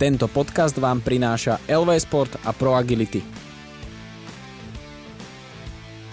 Tento 0.00 0.32
podcast 0.32 0.80
vám 0.80 1.04
prináša 1.04 1.60
LV 1.68 1.92
Sport 2.00 2.32
a 2.48 2.56
Pro 2.56 2.72
Agility. 2.72 3.20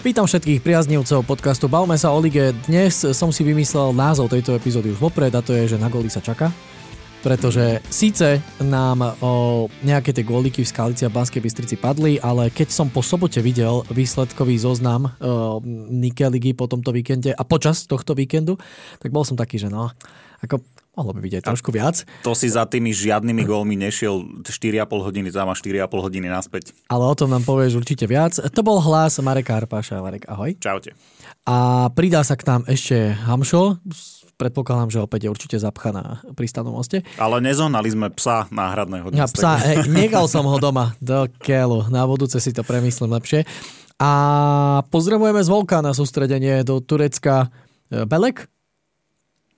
Vítam 0.04 0.28
všetkých 0.28 0.60
priaznivcov 0.60 1.24
podcastu 1.24 1.72
Bavme 1.72 1.96
sa 1.96 2.12
o 2.12 2.20
lige. 2.20 2.52
Dnes 2.68 3.00
som 3.16 3.32
si 3.32 3.48
vymyslel 3.48 3.96
názov 3.96 4.28
tejto 4.28 4.60
epizódy 4.60 4.92
už 4.92 5.00
vopred 5.00 5.32
a 5.32 5.40
to 5.40 5.56
je, 5.56 5.72
že 5.72 5.78
na 5.80 5.88
goli 5.88 6.12
sa 6.12 6.20
čaká. 6.20 6.52
Pretože 7.24 7.80
síce 7.88 8.44
nám 8.60 9.24
o 9.24 9.66
nejaké 9.88 10.12
tie 10.12 10.28
góliky 10.28 10.68
v 10.68 10.72
Skalici 10.76 11.08
a 11.08 11.14
Banskej 11.16 11.40
Bystrici 11.40 11.80
padli, 11.80 12.20
ale 12.20 12.52
keď 12.52 12.68
som 12.68 12.92
po 12.92 13.00
sobote 13.00 13.40
videl 13.40 13.88
výsledkový 13.88 14.60
zoznam 14.60 15.16
o, 15.16 15.64
Nike 15.96 16.28
ligy 16.28 16.52
po 16.52 16.68
tomto 16.68 16.92
víkende 16.92 17.32
a 17.32 17.44
počas 17.48 17.88
tohto 17.88 18.12
víkendu, 18.20 18.60
tak 19.00 19.16
bol 19.16 19.24
som 19.24 19.40
taký, 19.40 19.56
že 19.56 19.72
no, 19.72 19.88
ako 20.44 20.60
Mohlo 20.98 21.14
by 21.14 21.22
byť 21.30 21.34
aj 21.38 21.44
trošku 21.46 21.70
viac. 21.70 22.02
To 22.26 22.34
si 22.34 22.50
za 22.50 22.66
tými 22.66 22.90
žiadnymi 22.90 23.46
gólmi 23.46 23.78
nešiel 23.78 24.42
4,5 24.42 24.90
hodiny 24.90 25.30
tam 25.30 25.46
a 25.46 25.54
4,5 25.54 25.86
hodiny 25.94 26.26
naspäť. 26.26 26.74
Ale 26.90 27.06
o 27.06 27.14
tom 27.14 27.30
nám 27.30 27.46
povieš 27.46 27.78
určite 27.78 28.10
viac. 28.10 28.34
To 28.34 28.62
bol 28.66 28.82
hlas 28.82 29.22
Mareka 29.22 29.62
Arpáša. 29.62 30.02
Marek, 30.02 30.26
ahoj. 30.26 30.58
Čaute. 30.58 30.98
A 31.46 31.88
pridá 31.94 32.26
sa 32.26 32.34
k 32.34 32.50
nám 32.50 32.66
ešte 32.66 33.14
Hamšo. 33.14 33.78
Predpokladám, 34.42 34.90
že 34.90 35.06
opäť 35.06 35.30
je 35.30 35.34
určite 35.34 35.58
zapchaná 35.62 36.26
pri 36.34 36.50
stanom 36.50 36.74
moste. 36.74 37.06
Ale 37.22 37.46
nezohnali 37.46 37.94
sme 37.94 38.10
psa 38.14 38.50
náhradného 38.50 39.14
Ja 39.14 39.30
psa, 39.30 39.58
hej, 39.70 39.86
nechal 39.90 40.26
som 40.26 40.50
ho 40.50 40.58
doma. 40.58 40.98
Do 40.98 41.30
keľu. 41.42 41.94
Na 41.94 42.10
budúce 42.10 42.42
si 42.42 42.50
to 42.54 42.66
premyslím 42.66 43.14
lepšie. 43.14 43.46
A 44.02 44.12
pozdravujeme 44.90 45.42
z 45.46 45.50
Volka 45.50 45.82
na 45.86 45.94
sústredenie 45.94 46.66
do 46.66 46.82
Turecka. 46.82 47.54
Belek? 47.90 48.50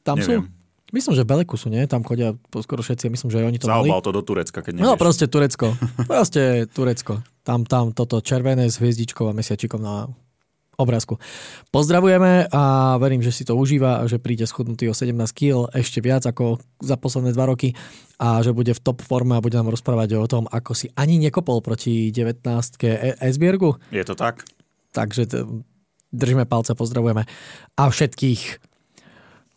Tam 0.03 0.19
Neviem. 0.19 0.47
sú? 0.47 0.58
Myslím, 0.89 1.13
že 1.13 1.21
v 1.21 1.29
Beleku 1.29 1.53
sú, 1.53 1.69
nie? 1.69 1.85
Tam 1.85 2.01
chodia 2.01 2.33
skoro 2.55 2.81
všetci, 2.81 3.07
myslím, 3.07 3.29
že 3.29 3.37
aj 3.39 3.45
oni 3.45 3.57
to 3.57 3.67
mali. 3.67 3.87
Zaobal 3.87 4.01
to 4.01 4.11
do 4.11 4.21
Turecka, 4.21 4.59
keď 4.59 4.73
No 4.75 4.93
nevieš. 4.93 4.99
proste 4.99 5.25
Turecko. 5.25 5.67
Proste 6.05 6.41
Turecko. 6.65 7.13
Tam, 7.41 7.61
tam 7.63 7.91
toto 7.91 8.17
červené 8.19 8.65
s 8.65 8.77
hviezdičkou 8.77 9.25
a 9.25 9.33
mesiačikom 9.33 9.77
na 9.77 10.09
obrázku. 10.75 11.19
Pozdravujeme 11.69 12.47
a 12.47 12.63
verím, 12.95 13.19
že 13.19 13.35
si 13.35 13.43
to 13.43 13.51
užíva 13.53 13.99
a 13.99 14.07
že 14.07 14.15
príde 14.15 14.47
schudnutý 14.47 14.87
o 14.87 14.95
17 14.95 15.11
kg 15.35 15.67
ešte 15.69 15.99
viac 15.99 16.23
ako 16.23 16.55
za 16.79 16.95
posledné 16.95 17.35
dva 17.35 17.51
roky 17.51 17.75
a 18.15 18.39
že 18.39 18.55
bude 18.55 18.71
v 18.71 18.79
top 18.79 19.03
forme 19.03 19.35
a 19.35 19.43
bude 19.43 19.59
nám 19.59 19.67
rozprávať 19.67 20.15
o 20.15 20.23
tom, 20.23 20.47
ako 20.47 20.71
si 20.71 20.87
ani 20.95 21.19
nekopol 21.19 21.59
proti 21.59 22.15
19 22.15 22.47
Esbiergu. 23.19 23.75
Je 23.91 24.07
to 24.07 24.15
tak? 24.15 24.47
Takže 24.95 25.27
držíme 26.09 26.47
palce, 26.47 26.71
pozdravujeme 26.73 27.27
a 27.75 27.83
všetkých 27.83 28.68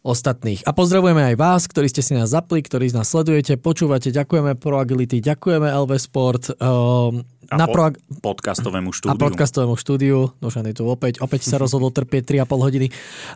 ostatných. 0.02 0.66
A 0.66 0.74
pozdravujeme 0.74 1.22
aj 1.32 1.36
vás, 1.38 1.62
ktorí 1.70 1.86
ste 1.86 2.02
si 2.02 2.12
nás 2.18 2.34
zapli, 2.34 2.58
ktorí 2.58 2.90
z 2.90 2.98
nás 2.98 3.06
sledujete, 3.06 3.54
počúvate. 3.54 4.10
Ďakujeme 4.10 4.58
Pro 4.58 4.82
Agility, 4.82 5.22
ďakujeme 5.22 5.70
LV 5.70 5.92
Sport. 6.02 6.42
Um, 6.58 7.22
A 7.46 7.54
na 7.54 7.70
Pro, 7.70 7.94
podcastovému 8.18 8.90
a 8.90 8.94
štúdiu. 8.94 9.22
podcastovému 9.22 9.74
štúdiu. 9.78 10.18
Dušan 10.42 10.66
je 10.70 10.74
tu 10.74 10.84
opäť, 10.90 11.22
opäť 11.22 11.46
sa 11.46 11.56
rozhodol 11.62 11.94
trpieť 11.94 12.42
3,5 12.42 12.66
hodiny. 12.66 12.86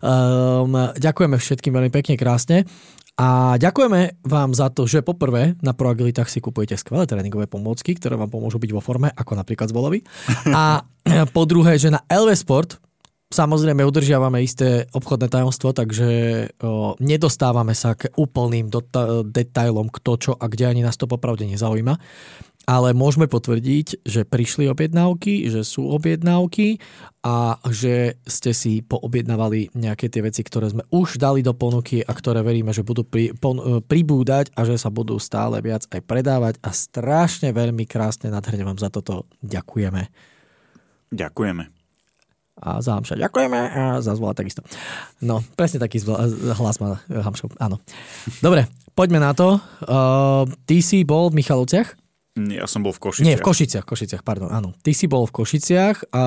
Um, 0.03 0.91
ďakujeme 0.99 1.39
všetkým 1.39 1.71
veľmi 1.71 1.91
pekne, 1.95 2.19
krásne. 2.19 2.67
A 3.17 3.57
ďakujeme 3.57 4.21
vám 4.29 4.53
za 4.53 4.69
to, 4.69 4.85
že 4.85 5.01
poprvé 5.01 5.57
na 5.65 5.73
ProAgilitách 5.73 6.29
si 6.29 6.45
kupujete 6.45 6.77
skvelé 6.77 7.09
tréningové 7.09 7.49
pomôcky, 7.49 7.97
ktoré 7.97 8.13
vám 8.13 8.29
pomôžu 8.29 8.61
byť 8.61 8.71
vo 8.77 8.85
forme, 8.85 9.09
ako 9.09 9.33
napríklad 9.41 9.73
z 9.73 9.77
Volovi. 9.77 9.99
A 10.53 10.85
po 11.37 11.49
druhé, 11.49 11.81
že 11.81 11.89
na 11.89 12.05
LV 12.13 12.37
Sport 12.37 12.71
Samozrejme 13.27 13.83
udržiavame 13.83 14.39
isté 14.39 14.87
obchodné 14.95 15.27
tajomstvo, 15.27 15.75
takže 15.75 16.09
o, 16.63 16.95
nedostávame 17.03 17.75
sa 17.75 17.99
k 17.99 18.07
úplným 18.15 18.71
dota- 18.71 19.27
detailom, 19.27 19.91
kto 19.91 20.13
čo 20.15 20.33
a 20.39 20.47
kde 20.47 20.71
ani 20.71 20.87
nás 20.87 20.95
to 20.95 21.11
popravde 21.11 21.43
nezaujíma. 21.43 21.99
Ale 22.71 22.95
môžeme 22.95 23.27
potvrdiť, 23.27 24.07
že 24.07 24.27
prišli 24.27 24.71
objednávky, 24.71 25.51
že 25.51 25.67
sú 25.67 25.91
objednávky 25.91 26.79
a 27.27 27.59
že 27.67 28.15
ste 28.27 28.55
si 28.55 28.83
poobjednávali 28.87 29.75
nejaké 29.75 30.07
tie 30.07 30.23
veci, 30.23 30.47
ktoré 30.47 30.71
sme 30.71 30.87
už 30.95 31.19
dali 31.19 31.43
do 31.43 31.51
ponuky 31.51 32.07
a 32.07 32.11
ktoré 32.15 32.47
veríme, 32.47 32.71
že 32.71 32.87
budú 32.87 33.03
pri, 33.03 33.35
pon, 33.35 33.59
e, 33.59 33.83
pribúdať 33.83 34.55
a 34.55 34.63
že 34.63 34.79
sa 34.79 34.91
budú 34.91 35.19
stále 35.19 35.59
viac 35.63 35.83
aj 35.91 35.99
predávať 35.99 36.55
a 36.63 36.71
strašne 36.71 37.51
veľmi 37.51 37.91
krásne 37.91 38.31
nadherne 38.31 38.63
vám 38.67 38.79
za 38.79 38.87
toto 38.87 39.27
ďakujeme 39.43 40.11
Ďakujeme. 41.15 41.76
A 42.57 42.81
za 42.81 42.97
Hamša 42.97 43.21
ďakujeme 43.21 43.61
a 43.61 43.83
za 44.01 44.17
zvola 44.17 44.33
takisto. 44.33 44.65
No, 45.21 45.45
presne 45.57 45.77
taký 45.77 46.01
zvol, 46.01 46.17
hlas 46.57 46.81
má 46.81 47.01
Hamšov, 47.09 47.53
áno. 47.61 47.77
Dobre, 48.41 48.65
poďme 48.97 49.21
na 49.21 49.37
to. 49.37 49.61
Uh, 49.85 50.49
ty 50.65 50.81
si 50.81 51.05
bol 51.05 51.29
v 51.29 51.45
Michalovciach? 51.45 52.06
Ja 52.37 52.69
som 52.69 52.85
bol 52.85 52.93
v 52.93 53.01
Košiciach. 53.01 53.25
Nie, 53.25 53.41
v 53.41 53.49
Košiciach, 53.49 53.89
Košiciach, 53.89 54.21
pardon, 54.21 54.53
áno. 54.53 54.77
Ty 54.85 54.93
si 54.93 55.09
bol 55.09 55.25
v 55.25 55.41
Košiciach 55.41 56.13
a 56.13 56.25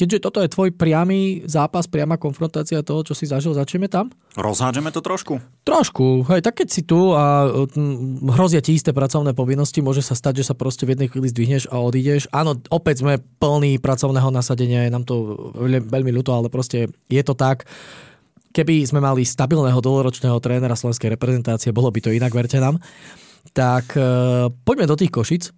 keďže 0.00 0.24
toto 0.24 0.40
je 0.40 0.48
tvoj 0.48 0.72
priamy 0.72 1.44
zápas, 1.44 1.84
priama 1.84 2.16
konfrontácia 2.16 2.80
toho, 2.80 3.04
čo 3.04 3.12
si 3.12 3.28
zažil, 3.28 3.52
začneme 3.52 3.84
tam? 3.84 4.08
Rozhádžeme 4.32 4.88
to 4.96 5.04
trošku? 5.04 5.36
Trošku, 5.68 6.24
hej, 6.32 6.40
tak 6.40 6.64
keď 6.64 6.68
si 6.72 6.88
tu 6.88 7.12
a 7.12 7.52
hrozia 8.32 8.64
ti 8.64 8.80
isté 8.80 8.96
pracovné 8.96 9.36
povinnosti, 9.36 9.84
môže 9.84 10.00
sa 10.00 10.16
stať, 10.16 10.40
že 10.40 10.48
sa 10.48 10.54
proste 10.56 10.88
v 10.88 10.96
jednej 10.96 11.12
chvíli 11.12 11.28
zdvihneš 11.28 11.68
a 11.68 11.84
odídeš. 11.84 12.32
Áno, 12.32 12.56
opäť 12.72 13.04
sme 13.04 13.20
plní 13.20 13.76
pracovného 13.76 14.32
nasadenia, 14.32 14.88
je 14.88 14.94
nám 14.96 15.04
to 15.04 15.36
veľmi, 15.52 15.84
veľmi 15.84 16.10
ľúto, 16.16 16.32
ale 16.32 16.48
proste 16.48 16.88
je 17.12 17.20
to 17.20 17.36
tak. 17.36 17.68
Keby 18.56 18.88
sme 18.88 19.04
mali 19.04 19.20
stabilného 19.20 19.84
dlhoročného 19.84 20.40
trénera 20.40 20.72
slovenskej 20.72 21.12
reprezentácie, 21.12 21.76
bolo 21.76 21.92
by 21.92 22.00
to 22.00 22.08
inak, 22.08 22.32
verte 22.32 22.56
nám. 22.56 22.80
Tak 23.52 23.94
e, 23.94 24.02
poďme 24.64 24.86
do 24.88 24.96
tých 24.98 25.12
Košic. 25.12 25.54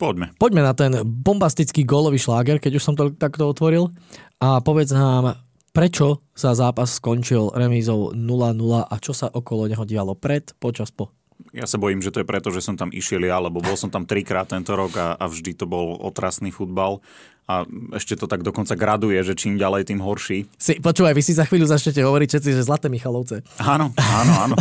Poďme. 0.00 0.32
Poďme 0.40 0.64
na 0.64 0.72
ten 0.72 0.96
bombastický 1.04 1.84
gólový 1.84 2.16
šláger, 2.16 2.56
keď 2.56 2.80
už 2.80 2.84
som 2.84 2.96
to 2.96 3.12
takto 3.12 3.44
otvoril. 3.44 3.92
A 4.40 4.64
povedz 4.64 4.96
nám, 4.96 5.36
prečo 5.76 6.24
sa 6.32 6.56
zápas 6.56 6.96
skončil 6.96 7.52
remízou 7.52 8.16
0-0 8.16 8.88
a 8.88 8.94
čo 8.96 9.12
sa 9.12 9.28
okolo 9.28 9.68
neho 9.68 9.84
dialo 9.84 10.16
pred, 10.16 10.56
počas, 10.56 10.88
po. 10.88 11.12
Ja 11.52 11.68
sa 11.68 11.80
bojím, 11.80 12.04
že 12.04 12.12
to 12.12 12.20
je 12.22 12.28
preto, 12.28 12.48
že 12.48 12.64
som 12.64 12.80
tam 12.80 12.88
išiel 12.92 13.26
ja, 13.28 13.40
lebo 13.40 13.60
bol 13.64 13.76
som 13.76 13.92
tam 13.92 14.04
trikrát 14.08 14.48
tento 14.48 14.72
rok 14.72 14.92
a, 14.96 15.16
a 15.16 15.24
vždy 15.28 15.56
to 15.56 15.68
bol 15.68 16.00
otrasný 16.00 16.48
futbal. 16.48 17.04
A 17.50 17.66
ešte 17.98 18.14
to 18.14 18.30
tak 18.30 18.46
dokonca 18.46 18.78
graduje, 18.78 19.18
že 19.26 19.34
čím 19.34 19.58
ďalej, 19.58 19.90
tým 19.90 19.98
horší. 19.98 20.46
Si, 20.54 20.78
počúvaj, 20.78 21.12
vy 21.12 21.22
si 21.24 21.34
za 21.34 21.42
chvíľu 21.42 21.66
začnete 21.66 21.98
hovoriť 21.98 22.28
všetci, 22.30 22.50
že 22.54 22.62
zlaté 22.62 22.86
Michalovce. 22.86 23.42
Áno, 23.58 23.90
áno, 23.98 24.32
áno. 24.48 24.56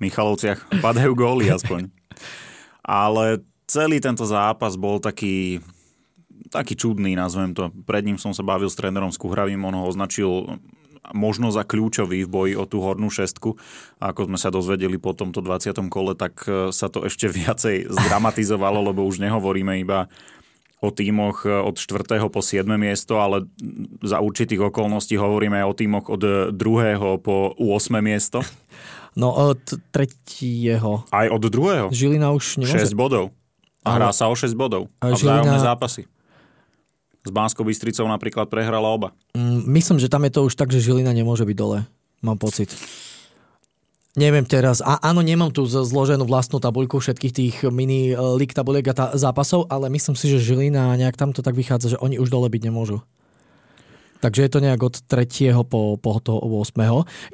Michalovciach 0.00 0.80
padajú 0.80 1.12
góly 1.12 1.52
aspoň. 1.52 1.99
Ale 2.80 3.44
celý 3.70 4.02
tento 4.02 4.26
zápas 4.26 4.74
bol 4.74 4.98
taký, 4.98 5.62
taký 6.50 6.74
čudný, 6.74 7.14
nazvem 7.14 7.54
to. 7.54 7.70
Pred 7.86 8.02
ním 8.10 8.18
som 8.18 8.34
sa 8.34 8.42
bavil 8.42 8.66
s 8.66 8.78
trénerom 8.78 9.14
Skuhravým, 9.14 9.62
on 9.62 9.78
ho 9.78 9.84
označil 9.86 10.58
možno 11.16 11.50
za 11.50 11.64
kľúčový 11.64 12.26
v 12.26 12.30
boji 12.30 12.54
o 12.56 12.64
tú 12.68 12.82
hornú 12.84 13.08
šestku. 13.08 13.56
A 13.98 14.12
ako 14.12 14.30
sme 14.30 14.38
sa 14.38 14.52
dozvedeli 14.52 15.00
po 15.00 15.16
tomto 15.16 15.40
20. 15.40 15.74
kole, 15.88 16.12
tak 16.14 16.44
e, 16.46 16.70
sa 16.70 16.92
to 16.92 17.06
ešte 17.06 17.30
viacej 17.40 17.90
zdramatizovalo, 17.90 18.84
lebo 18.92 19.06
už 19.06 19.22
nehovoríme 19.22 19.80
iba 19.80 20.06
o 20.80 20.88
tímoch 20.88 21.44
e, 21.44 21.52
od 21.52 21.76
4. 21.76 22.20
po 22.28 22.40
7. 22.40 22.64
miesto, 22.76 23.20
ale 23.20 23.48
za 24.04 24.20
určitých 24.20 24.72
okolností 24.72 25.16
hovoríme 25.16 25.60
aj 25.60 25.66
o 25.66 25.74
tímoch 25.76 26.06
od 26.12 26.22
2. 26.54 27.24
po 27.24 27.52
8. 27.56 28.00
miesto. 28.00 28.44
No 29.18 29.34
od 29.34 29.60
tretieho. 29.90 31.02
Aj 31.10 31.26
od 31.26 31.42
druhého. 31.42 31.90
Žilina 31.90 32.30
už 32.30 32.62
nemôže... 32.62 32.90
6 32.90 32.94
bodov. 32.94 33.34
A 33.82 33.96
hrá 33.96 34.12
sa 34.12 34.28
o 34.28 34.34
6 34.36 34.52
bodov. 34.54 34.86
A 35.02 35.10
A 35.10 35.16
vzájomné 35.16 35.56
Žilina- 35.56 35.66
zápasy. 35.74 36.04
S 37.20 37.28
Banskou 37.28 37.68
Bystricou 37.68 38.08
napríklad 38.08 38.48
prehrala 38.48 38.88
oba. 38.88 39.12
Mm, 39.36 39.68
Myslím, 39.68 40.00
že 40.00 40.08
tam 40.08 40.24
je 40.24 40.32
to 40.32 40.40
už 40.48 40.56
tak, 40.56 40.72
že 40.72 40.80
Žilina 40.80 41.12
nemôže 41.12 41.44
byť 41.44 41.56
dole. 41.56 41.84
Mám 42.24 42.40
pocit. 42.40 42.72
Neviem 44.18 44.42
teraz. 44.42 44.82
A, 44.82 44.98
áno, 44.98 45.22
nemám 45.22 45.54
tu 45.54 45.62
zloženú 45.68 46.26
vlastnú 46.26 46.58
tabuľku 46.58 46.98
všetkých 46.98 47.32
tých 47.34 47.56
mini 47.70 48.10
eh, 48.10 48.18
lig 48.36 48.50
tabuliek 48.50 48.84
a 48.90 48.94
tá, 48.96 49.06
zápasov, 49.14 49.70
ale 49.70 49.86
myslím 49.92 50.16
si, 50.18 50.26
že 50.32 50.42
Žilina 50.42 50.96
nejak 50.98 51.14
tam 51.14 51.30
to 51.30 51.44
tak 51.44 51.54
vychádza, 51.54 51.94
že 51.94 51.98
oni 52.02 52.18
už 52.18 52.28
dole 52.32 52.48
byť 52.50 52.62
nemôžu. 52.66 53.04
Takže 54.20 54.40
je 54.46 54.50
to 54.52 54.60
nejak 54.60 54.80
od 54.84 54.94
3. 55.00 55.56
po, 55.64 55.96
po 55.96 56.12
toho 56.20 56.44
8. 56.44 56.76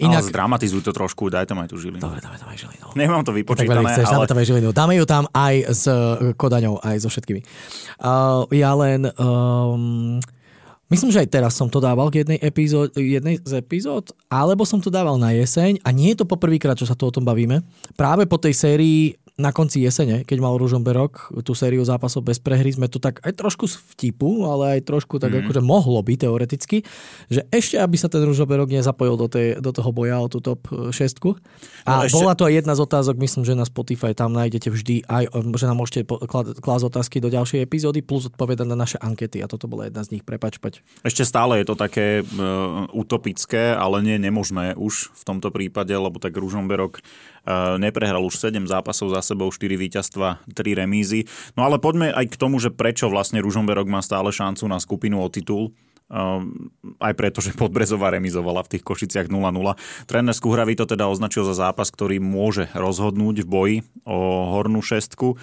Inak... 0.06 0.22
Ale 0.22 0.30
zdramatizuj 0.30 0.86
to 0.86 0.94
trošku, 0.94 1.26
daj 1.26 1.50
tam 1.50 1.58
aj 1.58 1.74
tú 1.74 1.76
Žilinu. 1.82 1.98
Dobre, 1.98 2.22
dáme 2.22 2.38
tam 2.38 2.48
aj 2.54 2.58
Žilinu. 2.62 2.86
Nemám 2.94 3.22
to 3.26 3.34
Tak 3.34 3.38
vypočítané, 3.42 3.90
chceš, 3.90 4.06
dáme 4.06 4.16
ale 4.22 4.26
tam 4.30 4.38
aj 4.38 4.46
Žilinu. 4.46 4.68
Dáme 4.70 4.94
ju 4.94 5.04
tam 5.04 5.24
aj 5.34 5.54
s 5.66 5.84
eh, 5.90 6.30
Kodaňou, 6.38 6.78
aj 6.78 6.96
so 7.02 7.08
všetkými. 7.10 7.40
Uh, 7.98 8.46
ja 8.54 8.70
len... 8.78 9.10
Um, 9.18 10.22
myslím, 10.86 11.10
že 11.10 11.26
aj 11.26 11.28
teraz 11.34 11.52
som 11.58 11.66
to 11.66 11.82
dával 11.82 12.06
k 12.14 12.22
jednej, 12.22 12.38
epizód, 12.38 12.94
jednej 12.94 13.42
z 13.42 13.58
epizód, 13.58 14.14
alebo 14.30 14.62
som 14.62 14.78
to 14.78 14.86
dával 14.86 15.18
na 15.18 15.34
jeseň 15.34 15.82
a 15.82 15.90
nie 15.90 16.14
je 16.14 16.22
to 16.22 16.30
poprvýkrát, 16.30 16.78
čo 16.78 16.86
sa 16.86 16.94
to 16.94 17.10
o 17.10 17.14
tom 17.14 17.26
bavíme. 17.26 17.66
Práve 17.98 18.30
po 18.30 18.38
tej 18.38 18.54
sérii 18.54 19.18
na 19.36 19.52
konci 19.52 19.84
jesene, 19.84 20.24
keď 20.24 20.38
mal 20.40 20.56
Ružomberok 20.56 21.28
tú 21.44 21.52
sériu 21.52 21.84
zápasov 21.84 22.24
bez 22.24 22.40
prehry, 22.40 22.72
sme 22.72 22.88
to 22.88 22.96
tak 22.96 23.20
aj 23.20 23.36
trošku 23.36 23.68
z 23.68 23.76
vtipu, 23.92 24.48
ale 24.48 24.80
aj 24.80 24.88
trošku 24.88 25.20
tak 25.20 25.28
mm. 25.28 25.44
akože 25.44 25.60
mohlo 25.60 26.00
by 26.00 26.16
teoreticky, 26.16 26.88
že 27.28 27.44
ešte 27.52 27.76
aby 27.76 28.00
sa 28.00 28.08
ten 28.08 28.24
Ružomberok 28.24 28.72
nezapojil 28.72 29.20
do, 29.20 29.28
tej, 29.28 29.60
do 29.60 29.76
toho 29.76 29.92
boja 29.92 30.24
o 30.24 30.32
tú 30.32 30.40
top 30.40 30.64
6. 30.72 30.96
A 31.84 32.08
no 32.08 32.08
ešte... 32.08 32.16
bola 32.16 32.32
to 32.32 32.48
aj 32.48 32.64
jedna 32.64 32.72
z 32.72 32.80
otázok, 32.80 33.20
myslím, 33.20 33.44
že 33.44 33.52
na 33.52 33.68
Spotify 33.68 34.16
tam 34.16 34.32
nájdete 34.32 34.72
vždy 34.72 35.04
aj, 35.04 35.28
že 35.36 35.66
nám 35.68 35.84
môžete 35.84 36.00
klásť 36.64 36.84
otázky 36.88 37.20
do 37.20 37.28
ďalšej 37.28 37.60
epizódy, 37.60 38.00
plus 38.00 38.32
odpovedať 38.32 38.64
na 38.64 38.72
naše 38.72 38.96
ankety 38.96 39.44
a 39.44 39.52
toto 39.52 39.68
bola 39.68 39.92
jedna 39.92 40.00
z 40.00 40.16
nich, 40.16 40.24
prepač, 40.24 40.56
pať. 40.56 40.80
Ešte 41.04 41.28
stále 41.28 41.60
je 41.60 41.68
to 41.68 41.76
také 41.76 42.24
uh, 42.24 42.88
utopické, 42.96 43.76
ale 43.76 44.00
nie 44.00 44.16
nemožné 44.16 44.72
už 44.80 45.12
v 45.12 45.22
tomto 45.28 45.52
prípade, 45.52 45.92
lebo 45.92 46.16
tak 46.16 46.32
Ružomberok 46.32 47.04
neprehral 47.78 48.26
už 48.26 48.42
7 48.42 48.66
zápasov 48.66 49.14
za 49.14 49.22
sebou 49.22 49.48
4 49.48 49.78
víťazstva, 49.78 50.42
3 50.50 50.80
remízy. 50.82 51.30
No 51.54 51.62
ale 51.62 51.78
poďme 51.78 52.10
aj 52.10 52.34
k 52.34 52.40
tomu, 52.40 52.58
že 52.58 52.74
prečo 52.74 53.06
vlastne 53.06 53.38
Ružomberok 53.38 53.86
má 53.86 54.02
stále 54.02 54.34
šancu 54.34 54.66
na 54.66 54.82
skupinu 54.82 55.22
o 55.22 55.28
titul. 55.30 55.70
Um, 56.06 56.70
aj 57.02 57.18
preto, 57.18 57.42
že 57.42 57.50
Podbrezová 57.58 58.14
remizovala 58.14 58.62
v 58.62 58.78
tých 58.78 58.86
Košiciach 58.86 59.26
0-0. 59.26 59.74
Tréner 60.06 60.34
Skuhravy 60.34 60.78
to 60.78 60.86
teda 60.86 61.10
označil 61.10 61.42
za 61.42 61.58
zápas, 61.58 61.90
ktorý 61.90 62.22
môže 62.22 62.70
rozhodnúť 62.78 63.42
v 63.42 63.50
boji 63.50 63.76
o 64.06 64.54
hornú 64.54 64.86
šestku 64.86 65.34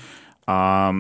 a 0.47 0.91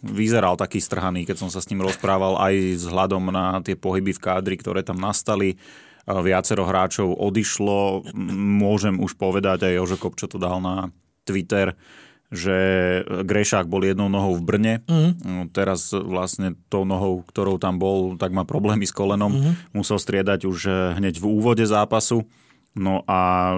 vyzeral 0.00 0.56
taký 0.56 0.80
strhaný, 0.80 1.26
keď 1.28 1.44
som 1.44 1.50
sa 1.52 1.60
s 1.60 1.68
ním 1.68 1.84
rozprával 1.84 2.38
aj 2.38 2.80
vzhľadom 2.80 3.28
na 3.28 3.60
tie 3.60 3.74
pohyby 3.74 4.14
v 4.14 4.22
kádri, 4.22 4.56
ktoré 4.56 4.80
tam 4.86 4.96
nastali 4.96 5.58
viacero 6.08 6.64
hráčov 6.64 7.12
odišlo. 7.12 8.08
Môžem 8.36 8.96
už 8.96 9.14
povedať, 9.20 9.68
aj 9.68 9.76
Jožo 9.76 9.98
čo 10.16 10.26
to 10.26 10.40
dal 10.40 10.58
na 10.64 10.88
Twitter, 11.28 11.76
že 12.28 12.56
Grešák 13.04 13.68
bol 13.68 13.84
jednou 13.84 14.12
nohou 14.12 14.36
v 14.36 14.44
Brne. 14.44 14.74
Mm. 14.84 15.48
Teraz 15.52 15.92
vlastne 15.92 16.56
tou 16.68 16.84
nohou, 16.84 17.24
ktorou 17.24 17.56
tam 17.56 17.80
bol, 17.80 18.20
tak 18.20 18.32
má 18.32 18.44
problémy 18.44 18.84
s 18.84 18.92
kolenom. 18.92 19.32
Mm. 19.32 19.52
Musel 19.72 19.96
striedať 20.00 20.44
už 20.44 20.58
eh, 20.68 20.76
hneď 20.96 21.20
v 21.20 21.26
úvode 21.28 21.64
zápasu. 21.64 22.28
No 22.78 23.02
a 23.10 23.56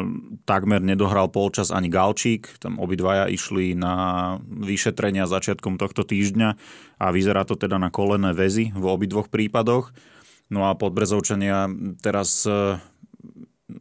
takmer 0.48 0.80
nedohral 0.80 1.28
polčas 1.28 1.68
ani 1.68 1.92
Galčík, 1.92 2.56
tam 2.56 2.80
obidvaja 2.80 3.28
išli 3.28 3.76
na 3.76 4.38
vyšetrenia 4.40 5.28
začiatkom 5.28 5.76
tohto 5.76 6.08
týždňa 6.08 6.48
a 6.96 7.06
vyzerá 7.12 7.44
to 7.44 7.58
teda 7.58 7.76
na 7.76 7.92
kolené 7.92 8.32
väzy 8.32 8.72
v 8.72 8.84
obidvoch 8.86 9.28
prípadoch. 9.28 9.92
No 10.50 10.66
a 10.66 10.74
podbrezovčania 10.74 11.70
teraz 12.02 12.42
e, 12.42 12.74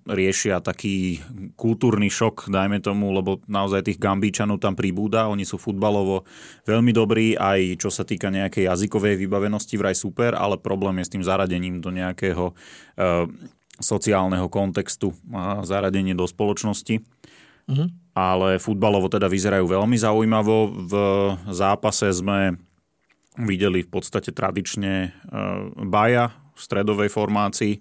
riešia 0.06 0.62
taký 0.62 1.18
kultúrny 1.58 2.14
šok, 2.14 2.50
dajme 2.54 2.78
tomu, 2.78 3.10
lebo 3.10 3.42
naozaj 3.50 3.90
tých 3.90 3.98
Gambíčanov 3.98 4.62
tam 4.62 4.78
pribúda, 4.78 5.30
oni 5.30 5.50
sú 5.50 5.58
futbalovo 5.58 6.30
veľmi 6.70 6.94
dobrí, 6.94 7.34
aj 7.34 7.82
čo 7.82 7.90
sa 7.90 8.06
týka 8.06 8.30
nejakej 8.30 8.70
jazykovej 8.70 9.18
vybavenosti 9.18 9.76
vraj 9.82 9.98
super, 9.98 10.38
ale 10.38 10.62
problém 10.62 11.02
je 11.02 11.08
s 11.10 11.14
tým 11.18 11.24
zaradením 11.26 11.82
do 11.82 11.90
nejakého 11.90 12.54
e, 12.54 12.54
sociálneho 13.82 14.46
kontextu 14.52 15.16
a 15.34 15.66
zaradenie 15.66 16.14
do 16.14 16.28
spoločnosti. 16.30 17.02
Uh-huh. 17.70 17.88
Ale 18.18 18.62
futbalovo 18.62 19.08
teda 19.08 19.30
vyzerajú 19.30 19.66
veľmi 19.66 19.98
zaujímavo. 19.98 20.90
V 20.90 20.94
zápase 21.54 22.10
sme 22.12 22.58
videli 23.40 23.86
v 23.86 23.90
podstate 23.90 24.36
tradične 24.36 24.94
e, 25.06 25.10
Baja 25.88 26.49
v 26.60 26.62
stredovej 26.62 27.08
formácii 27.08 27.80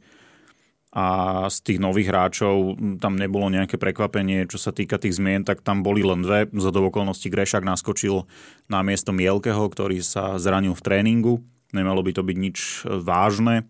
a 0.89 1.07
z 1.53 1.59
tých 1.61 1.79
nových 1.85 2.09
hráčov 2.09 2.81
tam 2.97 3.21
nebolo 3.21 3.53
nejaké 3.53 3.77
prekvapenie, 3.77 4.49
čo 4.49 4.57
sa 4.57 4.73
týka 4.73 4.97
tých 4.97 5.21
zmien, 5.21 5.45
tak 5.45 5.61
tam 5.61 5.85
boli 5.85 6.01
len 6.01 6.25
dve. 6.25 6.49
Za 6.49 6.73
do 6.73 6.89
okolností 6.89 7.29
Grešak 7.29 7.61
naskočil 7.61 8.25
na 8.73 8.81
miesto 8.81 9.13
Mielkeho, 9.13 9.69
ktorý 9.69 10.01
sa 10.01 10.41
zranil 10.41 10.73
v 10.73 10.85
tréningu. 10.85 11.35
Nemalo 11.77 12.01
by 12.01 12.17
to 12.17 12.23
byť 12.25 12.37
nič 12.41 12.59
vážne. 13.05 13.69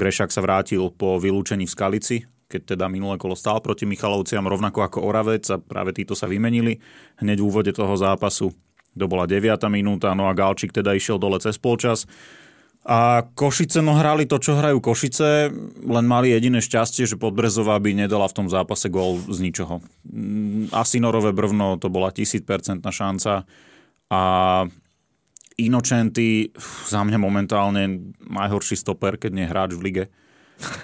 Grešak 0.00 0.32
sa 0.32 0.40
vrátil 0.40 0.88
po 0.88 1.20
vylúčení 1.20 1.68
v 1.68 1.74
Skalici, 1.76 2.16
keď 2.48 2.74
teda 2.74 2.88
minulé 2.88 3.20
kolo 3.20 3.36
stál 3.36 3.60
proti 3.60 3.84
Michalovciam, 3.84 4.48
rovnako 4.48 4.88
ako 4.88 4.98
Oravec 5.04 5.44
a 5.52 5.60
práve 5.60 5.92
títo 5.92 6.16
sa 6.16 6.24
vymenili 6.24 6.80
hneď 7.20 7.44
v 7.44 7.46
úvode 7.46 7.72
toho 7.76 7.92
zápasu. 7.92 8.56
To 8.94 9.04
bola 9.10 9.28
9. 9.28 9.58
minúta, 9.68 10.16
no 10.16 10.30
a 10.30 10.34
Galčík 10.34 10.72
teda 10.72 10.96
išiel 10.96 11.20
dole 11.20 11.36
cez 11.42 11.60
polčas. 11.60 12.08
A 12.84 13.24
Košice 13.32 13.80
no 13.80 13.96
hrali 13.96 14.28
to, 14.28 14.36
čo 14.36 14.60
hrajú 14.60 14.76
Košice, 14.84 15.48
len 15.88 16.04
mali 16.04 16.36
jediné 16.36 16.60
šťastie, 16.60 17.08
že 17.08 17.16
Podbrezová 17.16 17.80
by 17.80 17.96
nedala 17.96 18.28
v 18.28 18.36
tom 18.36 18.46
zápase 18.52 18.92
gól 18.92 19.24
z 19.24 19.40
ničoho. 19.40 19.80
Mm, 20.04 20.68
Asinorové 20.68 21.32
brvno 21.32 21.80
to 21.80 21.88
bola 21.88 22.12
1000% 22.12 22.84
šanca 22.84 23.48
a 24.12 24.22
Inočenty 25.54 26.50
za 26.84 27.06
mňa 27.06 27.16
momentálne 27.16 28.12
najhorší 28.26 28.76
stoper, 28.76 29.16
keď 29.16 29.30
nie 29.32 29.46
hráč 29.48 29.78
v 29.78 29.84
lige. 29.86 30.04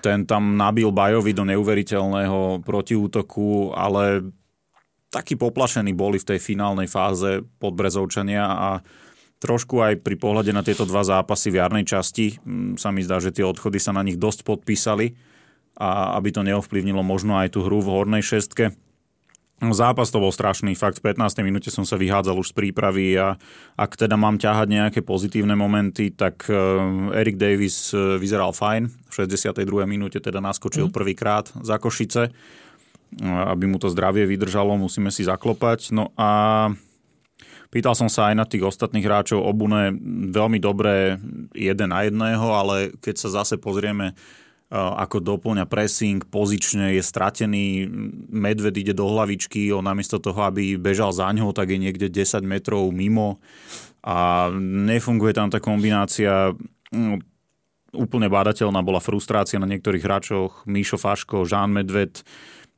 Ten 0.00 0.24
tam 0.24 0.56
nabil 0.56 0.88
Bajovi 0.94 1.34
do 1.36 1.44
neuveriteľného 1.44 2.64
protiútoku, 2.64 3.74
ale 3.74 4.30
takí 5.10 5.34
poplašení 5.34 5.90
boli 5.92 6.22
v 6.22 6.28
tej 6.32 6.38
finálnej 6.38 6.86
fáze 6.86 7.42
Podbrezovčania 7.58 8.46
a 8.46 8.70
Trošku 9.40 9.80
aj 9.80 10.04
pri 10.04 10.20
pohľade 10.20 10.52
na 10.52 10.60
tieto 10.60 10.84
dva 10.84 11.00
zápasy 11.00 11.48
v 11.48 11.64
jarnej 11.64 11.88
časti 11.88 12.36
mm, 12.36 12.76
sa 12.76 12.92
mi 12.92 13.00
zdá, 13.00 13.24
že 13.24 13.32
tie 13.32 13.44
odchody 13.44 13.80
sa 13.80 13.96
na 13.96 14.04
nich 14.04 14.20
dosť 14.20 14.44
podpísali 14.44 15.16
a 15.80 16.12
aby 16.20 16.28
to 16.28 16.44
neovplyvnilo 16.44 17.00
možno 17.00 17.40
aj 17.40 17.56
tú 17.56 17.64
hru 17.64 17.80
v 17.80 17.88
hornej 17.88 18.20
šestke. 18.20 18.76
Zápas 19.60 20.08
to 20.08 20.24
bol 20.24 20.32
strašný, 20.32 20.72
fakt 20.72 21.04
v 21.04 21.12
15. 21.12 21.44
minúte 21.44 21.68
som 21.68 21.84
sa 21.84 22.00
vyhádzal 22.00 22.32
už 22.32 22.52
z 22.52 22.56
prípravy 22.56 23.12
a 23.20 23.36
ak 23.76 23.92
teda 23.92 24.16
mám 24.16 24.40
ťahať 24.40 24.72
nejaké 24.72 25.00
pozitívne 25.04 25.52
momenty, 25.52 26.16
tak 26.16 26.48
e, 26.48 26.56
Erik 27.12 27.36
Davis 27.36 27.92
e, 27.92 28.16
vyzeral 28.16 28.56
fajn. 28.56 28.88
V 28.88 29.12
62. 29.12 29.60
minúte 29.84 30.16
teda 30.16 30.40
naskočil 30.40 30.88
mm. 30.88 30.96
prvýkrát 30.96 31.52
za 31.60 31.76
Košice, 31.76 32.28
e, 32.28 32.32
aby 33.24 33.68
mu 33.68 33.76
to 33.76 33.92
zdravie 33.92 34.24
vydržalo, 34.24 34.80
musíme 34.80 35.12
si 35.12 35.28
zaklopať. 35.28 35.92
No 35.92 36.08
a 36.16 36.72
Pýtal 37.70 37.94
som 37.94 38.10
sa 38.10 38.30
aj 38.30 38.34
na 38.34 38.46
tých 38.46 38.66
ostatných 38.66 39.06
hráčov, 39.06 39.46
obune 39.46 39.94
veľmi 40.34 40.58
dobré 40.58 41.22
jeden 41.54 41.94
na 41.94 42.02
jedného, 42.02 42.46
ale 42.50 42.90
keď 42.98 43.14
sa 43.14 43.42
zase 43.42 43.62
pozrieme 43.62 44.18
ako 44.74 45.18
doplňa 45.18 45.66
pressing, 45.66 46.22
pozične 46.30 46.94
je 46.94 47.02
stratený, 47.02 47.90
medved 48.30 48.70
ide 48.78 48.94
do 48.94 49.06
hlavičky, 49.06 49.74
on 49.74 49.82
namiesto 49.82 50.22
toho, 50.22 50.46
aby 50.46 50.78
bežal 50.78 51.10
za 51.10 51.26
ňou, 51.34 51.50
tak 51.50 51.74
je 51.74 51.78
niekde 51.78 52.06
10 52.06 52.42
metrov 52.46 52.86
mimo 52.94 53.42
a 54.06 54.46
nefunguje 54.62 55.34
tam 55.34 55.50
tá 55.50 55.58
kombinácia. 55.58 56.54
No, 56.94 57.18
úplne 57.90 58.30
bádateľná 58.30 58.78
bola 58.86 59.02
frustrácia 59.02 59.58
na 59.58 59.66
niektorých 59.66 60.06
hráčoch, 60.06 60.62
Míšo 60.70 61.02
Faško, 61.02 61.42
Žán 61.42 61.74
Medved, 61.74 62.22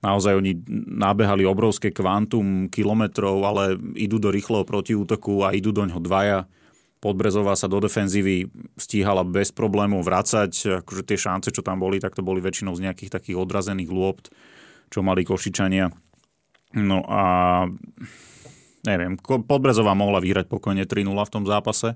Naozaj 0.02 0.34
oni 0.34 0.58
nabehali 0.98 1.46
obrovské 1.46 1.94
kvantum 1.94 2.66
kilometrov, 2.66 3.38
ale 3.46 3.78
idú 3.94 4.18
do 4.18 4.34
rýchleho 4.34 4.66
protiútoku 4.66 5.46
a 5.46 5.54
idú 5.54 5.70
do 5.70 5.86
ňoho 5.86 6.02
dvaja. 6.02 6.50
Podbrezová 6.98 7.54
sa 7.54 7.70
do 7.70 7.78
defenzívy 7.78 8.50
stíhala 8.74 9.22
bez 9.22 9.54
problémov 9.54 10.02
vracať. 10.02 10.82
Akože 10.82 11.02
tie 11.06 11.18
šance, 11.18 11.54
čo 11.54 11.62
tam 11.62 11.78
boli, 11.78 12.02
tak 12.02 12.18
to 12.18 12.22
boli 12.22 12.42
väčšinou 12.42 12.74
z 12.74 12.90
nejakých 12.90 13.14
takých 13.14 13.38
odrazených 13.38 13.90
lôpt, 13.90 14.34
čo 14.90 15.06
mali 15.06 15.22
Košičania. 15.22 15.90
No 16.78 17.06
a 17.06 17.22
neviem, 18.82 19.14
Podbrezová 19.22 19.94
mohla 19.94 20.18
vyhrať 20.18 20.50
pokojne 20.50 20.82
3-0 20.82 21.14
v 21.14 21.34
tom 21.34 21.46
zápase 21.46 21.94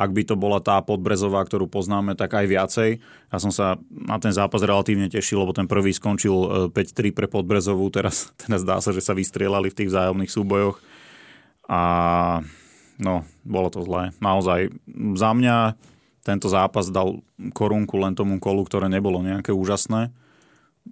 ak 0.00 0.16
by 0.16 0.22
to 0.24 0.32
bola 0.32 0.64
tá 0.64 0.80
podbrezová, 0.80 1.44
ktorú 1.44 1.68
poznáme, 1.68 2.16
tak 2.16 2.32
aj 2.32 2.46
viacej. 2.48 2.90
Ja 3.28 3.36
som 3.36 3.52
sa 3.52 3.76
na 3.92 4.16
ten 4.16 4.32
zápas 4.32 4.64
relatívne 4.64 5.12
tešil, 5.12 5.44
lebo 5.44 5.52
ten 5.52 5.68
prvý 5.68 5.92
skončil 5.92 6.72
5-3 6.72 6.72
e, 6.72 7.12
pre 7.12 7.28
podbrezovú, 7.28 7.84
teraz, 7.92 8.32
teraz 8.40 8.64
dá 8.64 8.80
sa, 8.80 8.96
že 8.96 9.04
sa 9.04 9.12
vystrielali 9.12 9.68
v 9.68 9.76
tých 9.76 9.92
vzájomných 9.92 10.32
súbojoch. 10.32 10.80
A 11.68 11.80
no, 12.96 13.28
bolo 13.44 13.68
to 13.68 13.84
zlé. 13.84 14.16
Naozaj, 14.24 14.72
za 15.20 15.30
mňa 15.36 15.76
tento 16.24 16.48
zápas 16.48 16.88
dal 16.88 17.20
korunku 17.52 18.00
len 18.00 18.16
tomu 18.16 18.40
kolu, 18.40 18.64
ktoré 18.64 18.88
nebolo 18.88 19.20
nejaké 19.20 19.52
úžasné. 19.52 20.12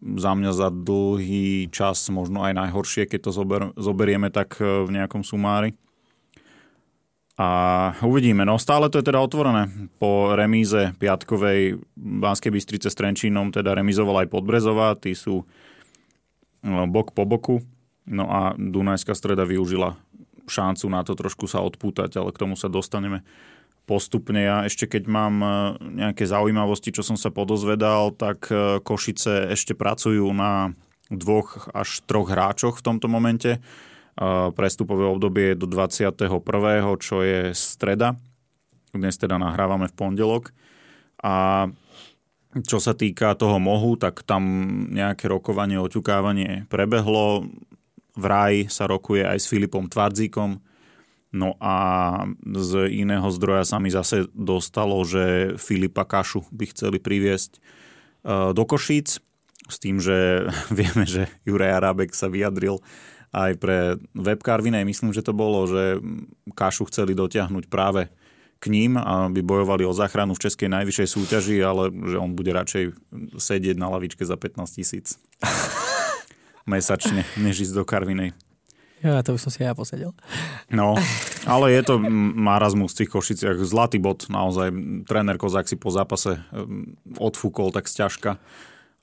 Za 0.05 0.37
mňa 0.37 0.53
za 0.53 0.69
dlhý 0.69 1.73
čas 1.73 2.05
možno 2.13 2.45
aj 2.45 2.53
najhoršie, 2.53 3.09
keď 3.09 3.21
to 3.25 3.31
zober, 3.33 3.63
zoberieme 3.81 4.29
tak 4.29 4.61
e, 4.61 4.85
v 4.85 5.01
nejakom 5.01 5.25
sumári. 5.25 5.73
A 7.39 7.49
uvidíme. 8.03 8.43
No 8.43 8.59
stále 8.59 8.91
to 8.91 8.99
je 8.99 9.07
teda 9.07 9.23
otvorené. 9.23 9.71
Po 10.03 10.35
remíze 10.35 10.91
piatkovej 10.99 11.79
Banskej 11.95 12.51
Bystrice 12.51 12.91
s 12.91 12.99
Trenčínom 12.99 13.55
teda 13.55 13.79
remizovala 13.79 14.27
aj 14.27 14.33
Podbrezová. 14.35 14.99
Tí 14.99 15.15
sú 15.15 15.47
no, 16.67 16.83
bok 16.91 17.15
po 17.15 17.23
boku. 17.23 17.63
No 18.11 18.27
a 18.27 18.59
Dunajská 18.59 19.15
streda 19.15 19.47
využila 19.47 19.95
šancu 20.51 20.91
na 20.91 21.05
to 21.05 21.15
trošku 21.15 21.47
sa 21.47 21.63
odpútať, 21.63 22.19
ale 22.19 22.35
k 22.35 22.41
tomu 22.41 22.57
sa 22.59 22.67
dostaneme 22.73 23.23
postupne. 23.85 24.41
Ja 24.41 24.65
ešte 24.65 24.89
keď 24.89 25.05
mám 25.07 25.35
e, 25.41 25.49
nejaké 26.05 26.25
zaujímavosti, 26.25 26.91
čo 26.91 27.05
som 27.05 27.21
sa 27.21 27.29
podozvedal, 27.31 28.17
tak 28.17 28.49
e, 28.51 28.81
Košice 28.83 29.53
ešte 29.53 29.77
pracujú 29.77 30.29
na 30.33 30.73
dvoch 31.09 31.73
až 31.73 32.05
troch 32.05 32.29
hráčoch 32.29 32.81
v 32.81 32.85
tomto 32.85 33.07
momente 33.09 33.61
Prestupové 34.59 35.07
obdobie 35.07 35.55
do 35.55 35.71
21., 35.71 36.27
čo 36.99 37.23
je 37.23 37.55
streda. 37.55 38.19
Dnes 38.91 39.15
teda 39.15 39.39
nahrávame 39.39 39.87
v 39.87 39.95
pondelok. 39.95 40.51
A 41.23 41.69
čo 42.67 42.83
sa 42.83 42.97
týka 42.97 43.37
toho 43.39 43.61
mohu, 43.63 43.95
tak 43.95 44.27
tam 44.27 44.43
nejaké 44.91 45.31
rokovanie, 45.31 45.79
oťukávanie 45.79 46.67
prebehlo. 46.67 47.47
Vraj 48.19 48.67
sa 48.67 48.91
rokuje 48.91 49.23
aj 49.23 49.39
s 49.39 49.47
Filipom 49.47 49.87
Tvardzíkom. 49.87 50.59
No 51.29 51.61
a 51.61 51.77
z 52.43 52.89
iného 52.89 53.29
zdroja 53.29 53.69
sa 53.69 53.77
mi 53.77 53.93
zase 53.93 54.27
dostalo, 54.33 54.97
že 55.05 55.55
Filipa 55.61 56.09
Kašu 56.09 56.49
by 56.49 56.73
chceli 56.73 56.99
priviesť 56.99 57.53
e, 57.53 57.61
do 58.57 58.65
Košíc 58.65 59.21
s 59.69 59.77
tým, 59.77 60.01
že 60.01 60.49
vieme, 60.79 61.05
že 61.05 61.29
Juraj 61.45 61.85
Arábek 61.85 62.17
sa 62.17 62.33
vyjadril 62.33 62.81
aj 63.33 63.61
pre 63.61 63.79
webkarvinej, 64.17 64.89
myslím, 64.89 65.13
že 65.13 65.25
to 65.25 65.37
bolo, 65.37 65.69
že 65.69 66.01
Kašu 66.57 66.89
chceli 66.89 67.13
dotiahnuť 67.13 67.69
práve 67.69 68.09
k 68.59 68.65
ním, 68.75 68.99
aby 68.99 69.39
bojovali 69.39 69.87
o 69.87 69.95
záchranu 69.95 70.35
v 70.35 70.43
českej 70.43 70.67
najvyššej 70.67 71.09
súťaži, 71.15 71.57
ale 71.63 71.95
že 71.95 72.19
on 72.19 72.35
bude 72.35 72.51
radšej 72.51 72.97
sedieť 73.39 73.77
na 73.79 73.87
lavičke 73.87 74.27
za 74.27 74.35
15 74.35 74.67
tisíc 74.75 75.21
mesačne, 76.71 77.23
než 77.39 77.69
ísť 77.69 77.75
do 77.79 77.85
Karvinej. 77.87 78.35
Ja, 78.99 79.23
to 79.23 79.31
by 79.31 79.39
som 79.39 79.55
si 79.55 79.63
aj 79.63 79.71
ja 79.71 79.75
posedel. 79.79 80.11
No, 80.75 80.99
ale 81.47 81.71
je 81.71 81.83
to 81.87 82.03
marazmus 82.03 82.99
v 82.99 83.07
tých 83.07 83.11
Košiciach. 83.15 83.63
Zlatý 83.63 84.03
bod 84.03 84.27
naozaj. 84.27 84.75
Tréner 85.07 85.39
Kozák 85.39 85.71
si 85.71 85.79
po 85.79 85.95
zápase 85.95 86.43
odfúkol 87.15 87.71
tak 87.71 87.87
sťažka 87.87 88.43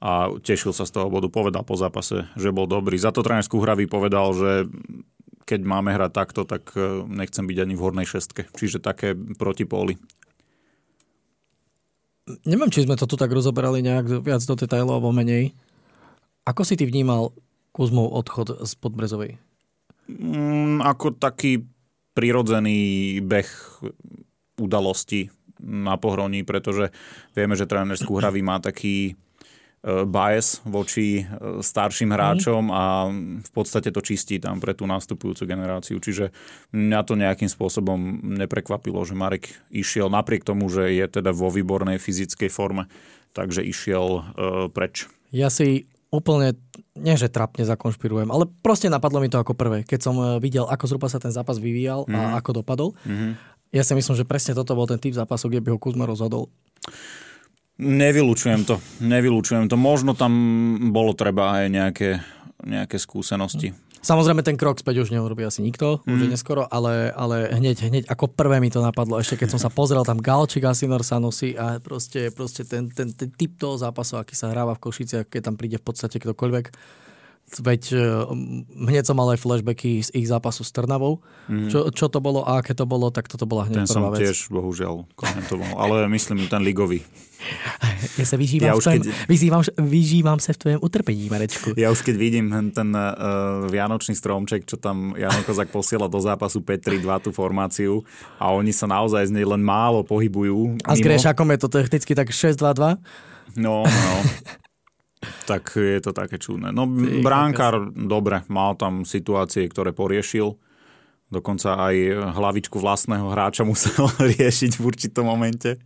a 0.04 0.32
tešil 0.44 0.76
sa 0.76 0.84
z 0.84 0.92
toho 1.00 1.08
bodu. 1.08 1.32
Povedal 1.32 1.64
po 1.64 1.80
zápase, 1.80 2.28
že 2.36 2.52
bol 2.52 2.68
dobrý. 2.68 3.00
Za 3.00 3.16
to 3.16 3.24
tréner 3.24 3.46
Skúhravý 3.46 3.88
povedal, 3.88 4.36
že 4.36 4.52
keď 5.46 5.62
máme 5.62 5.94
hrať 5.94 6.12
takto, 6.12 6.42
tak 6.44 6.74
e, 6.74 7.06
nechcem 7.06 7.46
byť 7.46 7.58
ani 7.62 7.74
v 7.78 7.84
hornej 7.86 8.08
šestke. 8.10 8.50
Čiže 8.50 8.82
také 8.82 9.14
protipóly. 9.14 9.96
Neviem, 12.50 12.74
či 12.74 12.82
sme 12.82 12.98
to 12.98 13.06
tu 13.06 13.16
tak 13.16 13.30
rozoberali 13.30 13.86
nejak 13.86 14.26
viac 14.26 14.42
do 14.42 14.58
detailov 14.58 14.98
alebo 14.98 15.14
menej. 15.14 15.54
Ako 16.50 16.66
si 16.66 16.74
ty 16.74 16.90
vnímal 16.90 17.38
Kuzmov 17.70 18.10
odchod 18.18 18.66
z 18.66 18.72
Podbrezovej? 18.82 19.38
Mm, 20.10 20.82
ako 20.82 21.14
taký 21.14 21.62
prirodzený 22.18 23.20
beh 23.22 23.50
udalosti 24.58 25.30
na 25.62 26.00
pohroní, 26.00 26.42
pretože 26.42 26.90
vieme, 27.38 27.54
že 27.54 27.70
tréner 27.70 27.98
Skúhravý 28.00 28.42
má 28.42 28.58
taký 28.58 29.14
bias 29.86 30.66
voči 30.66 31.22
e, 31.22 31.24
starším 31.62 32.10
hráčom 32.10 32.74
a 32.74 33.06
v 33.38 33.52
podstate 33.54 33.94
to 33.94 34.02
čistí 34.02 34.42
tam 34.42 34.58
pre 34.58 34.74
tú 34.74 34.90
nastupujúcu 34.90 35.46
generáciu. 35.46 36.02
Čiže 36.02 36.34
mňa 36.74 37.00
to 37.06 37.14
nejakým 37.14 37.46
spôsobom 37.46 38.26
neprekvapilo, 38.42 39.06
že 39.06 39.14
Marek 39.14 39.54
išiel 39.70 40.10
napriek 40.10 40.42
tomu, 40.42 40.66
že 40.74 40.90
je 40.90 41.06
teda 41.06 41.30
vo 41.30 41.54
výbornej 41.54 42.02
fyzickej 42.02 42.50
forme, 42.50 42.90
takže 43.38 43.62
išiel 43.62 44.06
uh, 44.22 44.24
preč. 44.74 45.06
Ja 45.30 45.54
si 45.54 45.86
úplne, 46.10 46.58
nie 46.98 47.14
že 47.20 47.30
trapne 47.30 47.62
zakonšpirujem, 47.68 48.32
ale 48.34 48.50
proste 48.66 48.90
napadlo 48.90 49.22
mi 49.22 49.30
to 49.30 49.38
ako 49.38 49.54
prvé, 49.54 49.84
keď 49.86 50.00
som 50.02 50.16
videl, 50.40 50.66
ako 50.66 50.88
zhruba 50.88 51.12
sa 51.12 51.22
ten 51.22 51.30
zápas 51.30 51.62
vyvíjal 51.62 52.08
mm-hmm. 52.08 52.16
a 52.16 52.22
mhm. 52.32 52.36
ako 52.40 52.52
dopadol. 52.64 52.90
Mm-hmm. 53.06 53.32
Ja 53.76 53.84
si 53.84 53.92
myslím, 53.92 54.16
že 54.16 54.24
presne 54.24 54.56
toto 54.56 54.72
bol 54.72 54.88
ten 54.88 54.98
typ 54.98 55.12
zápasu, 55.12 55.52
kde 55.52 55.60
by 55.60 55.76
ho 55.76 55.78
Kuzma 55.78 56.08
rozhodol. 56.08 56.48
Nevylučujem 57.76 58.64
to. 58.64 58.80
Nevylučujem 59.04 59.68
to. 59.68 59.76
Možno 59.76 60.16
tam 60.16 60.32
bolo 60.96 61.12
treba 61.12 61.60
aj 61.60 61.66
nejaké, 61.68 62.10
nejaké 62.64 62.96
skúsenosti. 62.96 63.76
Samozrejme 64.06 64.46
ten 64.46 64.54
krok 64.54 64.78
späť 64.78 65.02
už 65.02 65.10
neurobí 65.10 65.42
asi 65.42 65.66
nikto, 65.66 66.06
mm. 66.06 66.14
už 66.14 66.20
je 66.22 66.28
mhm. 66.30 66.34
neskoro, 66.38 66.64
ale, 66.70 67.10
ale 67.10 67.50
hneď, 67.58 67.90
hneď 67.90 68.04
ako 68.06 68.30
prvé 68.30 68.62
mi 68.62 68.70
to 68.70 68.78
napadlo, 68.78 69.18
ešte 69.18 69.42
keď 69.42 69.58
som 69.58 69.62
sa 69.66 69.74
pozrel 69.74 70.06
tam 70.06 70.22
Galčík, 70.22 70.62
Asinor 70.62 71.02
Sanusi 71.02 71.58
a 71.58 71.82
proste, 71.82 72.30
proste 72.30 72.70
ten, 72.70 72.86
ten, 72.94 73.10
ten 73.10 73.34
typ 73.34 73.58
toho 73.58 73.82
zápasu, 73.82 74.22
aký 74.22 74.38
sa 74.38 74.54
hráva 74.54 74.78
v 74.78 74.84
Košiciach, 74.86 75.26
keď 75.26 75.42
tam 75.50 75.56
príde 75.58 75.82
v 75.82 75.86
podstate 75.90 76.22
ktokoľvek, 76.22 76.66
Veď 77.46 77.84
e, 77.94 78.02
hneď 78.90 79.06
som 79.06 79.16
mal 79.22 79.30
aj 79.30 79.40
flashbacky 79.40 80.02
z 80.02 80.10
ich 80.18 80.26
zápasu 80.26 80.66
s 80.66 80.74
Trnavou. 80.74 81.22
Mm. 81.46 81.70
Čo, 81.70 81.94
čo 81.94 82.10
to 82.10 82.18
bolo 82.18 82.42
a 82.42 82.58
aké 82.58 82.74
to 82.74 82.90
bolo, 82.90 83.14
tak 83.14 83.30
toto 83.30 83.46
bola 83.46 83.70
hneď 83.70 83.86
ten 83.86 83.88
prvá 83.88 84.10
vec. 84.12 84.20
Ten 84.20 84.34
som 84.34 84.34
tiež 84.34 84.40
bohužiaľ 84.50 84.96
komentoval, 85.14 85.72
ale 85.78 86.10
myslím 86.10 86.50
ten 86.50 86.66
ligový. 86.66 87.06
Ja 88.18 88.26
sa 88.26 88.42
vyžívam, 88.42 88.74
ja 88.74 88.74
v 88.74 88.82
tvojom, 88.82 89.06
keď... 89.06 89.30
vyžívam, 89.30 89.62
vyžívam 89.78 90.40
sa 90.42 90.56
v 90.56 90.60
tvojom 90.66 90.80
utrpení, 90.82 91.30
Marečku. 91.30 91.78
Ja 91.78 91.94
už 91.94 92.02
keď 92.02 92.16
vidím 92.18 92.50
ten 92.74 92.90
uh, 92.90 93.70
vianočný 93.70 94.18
stromček, 94.18 94.66
čo 94.66 94.82
tam 94.82 95.14
Jano 95.14 95.46
Kozak 95.46 95.70
posiela 95.70 96.10
do 96.10 96.18
zápasu 96.18 96.64
5-3-2 96.66 97.06
tú 97.22 97.30
formáciu 97.30 98.02
a 98.42 98.50
oni 98.50 98.74
sa 98.74 98.90
naozaj 98.90 99.30
z 99.30 99.36
nej 99.36 99.46
len 99.46 99.62
málo 99.62 100.02
pohybujú. 100.02 100.82
A 100.88 100.98
s 100.98 101.04
Grešakom 101.04 101.54
je 101.54 101.60
to 101.62 101.70
technicky 101.70 102.18
tak 102.18 102.34
6-2-2? 102.34 102.98
No, 103.62 103.86
no. 103.86 104.14
tak 105.46 105.78
je 105.78 106.02
to 106.02 106.12
také 106.12 106.42
čudné. 106.42 106.74
No 106.74 106.90
bránkár, 107.22 107.94
dobre, 107.94 108.44
mal 108.50 108.74
tam 108.78 109.06
situácie, 109.06 109.66
ktoré 109.70 109.94
poriešil. 109.94 110.58
Dokonca 111.30 111.78
aj 111.90 111.96
hlavičku 112.38 112.78
vlastného 112.78 113.30
hráča 113.34 113.66
musel 113.70 114.10
riešiť 114.18 114.78
v 114.78 114.84
určitom 114.84 115.26
momente. 115.26 115.82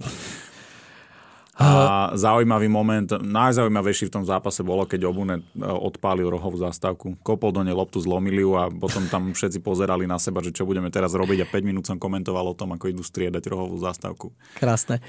A 1.60 2.16
zaujímavý 2.16 2.72
moment, 2.72 3.20
najzaujímavejší 3.20 4.08
v 4.08 4.16
tom 4.16 4.24
zápase 4.24 4.64
bolo, 4.64 4.88
keď 4.88 5.12
Obune 5.12 5.44
e, 5.44 5.60
odpálil 5.60 6.32
rohovú 6.32 6.56
zástavku. 6.56 7.20
Kopol 7.20 7.52
do 7.52 7.68
nej 7.68 7.76
loptu, 7.76 8.00
zlomili 8.00 8.40
ju 8.40 8.56
a 8.56 8.72
potom 8.72 9.04
tam 9.12 9.36
všetci 9.36 9.60
pozerali 9.60 10.08
na 10.08 10.16
seba, 10.16 10.40
že 10.40 10.56
čo 10.56 10.64
budeme 10.64 10.88
teraz 10.88 11.12
robiť 11.20 11.44
a 11.44 11.52
5 11.52 11.68
minút 11.68 11.84
som 11.84 12.00
komentoval 12.00 12.48
o 12.48 12.56
tom, 12.56 12.72
ako 12.80 12.88
idú 12.88 13.04
striedať 13.04 13.44
rohovú 13.52 13.76
zástavku. 13.76 14.32
Krásne. 14.56 15.04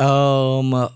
Um, 0.00 0.88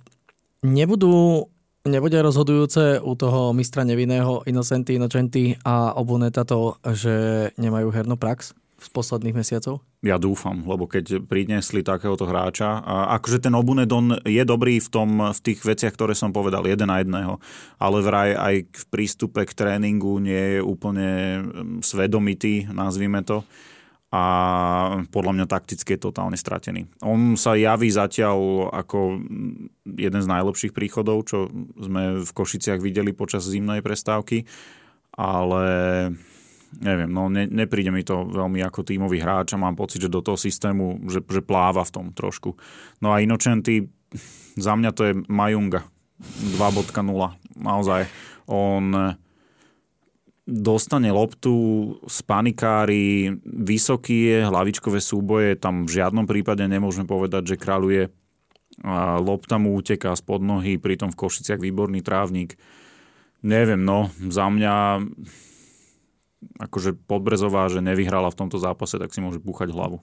nebudú 0.64 1.44
nebude 1.86 2.18
rozhodujúce 2.20 3.00
u 3.00 3.14
toho 3.14 3.54
mistra 3.54 3.86
nevinného 3.86 4.44
Innocenti 4.50 4.98
Innocenti 4.98 5.54
a 5.62 5.94
Obuneta 5.94 6.42
to, 6.42 6.76
že 6.92 7.48
nemajú 7.56 7.88
hernú 7.94 8.18
prax 8.18 8.52
z 8.76 8.88
posledných 8.92 9.32
mesiacov? 9.34 9.80
Ja 10.04 10.20
dúfam, 10.20 10.60
lebo 10.68 10.84
keď 10.84 11.24
priniesli 11.24 11.80
takéhoto 11.80 12.28
hráča, 12.28 12.84
a 12.84 13.16
akože 13.16 13.40
ten 13.48 13.54
Obunedon 13.56 14.20
je 14.22 14.44
dobrý 14.44 14.78
v, 14.78 14.88
tom, 14.92 15.10
v 15.32 15.40
tých 15.40 15.64
veciach, 15.64 15.96
ktoré 15.96 16.12
som 16.12 16.30
povedal, 16.30 16.68
jeden 16.68 16.92
na 16.92 17.00
jedného, 17.00 17.40
ale 17.80 17.98
vraj 18.04 18.30
aj 18.36 18.54
v 18.68 18.84
prístupe 18.92 19.48
k 19.48 19.56
tréningu 19.56 20.20
nie 20.20 20.58
je 20.58 20.60
úplne 20.60 21.08
mm, 21.08 21.42
svedomitý, 21.80 22.68
nazvime 22.68 23.24
to 23.24 23.42
a 24.14 24.22
podľa 25.10 25.32
mňa 25.34 25.46
takticky 25.50 25.98
je 25.98 26.04
totálne 26.06 26.38
stratený. 26.38 26.86
On 27.02 27.34
sa 27.34 27.58
javí 27.58 27.90
zatiaľ 27.90 28.70
ako 28.70 29.18
jeden 29.82 30.20
z 30.22 30.30
najlepších 30.30 30.70
príchodov, 30.70 31.26
čo 31.26 31.50
sme 31.74 32.22
v 32.22 32.30
Košiciach 32.30 32.78
videli 32.78 33.10
počas 33.10 33.50
zimnej 33.50 33.82
prestávky, 33.82 34.46
ale 35.18 35.64
neviem, 36.78 37.10
no 37.10 37.26
ne, 37.26 37.50
nepríde 37.50 37.90
mi 37.90 38.06
to 38.06 38.30
veľmi 38.30 38.62
ako 38.62 38.86
tímový 38.86 39.18
hráč 39.18 39.54
a 39.54 39.60
mám 39.60 39.74
pocit, 39.74 40.06
že 40.06 40.12
do 40.12 40.22
toho 40.22 40.38
systému, 40.38 41.02
že, 41.10 41.20
že 41.26 41.42
pláva 41.42 41.82
v 41.82 41.94
tom 41.94 42.06
trošku. 42.14 42.54
No 43.02 43.10
a 43.10 43.18
Inočenty, 43.18 43.90
za 44.54 44.78
mňa 44.78 44.90
to 44.94 45.02
je 45.02 45.12
Majunga 45.26 45.82
2.0. 46.56 46.94
Naozaj, 47.58 48.06
on 48.48 49.18
dostane 50.46 51.10
loptu 51.10 51.54
z 52.06 52.18
panikári, 52.22 53.34
vysoký 53.42 54.30
je, 54.30 54.38
hlavičkové 54.46 55.02
súboje, 55.02 55.58
tam 55.58 55.84
v 55.84 55.98
žiadnom 55.98 56.24
prípade 56.24 56.62
nemôžeme 56.62 57.04
povedať, 57.04 57.54
že 57.54 57.60
kráľuje. 57.60 58.02
A 58.86 59.18
lopta 59.18 59.58
mu 59.58 59.74
uteká 59.74 60.14
spod 60.14 60.46
nohy, 60.46 60.78
pritom 60.78 61.10
v 61.10 61.18
Košiciach 61.18 61.58
výborný 61.58 62.06
trávnik. 62.06 62.54
Neviem, 63.42 63.82
no, 63.82 64.14
za 64.30 64.46
mňa 64.46 65.02
akože 66.56 66.96
Podbrezová, 67.08 67.68
že 67.72 67.80
nevyhrala 67.80 68.28
v 68.32 68.38
tomto 68.38 68.60
zápase, 68.60 69.00
tak 69.00 69.12
si 69.12 69.20
môže 69.24 69.40
búchať 69.40 69.72
hlavu. 69.72 70.00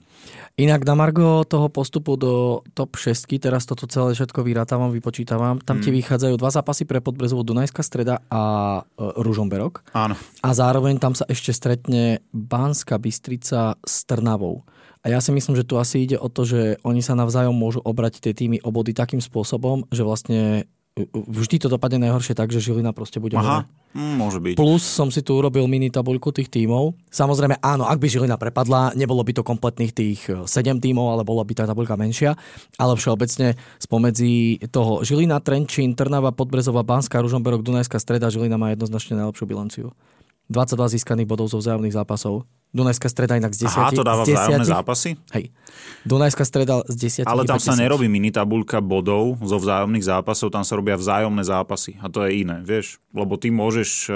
Inak 0.58 0.82
na 0.82 0.94
Margo 0.98 1.46
toho 1.46 1.70
postupu 1.70 2.18
do 2.18 2.62
top 2.74 2.98
6, 2.98 3.26
teraz 3.38 3.66
toto 3.66 3.86
celé 3.86 4.14
všetko 4.14 4.42
vyrátavam, 4.42 4.90
vypočítavam, 4.90 5.62
tam 5.62 5.78
hmm. 5.78 5.84
ti 5.86 5.90
vychádzajú 5.94 6.34
dva 6.38 6.50
zápasy 6.50 6.86
pre 6.86 6.98
Podbrezovú 6.98 7.46
Dunajská 7.46 7.82
streda 7.82 8.22
a 8.30 8.42
e, 8.82 9.02
Ružomberok. 9.22 9.86
Áno. 9.94 10.18
A 10.42 10.48
zároveň 10.54 10.98
tam 10.98 11.14
sa 11.14 11.26
ešte 11.30 11.54
stretne 11.54 12.22
Banská 12.34 12.98
Bystrica 12.98 13.78
s 13.82 14.02
Trnavou. 14.06 14.66
A 15.04 15.12
ja 15.12 15.20
si 15.20 15.36
myslím, 15.36 15.52
že 15.52 15.68
tu 15.68 15.76
asi 15.76 16.08
ide 16.08 16.16
o 16.16 16.32
to, 16.32 16.48
že 16.48 16.80
oni 16.80 17.04
sa 17.04 17.12
navzájom 17.12 17.52
môžu 17.52 17.84
obrať 17.84 18.24
tie 18.24 18.32
týmy 18.32 18.64
obody 18.64 18.96
takým 18.96 19.20
spôsobom, 19.20 19.84
že 19.92 20.00
vlastne 20.00 20.64
vždy 21.10 21.58
to 21.58 21.66
dopadne 21.66 22.06
najhoršie 22.06 22.38
tak, 22.38 22.54
že 22.54 22.62
Žilina 22.62 22.94
proste 22.94 23.18
bude 23.18 23.34
Aha, 23.34 23.66
mm, 23.98 24.14
môže 24.14 24.38
byť. 24.38 24.54
Plus 24.54 24.86
som 24.86 25.10
si 25.10 25.26
tu 25.26 25.34
urobil 25.34 25.66
mini 25.66 25.90
tabuľku 25.90 26.30
tých 26.30 26.46
tímov. 26.46 26.94
Samozrejme 27.10 27.58
áno, 27.58 27.90
ak 27.90 27.98
by 27.98 28.06
Žilina 28.06 28.38
prepadla, 28.38 28.94
nebolo 28.94 29.26
by 29.26 29.34
to 29.34 29.42
kompletných 29.42 29.90
tých 29.90 30.20
7 30.30 30.46
eh, 30.46 30.70
tímov, 30.78 31.18
ale 31.18 31.26
bola 31.26 31.42
by 31.42 31.50
tá 31.50 31.66
tabuľka 31.66 31.98
menšia. 31.98 32.38
Ale 32.78 32.94
všeobecne 32.94 33.58
spomedzi 33.82 34.62
toho 34.70 35.02
Žilina, 35.02 35.42
Trenčín, 35.42 35.98
Trnava, 35.98 36.30
Podbrezova, 36.30 36.86
Banská, 36.86 37.18
Ružomberok, 37.18 37.66
Dunajská 37.66 37.98
streda, 37.98 38.30
Žilina 38.30 38.54
má 38.54 38.70
jednoznačne 38.70 39.18
najlepšiu 39.18 39.44
bilanciu. 39.50 39.86
22 40.52 41.00
získaných 41.00 41.28
bodov 41.28 41.48
zo 41.48 41.58
vzájomných 41.60 41.96
zápasov. 41.96 42.44
Dunajská 42.74 43.06
streda 43.06 43.38
inak 43.38 43.54
z 43.54 43.70
10. 43.70 43.78
Aha, 43.78 43.90
to 43.94 44.02
dáva 44.02 44.22
z 44.26 44.34
vzájomné 44.34 44.66
10. 44.66 44.74
zápasy? 44.74 45.10
Hej. 45.30 45.44
Dunajská 46.02 46.42
streda 46.42 46.82
z 46.90 47.22
10. 47.22 47.30
Ale 47.30 47.46
tam 47.46 47.62
sa 47.62 47.78
10. 47.78 47.86
nerobí 47.86 48.10
mini 48.10 48.34
tabulka 48.34 48.82
bodov 48.82 49.38
zo 49.46 49.56
vzájomných 49.62 50.02
zápasov, 50.02 50.50
tam 50.50 50.66
sa 50.66 50.74
robia 50.74 50.98
vzájomné 50.98 51.46
zápasy. 51.46 51.94
A 52.02 52.10
to 52.10 52.26
je 52.26 52.42
iné, 52.42 52.66
vieš? 52.66 52.98
Lebo 53.14 53.38
ty 53.38 53.54
môžeš 53.54 53.90
e, 54.10 54.12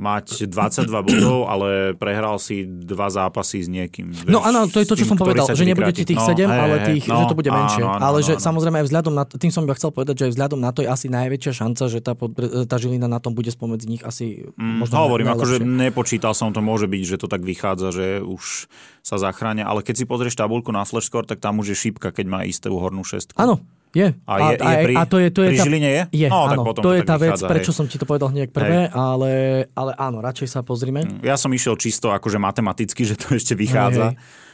mať 0.00 0.48
22 0.48 0.88
bodov, 1.06 1.44
ale 1.44 1.68
prehral 1.92 2.36
si 2.36 2.64
dva 2.64 3.06
zápasy 3.06 3.60
s 3.60 3.68
niekým. 3.68 4.08
Vieš, 4.10 4.26
No 4.26 4.40
áno, 4.40 4.64
to 4.64 4.80
je 4.80 4.86
to, 4.86 4.94
čo 4.94 5.04
tým, 5.04 5.10
som 5.10 5.16
povedal, 5.16 5.44
že 5.46 5.60
ti 5.60 5.68
vykráti. 5.70 6.02
tých 6.08 6.18
No, 6.18 6.26
7, 6.26 6.40
hej, 6.42 6.56
ale 6.58 6.74
hej, 6.74 6.86
tých, 6.88 7.04
no, 7.06 7.14
že 7.14 7.24
to 7.26 7.36
bude 7.36 7.50
menšie. 7.50 7.82
áno, 7.82 7.92
áno, 7.92 8.02
ale 8.02 8.18
že 8.20 8.32
áno. 8.32 8.42
samozrejme 8.42 8.76
aj 8.76 8.86
vzhľadom 8.88 9.12
na 9.12 9.24
tým 9.24 9.50
som 9.50 9.62
iba 9.62 9.76
chcel 9.76 9.90
povedať, 9.90 10.14
že 10.16 10.24
aj 10.24 10.32
vzhľadom 10.34 10.58
na 10.58 10.70
to 10.70 10.80
je 10.80 10.88
asi 10.88 11.06
najväčšia 11.06 11.52
šanca, 11.54 11.82
že 11.86 11.98
tá, 12.00 12.12
podbre- 12.12 12.48
tá 12.64 12.76
Žilina 12.76 13.04
na 13.04 13.18
tom 13.18 13.32
bude 13.32 13.48
spomedzi 13.48 13.86
nich 13.86 14.02
asi 14.02 14.48
Mm, 14.52 14.80
možno 14.80 14.96
hovorím, 15.00 15.28
akože 15.30 15.56
najlepšie. 15.58 15.82
nepočítal 15.84 16.32
som 16.32 16.48
to, 16.48 16.60
môže 16.60 16.86
byť, 16.86 17.02
že 17.02 17.16
to 17.16 17.26
tak 17.26 17.40
vychádza, 17.40 17.88
že 17.90 18.06
už 18.18 18.66
sa 19.00 19.16
zachránia, 19.16 19.64
ale 19.64 19.80
keď 19.80 19.94
si 19.96 20.04
pozrieš 20.04 20.32
tabulku 20.34 20.70
na 20.70 20.82
Flashscore, 20.82 21.24
tak 21.24 21.38
tam 21.38 21.58
už 21.58 21.72
je 21.72 21.78
šípka, 21.78 22.08
keď 22.08 22.26
má 22.26 22.40
istú 22.42 22.72
hornú 22.72 23.02
šestku. 23.02 23.36
Áno, 23.36 23.60
je. 23.90 24.06
A, 24.26 24.32
je, 24.38 24.54
je 24.58 24.76
pri, 24.86 24.94
a 24.94 25.02
to 25.06 25.16
je, 25.18 25.28
to 25.34 25.40
je 25.42 25.48
pri 25.50 25.58
tá, 25.58 25.64
Žiline 25.66 25.90
je? 25.90 26.02
Je, 26.14 26.28
no, 26.30 26.46
tak 26.46 26.58
áno, 26.58 26.62
potom 26.62 26.82
to 26.86 26.90
je 26.94 27.02
tak 27.02 27.08
tá 27.10 27.16
vec, 27.18 27.34
vychádza, 27.34 27.50
prečo 27.50 27.72
hej. 27.74 27.78
som 27.78 27.86
ti 27.90 27.96
to 27.98 28.06
povedal 28.06 28.28
hneď 28.30 28.48
prvé, 28.54 28.86
ale, 28.94 29.30
ale 29.74 29.92
áno, 29.98 30.22
radšej 30.22 30.48
sa 30.48 30.60
pozrime. 30.62 31.02
Ja 31.26 31.34
som 31.34 31.50
išiel 31.50 31.74
čisto 31.74 32.14
akože 32.14 32.38
matematicky, 32.38 33.02
že 33.02 33.18
to 33.18 33.34
ešte 33.40 33.58
vychádza. 33.58 34.14
Hej, 34.14 34.48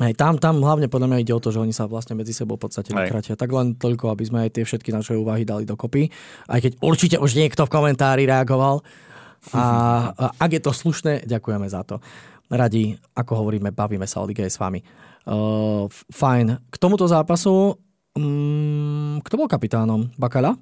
Hej, 0.00 0.16
tam, 0.16 0.40
tam 0.40 0.64
hlavne 0.64 0.88
podľa 0.88 1.12
mňa 1.12 1.18
ide 1.20 1.36
o 1.36 1.44
to, 1.44 1.52
že 1.52 1.60
oni 1.60 1.76
sa 1.76 1.84
vlastne 1.84 2.16
medzi 2.16 2.32
sebou 2.32 2.56
v 2.56 2.64
podstate 2.64 2.88
Hej. 2.88 3.12
vykratia. 3.12 3.34
Tak 3.36 3.52
len 3.52 3.76
toľko, 3.76 4.08
aby 4.08 4.24
sme 4.24 4.38
aj 4.48 4.56
tie 4.56 4.64
všetky 4.64 4.96
naše 4.96 5.12
úvahy 5.12 5.44
dali 5.44 5.68
dokopy. 5.68 6.08
Aj 6.48 6.56
keď 6.56 6.80
určite 6.80 7.16
už 7.20 7.36
niekto 7.36 7.68
v 7.68 7.74
komentári 7.74 8.24
reagoval. 8.24 8.80
A, 9.52 9.64
a 10.16 10.24
ak 10.40 10.56
je 10.56 10.62
to 10.64 10.72
slušné, 10.72 11.28
ďakujeme 11.28 11.68
za 11.68 11.84
to. 11.84 12.00
Radi, 12.48 12.96
ako 13.12 13.44
hovoríme, 13.44 13.76
bavíme 13.76 14.08
sa 14.08 14.24
o 14.24 14.28
lige 14.28 14.48
s 14.48 14.56
vami. 14.56 14.80
Uh, 15.28 15.84
fajn. 15.92 16.72
K 16.72 16.76
tomuto 16.80 17.04
zápasu, 17.04 17.76
um, 18.16 19.20
kto 19.22 19.34
bol 19.36 19.48
kapitánom? 19.50 20.10
Bakala? 20.16 20.56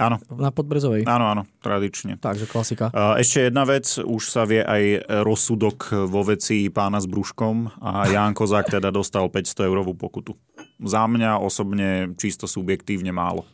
Áno, 0.00 0.16
Na 0.32 0.48
Podbrezovej. 0.48 1.04
áno, 1.04 1.28
áno, 1.28 1.42
tradične. 1.60 2.16
Takže 2.16 2.48
klasika. 2.48 2.88
Ešte 3.20 3.52
jedna 3.52 3.68
vec, 3.68 3.84
už 4.00 4.22
sa 4.32 4.48
vie 4.48 4.64
aj 4.64 5.04
rozsudok 5.28 6.08
vo 6.08 6.24
veci 6.24 6.72
pána 6.72 6.96
s 6.96 7.04
brúškom 7.04 7.68
a 7.84 8.08
Ján 8.08 8.32
Kozák 8.32 8.80
teda 8.80 8.88
dostal 8.88 9.28
500 9.28 9.68
eurovú 9.68 9.92
pokutu. 9.92 10.32
Za 10.80 11.04
mňa 11.04 11.36
osobne 11.44 12.16
čisto 12.16 12.48
subjektívne 12.48 13.12
málo. 13.12 13.44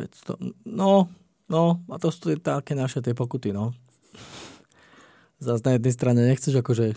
500. 0.00 0.64
No, 0.64 1.12
no, 1.44 1.84
a 1.92 2.00
to 2.00 2.08
sú 2.08 2.32
také 2.40 2.72
naše 2.72 3.04
tie 3.04 3.12
pokuty, 3.12 3.52
no. 3.52 3.76
Zas 5.36 5.60
na 5.64 5.76
jednej 5.76 5.92
strane 5.92 6.20
nechceš 6.24 6.64
akože 6.64 6.96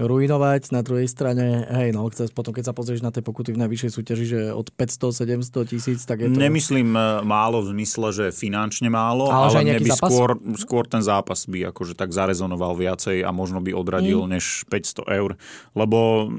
ruinovať, 0.00 0.72
na 0.72 0.80
druhej 0.80 1.04
strane, 1.04 1.68
hej, 1.68 1.92
no, 1.92 2.08
chceš 2.08 2.32
potom, 2.32 2.56
keď 2.56 2.72
sa 2.72 2.74
pozrieš 2.74 3.04
na 3.04 3.12
tie 3.12 3.20
pokuty 3.20 3.52
v 3.52 3.60
najvyššej 3.60 3.90
súťaži, 3.92 4.24
že 4.24 4.40
od 4.56 4.72
500, 4.72 5.12
700 5.44 5.70
tisíc, 5.70 6.00
tak 6.08 6.24
je 6.24 6.32
to... 6.32 6.40
Nemyslím 6.40 6.96
e, 6.96 7.20
málo 7.20 7.60
v 7.60 7.76
zmysle, 7.76 8.08
že 8.10 8.24
finančne 8.32 8.88
málo, 8.88 9.28
Ale 9.28 9.52
ale, 9.60 9.76
mne 9.76 9.84
by 9.84 9.90
zápas? 9.92 10.08
skôr, 10.08 10.30
skôr 10.56 10.84
ten 10.88 11.02
zápas 11.04 11.44
by 11.44 11.68
akože 11.68 11.92
tak 11.92 12.16
zarezonoval 12.16 12.72
viacej 12.80 13.20
a 13.20 13.30
možno 13.30 13.60
by 13.60 13.76
odradil 13.76 14.24
mm. 14.24 14.30
než 14.40 14.64
500 14.72 15.04
eur. 15.20 15.36
Lebo 15.76 16.32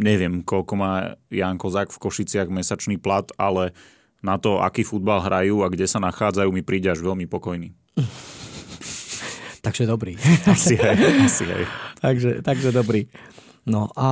neviem, 0.00 0.40
koľko 0.40 0.72
má 0.80 1.20
Jan 1.28 1.60
Kozák 1.60 1.92
v 1.92 2.00
Košiciach 2.00 2.48
mesačný 2.48 2.96
plat, 2.96 3.28
ale 3.36 3.76
na 4.24 4.40
to, 4.40 4.64
aký 4.64 4.82
futbal 4.82 5.20
hrajú 5.20 5.60
a 5.60 5.68
kde 5.68 5.84
sa 5.84 6.00
nachádzajú, 6.00 6.48
mi 6.48 6.64
príde 6.64 6.88
až 6.88 7.04
veľmi 7.04 7.28
pokojný. 7.28 7.76
Takže 9.66 9.82
dobrý. 9.82 10.14
Asi 10.54 10.78
hej, 10.78 11.26
asi 11.26 11.42
hej. 11.42 11.66
takže, 12.04 12.38
takže 12.46 12.70
dobrý. 12.70 13.10
No 13.66 13.90
a... 13.98 14.08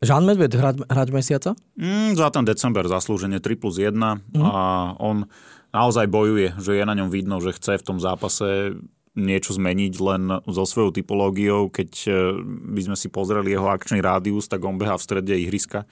Žán 0.00 0.24
Medved 0.24 0.52
hrať, 0.52 0.88
hrať 0.88 1.08
mesiaca? 1.12 1.50
Mm, 1.76 2.16
za 2.16 2.28
ten 2.32 2.44
december 2.44 2.84
zaslúžene 2.88 3.40
3 3.40 3.60
plus 3.60 3.80
1 3.80 3.96
mm. 3.96 4.40
a 4.44 4.92
on 4.96 5.28
naozaj 5.76 6.08
bojuje, 6.08 6.56
že 6.56 6.76
je 6.76 6.84
na 6.84 6.96
ňom 6.96 7.12
vidno, 7.12 7.40
že 7.40 7.56
chce 7.56 7.80
v 7.80 7.84
tom 7.84 7.98
zápase 8.00 8.76
niečo 9.16 9.56
zmeniť 9.56 9.94
len 10.00 10.22
so 10.44 10.64
svojou 10.68 10.92
typológiou. 10.92 11.72
Keď 11.72 11.90
e, 12.04 12.10
by 12.76 12.80
sme 12.84 12.96
si 12.96 13.08
pozreli 13.08 13.56
jeho 13.56 13.64
akčný 13.68 14.04
rádius, 14.04 14.48
tak 14.48 14.60
on 14.64 14.76
beha 14.76 15.00
v 15.00 15.04
strede 15.04 15.32
ihriska 15.32 15.88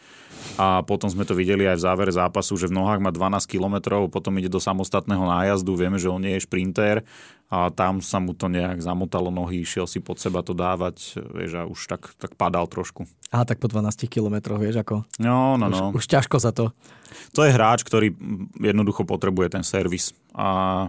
a 0.54 0.86
potom 0.86 1.10
sme 1.10 1.26
to 1.26 1.34
videli 1.34 1.66
aj 1.66 1.76
v 1.80 1.84
závere 1.84 2.12
zápasu, 2.14 2.54
že 2.54 2.70
v 2.70 2.76
nohách 2.78 3.02
má 3.02 3.10
12 3.10 3.44
km, 3.50 4.06
potom 4.06 4.36
ide 4.38 4.46
do 4.46 4.62
samostatného 4.62 5.26
nájazdu, 5.26 5.74
vieme, 5.74 5.98
že 5.98 6.12
on 6.12 6.22
nie 6.22 6.38
je 6.38 6.46
šprinter 6.46 7.02
a 7.50 7.70
tam 7.70 8.02
sa 8.02 8.18
mu 8.18 8.34
to 8.34 8.50
nejak 8.50 8.82
zamotalo 8.82 9.28
nohy, 9.30 9.62
išiel 9.62 9.86
si 9.86 10.02
pod 10.02 10.18
seba 10.18 10.42
to 10.42 10.56
dávať, 10.56 11.20
vieš, 11.34 11.52
a 11.58 11.62
už 11.68 11.80
tak, 11.86 12.10
tak 12.18 12.34
padal 12.34 12.66
trošku. 12.66 13.06
Á, 13.30 13.42
tak 13.46 13.62
po 13.62 13.70
12 13.70 14.10
kilometroch, 14.10 14.58
vieš, 14.58 14.82
ako... 14.82 15.06
No, 15.22 15.54
no, 15.54 15.70
no. 15.70 15.90
Už, 15.94 16.02
už 16.02 16.04
ťažko 16.06 16.36
za 16.42 16.50
to. 16.50 16.74
To 17.34 17.46
je 17.46 17.54
hráč, 17.54 17.86
ktorý 17.86 18.14
jednoducho 18.58 19.06
potrebuje 19.06 19.54
ten 19.54 19.64
servis. 19.66 20.14
A 20.34 20.88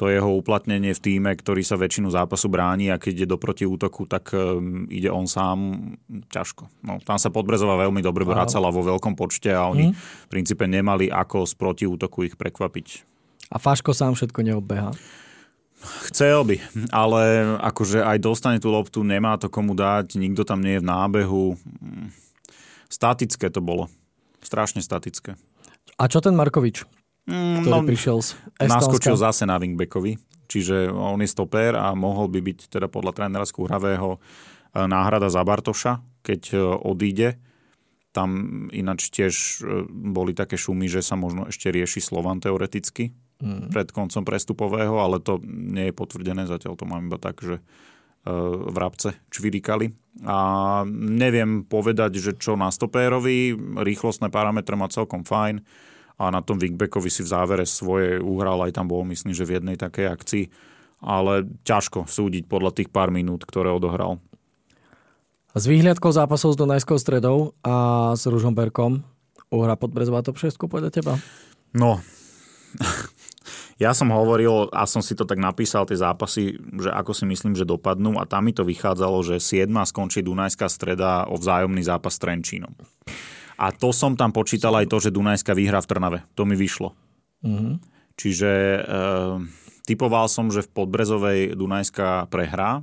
to 0.00 0.08
jeho 0.08 0.32
uplatnenie 0.32 0.96
v 0.96 1.04
týme, 1.04 1.28
ktorý 1.36 1.60
sa 1.60 1.76
väčšinu 1.76 2.08
zápasu 2.08 2.48
bráni 2.48 2.88
a 2.88 2.96
keď 2.96 3.12
ide 3.12 3.26
do 3.28 3.36
protiútoku, 3.36 4.08
tak 4.08 4.32
um, 4.32 4.88
ide 4.88 5.12
on 5.12 5.28
sám 5.28 5.76
ťažko. 6.32 6.72
No, 6.80 6.96
tam 7.04 7.20
sa 7.20 7.28
Podbrezová 7.28 7.76
veľmi 7.76 8.00
dobre 8.00 8.24
vracala 8.24 8.72
vo 8.72 8.80
veľkom 8.80 9.12
počte 9.12 9.52
a 9.52 9.68
oni 9.68 9.92
v 9.92 10.28
princípe 10.32 10.64
nemali 10.64 11.12
ako 11.12 11.44
z 11.44 11.52
protiútoku 11.52 12.24
ich 12.24 12.40
prekvapiť. 12.40 13.04
A 13.52 13.60
Faško 13.60 13.92
sám 13.92 14.16
všetko 14.16 14.40
neobbeha. 14.40 14.96
Chcel 16.08 16.48
by, 16.48 16.56
ale 16.92 17.20
akože 17.60 18.00
aj 18.00 18.24
dostane 18.24 18.56
tú 18.56 18.72
loptu, 18.72 19.04
nemá 19.04 19.36
to 19.36 19.52
komu 19.52 19.76
dať, 19.76 20.16
nikto 20.16 20.48
tam 20.48 20.64
nie 20.64 20.80
je 20.80 20.82
v 20.84 20.88
nábehu. 20.88 21.44
Mm, 21.56 22.08
Statické 22.90 23.52
to 23.52 23.62
bolo. 23.62 23.86
Strašne 24.40 24.80
statické. 24.80 25.36
A 26.00 26.08
čo 26.08 26.24
ten 26.24 26.32
Markovič, 26.32 26.88
Mm, 27.28 27.62
ktorý 27.62 27.80
prišiel 27.84 28.18
z 28.24 28.28
naskočil 28.58 29.14
Estónska? 29.16 29.24
zase 29.28 29.44
na 29.44 29.60
wingbackovi, 29.60 30.16
čiže 30.48 30.88
on 30.88 31.20
je 31.20 31.28
stoper 31.28 31.76
a 31.76 31.92
mohol 31.92 32.32
by 32.32 32.40
byť 32.40 32.58
teda 32.72 32.88
podľa 32.88 33.12
trénera 33.16 33.44
Skúhravého 33.44 34.16
e, 34.16 34.18
náhrada 34.88 35.28
za 35.28 35.44
Bartoša, 35.44 36.00
keď 36.24 36.40
e, 36.52 36.56
odíde. 36.60 37.36
Tam 38.10 38.66
ináč 38.74 39.12
tiež 39.12 39.34
e, 39.34 39.84
boli 39.88 40.32
také 40.32 40.58
šumy, 40.58 40.88
že 40.88 41.04
sa 41.04 41.14
možno 41.14 41.46
ešte 41.46 41.68
rieši 41.70 42.00
Slovan 42.00 42.40
teoreticky 42.40 43.12
Mm. 43.40 43.72
pred 43.72 43.88
koncom 43.88 44.20
prestupového, 44.20 45.00
ale 45.00 45.16
to 45.16 45.40
nie 45.48 45.88
je 45.88 45.96
potvrdené, 45.96 46.44
zatiaľ 46.44 46.76
to 46.76 46.84
mám 46.84 47.08
iba 47.08 47.16
tak, 47.16 47.40
že 47.40 47.64
vrabce 48.68 49.16
čvirikali. 49.32 49.96
A 50.28 50.38
neviem 50.92 51.64
povedať, 51.64 52.20
že 52.20 52.32
čo 52.36 52.52
na 52.52 52.68
stopérovi, 52.68 53.56
rýchlostné 53.80 54.28
parametre 54.28 54.76
má 54.76 54.92
celkom 54.92 55.24
fajn 55.24 55.64
a 56.20 56.28
na 56.28 56.44
tom 56.44 56.60
wingbackovi 56.60 57.08
si 57.08 57.24
v 57.24 57.32
závere 57.32 57.64
svoje 57.64 58.20
uhral, 58.20 58.60
aj 58.68 58.76
tam 58.76 58.92
bol 58.92 59.00
myslím, 59.08 59.32
že 59.32 59.48
v 59.48 59.56
jednej 59.56 59.80
takej 59.80 60.06
akcii, 60.12 60.44
ale 61.00 61.48
ťažko 61.64 62.04
súdiť 62.04 62.44
podľa 62.44 62.76
tých 62.76 62.92
pár 62.92 63.08
minút, 63.08 63.48
ktoré 63.48 63.72
odohral. 63.72 64.20
S 65.56 65.64
výhľadkou 65.64 66.12
zápasov 66.12 66.54
s 66.54 66.60
Dunajskou 66.60 67.00
stredou 67.00 67.56
a 67.64 68.12
s 68.12 68.28
Ružomberkom 68.28 69.00
uhra 69.50 69.74
Podbrezová 69.74 70.20
top 70.22 70.38
6 70.38 70.60
podľa 70.60 70.92
teba? 70.94 71.18
No, 71.74 71.98
ja 73.82 73.90
som 73.96 74.14
hovoril 74.14 74.70
a 74.70 74.86
som 74.86 75.02
si 75.02 75.18
to 75.18 75.26
tak 75.26 75.42
napísal, 75.42 75.88
tie 75.88 75.98
zápasy, 75.98 76.54
že 76.54 76.92
ako 76.92 77.16
si 77.16 77.24
myslím, 77.26 77.58
že 77.58 77.66
dopadnú 77.66 78.20
a 78.20 78.28
tam 78.28 78.46
mi 78.46 78.54
to 78.54 78.62
vychádzalo, 78.62 79.24
že 79.26 79.42
7 79.42 79.72
skončí 79.88 80.22
Dunajská 80.22 80.70
streda 80.70 81.26
o 81.26 81.40
vzájomný 81.40 81.82
zápas 81.82 82.14
s 82.14 82.22
Trenčínom. 82.22 82.76
A 83.60 83.76
to 83.76 83.92
som 83.92 84.16
tam 84.16 84.32
počítal 84.32 84.72
aj 84.80 84.88
to, 84.88 84.96
že 85.04 85.12
Dunajská 85.12 85.52
vyhrá 85.52 85.84
v 85.84 85.88
Trnave. 85.92 86.18
To 86.32 86.48
mi 86.48 86.56
vyšlo. 86.56 86.96
Mm-hmm. 87.44 87.74
Čiže 88.16 88.50
e, 88.52 88.80
typoval 89.84 90.32
som, 90.32 90.48
že 90.48 90.64
v 90.64 90.72
Podbrezovej 90.72 91.40
Dunajská 91.60 92.24
prehrá, 92.32 92.80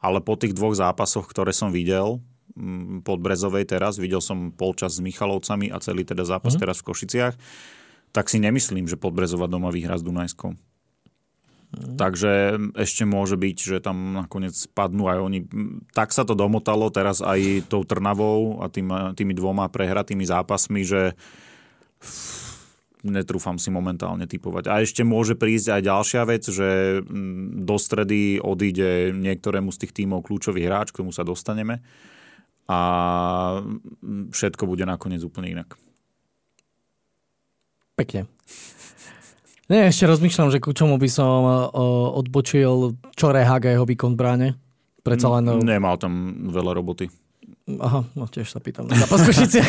ale 0.00 0.24
po 0.24 0.32
tých 0.40 0.56
dvoch 0.56 0.72
zápasoch, 0.72 1.28
ktoré 1.28 1.52
som 1.52 1.68
videl, 1.68 2.24
mm, 2.56 3.04
Podbrezovej 3.04 3.68
teraz, 3.68 4.00
videl 4.00 4.24
som 4.24 4.48
polčas 4.48 4.96
s 4.96 5.04
Michalovcami 5.04 5.68
a 5.68 5.76
celý 5.84 6.08
teda 6.08 6.24
zápas 6.24 6.56
mm. 6.56 6.60
teraz 6.60 6.80
v 6.80 6.86
Košiciach, 6.88 7.34
tak 8.12 8.32
si 8.32 8.40
nemyslím, 8.40 8.88
že 8.88 8.96
Podbrezová 8.96 9.44
doma 9.44 9.68
vyhrá 9.68 10.00
s 10.00 10.04
Dunajskou. 10.04 10.56
Mm. 11.68 12.00
Takže 12.00 12.32
ešte 12.80 13.04
môže 13.04 13.36
byť, 13.36 13.56
že 13.60 13.76
tam 13.84 14.16
nakoniec 14.16 14.56
padnú 14.72 15.10
aj 15.12 15.18
oni. 15.20 15.40
Tak 15.92 16.16
sa 16.16 16.24
to 16.24 16.32
domotalo 16.32 16.88
teraz 16.88 17.20
aj 17.20 17.68
tou 17.68 17.84
Trnavou 17.84 18.64
a 18.64 18.72
tým, 18.72 18.88
tými 19.12 19.36
dvoma 19.36 19.68
prehratými 19.68 20.24
zápasmi, 20.24 20.80
že 20.82 21.12
netrúfam 23.04 23.60
si 23.60 23.68
momentálne 23.70 24.26
typovať. 24.26 24.64
A 24.66 24.82
ešte 24.82 25.06
môže 25.06 25.38
prísť 25.38 25.78
aj 25.78 25.82
ďalšia 25.86 26.22
vec, 26.26 26.42
že 26.48 26.68
do 27.62 27.76
stredy 27.78 28.42
odíde 28.42 29.14
niektorému 29.14 29.70
z 29.70 29.86
tých 29.86 29.92
tímov 30.02 30.26
kľúčový 30.26 30.66
hráč, 30.66 30.90
k 30.90 31.04
tomu 31.04 31.14
sa 31.14 31.22
dostaneme 31.22 31.84
a 32.68 32.80
všetko 34.28 34.68
bude 34.68 34.84
nakoniec 34.84 35.24
úplne 35.24 35.56
inak. 35.56 35.78
Pekne. 37.96 38.28
Nie, 39.68 39.92
ešte 39.92 40.08
rozmýšľam, 40.08 40.48
že 40.48 40.64
ku 40.64 40.72
čomu 40.72 40.96
by 40.96 41.08
som 41.12 41.44
uh, 41.44 41.68
odbočil 42.16 42.96
čo 43.12 43.26
Rehaga 43.28 43.68
jeho 43.68 43.84
výkon 43.84 44.16
bráne. 44.16 44.56
Predsa 45.04 45.28
len... 45.38 45.44
Uh, 45.44 45.60
Nemal 45.60 46.00
tam 46.00 46.48
veľa 46.48 46.72
roboty. 46.72 47.12
Aha, 47.68 48.00
no 48.16 48.24
tiež 48.24 48.48
sa 48.48 48.64
pýtam 48.64 48.88
na 48.88 49.04
Košiciach. 49.04 49.68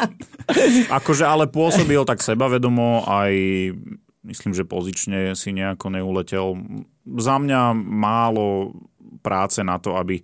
akože 1.00 1.24
ale 1.24 1.48
pôsobil 1.48 2.04
tak 2.04 2.20
sebavedomo 2.20 3.08
aj 3.08 3.32
myslím, 4.28 4.52
že 4.52 4.68
pozične 4.68 5.32
si 5.32 5.56
nejako 5.56 5.96
neuletel. 5.96 6.60
Za 7.08 7.40
mňa 7.40 7.72
málo 7.72 8.76
práce 9.24 9.64
na 9.64 9.80
to, 9.80 9.96
aby 9.96 10.20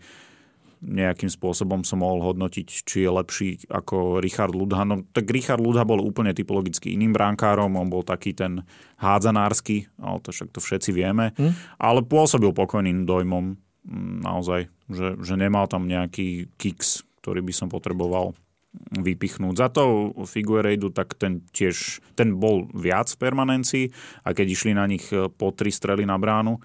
nejakým 0.84 1.32
spôsobom 1.32 1.82
som 1.82 2.04
mohol 2.04 2.20
hodnotiť, 2.32 2.66
či 2.84 3.04
je 3.04 3.10
lepší 3.10 3.48
ako 3.68 4.20
Richard 4.20 4.52
Ludha. 4.52 4.84
No, 4.84 5.04
tak 5.10 5.28
Richard 5.32 5.60
Ludha 5.60 5.88
bol 5.88 6.04
úplne 6.04 6.36
typologicky 6.36 6.92
iným 6.92 7.16
bránkárom, 7.16 7.76
on 7.76 7.88
bol 7.88 8.04
taký 8.04 8.36
ten 8.36 8.64
hádzanársky, 9.00 9.88
ale 9.96 10.20
to 10.20 10.30
však 10.32 10.52
to 10.52 10.60
všetci 10.60 10.90
vieme, 10.92 11.32
hm? 11.36 11.52
ale 11.80 12.04
pôsobil 12.04 12.52
pokojným 12.52 13.08
dojmom 13.08 13.56
naozaj, 14.26 14.66
že, 14.90 15.14
že 15.22 15.34
nemal 15.38 15.70
tam 15.70 15.86
nejaký 15.86 16.50
kicks, 16.58 17.06
ktorý 17.22 17.42
by 17.42 17.52
som 17.54 17.68
potreboval 17.70 18.34
vypichnúť. 18.92 19.54
Za 19.56 19.68
to 19.72 20.12
Figueiredu, 20.28 20.92
tak 20.92 21.16
ten 21.16 21.40
tiež, 21.50 22.04
ten 22.12 22.36
bol 22.36 22.68
viac 22.76 23.08
v 23.08 23.20
permanencii 23.20 23.84
a 24.26 24.36
keď 24.36 24.46
išli 24.52 24.72
na 24.76 24.84
nich 24.84 25.08
po 25.10 25.48
tri 25.56 25.72
strely 25.72 26.04
na 26.04 26.20
bránu. 26.20 26.60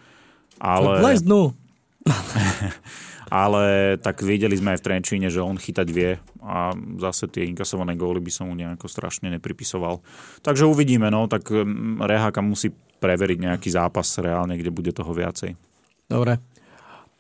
Ale... 0.60 1.00
Bleznú. 1.00 1.56
ale 3.32 3.96
tak 4.02 4.20
videli 4.26 4.58
sme 4.58 4.76
aj 4.76 4.80
v 4.82 4.86
Trenčíne, 4.86 5.28
že 5.32 5.40
on 5.40 5.56
chytať 5.56 5.88
vie 5.88 6.20
a 6.44 6.76
zase 7.00 7.32
tie 7.32 7.48
inkasované 7.48 7.96
góly 7.96 8.20
by 8.20 8.32
som 8.34 8.52
mu 8.52 8.56
nejako 8.60 8.92
strašne 8.92 9.32
nepripisoval. 9.32 10.04
Takže 10.44 10.68
uvidíme, 10.68 11.08
no, 11.08 11.32
tak 11.32 11.48
Reháka 12.02 12.44
musí 12.44 12.76
preveriť 13.02 13.38
nejaký 13.40 13.70
zápas 13.72 14.06
reálne, 14.20 14.60
kde 14.60 14.70
bude 14.70 14.92
toho 14.94 15.10
viacej. 15.16 15.56
Dobre. 16.12 16.44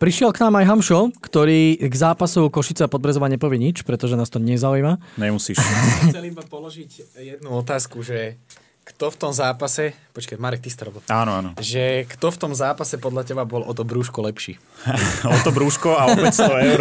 Prišiel 0.01 0.33
k 0.33 0.41
nám 0.41 0.57
aj 0.57 0.65
Hamšo, 0.65 0.99
ktorý 1.21 1.77
k 1.77 1.93
zápasu 1.93 2.49
Košica 2.49 2.89
Podbrezova 2.89 3.29
nepovie 3.29 3.61
nič, 3.61 3.85
pretože 3.85 4.17
nás 4.17 4.33
to 4.33 4.41
nezaujíma. 4.41 4.97
Nemusíš. 5.21 5.61
Chcel 6.09 6.33
iba 6.33 6.41
položiť 6.41 7.21
jednu 7.21 7.53
otázku, 7.61 8.01
že 8.01 8.41
kto 8.81 9.13
v 9.13 9.17
tom 9.17 9.29
zápase, 9.29 9.93
počkaj, 10.17 10.41
Marek, 10.41 10.65
ty 10.65 10.73
si 10.73 10.77
to 10.77 10.89
robil. 10.89 11.05
Áno, 11.05 11.37
áno. 11.37 11.49
Že 11.61 12.09
kto 12.17 12.33
v 12.33 12.37
tom 12.37 12.53
zápase 12.57 12.97
podľa 12.97 13.29
teba 13.29 13.45
bol 13.45 13.61
o 13.61 13.73
to 13.77 13.85
brúško 13.85 14.25
lepší? 14.25 14.57
o 15.29 15.37
to 15.45 15.53
brúško 15.53 15.93
a 15.93 16.09
o 16.09 16.17
500 16.17 16.69
eur. 16.69 16.79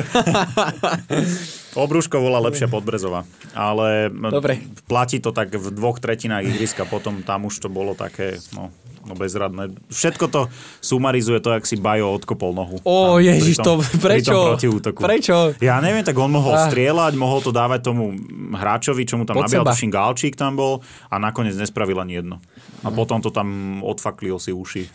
o 1.76 1.84
brúško 1.84 2.16
bola 2.16 2.40
lepšia 2.48 2.72
Podbrezova. 2.72 3.28
Ale 3.52 4.08
Dobre. 4.08 4.64
platí 4.88 5.20
to 5.20 5.28
tak 5.28 5.52
v 5.52 5.68
dvoch 5.68 6.00
tretinách 6.00 6.48
ihriska, 6.48 6.88
potom 6.88 7.20
tam 7.20 7.44
už 7.44 7.60
to 7.60 7.68
bolo 7.68 7.92
také, 7.92 8.40
no, 8.56 8.72
no 9.04 9.16
bezradné. 9.16 9.72
Všetko 9.88 10.24
to 10.28 10.40
sumarizuje 10.84 11.40
to, 11.40 11.56
ak 11.56 11.64
si 11.64 11.80
Bajo 11.80 12.12
odkopol 12.16 12.52
nohu. 12.52 12.76
Ó, 12.84 13.16
ježiš, 13.16 13.60
to 13.60 13.80
prečo? 14.00 14.56
Prečo? 14.96 15.56
Ja 15.60 15.80
neviem, 15.80 16.04
tak 16.04 16.16
on 16.20 16.32
mohol 16.32 16.56
ah. 16.56 16.68
strieľať, 16.68 17.12
mohol 17.16 17.40
to 17.40 17.50
dávať 17.50 17.80
tomu 17.86 18.12
hráčovi, 18.52 19.08
čo 19.08 19.16
mu 19.16 19.24
tam 19.24 19.40
nabíjal, 19.40 19.64
tuším, 19.64 19.90
Galčík 19.92 20.34
tam 20.36 20.56
bol 20.56 20.84
a 21.08 21.16
nakoniec 21.16 21.56
nespravil 21.56 21.96
ani 22.00 22.20
jedno. 22.20 22.36
A 22.84 22.88
mm. 22.88 22.96
potom 22.96 23.18
to 23.24 23.32
tam 23.32 23.80
odfaklil 23.80 24.36
si 24.40 24.52
uši. 24.52 24.88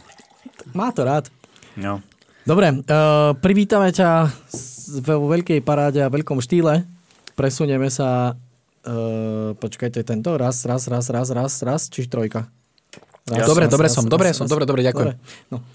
Má 0.74 0.94
to 0.94 1.06
rád. 1.06 1.30
No. 1.78 2.02
Dobre, 2.46 2.72
uh, 2.72 3.34
privítame 3.42 3.90
ťa 3.90 4.30
vo 5.02 5.28
veľkej 5.34 5.66
paráde 5.66 6.02
a 6.06 6.14
veľkom 6.14 6.42
štýle. 6.42 6.86
Presunieme 7.34 7.90
sa 7.90 8.38
Uh, 8.86 9.58
počkajte, 9.58 10.06
tento 10.06 10.38
raz, 10.38 10.62
raz, 10.62 10.86
raz, 10.86 11.10
raz, 11.10 11.34
raz, 11.34 11.54
raz, 11.66 11.90
čiže 11.90 12.06
trojka. 12.06 12.46
Ja 13.26 13.42
dobre, 13.50 13.66
dobre 13.66 13.90
som, 13.90 14.06
dobre 14.06 14.30
som, 14.38 14.46
dobre, 14.46 14.70
dobre, 14.70 14.86
ďakujem. 14.86 15.18
Dobre. 15.18 15.50
No. 15.50 15.66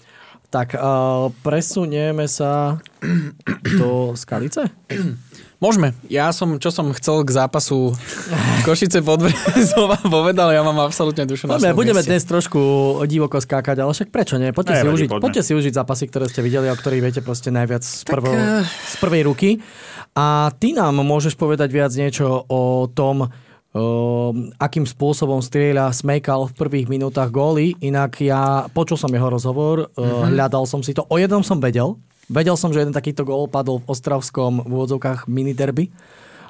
Tak 0.47 0.71
uh, 0.71 1.35
presunieme 1.43 2.23
sa 2.31 2.79
do 3.79 4.15
Skalice? 4.15 4.71
Môžeme. 5.63 5.91
Ja 6.07 6.31
som, 6.31 6.63
čo 6.63 6.71
som 6.71 6.95
chcel 6.95 7.27
k 7.27 7.35
zápasu 7.35 7.91
Košice 8.67 9.03
Podbrezova 9.03 9.99
povedal, 9.99 10.55
ja 10.55 10.63
mám 10.63 10.79
absolútne 10.79 11.27
dušu 11.27 11.51
na 11.51 11.59
Dobre, 11.59 11.75
budeme 11.75 11.99
mieste. 11.99 12.15
dnes 12.15 12.23
trošku 12.23 12.59
divoko 13.03 13.43
skákať, 13.43 13.83
ale 13.83 13.91
však 13.91 14.15
prečo 14.15 14.39
nie? 14.39 14.55
Poďte, 14.55 14.79
si, 14.79 14.87
užiť, 14.87 15.09
poďte 15.19 15.41
si 15.43 15.51
užiť 15.51 15.73
zápasy, 15.75 16.07
ktoré 16.07 16.31
ste 16.31 16.39
videli, 16.39 16.71
o 16.71 16.75
ktorých 16.79 17.03
viete 17.03 17.19
proste 17.19 17.51
najviac 17.51 17.83
z, 17.83 18.07
prvo, 18.07 18.31
uh... 18.31 18.63
z 18.63 18.95
prvej 18.95 19.27
ruky. 19.27 19.59
A 20.15 20.55
ty 20.55 20.71
nám 20.71 21.03
môžeš 21.03 21.35
povedať 21.35 21.67
viac 21.67 21.91
niečo 21.99 22.47
o 22.47 22.87
tom, 22.87 23.27
akým 24.59 24.83
spôsobom 24.83 25.39
strieľa 25.39 25.95
Smejkal 25.95 26.51
v 26.51 26.57
prvých 26.59 26.87
minútach 26.91 27.31
góly. 27.31 27.71
Inak 27.79 28.19
ja 28.19 28.67
počul 28.75 28.99
som 28.99 29.11
jeho 29.11 29.31
rozhovor, 29.31 29.87
uh-huh. 29.95 30.27
hľadal 30.27 30.67
som 30.67 30.83
si 30.83 30.91
to. 30.91 31.07
O 31.07 31.15
jednom 31.15 31.39
som 31.39 31.63
vedel. 31.63 31.95
Vedel 32.27 32.55
som, 32.59 32.71
že 32.71 32.83
jeden 32.83 32.95
takýto 32.95 33.23
gól 33.23 33.47
padol 33.47 33.83
v 33.83 33.91
Ostravskom 33.91 34.63
v 34.63 34.71
úvodzovkách 34.71 35.27
miniderby 35.27 35.91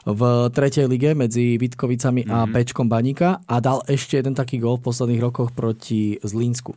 v 0.02 0.22
tretej 0.50 0.90
lige 0.90 1.14
medzi 1.14 1.62
Vitkovicami 1.62 2.26
uh-huh. 2.26 2.34
a 2.34 2.38
mhm. 2.50 2.54
Pečkom 2.58 2.90
Baníka 2.90 3.46
a 3.46 3.62
dal 3.62 3.86
ešte 3.86 4.18
jeden 4.18 4.34
taký 4.34 4.58
gól 4.58 4.82
v 4.82 4.90
posledných 4.90 5.22
rokoch 5.22 5.54
proti 5.54 6.18
Zlínsku 6.26 6.74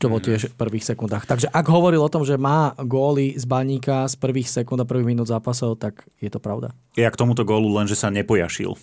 čo 0.00 0.08
bol 0.08 0.16
tiež 0.16 0.56
v 0.56 0.56
prvých 0.56 0.88
sekundách. 0.88 1.28
Takže 1.28 1.52
ak 1.52 1.66
hovoril 1.68 2.00
o 2.00 2.08
tom, 2.08 2.24
že 2.24 2.40
má 2.40 2.72
góly 2.80 3.36
z 3.36 3.44
baníka 3.44 4.08
z 4.08 4.16
prvých 4.16 4.48
sekúnd 4.48 4.80
a 4.80 4.88
prvých 4.88 5.12
minút 5.12 5.28
zápasov, 5.28 5.76
tak 5.76 6.08
je 6.16 6.32
to 6.32 6.40
pravda. 6.40 6.72
Ja 6.96 7.12
k 7.12 7.20
tomuto 7.20 7.44
gólu 7.44 7.68
len, 7.76 7.84
že 7.84 8.00
sa 8.00 8.08
nepojašil. 8.08 8.80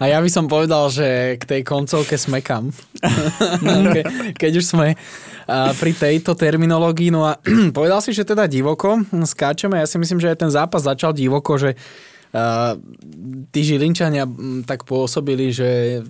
A 0.00 0.04
ja 0.06 0.18
by 0.20 0.30
som 0.30 0.46
povedal, 0.46 0.90
že 0.90 1.38
k 1.38 1.44
tej 1.44 1.60
koncovke 1.66 2.16
smekam. 2.16 2.70
Ke, 3.94 4.02
keď 4.36 4.52
už 4.60 4.64
sme 4.64 4.94
pri 5.50 5.92
tejto 5.96 6.38
terminológii. 6.38 7.10
No 7.10 7.26
a 7.26 7.38
povedal 7.76 7.98
si, 8.04 8.14
že 8.14 8.26
teda 8.26 8.46
divoko 8.46 9.02
skáčeme. 9.10 9.78
Ja 9.78 9.86
si 9.86 9.98
myslím, 9.98 10.22
že 10.22 10.30
aj 10.30 10.38
ten 10.46 10.50
zápas 10.52 10.86
začal 10.86 11.10
divoko, 11.10 11.58
že 11.58 11.74
tí 13.50 13.60
Žilinčania 13.66 14.22
tak 14.62 14.86
pôsobili, 14.86 15.50
že 15.50 16.00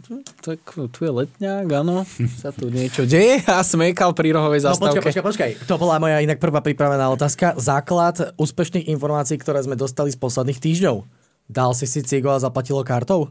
tak 0.44 0.60
tu 0.92 0.98
je 1.00 1.08
letňák, 1.08 1.64
áno, 1.80 2.04
sa 2.36 2.52
tu 2.52 2.68
niečo 2.68 3.08
deje 3.08 3.40
a 3.48 3.64
smekal 3.64 4.12
pri 4.12 4.36
rohovej 4.36 4.68
zastávke. 4.68 5.00
No 5.00 5.04
počkaj, 5.08 5.24
počkaj, 5.24 5.24
počkaj. 5.24 5.50
To 5.64 5.80
bola 5.80 5.96
moja 5.96 6.20
inak 6.20 6.36
prvá 6.36 6.60
pripravená 6.60 7.08
otázka. 7.08 7.56
Základ 7.56 8.36
úspešných 8.36 8.92
informácií, 8.92 9.40
ktoré 9.40 9.64
sme 9.64 9.80
dostali 9.80 10.12
z 10.12 10.20
posledných 10.20 10.60
týždňov. 10.60 11.19
Dal 11.50 11.74
si 11.74 11.90
si 11.90 12.06
cigo 12.06 12.30
a 12.30 12.38
zaplatilo 12.38 12.86
kartou? 12.86 13.26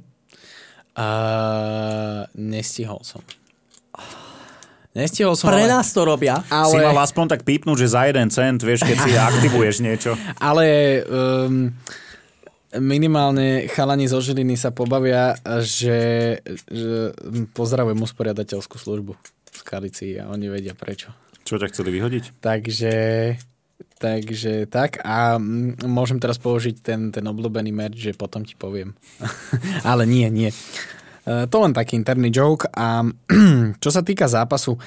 Uh, 0.92 2.28
nestihol 2.36 3.00
som. 3.08 3.24
Nestihol 4.92 5.40
som, 5.40 5.48
Pre 5.48 5.64
ale... 5.64 5.72
nás 5.72 5.96
to 5.96 6.04
robia. 6.04 6.44
Ale... 6.52 6.76
Si 6.76 6.78
mal 6.84 7.00
aspoň 7.00 7.26
tak 7.32 7.42
pípnúť, 7.48 7.88
že 7.88 7.88
za 7.96 8.04
jeden 8.12 8.28
cent, 8.28 8.60
vieš, 8.60 8.84
keď 8.84 8.98
si 9.00 9.12
aktivuješ 9.32 9.76
niečo. 9.80 10.20
Ale 10.36 11.00
um, 11.08 11.72
minimálne 12.76 13.72
chalani 13.72 14.12
zo 14.12 14.20
Žiliny 14.20 14.60
sa 14.60 14.76
pobavia, 14.76 15.40
že, 15.64 16.44
že 16.68 17.16
pozdravujem 17.56 18.04
usporiadateľskú 18.04 18.76
službu 18.76 19.16
v 19.16 19.56
Skalici 19.56 20.20
a 20.20 20.28
oni 20.28 20.52
vedia 20.52 20.76
prečo. 20.76 21.16
Čo 21.48 21.56
ťa 21.56 21.72
chceli 21.72 21.96
vyhodiť? 21.96 22.44
Takže 22.44 22.92
Takže 24.00 24.68
tak 24.72 25.04
a 25.04 25.36
môžem 25.84 26.24
teraz 26.24 26.40
použiť 26.40 26.76
ten, 26.80 27.12
ten 27.12 27.24
obľúbený 27.28 27.72
merch, 27.76 28.00
že 28.00 28.16
potom 28.16 28.48
ti 28.48 28.56
poviem. 28.56 28.96
Ale 29.90 30.08
nie, 30.08 30.28
nie. 30.32 30.52
E, 31.28 31.48
to 31.52 31.58
len 31.60 31.76
taký 31.76 32.00
interný 32.00 32.32
joke 32.32 32.68
a 32.72 33.04
čo 33.84 33.90
sa 33.92 34.00
týka 34.00 34.32
zápasu, 34.32 34.80
e, 34.80 34.82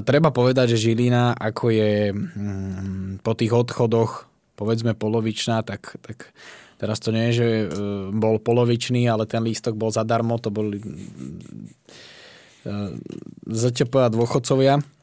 treba 0.00 0.32
povedať, 0.32 0.76
že 0.76 0.88
Žilina 0.88 1.36
ako 1.36 1.64
je 1.68 1.92
mm, 2.12 3.20
po 3.20 3.36
tých 3.36 3.52
odchodoch 3.52 4.24
povedzme 4.56 4.96
polovičná, 4.96 5.62
tak, 5.62 6.00
tak 6.00 6.32
teraz 6.80 6.98
to 6.98 7.12
nie 7.12 7.30
je, 7.30 7.34
že 7.36 7.48
e, 7.48 7.66
bol 8.16 8.40
polovičný, 8.40 9.04
ale 9.12 9.28
ten 9.28 9.44
lístok 9.44 9.76
bol 9.76 9.92
zadarmo, 9.92 10.40
to 10.40 10.48
boli 10.48 10.80
ZTP 13.48 13.92
a 14.04 14.12
dôchodcovia 14.12 14.97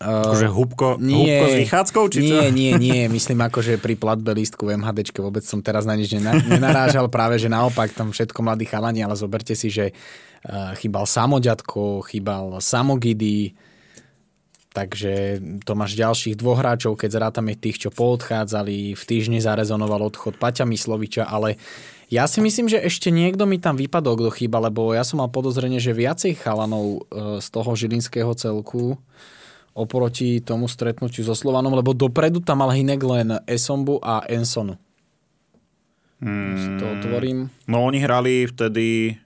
Akože 0.00 0.48
húbko, 0.48 0.96
nie, 0.96 1.28
húbko 1.28 1.44
s 1.44 1.56
vychádzkou? 1.60 2.04
Či 2.08 2.20
nie, 2.24 2.40
čo? 2.48 2.56
nie, 2.56 2.72
nie. 2.80 3.00
Myslím 3.12 3.44
akože 3.44 3.76
pri 3.76 4.00
platbe 4.00 4.32
lístku 4.32 4.64
v 4.64 4.80
MHDčke 4.80 5.20
vôbec 5.20 5.44
som 5.44 5.60
teraz 5.60 5.84
na 5.84 5.92
nič 5.92 6.16
nenarážal. 6.48 7.12
Práve, 7.12 7.36
že 7.36 7.52
naopak 7.52 7.92
tam 7.92 8.08
všetko 8.08 8.40
mladí 8.40 8.64
chalani, 8.64 9.04
ale 9.04 9.12
zoberte 9.12 9.52
si, 9.52 9.68
že 9.68 9.92
uh, 9.92 10.72
chýbal 10.80 11.04
samoďatko, 11.04 12.00
chýbal 12.08 12.64
samogidy, 12.64 13.52
takže 14.72 15.36
to 15.68 15.76
máš 15.76 15.92
ďalších 16.00 16.32
dvoch 16.40 16.64
hráčov, 16.64 16.96
keď 16.96 17.20
zrátame 17.20 17.52
tých, 17.60 17.84
čo 17.84 17.92
poodchádzali, 17.92 18.96
v 18.96 19.02
týždni 19.04 19.44
zarezonoval 19.44 20.00
odchod 20.08 20.40
Paťa 20.40 20.64
Mysloviča, 20.64 21.28
ale 21.28 21.60
ja 22.08 22.24
si 22.24 22.40
myslím, 22.40 22.72
že 22.72 22.80
ešte 22.80 23.12
niekto 23.12 23.44
mi 23.44 23.60
tam 23.60 23.76
vypadol, 23.76 24.16
kto 24.16 24.30
chýba, 24.32 24.64
lebo 24.64 24.96
ja 24.96 25.04
som 25.04 25.20
mal 25.20 25.28
podozrenie, 25.28 25.76
že 25.76 25.92
viacej 25.92 26.40
chalanov 26.40 27.04
uh, 27.12 27.36
z 27.36 27.46
toho 27.52 27.76
žilinského 27.76 28.32
celku 28.32 28.96
oproti 29.74 30.40
tomu 30.40 30.68
stretnutiu 30.68 31.24
so 31.24 31.34
Slovanom, 31.34 31.74
lebo 31.74 31.94
dopredu 31.94 32.42
tam 32.42 32.62
mal 32.62 32.74
Hinek 32.74 33.00
len 33.02 33.28
Esombu 33.46 34.02
a 34.02 34.24
Ensonu. 34.26 34.76
Hmm. 36.20 36.76
To 36.76 36.84
otvorím. 37.00 37.48
No 37.64 37.88
oni 37.88 37.96
hrali 38.04 38.44
vtedy 38.44 39.16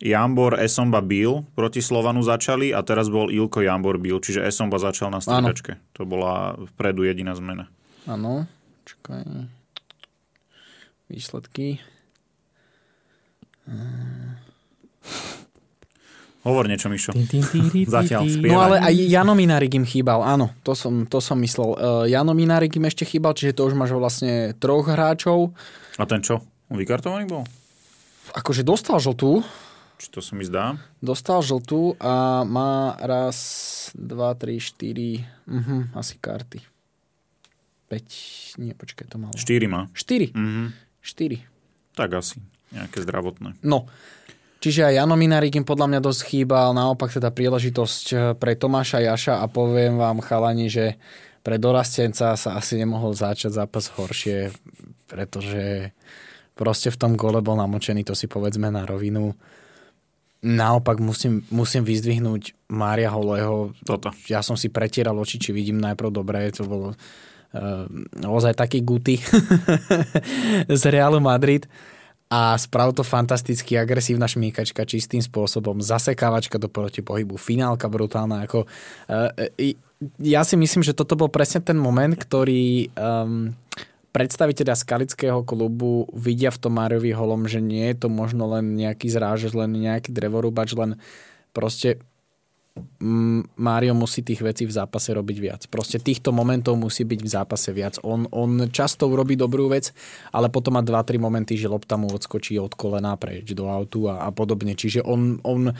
Jambor, 0.00 0.56
Esomba, 0.60 1.04
Bill 1.04 1.44
proti 1.52 1.84
Slovanu 1.84 2.24
začali 2.24 2.72
a 2.72 2.80
teraz 2.80 3.12
bol 3.12 3.28
Ilko, 3.28 3.60
Jambor, 3.60 4.00
Bill, 4.00 4.20
čiže 4.20 4.44
Esomba 4.44 4.80
začal 4.80 5.12
na 5.12 5.20
striedačke. 5.20 5.76
To 5.96 6.08
bola 6.08 6.56
vpredu 6.74 7.04
jediná 7.04 7.36
zmena. 7.36 7.68
Áno, 8.08 8.48
čakaj. 8.84 9.48
Výsledky. 11.08 11.80
Hovor 16.44 16.68
niečo, 16.68 16.86
Mišo. 16.86 17.16
Zatiaľ 17.86 18.28
spievaj. 18.28 18.52
No 18.52 18.60
ale 18.60 18.76
aj 18.78 18.94
Jano 19.02 19.32
Minárik 19.32 19.72
im 19.72 19.82
chýbal, 19.82 20.20
áno, 20.20 20.52
to 20.60 20.72
som, 20.72 21.04
to 21.04 21.16
som 21.18 21.40
myslel. 21.40 21.68
Uh, 21.70 21.76
Jano 22.04 22.30
Minárik 22.30 22.72
im 22.72 22.84
ešte 22.84 23.02
chýbal, 23.02 23.32
čiže 23.32 23.54
to 23.54 23.64
už 23.64 23.72
máš 23.72 23.90
vlastne 23.90 24.32
troch 24.54 24.84
hráčov. 24.84 25.56
A 25.96 26.04
ten 26.04 26.20
čo? 26.20 26.44
Vykartovaný 26.68 27.24
bol? 27.24 27.48
Akože 28.32 28.60
dostal 28.60 28.98
žltú, 28.98 29.40
Či 29.94 30.10
to 30.10 30.18
sa 30.18 30.34
mi 30.34 30.42
zdá? 30.42 30.76
dostal 30.98 31.40
žltú 31.40 31.94
a 31.96 32.42
má 32.42 32.72
raz, 32.98 33.38
dva, 33.94 34.34
tri, 34.34 34.58
štyri, 34.58 35.22
uh-huh, 35.44 35.92
asi 35.92 36.18
karty. 36.18 36.60
5, 37.86 38.58
nie, 38.58 38.72
počkaj, 38.72 39.06
to 39.06 39.16
malo. 39.16 39.32
4 39.32 39.64
má. 39.64 39.86
4, 39.92 40.28
Mhm. 40.30 40.74
4. 41.00 41.40
Tak 41.94 42.10
asi. 42.16 42.40
Nejaké 42.68 43.00
zdravotné. 43.00 43.54
No, 43.62 43.86
čiže 44.64 44.88
aj 44.88 44.96
Jano 44.96 45.20
Minarik 45.20 45.52
im 45.60 45.68
podľa 45.68 45.92
mňa 45.92 46.00
dosť 46.00 46.20
chýbal, 46.24 46.72
naopak 46.72 47.12
teda 47.12 47.28
príležitosť 47.28 48.04
eh, 48.16 48.18
pre 48.32 48.56
Tomáša 48.56 49.04
Jaša 49.04 49.44
a 49.44 49.46
poviem 49.52 50.00
vám 50.00 50.24
chalani, 50.24 50.72
že 50.72 50.96
pre 51.44 51.60
dorastenca 51.60 52.32
sa 52.40 52.50
asi 52.56 52.80
nemohol 52.80 53.12
začať 53.12 53.52
zápas 53.52 53.92
horšie, 53.92 54.48
pretože 55.04 55.92
proste 56.56 56.88
v 56.88 56.96
tom 56.96 57.12
gole 57.20 57.44
bol 57.44 57.60
namočený, 57.60 58.00
to 58.00 58.16
si 58.16 58.24
povedzme 58.24 58.72
na 58.72 58.88
rovinu. 58.88 59.36
Naopak 60.40 61.04
musím, 61.04 61.44
musím 61.52 61.84
vyzdvihnúť 61.84 62.72
Mária 62.72 63.12
Holého. 63.12 63.76
Toto. 63.84 64.12
Ja 64.28 64.40
som 64.40 64.56
si 64.56 64.72
pretieral 64.72 65.16
oči, 65.20 65.36
či 65.36 65.52
vidím 65.52 65.80
najprv 65.84 66.08
dobre, 66.08 66.48
to 66.48 66.64
bolo 66.64 66.88
uh, 66.92 67.84
ozaj 68.24 68.56
taký 68.56 68.80
guty 68.80 69.20
z 70.80 70.82
Realu 70.88 71.20
Madrid 71.20 71.68
a 72.34 72.58
spravil 72.58 72.90
to 72.90 73.06
fantasticky 73.06 73.78
agresívna 73.78 74.26
šmíkačka 74.26 74.82
čistým 74.82 75.22
spôsobom, 75.22 75.78
zasekávačka 75.78 76.58
do 76.58 76.66
protipohybu, 76.66 77.38
finálka 77.38 77.86
brutálna. 77.86 78.42
Ako, 78.50 78.66
uh, 78.66 79.30
ja 80.18 80.42
si 80.42 80.58
myslím, 80.58 80.82
že 80.82 80.98
toto 80.98 81.14
bol 81.14 81.30
presne 81.30 81.62
ten 81.62 81.78
moment, 81.78 82.18
ktorý 82.18 82.90
um, 82.98 83.54
predstaviteľia 84.10 84.74
skalického 84.74 85.46
klubu 85.46 86.10
vidia 86.10 86.50
v 86.50 86.58
tom 86.58 86.74
Máriovi 86.74 87.14
holom, 87.14 87.46
že 87.46 87.62
nie 87.62 87.86
je 87.94 88.02
to 88.02 88.08
možno 88.10 88.50
len 88.50 88.74
nejaký 88.74 89.06
zrážač, 89.06 89.54
len 89.54 89.70
nejaký 89.70 90.10
drevorúbač, 90.10 90.74
len 90.74 90.98
proste 91.54 92.02
Mário 93.54 93.94
musí 93.94 94.26
tých 94.26 94.42
vecí 94.42 94.66
v 94.66 94.74
zápase 94.74 95.14
robiť 95.14 95.36
viac. 95.38 95.62
Proste 95.70 96.02
týchto 96.02 96.34
momentov 96.34 96.74
musí 96.74 97.06
byť 97.06 97.20
v 97.22 97.30
zápase 97.30 97.70
viac. 97.70 98.02
On, 98.02 98.26
on 98.34 98.66
často 98.66 99.06
urobí 99.06 99.38
dobrú 99.38 99.70
vec, 99.70 99.94
ale 100.34 100.50
potom 100.50 100.74
má 100.74 100.82
2-3 100.82 101.22
momenty, 101.22 101.54
že 101.54 101.70
lopta 101.70 101.94
mu 101.94 102.10
odskočí 102.10 102.58
od 102.58 102.74
kolena 102.74 103.14
preč 103.14 103.54
do 103.54 103.70
autu 103.70 104.10
a, 104.10 104.26
a 104.26 104.34
podobne. 104.34 104.74
Čiže 104.74 105.06
on, 105.06 105.38
on 105.46 105.70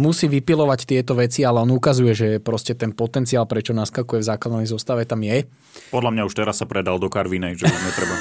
musí 0.00 0.24
vypilovať 0.24 0.88
tieto 0.88 1.12
veci, 1.12 1.44
ale 1.44 1.60
on 1.60 1.68
ukazuje, 1.68 2.16
že 2.16 2.28
proste 2.40 2.72
ten 2.72 2.96
potenciál, 2.96 3.44
prečo 3.44 3.76
naskakuje 3.76 4.24
v 4.24 4.28
základnej 4.32 4.64
zostave, 4.64 5.04
tam 5.04 5.20
je. 5.20 5.44
Podľa 5.92 6.10
mňa 6.16 6.22
už 6.24 6.32
teraz 6.32 6.64
sa 6.64 6.66
predal 6.70 6.96
do 6.96 7.12
Karvinej, 7.12 7.60
že 7.60 7.68
už 7.68 7.80
netreba. 7.92 8.16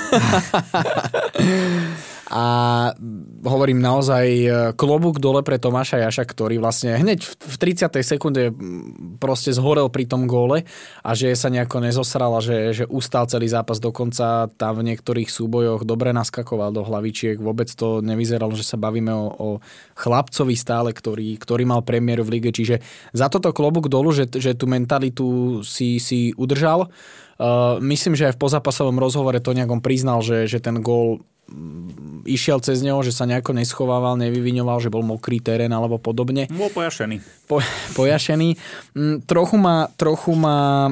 A 2.32 2.46
hovorím 3.44 3.84
naozaj 3.84 4.26
e, 4.32 4.48
klobúk 4.80 5.20
dole 5.20 5.44
pre 5.44 5.60
Tomáša 5.60 6.00
Jaša, 6.00 6.24
ktorý 6.24 6.64
vlastne 6.64 6.96
hneď 6.96 7.28
v 7.28 7.56
30. 7.60 7.92
sekunde 8.00 8.56
proste 9.20 9.52
zhorel 9.52 9.92
pri 9.92 10.08
tom 10.08 10.32
góle 10.32 10.64
a 11.04 11.12
že 11.12 11.36
sa 11.36 11.52
nejako 11.52 11.84
nezosral 11.84 12.32
a 12.32 12.40
že, 12.40 12.72
že 12.72 12.86
ustal 12.88 13.28
celý 13.28 13.52
zápas 13.52 13.84
dokonca 13.84 14.48
tam 14.56 14.80
v 14.80 14.96
niektorých 14.96 15.28
súbojoch 15.28 15.84
dobre 15.84 16.16
naskakoval 16.16 16.72
do 16.72 16.88
hlavičiek. 16.88 17.36
Vôbec 17.36 17.68
to 17.68 18.00
nevyzeralo, 18.00 18.56
že 18.56 18.64
sa 18.64 18.80
bavíme 18.80 19.12
o, 19.12 19.28
o 19.28 19.50
chlapcovi 20.00 20.56
stále, 20.56 20.96
ktorý, 20.96 21.36
ktorý 21.36 21.68
mal 21.68 21.84
premiéru 21.84 22.24
v 22.24 22.40
lige. 22.40 22.56
Čiže 22.56 22.80
za 23.12 23.28
toto 23.28 23.52
klobúk 23.52 23.92
dolu, 23.92 24.16
že, 24.16 24.32
že 24.32 24.56
tú 24.56 24.72
mentalitu 24.72 25.60
si, 25.68 26.00
si 26.00 26.32
udržal. 26.40 26.88
Uh, 27.42 27.82
myslím, 27.84 28.16
že 28.16 28.32
aj 28.32 28.38
v 28.38 28.44
pozápasovom 28.48 29.02
rozhovore 29.02 29.36
to 29.42 29.58
nejakom 29.58 29.84
priznal, 29.84 30.22
že, 30.24 30.46
že 30.46 30.62
ten 30.62 30.80
gól 30.80 31.26
išiel 32.26 32.62
cez 32.62 32.82
neho, 32.86 33.02
že 33.02 33.14
sa 33.14 33.26
nejako 33.26 33.58
neschovával, 33.58 34.18
nevyvinoval, 34.18 34.78
že 34.80 34.94
bol 34.94 35.02
mokrý 35.02 35.42
terén 35.42 35.74
alebo 35.74 35.98
podobne. 35.98 36.48
Bol 36.54 36.70
pojašený. 36.70 37.18
Po, 37.50 37.60
pojašený. 37.98 38.56
Mm, 38.94 39.18
trochu 39.26 39.58
ma, 39.58 39.90
trochu 39.98 40.34
ma 40.38 40.90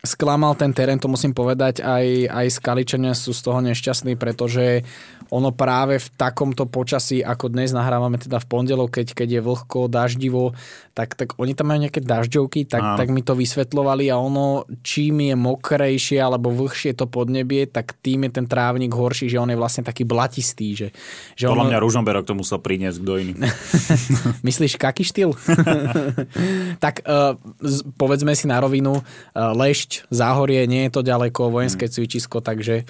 sklamal 0.00 0.56
ten 0.56 0.72
terén, 0.72 0.96
to 0.96 1.12
musím 1.12 1.36
povedať, 1.36 1.84
aj, 1.84 2.32
aj 2.32 2.46
Skaličania 2.56 3.12
sú 3.12 3.36
z 3.36 3.40
toho 3.44 3.60
nešťastní, 3.60 4.16
pretože 4.16 4.84
ono 5.30 5.54
práve 5.54 6.02
v 6.02 6.08
takomto 6.18 6.66
počasí, 6.66 7.22
ako 7.22 7.54
dnes 7.54 7.70
nahrávame 7.70 8.18
teda 8.18 8.42
v 8.42 8.46
pondelok, 8.50 8.98
keď, 8.98 9.14
keď 9.14 9.28
je 9.38 9.42
vlhko, 9.42 9.86
daždivo, 9.86 10.54
tak, 10.90 11.14
tak 11.14 11.38
oni 11.38 11.54
tam 11.54 11.70
majú 11.70 11.86
nejaké 11.86 12.02
dažďovky, 12.02 12.66
tak, 12.66 12.98
tak 12.98 13.08
mi 13.14 13.22
to 13.22 13.38
vysvetlovali 13.38 14.10
a 14.10 14.18
ono, 14.18 14.66
čím 14.82 15.30
je 15.30 15.34
mokrejšie 15.38 16.18
alebo 16.18 16.50
vlhšie 16.50 16.98
to 16.98 17.06
podnebie, 17.06 17.70
tak 17.70 17.94
tým 18.02 18.26
je 18.26 18.42
ten 18.42 18.46
trávnik 18.50 18.90
horší, 18.90 19.30
že 19.30 19.38
on 19.38 19.52
je 19.52 19.58
vlastne 19.58 19.86
taký 19.86 20.02
blatistý. 20.02 20.74
Že, 20.74 20.88
že 21.38 21.44
Podľa 21.46 21.64
ono... 21.66 21.70
mňa 21.70 21.82
Ružomberok 21.84 22.24
to 22.26 22.34
musel 22.34 22.58
priniesť 22.58 22.98
kto 22.98 23.12
iný. 23.22 23.32
Myslíš, 24.48 24.80
kaký 24.80 25.06
štýl? 25.06 25.30
tak 26.84 27.06
uh, 27.06 27.38
povedzme 27.94 28.34
si 28.34 28.50
na 28.50 28.58
rovinu, 28.58 28.98
uh, 28.98 29.54
Lešť, 29.54 30.10
Záhorie, 30.10 30.66
nie 30.66 30.88
je 30.88 30.92
to 30.98 31.02
ďaleko, 31.06 31.54
vojenské 31.54 31.90
Mm. 31.90 31.92
cvičisko, 31.92 32.38
takže 32.40 32.86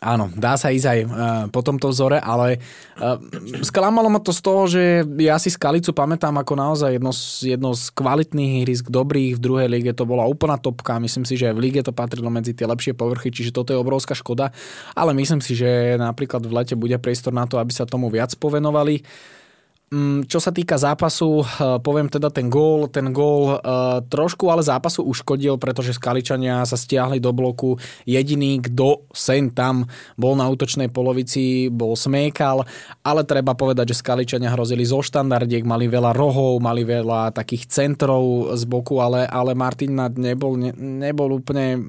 áno, 0.00 0.32
dá 0.32 0.56
sa 0.56 0.72
ísť 0.72 0.86
aj 0.88 1.00
uh, 1.04 1.10
po 1.52 1.60
tomto 1.60 1.92
vzore, 1.92 2.16
ale 2.16 2.56
uh, 2.96 3.20
sklamalo 3.60 4.08
ma 4.08 4.16
to 4.16 4.32
z 4.32 4.40
toho, 4.40 4.62
že 4.64 4.82
ja 5.20 5.36
si 5.36 5.52
Skalicu 5.52 5.92
pamätám 5.92 6.32
ako 6.40 6.56
naozaj 6.56 6.96
jedno 6.96 7.12
z, 7.12 7.54
jedno 7.54 7.76
z 7.76 7.92
kvalitných 7.92 8.64
ihrisk, 8.64 8.88
dobrých 8.88 9.36
v 9.36 9.44
druhej 9.44 9.68
lige, 9.68 9.92
to 9.92 10.08
bola 10.08 10.24
úplná 10.24 10.56
topka, 10.56 10.96
myslím 10.96 11.28
si, 11.28 11.36
že 11.36 11.52
aj 11.52 11.54
v 11.54 11.62
lige 11.68 11.80
to 11.84 11.92
patrilo 11.92 12.32
medzi 12.32 12.56
tie 12.56 12.64
lepšie 12.64 12.96
povrchy, 12.96 13.28
čiže 13.28 13.52
toto 13.52 13.76
je 13.76 13.78
obrovská 13.78 14.16
škoda, 14.16 14.56
ale 14.96 15.12
myslím 15.12 15.44
si, 15.44 15.52
že 15.52 16.00
napríklad 16.00 16.48
v 16.48 16.56
lete 16.56 16.74
bude 16.80 16.96
priestor 16.96 17.36
na 17.36 17.44
to, 17.44 17.60
aby 17.60 17.70
sa 17.70 17.84
tomu 17.84 18.08
viac 18.08 18.32
povenovali. 18.40 19.04
Mm, 19.04 19.39
Čo 20.30 20.38
sa 20.38 20.54
týka 20.54 20.78
zápasu, 20.78 21.42
eh, 21.42 21.82
poviem 21.82 22.06
teda 22.06 22.30
ten 22.30 22.46
gól. 22.46 22.86
Ten 22.86 23.10
gól 23.10 23.58
eh, 23.58 23.98
trošku 24.06 24.46
ale 24.46 24.62
zápasu 24.62 25.02
uškodil, 25.02 25.58
pretože 25.58 25.98
Skaličania 25.98 26.62
sa 26.62 26.78
stiahli 26.78 27.18
do 27.18 27.34
bloku. 27.34 27.74
Jediný, 28.06 28.62
kto 28.62 29.10
sen 29.10 29.50
tam 29.50 29.90
bol 30.14 30.38
na 30.38 30.46
útočnej 30.46 30.94
polovici, 30.94 31.66
bol 31.74 31.98
Smékal, 31.98 32.62
ale 33.02 33.26
treba 33.26 33.58
povedať, 33.58 33.90
že 33.90 33.98
Skaličania 33.98 34.54
hrozili 34.54 34.86
zo 34.86 35.02
štandardiek, 35.02 35.66
mali 35.66 35.90
veľa 35.90 36.14
rohov, 36.14 36.62
mali 36.62 36.86
veľa 36.86 37.34
takých 37.34 37.66
centrov 37.66 38.54
z 38.54 38.62
boku, 38.70 39.02
ale, 39.02 39.26
ale 39.26 39.58
Martin 39.58 39.98
Nad 39.98 40.14
nebol, 40.14 40.54
ne, 40.54 40.70
nebol 40.78 41.42
úplne 41.42 41.82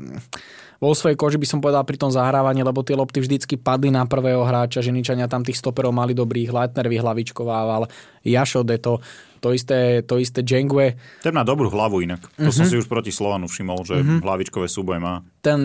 vo 0.81 0.97
svojej 0.97 1.13
koži 1.13 1.37
by 1.37 1.45
som 1.45 1.61
povedal 1.61 1.85
pri 1.85 2.01
tom 2.01 2.09
zahrávaní, 2.09 2.65
lebo 2.65 2.81
tie 2.81 2.97
lopty 2.97 3.21
vždycky 3.21 3.61
padli 3.61 3.93
na 3.93 4.09
prvého 4.09 4.41
hráča, 4.41 4.81
Ženičania 4.81 5.29
tam 5.29 5.45
tých 5.45 5.61
stoperov 5.61 5.93
mali 5.93 6.17
dobrých, 6.17 6.49
Leitner 6.49 6.89
vyhlavičkovával, 6.89 7.85
Jašo 8.25 8.65
Deto, 8.65 8.97
to 9.41 9.51
isté, 9.51 10.05
to 10.05 10.15
isté 10.15 10.39
Džengue. 10.39 10.93
Ten 11.19 11.33
má 11.33 11.41
dobrú 11.41 11.65
hlavu 11.67 11.99
inak. 11.99 12.21
To 12.37 12.53
som 12.53 12.63
si 12.63 12.77
už 12.77 12.85
proti 12.85 13.09
Slovanu 13.09 13.49
všimol, 13.49 13.81
že 13.81 13.97
hlavičkové 14.21 14.69
súboje 14.69 15.01
má. 15.01 15.25
Ten, 15.41 15.57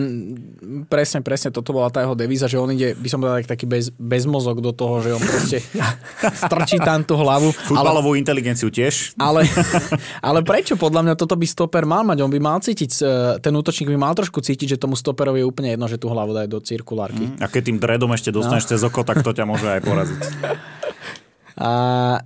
presne, 0.89 1.21
presne, 1.21 1.53
toto 1.53 1.69
bola 1.69 1.87
tá 1.87 2.01
jeho 2.01 2.17
devíza, 2.17 2.49
že 2.49 2.57
on 2.57 2.73
ide, 2.73 2.97
by 2.97 3.05
som 3.05 3.21
povedal, 3.21 3.45
taký 3.45 3.69
bez, 3.69 3.93
bezmozog 3.93 4.57
do 4.57 4.73
toho, 4.73 4.97
že 4.99 5.13
on 5.13 5.21
proste 5.21 5.61
strčí 6.43 6.81
tam 6.81 7.05
tú 7.05 7.13
hlavu. 7.13 7.53
Ale, 7.53 7.69
Futbalovú 7.69 8.17
inteligenciu 8.17 8.73
tiež. 8.73 9.13
ale, 9.15 9.45
ale 10.27 10.41
prečo? 10.41 10.73
Podľa 10.73 11.05
mňa 11.05 11.13
toto 11.13 11.37
by 11.37 11.45
stoper 11.45 11.85
mal 11.85 12.01
mať. 12.01 12.17
On 12.19 12.31
by 12.33 12.41
mal 12.41 12.57
cítiť, 12.57 12.89
e, 12.97 13.05
ten 13.37 13.53
útočník 13.53 13.85
by 13.87 13.99
mal 14.01 14.17
trošku 14.17 14.41
cítiť, 14.41 14.73
že 14.73 14.81
tomu 14.81 14.97
stoperovi 14.97 15.39
je 15.39 15.47
úplne 15.47 15.77
jedno, 15.77 15.85
že 15.85 16.01
tú 16.01 16.09
hlavu 16.09 16.33
dajú 16.33 16.49
do 16.49 16.59
cirkulárky. 16.59 17.37
A 17.37 17.45
keď 17.45 17.61
tým 17.69 17.77
dredom 17.77 18.09
ešte 18.09 18.33
dostaneš 18.33 18.65
No. 18.65 18.69
cez 18.73 18.81
oko, 18.81 19.05
tak 19.05 19.21
to 19.21 19.29
ťa 19.29 19.45
môže 19.45 19.69
aj 19.69 19.81
poraziť. 19.85 20.21
A 21.57 21.71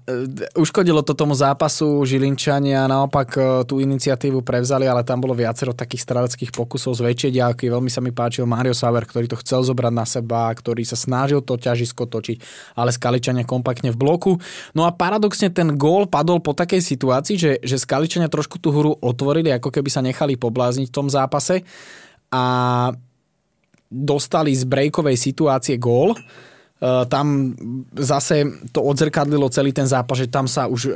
e, 0.04 0.28
uškodilo 0.60 1.00
to 1.08 1.16
tomu 1.16 1.32
zápasu 1.32 2.04
Žilinčania, 2.04 2.84
naopak 2.84 3.30
e, 3.40 3.42
tú 3.64 3.80
iniciatívu 3.80 4.44
prevzali, 4.44 4.92
ale 4.92 5.08
tam 5.08 5.24
bolo 5.24 5.32
viacero 5.32 5.72
takých 5.72 6.04
streleckých 6.04 6.52
pokusov 6.52 7.00
z 7.00 7.08
väčšej 7.08 7.32
ďalky. 7.40 7.72
Veľmi 7.72 7.88
sa 7.88 8.04
mi 8.04 8.12
páčil 8.12 8.44
Mario 8.44 8.76
Sauer, 8.76 9.08
ktorý 9.08 9.32
to 9.32 9.40
chcel 9.40 9.64
zobrať 9.64 9.94
na 9.96 10.04
seba, 10.04 10.52
ktorý 10.52 10.84
sa 10.84 11.00
snažil 11.00 11.40
to 11.40 11.56
ťažisko 11.56 12.12
točiť, 12.12 12.38
ale 12.76 12.92
Skaličania 12.92 13.48
kompaktne 13.48 13.96
v 13.96 13.98
bloku. 14.04 14.36
No 14.76 14.84
a 14.84 14.92
paradoxne 14.92 15.48
ten 15.48 15.80
gól 15.80 16.12
padol 16.12 16.44
po 16.44 16.52
takej 16.52 16.84
situácii, 16.84 17.40
že, 17.40 17.52
že 17.64 17.80
Skaličania 17.80 18.28
trošku 18.28 18.60
tú 18.60 18.76
hru 18.76 19.00
otvorili, 19.00 19.48
ako 19.56 19.72
keby 19.72 19.88
sa 19.88 20.04
nechali 20.04 20.36
poblázniť 20.36 20.92
v 20.92 20.96
tom 21.00 21.08
zápase 21.08 21.64
a 22.36 22.44
dostali 23.88 24.52
z 24.52 24.68
brejkovej 24.68 25.16
situácie 25.16 25.80
gól 25.80 26.20
tam 26.82 27.54
zase 27.94 28.66
to 28.74 28.82
odzrkadlilo 28.82 29.54
celý 29.54 29.70
ten 29.70 29.86
zápas, 29.86 30.18
že 30.18 30.34
tam 30.34 30.50
sa 30.50 30.66
už 30.66 30.90
uh, 30.90 30.94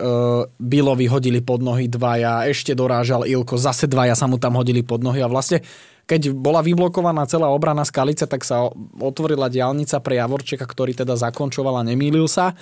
Bilovi 0.58 1.06
hodili 1.06 1.46
pod 1.46 1.62
nohy 1.62 1.86
dvaja, 1.86 2.50
ešte 2.50 2.74
dorážal 2.74 3.30
Ilko, 3.30 3.54
zase 3.54 3.86
dvaja 3.86 4.18
sa 4.18 4.26
mu 4.26 4.42
tam 4.42 4.58
hodili 4.58 4.82
pod 4.82 5.06
nohy 5.06 5.22
a 5.22 5.30
vlastne 5.30 5.62
keď 6.06 6.34
bola 6.34 6.66
vyblokovaná 6.66 7.26
celá 7.30 7.50
obrana 7.50 7.86
Skalice, 7.86 8.26
tak 8.26 8.46
sa 8.46 8.70
otvorila 8.98 9.50
diálnica 9.50 10.02
pre 10.02 10.22
Javorčeka, 10.22 10.66
ktorý 10.66 10.94
teda 10.94 11.18
zakončoval 11.18 11.82
a 11.82 11.88
nemýlil 11.88 12.30
sa. 12.30 12.54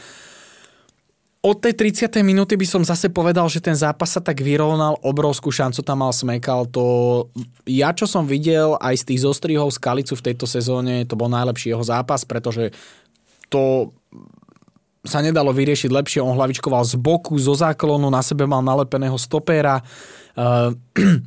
Od 1.44 1.60
tej 1.60 1.76
30. 1.76 2.24
minúty 2.24 2.56
by 2.56 2.64
som 2.64 2.88
zase 2.88 3.12
povedal, 3.12 3.52
že 3.52 3.60
ten 3.60 3.76
zápas 3.76 4.16
sa 4.16 4.24
tak 4.24 4.40
vyrovnal, 4.40 4.96
obrovskú 5.04 5.52
šancu 5.52 5.84
tam 5.84 6.00
mal 6.00 6.16
Smekal. 6.16 6.72
To 6.72 7.28
ja, 7.68 7.92
čo 7.92 8.08
som 8.08 8.24
videl 8.24 8.80
aj 8.80 9.04
z 9.04 9.08
tých 9.12 9.28
zostrihov 9.28 9.76
Skalicu 9.76 10.16
v 10.16 10.32
tejto 10.32 10.48
sezóne, 10.48 11.04
to 11.04 11.20
bol 11.20 11.28
najlepší 11.28 11.76
jeho 11.76 11.84
zápas, 11.84 12.24
pretože 12.24 12.72
to 13.54 13.94
sa 15.06 15.22
nedalo 15.22 15.54
vyriešiť 15.54 15.94
lepšie. 15.94 16.24
On 16.24 16.34
hlavičkoval 16.34 16.82
z 16.88 16.98
boku, 16.98 17.38
zo 17.38 17.54
záklonu, 17.54 18.10
na 18.10 18.26
sebe 18.26 18.50
mal 18.50 18.66
nalepeného 18.66 19.20
stopéra. 19.20 19.84
Uh, 20.34 20.74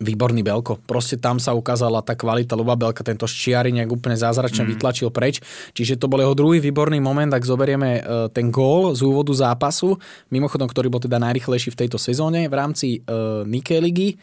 výborný 0.00 0.40
Belko. 0.40 0.80
Proste 0.88 1.20
tam 1.20 1.36
sa 1.36 1.52
ukázala 1.52 2.00
tá 2.00 2.16
kvalita 2.16 2.56
Luba 2.56 2.72
Belka, 2.72 3.04
tento 3.04 3.28
ščiari 3.28 3.68
nejak 3.68 3.92
úplne 3.92 4.16
zázračne 4.16 4.64
mm. 4.64 4.70
vytlačil 4.72 5.12
preč. 5.12 5.44
Čiže 5.76 6.00
to 6.00 6.08
bol 6.08 6.24
jeho 6.24 6.32
druhý 6.32 6.56
výborný 6.56 7.04
moment, 7.04 7.28
ak 7.28 7.44
zoberieme 7.44 8.00
uh, 8.00 8.32
ten 8.32 8.48
gól 8.48 8.96
z 8.96 9.04
úvodu 9.04 9.30
zápasu, 9.36 10.00
mimochodom, 10.32 10.66
ktorý 10.72 10.88
bol 10.88 11.04
teda 11.04 11.20
najrychlejší 11.20 11.76
v 11.76 11.78
tejto 11.84 12.00
sezóne 12.00 12.48
v 12.48 12.54
rámci 12.56 13.04
uh, 13.04 13.44
Nike 13.44 13.76
ligy. 13.76 14.16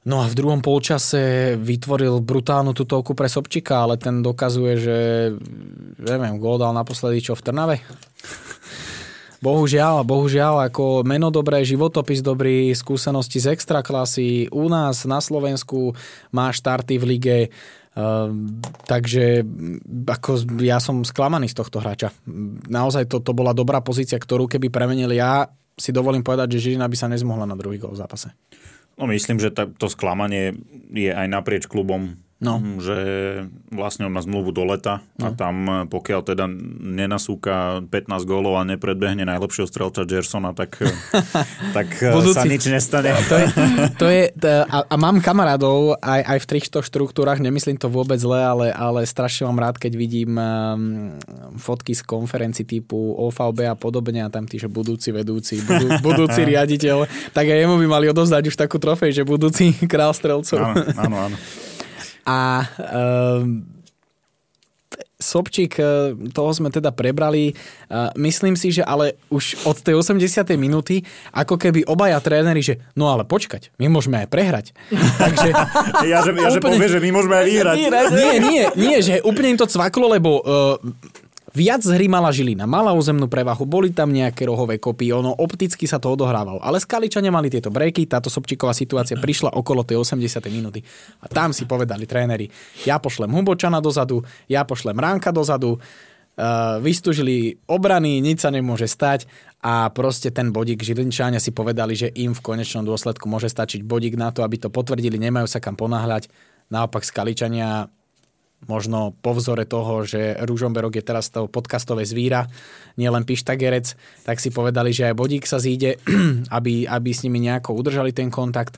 No 0.00 0.24
a 0.24 0.32
v 0.32 0.38
druhom 0.38 0.64
polčase 0.64 1.52
vytvoril 1.60 2.24
brutálnu 2.24 2.72
tutovku 2.72 3.12
pre 3.12 3.28
Sobčika, 3.28 3.84
ale 3.84 4.00
ten 4.00 4.24
dokazuje, 4.24 4.72
že 4.80 4.96
neviem, 6.00 6.40
gól 6.40 6.56
dal 6.56 6.72
naposledy 6.72 7.20
čo 7.20 7.36
v 7.36 7.44
Trnave? 7.44 7.76
Bohužiaľ, 9.40 10.04
bohužiaľ, 10.04 10.68
ako 10.68 11.00
meno 11.00 11.32
dobré, 11.32 11.64
životopis 11.64 12.20
dobrý, 12.20 12.76
skúsenosti 12.76 13.40
z 13.40 13.56
extraklasy. 13.56 14.52
U 14.52 14.68
nás 14.68 15.08
na 15.08 15.16
Slovensku 15.16 15.96
má 16.32 16.52
štarty 16.52 16.96
v 17.00 17.04
lige, 17.04 17.38
Uh, 17.90 18.30
takže 18.86 19.42
ako 20.06 20.62
ja 20.62 20.78
som 20.78 21.02
sklamaný 21.02 21.50
z 21.50 21.58
tohto 21.58 21.82
hráča. 21.82 22.14
Naozaj 22.70 23.10
to, 23.10 23.18
to 23.18 23.34
bola 23.34 23.50
dobrá 23.50 23.82
pozícia, 23.82 24.14
ktorú 24.14 24.46
keby 24.46 24.70
premenil 24.70 25.10
ja, 25.10 25.50
si 25.74 25.90
dovolím 25.90 26.22
povedať, 26.22 26.54
že 26.54 26.70
Žilina 26.70 26.86
by 26.86 26.94
sa 26.94 27.10
nezmohla 27.10 27.50
na 27.50 27.58
druhý 27.58 27.82
gol 27.82 27.90
v 27.90 27.98
zápase. 27.98 28.30
No 29.00 29.08
myslím, 29.08 29.40
že 29.40 29.48
to 29.50 29.86
sklamanie 29.88 30.52
je 30.92 31.08
aj 31.08 31.24
naprieč 31.24 31.64
klubom 31.64 32.20
No. 32.40 32.56
Že 32.80 32.96
vlastne 33.68 34.08
on 34.08 34.16
má 34.16 34.24
zmluvu 34.24 34.48
do 34.56 34.64
leta 34.64 35.04
no. 35.20 35.28
a 35.28 35.36
tam 35.36 35.84
pokiaľ 35.92 36.20
teda 36.24 36.48
nenasúka 36.80 37.84
15 37.84 38.24
gólov 38.24 38.56
a 38.56 38.64
nepredbehne 38.64 39.28
najlepšieho 39.28 39.68
strelca 39.68 40.08
Gersona, 40.08 40.56
tak, 40.56 40.80
tak 41.76 41.88
sa 42.00 42.48
nič 42.48 42.64
nestane. 42.72 43.12
To 43.28 43.36
je, 43.36 43.46
to 44.00 44.06
je, 44.08 44.24
a, 44.64 44.78
a 44.88 44.94
mám 44.96 45.20
kamarádov 45.20 46.00
aj, 46.00 46.20
aj 46.24 46.38
v 46.40 46.46
týchto 46.56 46.78
štruktúrach, 46.80 47.44
nemyslím 47.44 47.76
to 47.76 47.92
vôbec 47.92 48.16
zle, 48.16 48.40
ale, 48.40 48.66
ale 48.72 49.04
strašne 49.04 49.44
mám 49.44 49.60
rád, 49.60 49.76
keď 49.76 49.92
vidím 50.00 50.40
um, 50.40 51.20
fotky 51.60 51.92
z 51.92 52.08
konferencií 52.08 52.64
typu 52.64 52.96
OVB 53.20 53.68
a 53.68 53.76
podobne 53.76 54.24
a 54.24 54.32
tam 54.32 54.48
tí, 54.48 54.56
že 54.56 54.72
budúci 54.72 55.12
vedúci, 55.12 55.60
budú, 55.60 55.92
budúci 56.08 56.40
riaditeľ, 56.48 57.04
tak 57.36 57.52
aj 57.52 57.68
jemu 57.68 57.76
by 57.84 57.86
mali 58.00 58.06
odovzdať 58.08 58.48
už 58.48 58.56
takú 58.56 58.80
trofej, 58.80 59.12
že 59.12 59.28
budúci 59.28 59.76
král 59.92 60.16
strelcov. 60.16 60.56
Áno, 60.56 60.88
áno, 60.96 61.16
áno. 61.28 61.38
A 62.24 62.64
um, 63.40 63.64
Sobčík, 65.20 65.76
e, 65.76 66.16
toho 66.32 66.50
sme 66.56 66.72
teda 66.72 66.96
prebrali. 66.96 67.52
E, 67.52 67.54
myslím 68.16 68.56
si, 68.56 68.72
že 68.72 68.80
ale 68.80 69.20
už 69.28 69.68
od 69.68 69.76
tej 69.76 70.00
80. 70.00 70.56
minúty, 70.56 71.04
ako 71.36 71.60
keby 71.60 71.84
obaja 71.84 72.16
tréneri, 72.24 72.64
že 72.64 72.80
no 72.96 73.12
ale 73.12 73.28
počkať, 73.28 73.68
my 73.76 73.92
môžeme 73.92 74.24
aj 74.24 74.28
prehrať. 74.32 74.66
Takže, 75.22 75.48
ja, 76.08 76.24
že, 76.24 76.32
ja 76.32 76.48
úplne, 76.48 76.56
že 76.56 76.60
povie, 76.64 76.88
že 76.88 77.00
my 77.04 77.10
môžeme 77.12 77.36
aj 77.36 77.46
vyhrať. 77.46 77.76
Nie, 78.16 78.34
nie, 78.40 78.62
nie, 78.80 78.96
že 79.04 79.20
úplne 79.20 79.54
im 79.54 79.60
to 79.60 79.68
cvaklo, 79.68 80.08
lebo 80.08 80.40
uh, 80.40 80.80
Viac 81.50 81.82
hry 81.82 82.06
mala 82.06 82.30
Žilina, 82.30 82.62
mala 82.62 82.94
územnú 82.94 83.26
prevahu, 83.26 83.66
boli 83.66 83.90
tam 83.90 84.14
nejaké 84.14 84.46
rohové 84.46 84.78
kopy, 84.78 85.10
ono 85.10 85.34
opticky 85.34 85.82
sa 85.82 85.98
to 85.98 86.14
odohrávalo. 86.14 86.62
Ale 86.62 86.78
Skaličania 86.78 87.34
mali 87.34 87.50
tieto 87.50 87.74
breaky, 87.74 88.06
táto 88.06 88.30
Sobčíková 88.30 88.70
situácia 88.70 89.18
prišla 89.18 89.58
okolo 89.58 89.82
tej 89.82 89.98
80. 89.98 90.46
minúty. 90.46 90.78
A 91.18 91.26
tam 91.26 91.50
si 91.50 91.66
povedali 91.66 92.06
tréneri, 92.06 92.46
ja 92.86 93.02
pošlem 93.02 93.34
Hubočana 93.34 93.82
dozadu, 93.82 94.22
ja 94.46 94.62
pošlem 94.62 94.94
Ránka 94.94 95.34
dozadu, 95.34 95.74
uh, 95.74 96.78
vystúžili 96.78 97.58
obrany, 97.66 98.22
nič 98.22 98.46
sa 98.46 98.54
nemôže 98.54 98.86
stať 98.86 99.26
a 99.58 99.90
proste 99.90 100.30
ten 100.30 100.54
bodík 100.54 100.86
Žilinčania 100.86 101.42
si 101.42 101.50
povedali, 101.50 101.98
že 101.98 102.14
im 102.14 102.30
v 102.30 102.44
konečnom 102.46 102.86
dôsledku 102.86 103.26
môže 103.26 103.50
stačiť 103.50 103.82
bodík 103.82 104.14
na 104.14 104.30
to, 104.30 104.46
aby 104.46 104.54
to 104.54 104.70
potvrdili, 104.70 105.18
nemajú 105.18 105.50
sa 105.50 105.58
kam 105.58 105.74
ponáhľať. 105.74 106.30
Naopak 106.70 107.02
Skaličania 107.02 107.90
možno 108.68 109.16
po 109.24 109.32
vzore 109.32 109.64
toho, 109.64 110.04
že 110.04 110.36
Rúžomberok 110.44 111.00
je 111.00 111.04
teraz 111.04 111.32
to 111.32 111.48
podcastové 111.48 112.04
zvíra, 112.04 112.50
nielen 113.00 113.24
pištagerec, 113.24 113.96
tak 114.26 114.36
si 114.42 114.52
povedali, 114.52 114.92
že 114.92 115.08
aj 115.08 115.14
Bodík 115.16 115.44
sa 115.48 115.56
zíde, 115.56 115.96
aby, 116.56 116.84
aby 116.84 117.10
s 117.12 117.24
nimi 117.24 117.40
nejako 117.40 117.72
udržali 117.72 118.12
ten 118.12 118.28
kontakt. 118.28 118.76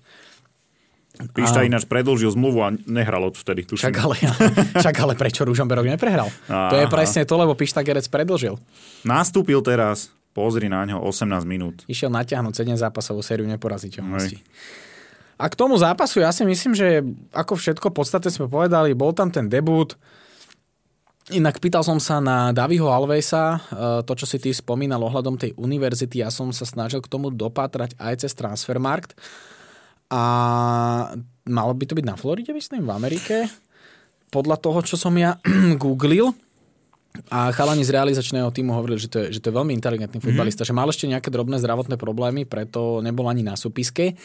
Pišta 1.13 1.63
a... 1.63 1.67
ináč 1.67 1.85
predlžil 1.85 2.33
zmluvu 2.33 2.59
a 2.65 2.69
nehral 2.89 3.29
odvtedy. 3.29 3.69
Však 3.69 3.95
ale, 4.01 4.17
však 4.83 4.97
ale 4.97 5.15
prečo 5.19 5.45
Rúžomberok 5.45 5.85
neprehral? 5.85 6.31
Aha. 6.49 6.73
To 6.73 6.77
je 6.79 6.87
presne 6.89 7.23
to, 7.29 7.35
lebo 7.37 7.53
Pištagerec 7.53 8.07
predlžil. 8.09 8.57
Nastúpil 9.05 9.61
teraz, 9.61 10.09
pozri 10.33 10.73
na 10.73 10.83
ňo, 10.89 11.05
18 11.05 11.45
minút. 11.45 11.85
Išiel 11.85 12.09
natiahnuť 12.09 12.55
7 12.65 12.81
zápasovú 12.81 13.21
sériu 13.21 13.45
neporaziteľnosti. 13.45 14.39
Hej. 14.41 14.91
A 15.43 15.51
k 15.51 15.59
tomu 15.59 15.75
zápasu 15.75 16.23
ja 16.23 16.31
si 16.31 16.47
myslím, 16.47 16.71
že 16.71 17.03
ako 17.35 17.59
všetko 17.59 17.91
v 17.91 17.97
podstate 17.99 18.31
sme 18.31 18.47
povedali, 18.47 18.95
bol 18.95 19.11
tam 19.11 19.27
ten 19.27 19.51
debut. 19.51 19.99
Inak 21.35 21.59
pýtal 21.59 21.83
som 21.83 21.99
sa 21.99 22.23
na 22.23 22.55
Daviho 22.55 22.87
Alvesa, 22.87 23.59
e, 23.59 23.59
to, 24.07 24.15
čo 24.15 24.23
si 24.23 24.39
ty 24.39 24.55
spomínal 24.55 25.03
ohľadom 25.03 25.35
tej 25.35 25.51
univerzity, 25.59 26.23
ja 26.23 26.31
som 26.31 26.55
sa 26.55 26.63
snažil 26.63 27.03
k 27.03 27.11
tomu 27.11 27.35
dopátrať 27.35 27.99
aj 27.99 28.23
cez 28.23 28.39
Transfermarkt. 28.39 29.19
A 30.15 30.23
malo 31.51 31.75
by 31.75 31.85
to 31.91 31.99
byť 31.99 32.07
na 32.07 32.15
Floride, 32.15 32.55
myslím, 32.55 32.87
v 32.87 32.95
Amerike. 32.95 33.51
Podľa 34.31 34.63
toho, 34.63 34.79
čo 34.87 34.95
som 34.95 35.15
ja 35.19 35.43
googlil, 35.83 36.31
a 37.29 37.53
chalani 37.53 37.85
z 37.85 37.93
realizačného 37.93 38.49
týmu 38.49 38.73
hovorili, 38.73 38.97
že 38.97 39.09
to 39.13 39.17
je, 39.25 39.37
že 39.37 39.41
to 39.45 39.53
je 39.53 39.55
veľmi 39.57 39.73
inteligentný 39.77 40.17
mhm. 40.21 40.25
futbalista, 40.25 40.65
mm-hmm. 40.65 40.77
že 40.77 40.81
mal 40.81 40.89
ešte 40.89 41.07
nejaké 41.09 41.29
drobné 41.29 41.61
zdravotné 41.61 41.97
problémy, 42.01 42.49
preto 42.49 43.05
nebol 43.05 43.29
ani 43.29 43.45
na 43.45 43.57
súpiske. 43.57 44.17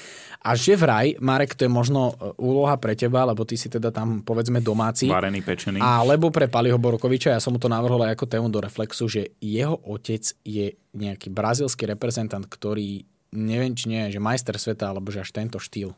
A 0.44 0.56
že 0.56 0.80
vraj, 0.80 1.20
Marek, 1.20 1.60
to 1.60 1.68
je 1.68 1.72
možno 1.72 2.16
e, 2.16 2.36
úloha 2.40 2.80
pre 2.80 2.96
teba, 2.96 3.28
lebo 3.28 3.44
ty 3.44 3.60
si 3.60 3.68
teda 3.68 3.92
tam 3.92 4.24
povedzme 4.24 4.64
domáci. 4.64 5.12
Varený, 5.12 5.44
pečený. 5.44 5.84
Alebo 5.84 6.32
pre 6.32 6.48
Paliho 6.48 6.80
Borokoviča, 6.80 7.36
ja 7.36 7.44
som 7.44 7.52
mu 7.56 7.60
to 7.60 7.68
navrhol 7.68 8.00
aj 8.08 8.16
ako 8.16 8.26
tému 8.32 8.48
do 8.48 8.64
reflexu, 8.64 9.12
že 9.12 9.36
jeho 9.44 9.76
otec 9.84 10.24
je 10.48 10.80
nejaký 10.96 11.28
brazilský 11.28 11.92
reprezentant, 11.92 12.48
ktorý 12.48 13.04
neviem, 13.36 13.76
či 13.76 13.92
nie 13.92 14.08
že 14.08 14.24
majster 14.24 14.56
sveta, 14.56 14.96
alebo 14.96 15.12
že 15.12 15.22
až 15.22 15.36
tento 15.36 15.60
štýl. 15.60 15.92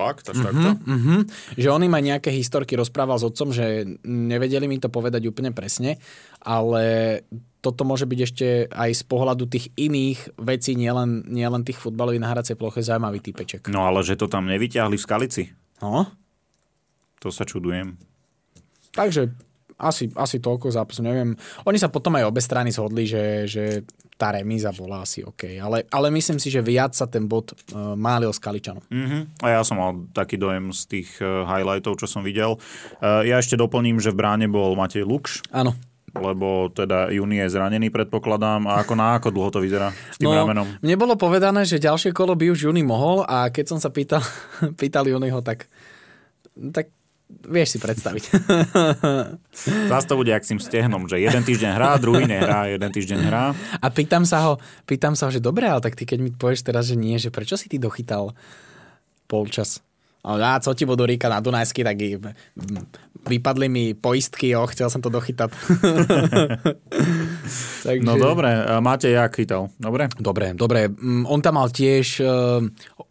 Fakt? 0.00 0.32
Až 0.32 0.40
mm-hmm, 0.40 0.48
takto? 0.48 0.70
Mm-hmm. 0.88 1.20
Že 1.60 1.68
on 1.68 1.82
im 1.84 1.94
aj 1.94 2.04
nejaké 2.16 2.30
historky 2.32 2.72
rozprával 2.80 3.20
s 3.20 3.28
otcom, 3.28 3.52
že 3.52 3.84
nevedeli 4.04 4.64
mi 4.64 4.80
to 4.80 4.88
povedať 4.88 5.28
úplne 5.28 5.52
presne, 5.52 6.00
ale 6.40 7.20
toto 7.60 7.84
môže 7.84 8.08
byť 8.08 8.20
ešte 8.24 8.46
aj 8.72 8.90
z 8.96 9.02
pohľadu 9.04 9.44
tých 9.44 9.68
iných 9.76 10.40
vecí, 10.40 10.72
nielen, 10.72 11.28
nielen 11.28 11.60
tých 11.60 11.76
futbalových 11.76 12.24
na 12.24 12.32
hracej 12.32 12.56
ploche, 12.56 12.80
zaujímavý 12.80 13.20
typeček. 13.20 13.68
No 13.68 13.84
ale 13.84 14.00
že 14.00 14.16
to 14.16 14.32
tam 14.32 14.48
nevyťahli 14.48 14.96
v 14.96 15.04
Skalici? 15.04 15.44
No. 15.84 16.08
To 17.20 17.28
sa 17.28 17.44
čudujem. 17.44 18.00
Takže 18.96 19.28
asi, 19.80 20.12
asi 20.16 20.36
toľko 20.40 20.72
zápasov, 20.72 21.04
neviem. 21.04 21.36
Oni 21.64 21.80
sa 21.80 21.88
potom 21.88 22.16
aj 22.16 22.28
obe 22.28 22.40
strany 22.44 22.72
zhodli, 22.72 23.08
že, 23.08 23.48
že 23.48 23.64
tá 24.20 24.36
remíza 24.36 24.68
bola 24.76 25.00
asi 25.00 25.24
OK. 25.24 25.56
Ale, 25.56 25.88
ale 25.88 26.12
myslím 26.12 26.36
si, 26.36 26.52
že 26.52 26.60
viac 26.60 26.92
sa 26.92 27.08
ten 27.08 27.24
bod 27.24 27.56
uh, 27.72 27.96
málil 27.96 28.28
s 28.28 28.36
Kaličanom. 28.36 28.84
Mm-hmm. 28.84 29.40
A 29.40 29.56
ja 29.56 29.60
som 29.64 29.80
mal 29.80 29.96
taký 30.12 30.36
dojem 30.36 30.68
z 30.76 30.80
tých 30.84 31.08
uh, 31.24 31.48
highlightov, 31.48 31.96
čo 31.96 32.04
som 32.04 32.20
videl. 32.20 32.60
Uh, 33.00 33.24
ja 33.24 33.40
ešte 33.40 33.56
doplním, 33.56 33.96
že 33.96 34.12
v 34.12 34.20
bráne 34.20 34.44
bol 34.44 34.76
Matej 34.76 35.08
Lukš. 35.08 35.40
Áno 35.48 35.72
lebo 36.10 36.74
teda 36.74 37.06
Juni 37.14 37.38
je 37.38 37.54
zranený, 37.54 37.86
predpokladám. 37.94 38.66
A 38.66 38.82
ako 38.82 38.98
na 38.98 39.14
ako 39.14 39.30
dlho 39.30 39.50
to 39.54 39.62
vyzerá 39.62 39.94
s 40.10 40.18
tým 40.18 40.26
no, 40.26 40.42
ramenom? 40.42 40.66
Mne 40.82 40.96
bolo 40.98 41.14
povedané, 41.14 41.62
že 41.62 41.78
ďalšie 41.78 42.10
kolo 42.10 42.34
by 42.34 42.50
už 42.50 42.66
Juni 42.66 42.82
mohol 42.82 43.22
a 43.30 43.46
keď 43.46 43.70
som 43.70 43.78
sa 43.78 43.94
pýtal, 43.94 44.18
pýtal 44.80 45.06
Juniho, 45.06 45.38
tak, 45.38 45.70
tak 46.74 46.90
vieš 47.46 47.76
si 47.76 47.78
predstaviť. 47.82 48.24
Zás 49.92 50.04
to 50.06 50.14
bude 50.14 50.30
jak 50.30 50.44
s 50.46 50.50
tým 50.54 50.60
stehnom, 50.62 51.10
že 51.10 51.18
jeden 51.18 51.42
týždeň 51.42 51.70
hrá, 51.76 51.98
druhý 51.98 52.24
nehrá, 52.26 52.70
jeden 52.70 52.90
týždeň 52.90 53.20
hrá. 53.26 53.52
A 53.80 53.86
pýtam 53.90 54.22
sa 54.22 54.46
ho, 54.46 54.52
pýtam 54.86 55.18
sa 55.18 55.26
ho, 55.26 55.30
že 55.34 55.42
dobre, 55.42 55.66
ale 55.66 55.82
tak 55.82 55.98
ty 55.98 56.06
keď 56.06 56.18
mi 56.22 56.30
povieš 56.30 56.66
teraz, 56.66 56.88
že 56.90 56.96
nie, 56.96 57.18
že 57.18 57.34
prečo 57.34 57.58
si 57.58 57.66
ty 57.66 57.76
dochytal 57.80 58.32
polčas? 59.26 59.82
A 60.20 60.36
ja, 60.36 60.60
co 60.60 60.76
ti 60.76 60.84
budú 60.84 61.08
ríkať 61.08 61.32
na 61.32 61.40
Dunajsky, 61.40 61.80
tak 61.80 61.96
vypadli 63.24 63.68
mi 63.68 63.84
poistky, 63.92 64.52
jo, 64.52 64.64
chcel 64.72 64.88
som 64.88 65.04
to 65.04 65.12
dochytať. 65.12 65.52
Takže... 67.84 68.04
No 68.04 68.16
dobre, 68.16 68.48
máte 68.80 69.12
jak 69.12 69.36
chytal, 69.36 69.68
dobre? 69.76 70.08
Dobre, 70.16 70.56
dobre. 70.56 70.88
Mm, 70.88 71.28
On 71.28 71.40
tam 71.40 71.60
mal 71.60 71.68
tiež, 71.68 72.24
uh, 72.24 72.64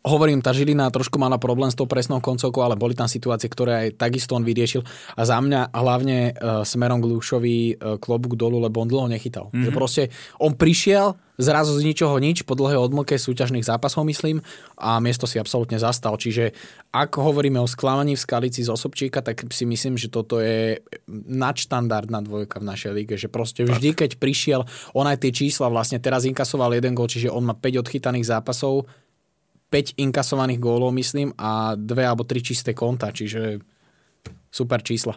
hovorím, 0.06 0.42
tá 0.42 0.54
Žilina 0.54 0.90
trošku 0.90 1.22
mala 1.22 1.38
problém 1.38 1.70
s 1.70 1.78
tou 1.78 1.86
presnou 1.86 2.22
koncovkou, 2.22 2.62
ale 2.62 2.78
boli 2.78 2.98
tam 2.98 3.10
situácie, 3.10 3.50
ktoré 3.50 3.74
aj 3.86 4.02
takisto 4.02 4.34
on 4.34 4.46
vyriešil. 4.46 4.82
A 5.18 5.22
za 5.26 5.38
mňa 5.38 5.74
hlavne 5.74 6.34
uh, 6.34 6.66
smerom 6.66 7.02
k 7.02 7.10
Lušovi 7.10 7.58
uh, 7.74 7.98
klobúk 8.02 8.38
dolu, 8.38 8.62
lebo 8.62 8.82
on 8.82 8.90
dlho 8.90 9.08
nechytal. 9.10 9.50
Mm-hmm. 9.50 9.66
Že 9.66 9.72
proste 9.74 10.04
on 10.42 10.58
prišiel 10.58 11.29
zrazu 11.40 11.72
z 11.80 11.88
ničoho 11.88 12.20
nič 12.20 12.44
po 12.44 12.54
dlhej 12.54 12.76
odmlke 12.76 13.16
súťažných 13.16 13.64
zápasov, 13.64 14.04
myslím, 14.04 14.44
a 14.76 15.00
miesto 15.00 15.24
si 15.24 15.40
absolútne 15.40 15.80
zastal. 15.80 16.20
Čiže 16.20 16.52
ak 16.92 17.16
hovoríme 17.16 17.56
o 17.64 17.66
sklamaní 17.66 18.20
v 18.20 18.24
Skalici 18.28 18.60
z 18.60 18.70
Osobčíka, 18.70 19.24
tak 19.24 19.48
si 19.56 19.64
myslím, 19.64 19.96
že 19.96 20.12
toto 20.12 20.44
je 20.44 20.84
nadštandardná 21.10 22.20
dvojka 22.28 22.60
v 22.60 22.68
našej 22.68 22.92
lige, 22.92 23.16
že 23.16 23.32
proste 23.32 23.64
vždy, 23.64 23.96
keď 23.96 24.20
prišiel, 24.20 24.68
on 24.92 25.08
aj 25.08 25.24
tie 25.24 25.32
čísla 25.32 25.72
vlastne 25.72 26.04
teraz 26.04 26.28
inkasoval 26.28 26.76
jeden 26.76 26.92
gól, 26.92 27.08
čiže 27.08 27.32
on 27.32 27.48
má 27.48 27.56
5 27.56 27.88
odchytaných 27.88 28.28
zápasov, 28.28 28.84
5 29.72 30.02
inkasovaných 30.02 30.60
gólov, 30.60 30.92
myslím, 30.92 31.32
a 31.40 31.80
dve 31.80 32.04
alebo 32.04 32.28
tri 32.28 32.44
čisté 32.44 32.76
konta, 32.76 33.16
čiže 33.16 33.64
super 34.52 34.84
čísla. 34.84 35.16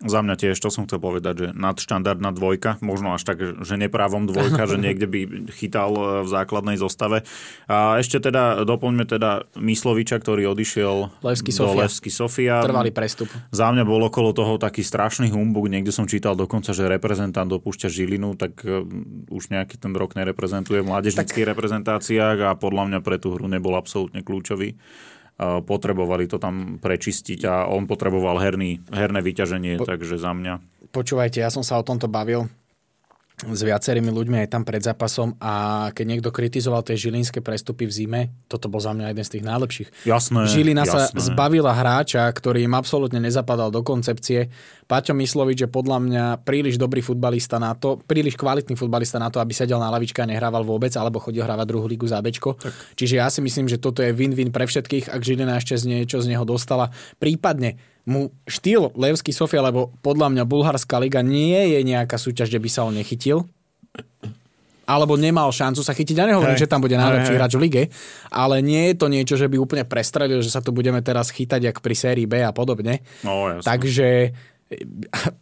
Za 0.00 0.24
mňa 0.24 0.32
tiež, 0.40 0.56
to 0.56 0.72
som 0.72 0.88
chcel 0.88 0.96
povedať, 0.96 1.34
že 1.36 1.48
nadštandardná 1.52 2.32
dvojka, 2.32 2.80
možno 2.80 3.12
až 3.12 3.20
tak, 3.28 3.60
že 3.60 3.74
neprávom 3.76 4.24
dvojka, 4.24 4.64
že 4.64 4.80
niekde 4.84 5.04
by 5.04 5.20
chytal 5.52 5.92
e, 5.92 6.04
v 6.24 6.28
základnej 6.32 6.80
zostave. 6.80 7.28
A 7.68 8.00
ešte 8.00 8.16
teda, 8.16 8.64
doplňme 8.64 9.04
teda 9.04 9.44
Mysloviča, 9.60 10.16
ktorý 10.16 10.56
odišiel 10.56 11.20
Levský 11.20 11.52
do 11.52 11.68
Sofia. 11.68 11.80
Levský 11.84 12.10
Sofia. 12.10 12.54
Trvalý 12.64 12.96
prestup. 12.96 13.28
Za 13.52 13.68
mňa 13.68 13.84
bol 13.84 14.00
okolo 14.08 14.32
toho 14.32 14.56
taký 14.56 14.80
strašný 14.80 15.28
humbug, 15.36 15.68
niekde 15.68 15.92
som 15.92 16.08
čítal 16.08 16.32
dokonca, 16.32 16.72
že 16.72 16.88
reprezentant 16.88 17.52
dopúšťa 17.52 17.92
Žilinu, 17.92 18.40
tak 18.40 18.64
e, 18.64 18.80
už 19.28 19.52
nejaký 19.52 19.76
ten 19.76 19.92
rok 19.92 20.16
nereprezentuje 20.16 20.80
v 20.80 20.88
mládežnických 20.88 21.44
tak... 21.44 21.52
reprezentáciách 21.52 22.38
a 22.48 22.50
podľa 22.56 22.88
mňa 22.88 22.98
pre 23.04 23.20
tú 23.20 23.36
hru 23.36 23.44
nebol 23.52 23.76
absolútne 23.76 24.24
kľúčový. 24.24 24.80
A 25.40 25.64
Potrebovali 25.64 26.28
to 26.28 26.36
tam 26.36 26.76
prečistiť 26.76 27.48
a 27.48 27.64
on 27.72 27.88
potreboval 27.88 28.36
herný, 28.44 28.84
herné 28.92 29.24
vyťaženie, 29.24 29.80
po... 29.80 29.88
takže 29.88 30.20
za 30.20 30.36
mňa. 30.36 30.60
Počúvajte, 30.92 31.40
ja 31.40 31.48
som 31.48 31.64
sa 31.64 31.80
o 31.80 31.86
tomto 31.86 32.12
bavil 32.12 32.44
s 33.46 33.60
viacerými 33.64 34.12
ľuďmi 34.12 34.44
aj 34.44 34.48
tam 34.52 34.62
pred 34.66 34.84
zápasom 34.84 35.36
a 35.40 35.88
keď 35.96 36.04
niekto 36.04 36.30
kritizoval 36.32 36.84
tie 36.84 36.98
žilinské 36.98 37.40
prestupy 37.40 37.88
v 37.88 37.92
zime, 37.92 38.20
toto 38.50 38.68
bol 38.68 38.80
za 38.82 38.92
mňa 38.92 39.12
jeden 39.12 39.24
z 39.24 39.32
tých 39.38 39.44
najlepších. 39.44 39.88
Jasné, 40.04 40.48
Žilina 40.50 40.84
sa 40.84 41.08
jasné. 41.08 41.20
zbavila 41.32 41.72
hráča, 41.72 42.28
ktorý 42.28 42.64
im 42.66 42.74
absolútne 42.76 43.22
nezapadal 43.22 43.72
do 43.72 43.80
koncepcie. 43.80 44.52
Paťo 44.90 45.14
Myslovič 45.14 45.64
je 45.64 45.68
podľa 45.70 45.98
mňa 46.02 46.24
príliš 46.42 46.76
dobrý 46.76 47.00
futbalista 47.00 47.62
na 47.62 47.72
to, 47.78 48.02
príliš 48.04 48.34
kvalitný 48.34 48.74
futbalista 48.74 49.22
na 49.22 49.30
to, 49.30 49.38
aby 49.38 49.54
sedel 49.54 49.78
na 49.78 49.88
lavičke 49.88 50.18
a 50.20 50.26
nehrával 50.26 50.66
vôbec, 50.66 50.90
alebo 50.98 51.22
chodil 51.22 51.46
hrávať 51.46 51.66
druhú 51.70 51.86
ligu 51.86 52.04
za 52.10 52.18
Bčko. 52.18 52.58
Čiže 52.98 53.14
ja 53.22 53.30
si 53.30 53.40
myslím, 53.40 53.70
že 53.70 53.78
toto 53.78 54.02
je 54.02 54.10
win-win 54.10 54.50
pre 54.50 54.66
všetkých, 54.66 55.08
ak 55.14 55.20
Žilina 55.22 55.56
ešte 55.56 55.78
z 55.78 55.86
niečo 55.86 56.18
z 56.18 56.34
neho 56.34 56.42
dostala. 56.42 56.90
Prípadne 57.22 57.78
mu 58.08 58.32
štýl 58.48 58.92
Levský 58.96 59.32
Sofia, 59.32 59.64
lebo 59.64 59.92
podľa 60.00 60.32
mňa 60.32 60.44
Bulharská 60.48 60.96
liga 61.00 61.20
nie 61.20 61.76
je 61.76 61.84
nejaká 61.84 62.16
súťaž, 62.16 62.52
kde 62.52 62.60
by 62.64 62.70
sa 62.70 62.84
on 62.88 62.96
nechytil 62.96 63.44
alebo 64.90 65.14
nemal 65.14 65.54
šancu 65.54 65.86
sa 65.86 65.94
chytiť. 65.94 66.18
Ja 66.18 66.26
nehovorím, 66.26 66.58
Hej. 66.58 66.66
že 66.66 66.70
tam 66.70 66.82
bude 66.82 66.98
najlepší 66.98 67.38
hráč 67.38 67.54
v 67.54 67.62
lige, 67.62 67.82
ale 68.26 68.58
nie 68.58 68.90
je 68.90 68.94
to 68.98 69.06
niečo, 69.06 69.38
že 69.38 69.46
by 69.46 69.54
úplne 69.54 69.86
prestrelil, 69.86 70.42
že 70.42 70.50
sa 70.50 70.58
tu 70.58 70.74
budeme 70.74 70.98
teraz 70.98 71.30
chytať 71.30 71.70
jak 71.70 71.78
pri 71.78 71.94
sérii 71.94 72.26
B 72.26 72.42
a 72.42 72.50
podobne. 72.50 72.98
No. 73.22 73.62
Takže 73.62 74.34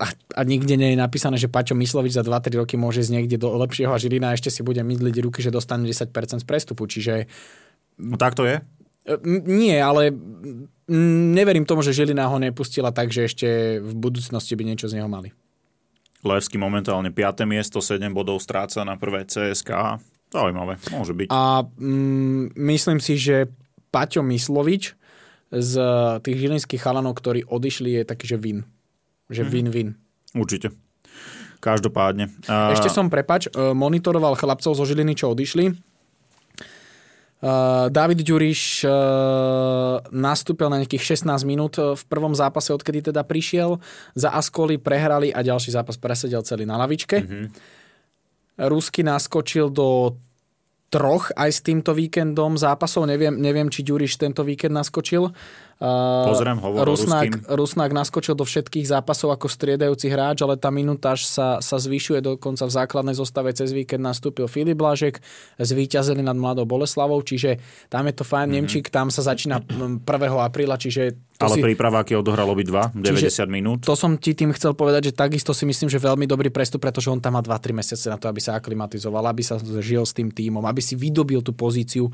a, 0.05 0.07
a 0.37 0.41
nikde 0.45 0.77
nie 0.77 0.93
je 0.93 0.99
napísané, 1.01 1.41
že 1.41 1.49
Paťo 1.49 1.73
Myslovič 1.77 2.17
za 2.17 2.25
2-3 2.25 2.61
roky 2.61 2.77
môže 2.77 3.01
ísť 3.01 3.13
niekde 3.13 3.41
do 3.41 3.49
lepšieho 3.57 3.93
a 3.93 4.01
Žilina 4.01 4.37
ešte 4.37 4.53
si 4.53 4.61
bude 4.61 4.85
mydliť 4.85 5.17
ruky, 5.25 5.41
že 5.41 5.49
dostane 5.49 5.89
10% 5.89 6.13
z 6.13 6.45
prestupu. 6.45 6.85
Čiže 6.85 7.25
No, 7.99 8.15
tak 8.15 8.39
to 8.39 8.47
je? 8.47 8.63
Nie, 9.49 9.77
ale 9.77 10.13
neverím 11.33 11.65
tomu, 11.65 11.81
že 11.81 11.93
Žilina 11.93 12.29
ho 12.29 12.37
nepustila 12.37 12.93
tak, 12.93 13.13
že 13.13 13.25
ešte 13.25 13.49
v 13.81 13.93
budúcnosti 13.95 14.53
by 14.57 14.65
niečo 14.65 14.89
z 14.89 15.01
neho 15.01 15.09
mali. 15.09 15.33
Levský 16.21 16.59
momentálne 16.59 17.15
5. 17.15 17.47
miesto, 17.47 17.79
7 17.79 18.11
bodov 18.11 18.43
stráca 18.43 18.83
na 18.83 18.99
prvé 18.99 19.23
CSK. 19.23 20.03
Zaujímavé, 20.29 20.77
môže 20.93 21.15
byť. 21.15 21.29
A 21.31 21.63
mm, 21.65 22.59
myslím 22.59 22.99
si, 22.99 23.17
že 23.17 23.49
Paťo 23.89 24.21
Myslovič 24.21 24.93
z 25.49 25.73
tých 26.21 26.37
žilinských 26.37 26.83
chalanov, 26.83 27.17
ktorí 27.17 27.49
odišli, 27.49 27.97
je 27.97 28.03
taký, 28.05 28.29
že 28.29 28.37
win. 28.37 28.69
Že 29.33 29.49
Mhm. 29.49 29.51
win-win. 29.53 29.89
Určite. 30.37 30.69
Každopádne. 31.59 32.29
A... 32.47 32.71
Ešte 32.71 32.93
som, 32.93 33.11
prepač, 33.11 33.49
e, 33.49 33.75
monitoroval 33.75 34.39
chlapcov 34.39 34.77
zo 34.77 34.85
Žiliny, 34.85 35.17
čo 35.17 35.33
odišli. 35.35 35.75
Uh, 37.39 37.87
David 37.87 38.27
Ďuriš 38.27 38.83
uh, 38.83 40.03
nastúpil 40.11 40.67
na 40.67 40.83
nejakých 40.83 41.23
16 41.23 41.47
minút 41.47 41.79
e, 41.79 41.95
v 41.95 42.03
prvom 42.11 42.35
zápase, 42.35 42.75
odkedy 42.75 43.15
teda 43.15 43.23
prišiel. 43.23 43.79
Za 44.19 44.35
Askoli 44.35 44.75
prehrali 44.75 45.31
a 45.31 45.47
ďalší 45.47 45.71
zápas 45.71 45.95
presedel 45.95 46.43
celý 46.43 46.67
na 46.67 46.75
lavičke. 46.75 47.23
Mhm. 47.23 47.47
Rusky 48.59 49.07
naskočil 49.07 49.71
do 49.71 50.19
troch 50.91 51.31
aj 51.39 51.51
s 51.53 51.61
týmto 51.63 51.95
víkendom 51.95 52.59
zápasov. 52.59 53.07
Neviem, 53.07 53.39
neviem 53.39 53.71
či 53.71 53.87
Ďuriš 53.87 54.19
tento 54.19 54.43
víkend 54.43 54.75
naskočil. 54.75 55.31
Uh, 55.31 55.68
Pozriem, 55.79 56.59
hovor 56.59 56.91
Rusnák. 56.91 57.47
Rusnák 57.47 57.95
naskočil 57.95 58.35
do 58.35 58.43
všetkých 58.43 58.83
zápasov 58.83 59.31
ako 59.31 59.47
striedajúci 59.47 60.11
hráč, 60.11 60.43
ale 60.43 60.59
tá 60.59 60.75
minutáž 60.75 61.23
sa, 61.23 61.63
sa 61.63 61.79
zvyšuje 61.79 62.19
dokonca 62.19 62.67
v 62.67 62.73
základnej 62.75 63.15
zostave. 63.15 63.55
Cez 63.55 63.71
víkend 63.71 64.03
nastúpil 64.03 64.51
Filip 64.51 64.75
Blažek, 64.75 65.23
zvíťazili 65.55 66.19
nad 66.19 66.35
Mladou 66.35 66.67
Boleslavou, 66.67 67.23
čiže 67.23 67.63
tam 67.87 68.11
je 68.11 68.15
to 68.19 68.27
fajn. 68.27 68.51
Mm-hmm. 68.51 68.55
Nemčík, 68.59 68.87
tam 68.91 69.15
sa 69.15 69.23
začína 69.23 69.63
mm, 69.63 70.03
1. 70.03 70.11
apríla, 70.43 70.75
čiže 70.83 71.15
to 71.39 71.47
Ale 71.47 71.55
si, 71.55 71.63
prípraváky 71.63 72.19
odohral 72.19 72.51
obidva, 72.51 72.91
90 72.99 73.31
Čiže 73.31 73.47
minút. 73.47 73.87
to 73.87 73.95
som 73.95 74.19
ti 74.19 74.35
tým 74.35 74.51
chcel 74.51 74.75
povedať, 74.75 75.11
že 75.11 75.13
takisto 75.15 75.55
si 75.55 75.63
myslím, 75.63 75.87
že 75.87 76.03
veľmi 76.03 76.27
dobrý 76.27 76.51
prestup, 76.51 76.83
pretože 76.83 77.07
on 77.07 77.23
tam 77.23 77.39
má 77.39 77.43
2-3 77.47 77.79
mesiace 77.79 78.11
na 78.11 78.19
to, 78.19 78.27
aby 78.27 78.43
sa 78.43 78.59
aklimatizoval, 78.59 79.23
aby 79.31 79.47
sa 79.47 79.55
žil 79.79 80.03
s 80.03 80.11
tým 80.11 80.35
tímom, 80.35 80.67
aby 80.67 80.83
si 80.83 80.99
vydobil 80.99 81.39
tú 81.39 81.55
pozíciu. 81.55 82.11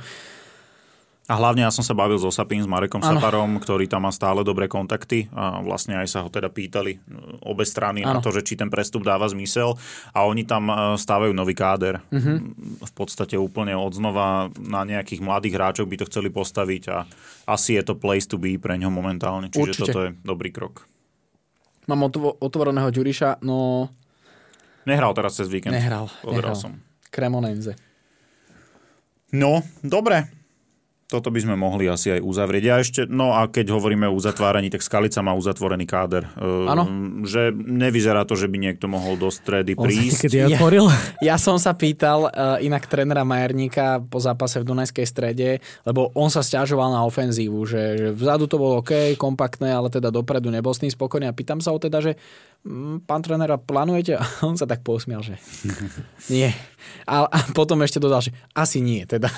A 1.24 1.40
hlavne 1.40 1.64
ja 1.64 1.72
som 1.72 1.80
sa 1.80 1.96
bavil 1.96 2.20
s 2.20 2.22
Osapím, 2.22 2.60
s 2.60 2.68
Marekom 2.68 3.00
Saparom, 3.00 3.56
ktorý 3.56 3.88
tam 3.88 4.04
má 4.04 4.12
stále 4.12 4.44
dobré 4.44 4.68
kontakty 4.68 5.24
a 5.32 5.56
vlastne 5.58 5.96
aj 5.96 6.04
sa 6.06 6.20
ho 6.20 6.28
teda 6.28 6.52
pýtali 6.52 6.92
e, 6.92 6.98
obe 7.40 7.64
strany 7.64 8.04
na 8.04 8.12
Áno. 8.12 8.20
to, 8.20 8.28
že 8.28 8.44
či 8.44 8.54
ten 8.54 8.68
prestup 8.68 9.00
dáva 9.00 9.24
zmysel 9.24 9.72
a 10.12 10.28
oni 10.28 10.44
tam 10.44 10.68
e, 10.68 10.74
stávajú 10.94 11.32
nový 11.32 11.56
káder. 11.56 12.04
Mhm. 12.12 12.32
V 12.84 12.92
podstate 12.92 13.40
úplne 13.40 13.72
odznova 13.72 14.52
na 14.60 14.84
nejakých 14.84 15.24
mladých 15.24 15.56
hráčov 15.56 15.88
by 15.88 15.96
to 15.96 16.08
chceli 16.08 16.28
postaviť 16.28 16.82
a 16.92 17.08
asi 17.46 17.80
je 17.80 17.82
to 17.82 17.96
place 17.96 18.28
to 18.28 18.36
be 18.36 18.60
pre 18.60 18.76
ňo 18.76 18.92
momentálne, 18.92 19.48
čiže 19.48 19.64
Určite. 19.72 19.80
toto 19.88 19.98
je 20.04 20.10
dobrý 20.20 20.52
krok. 20.52 20.84
Mám 21.88 22.04
otvo- 22.04 22.36
otvoreného 22.36 22.92
Ďuriša, 22.92 23.40
no 23.40 23.88
Nehral 24.84 25.16
teraz 25.16 25.40
cez 25.40 25.48
víkend. 25.48 25.72
nehral. 25.72 26.12
Pozeral 26.20 26.52
nehral. 26.52 26.60
som. 26.60 26.72
Cremonense. 27.08 27.72
No, 29.32 29.64
dobre. 29.80 30.43
Toto 31.04 31.28
by 31.28 31.36
sme 31.36 31.54
mohli 31.54 31.84
asi 31.84 32.10
aj 32.10 32.20
uzavrieť. 32.20 32.64
Ja 32.64 32.76
ešte, 32.76 33.04
no 33.04 33.30
a 33.30 33.44
keď 33.44 33.70
hovoríme 33.70 34.04
o 34.04 34.14
uzatváraní, 34.14 34.66
tak 34.66 34.80
Skalica 34.80 35.20
má 35.20 35.30
uzatvorený 35.30 35.84
káder. 35.84 36.24
Ehm, 36.34 36.64
Áno. 36.64 36.82
Že 37.20 37.52
nevyzerá 37.54 38.24
to, 38.24 38.32
že 38.32 38.48
by 38.48 38.56
niekto 38.58 38.86
mohol 38.86 39.14
do 39.14 39.28
stredy 39.28 39.76
On 39.76 39.84
prísť. 39.84 40.00
niekedy 40.24 40.36
Ja- 40.40 40.48
otvoril. 40.50 40.88
Ja 41.22 41.36
som 41.36 41.56
sa 41.56 41.72
pýtal 41.72 42.26
uh, 42.26 42.56
inak 42.58 42.84
trénera 42.84 43.20
Majerníka 43.22 44.00
po 44.02 44.16
zápase 44.16 44.60
v 44.60 44.66
Dunajskej 44.66 45.04
strede, 45.04 45.48
lebo 45.82 46.08
on 46.12 46.28
sa 46.28 46.40
stiažoval 46.40 46.88
na 46.90 47.00
ofenzívu, 47.02 47.64
že, 47.64 47.82
že 47.96 48.06
vzadu 48.10 48.44
to 48.44 48.56
bolo 48.56 48.80
OK, 48.80 48.92
kompaktné, 49.14 49.70
ale 49.70 49.88
teda 49.88 50.08
dopredu 50.08 50.48
nebol 50.48 50.70
s 50.70 50.80
tým 50.80 50.90
spokojný. 50.90 51.26
A 51.26 51.32
pýtam 51.32 51.60
sa 51.60 51.70
ho 51.70 51.78
teda, 51.78 52.00
že 52.00 52.16
pán 53.00 53.20
trénera, 53.20 53.54
plánujete? 53.54 54.14
A 54.14 54.24
on 54.40 54.54
sa 54.54 54.64
tak 54.64 54.80
posmial, 54.80 55.20
že 55.20 55.36
nie. 56.32 56.48
A, 57.04 57.24
a 57.24 57.38
potom 57.50 57.76
ešte 57.78 57.98
dodal, 57.98 58.20
že 58.20 58.32
asi 58.50 58.78
nie 58.78 59.02
teda. 59.02 59.28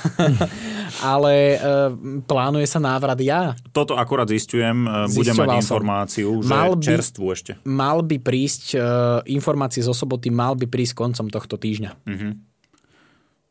ale 1.05 1.33
uh, 1.55 1.91
plánuje 2.23 2.65
sa 2.65 2.79
návrat 2.79 3.19
ja. 3.19 3.53
Toto 3.69 3.95
akorát 3.95 4.27
zistujem. 4.27 4.83
e, 4.83 4.91
Budem 5.09 5.35
mať 5.35 5.43
Zisťoval 5.43 5.59
som. 5.59 5.63
informáciu, 5.67 6.31
že 6.39 6.49
Mal 6.49 6.71
by- 6.73 6.87
čerstvú 6.87 7.27
ešte. 7.29 7.53
Mal 7.63 7.99
by 8.01 8.17
prísť, 8.17 8.65
uh, 8.73 8.83
informácie 9.25 9.81
zo 9.81 9.93
soboty 9.93 10.29
mal 10.29 10.55
by 10.55 10.65
prísť 10.65 10.95
koncom 10.97 11.27
tohto 11.27 11.57
týždňa. 11.57 11.91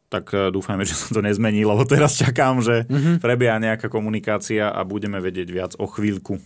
Tak 0.06 0.26
e, 0.30 0.48
dúfajme, 0.50 0.82
že 0.82 0.94
sa 0.94 1.10
to 1.10 1.20
nezmení, 1.20 1.62
lebo 1.62 1.84
teraz 1.84 2.16
čakám, 2.16 2.62
že 2.62 2.86
Mhm. 2.86 3.20
prebieha 3.20 3.58
nejaká 3.58 3.88
komunikácia 3.88 4.70
a 4.70 4.82
budeme 4.82 5.18
vedieť 5.18 5.48
viac 5.48 5.72
o 5.76 5.86
chvíľku. 5.86 6.38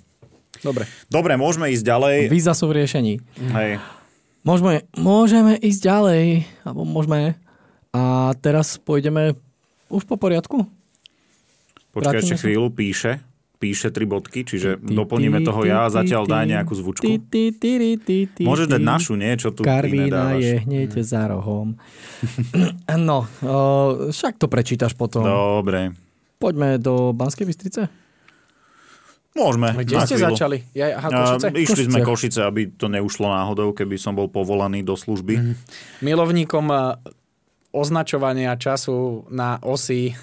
Dobre. 0.60 0.84
Dobre, 1.07 1.39
môžeme 1.39 1.72
ísť 1.72 1.84
ďalej. 1.88 2.18
Víza 2.28 2.51
sú 2.51 2.68
v 2.68 2.84
riešení. 2.84 3.24
Hej. 3.55 3.80
Môžeme, 4.43 4.88
môžeme 4.95 5.55
ísť 5.60 5.82
ďalej, 5.84 6.24
alebo 6.64 6.84
môžeme. 6.88 7.36
A 7.91 8.32
teraz 8.39 8.80
pôjdeme 8.80 9.36
už 9.89 10.05
po 10.05 10.16
poriadku. 10.16 10.68
Počkaj 11.89 12.22
ešte 12.22 12.38
chvíľu, 12.45 12.70
píše. 12.70 13.20
píše 13.60 13.91
tri 13.91 14.07
bodky, 14.07 14.47
čiže 14.47 14.80
doplníme 14.80 15.43
toho 15.43 15.68
ja 15.68 15.89
a 15.89 15.91
zatiaľ 15.91 16.24
daj 16.24 16.45
nejakú 16.47 16.74
zvučku. 16.80 17.03
Môžeš 18.39 18.68
dať 18.72 18.82
našu, 18.82 19.20
nie? 19.20 19.36
Čo 19.36 19.51
tu 19.51 19.68
Karvína 19.68 20.39
je 20.39 20.64
hneď 20.64 20.95
mm. 20.95 21.03
za 21.03 21.28
rohom. 21.28 21.76
no, 22.95 23.28
o, 23.43 23.57
však 24.16 24.39
to 24.39 24.47
prečítaš 24.47 24.95
potom. 24.95 25.28
Dobre. 25.28 25.91
Poďme 26.39 26.80
do 26.80 27.12
Banskej 27.12 27.43
Bystrice? 27.43 27.91
Môžeme. 29.38 29.72
Kde 29.78 29.98
ste 30.04 30.18
chvíľu. 30.18 30.34
začali? 30.34 30.58
Ja, 30.74 30.98
aha, 30.98 31.10
Košice? 31.14 31.48
A, 31.48 31.52
išli 31.54 31.86
Košice. 31.86 31.92
sme 31.94 32.00
Košice, 32.02 32.40
aby 32.46 32.62
to 32.74 32.90
neušlo 32.90 33.30
náhodou, 33.30 33.72
keby 33.78 33.96
som 34.02 34.18
bol 34.18 34.26
povolaný 34.26 34.82
do 34.82 34.98
služby. 34.98 35.34
Mm. 35.38 35.54
Milovníkom 36.02 36.66
označovania 37.70 38.58
času 38.58 39.30
na 39.30 39.62
osy 39.62 40.18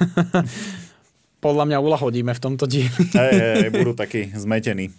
podľa 1.47 1.65
mňa 1.71 1.79
ulahodíme 1.79 2.33
v 2.35 2.41
tomto 2.43 2.67
dieli. 2.67 3.05
Hej, 3.15 3.35
hej, 3.39 3.71
budú 3.71 3.95
takí 3.95 4.35
zmetení. 4.35 4.91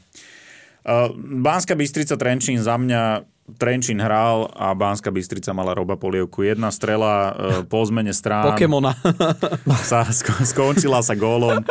Uh, 0.88 1.12
Bánska 1.20 1.76
Bystrica 1.76 2.16
Trenčín 2.16 2.64
za 2.64 2.80
mňa 2.80 3.28
Trenčín 3.56 4.04
hral 4.04 4.52
a 4.52 4.76
Bánska 4.76 5.08
Bystrica 5.08 5.56
mala 5.56 5.72
Roba 5.72 5.96
Polievku. 5.96 6.44
Jedna 6.44 6.68
strela 6.68 7.32
uh, 7.32 7.34
po 7.64 7.80
zmene 7.88 8.12
strán. 8.12 8.52
Pokemona. 8.52 8.92
sa, 9.88 10.04
skončila 10.44 11.00
sa 11.00 11.16
gólom. 11.16 11.64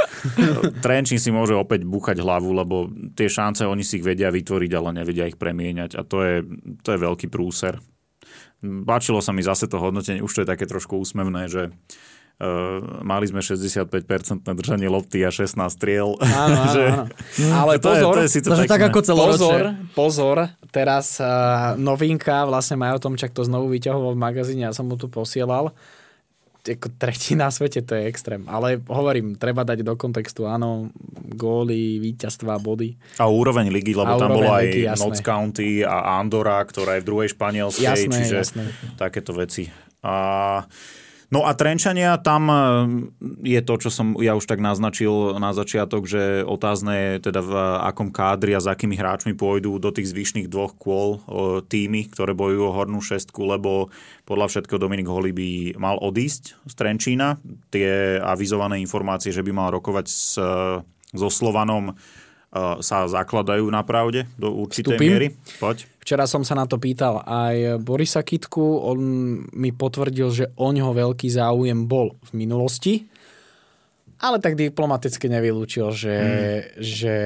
Trenčín 0.80 1.20
si 1.20 1.28
môže 1.28 1.52
opäť 1.52 1.84
búchať 1.84 2.24
hlavu, 2.24 2.56
lebo 2.56 2.88
tie 3.12 3.28
šance 3.28 3.68
oni 3.68 3.84
si 3.84 4.00
ich 4.00 4.06
vedia 4.08 4.32
vytvoriť, 4.32 4.70
ale 4.72 4.96
nevedia 4.96 5.28
ich 5.28 5.36
premieňať. 5.36 6.00
A 6.00 6.02
to 6.08 6.24
je, 6.24 6.36
to 6.80 6.96
je 6.96 6.98
veľký 6.98 7.28
prúser. 7.28 7.76
Páčilo 8.64 9.20
sa 9.20 9.36
mi 9.36 9.44
zase 9.44 9.68
to 9.68 9.76
hodnotenie, 9.76 10.24
už 10.24 10.32
to 10.32 10.42
je 10.42 10.48
také 10.48 10.64
trošku 10.64 10.96
úsmevné, 10.96 11.52
že 11.52 11.62
Uh, 11.68 12.15
mali 13.00 13.24
sme 13.24 13.40
65% 13.40 13.88
držanie 14.44 14.92
lopty 14.92 15.24
a 15.24 15.32
16 15.32 15.56
striel. 15.72 16.20
Áno, 16.20 16.36
áno, 16.36 16.62
že, 16.68 16.84
áno. 16.92 17.04
Ale 17.48 17.72
to 17.80 17.88
pozor, 17.88 18.12
je, 18.12 18.12
to 18.12 18.20
je 18.20 18.28
síce 18.28 18.46
tak 18.68 18.82
ako 18.92 19.00
pozor, 19.16 19.62
pozor, 19.96 20.36
teraz 20.68 21.16
uh, 21.16 21.72
novinka, 21.80 22.44
vlastne 22.44 22.76
Majo 22.76 23.00
Tomčak 23.00 23.32
to 23.32 23.40
znovu 23.40 23.72
vyťahoval 23.72 24.12
v 24.12 24.20
magazíne, 24.20 24.68
ja 24.68 24.76
som 24.76 24.84
mu 24.84 25.00
tu 25.00 25.08
posielal. 25.08 25.72
Ako 26.66 26.90
tretí 26.98 27.38
na 27.38 27.46
svete, 27.46 27.78
to 27.78 27.94
je 27.94 28.10
extrém. 28.10 28.42
Ale 28.50 28.82
hovorím, 28.90 29.38
treba 29.38 29.62
dať 29.62 29.86
do 29.86 29.94
kontextu, 29.94 30.50
áno, 30.50 30.90
góly, 31.30 32.02
víťazstva, 32.02 32.58
body. 32.58 33.22
A 33.22 33.30
úroveň 33.30 33.70
ligy, 33.70 33.94
lebo 33.94 34.18
a 34.18 34.20
tam 34.20 34.34
bolo 34.34 34.50
aj 34.50 34.66
ligy, 34.66 34.82
Notts 34.90 35.22
County 35.22 35.86
a 35.86 36.18
Andorra, 36.18 36.58
ktorá 36.66 36.98
je 36.98 37.06
v 37.06 37.08
druhej 37.08 37.28
španielskej, 37.38 37.86
jasné, 37.86 38.18
čiže 38.18 38.36
jasné. 38.42 38.64
takéto 38.98 39.30
veci. 39.30 39.70
A 40.02 40.66
No 41.26 41.42
a 41.42 41.58
Trenčania, 41.58 42.22
tam 42.22 42.46
e, 42.46 42.56
je 43.42 43.60
to, 43.66 43.74
čo 43.82 43.90
som 43.90 44.14
ja 44.22 44.38
už 44.38 44.46
tak 44.46 44.62
naznačil 44.62 45.42
na 45.42 45.50
začiatok, 45.50 46.06
že 46.06 46.46
otázne 46.46 47.18
je 47.18 47.30
teda 47.30 47.40
v 47.42 47.52
akom 47.82 48.14
kádri 48.14 48.54
a 48.54 48.62
s 48.62 48.70
akými 48.70 48.94
hráčmi 48.94 49.34
pôjdu 49.34 49.82
do 49.82 49.90
tých 49.90 50.14
zvyšných 50.14 50.46
dvoch 50.46 50.78
kôl 50.78 51.18
e, 51.18 51.20
týmy, 51.66 52.06
ktoré 52.14 52.30
bojujú 52.30 52.62
o 52.70 52.74
hornú 52.74 53.02
šestku, 53.02 53.42
lebo 53.42 53.90
podľa 54.22 54.54
všetkého 54.54 54.78
Dominik 54.78 55.10
Holi 55.10 55.34
by 55.34 55.50
mal 55.82 55.98
odísť 55.98 56.62
z 56.62 56.72
Trenčína. 56.78 57.42
Tie 57.74 58.22
avizované 58.22 58.78
informácie, 58.78 59.34
že 59.34 59.42
by 59.42 59.50
mal 59.50 59.74
rokovať 59.74 60.06
s, 60.06 60.38
so 61.16 61.28
Slovanom 61.32 61.96
sa 62.80 63.06
zakladajú 63.06 63.66
na 63.68 63.82
pravde 63.82 64.28
do 64.36 64.52
určitej 64.52 64.96
Vstupím. 64.96 65.10
miery. 65.10 65.28
Poď. 65.60 65.88
Včera 66.00 66.24
som 66.30 66.46
sa 66.46 66.54
na 66.54 66.70
to 66.70 66.78
pýtal 66.78 67.18
aj 67.26 67.82
Borisa 67.82 68.22
Kitku, 68.22 68.62
on 68.86 68.98
mi 69.50 69.74
potvrdil, 69.74 70.28
že 70.30 70.44
o 70.54 70.70
ňoho 70.70 70.94
veľký 70.94 71.26
záujem 71.26 71.82
bol 71.90 72.14
v 72.30 72.46
minulosti, 72.46 73.10
ale 74.16 74.40
tak 74.40 74.56
diplomaticky 74.56 75.28
nevylúčil, 75.28 75.92
že, 75.92 76.16
hmm. 76.16 76.62
že 76.80 77.16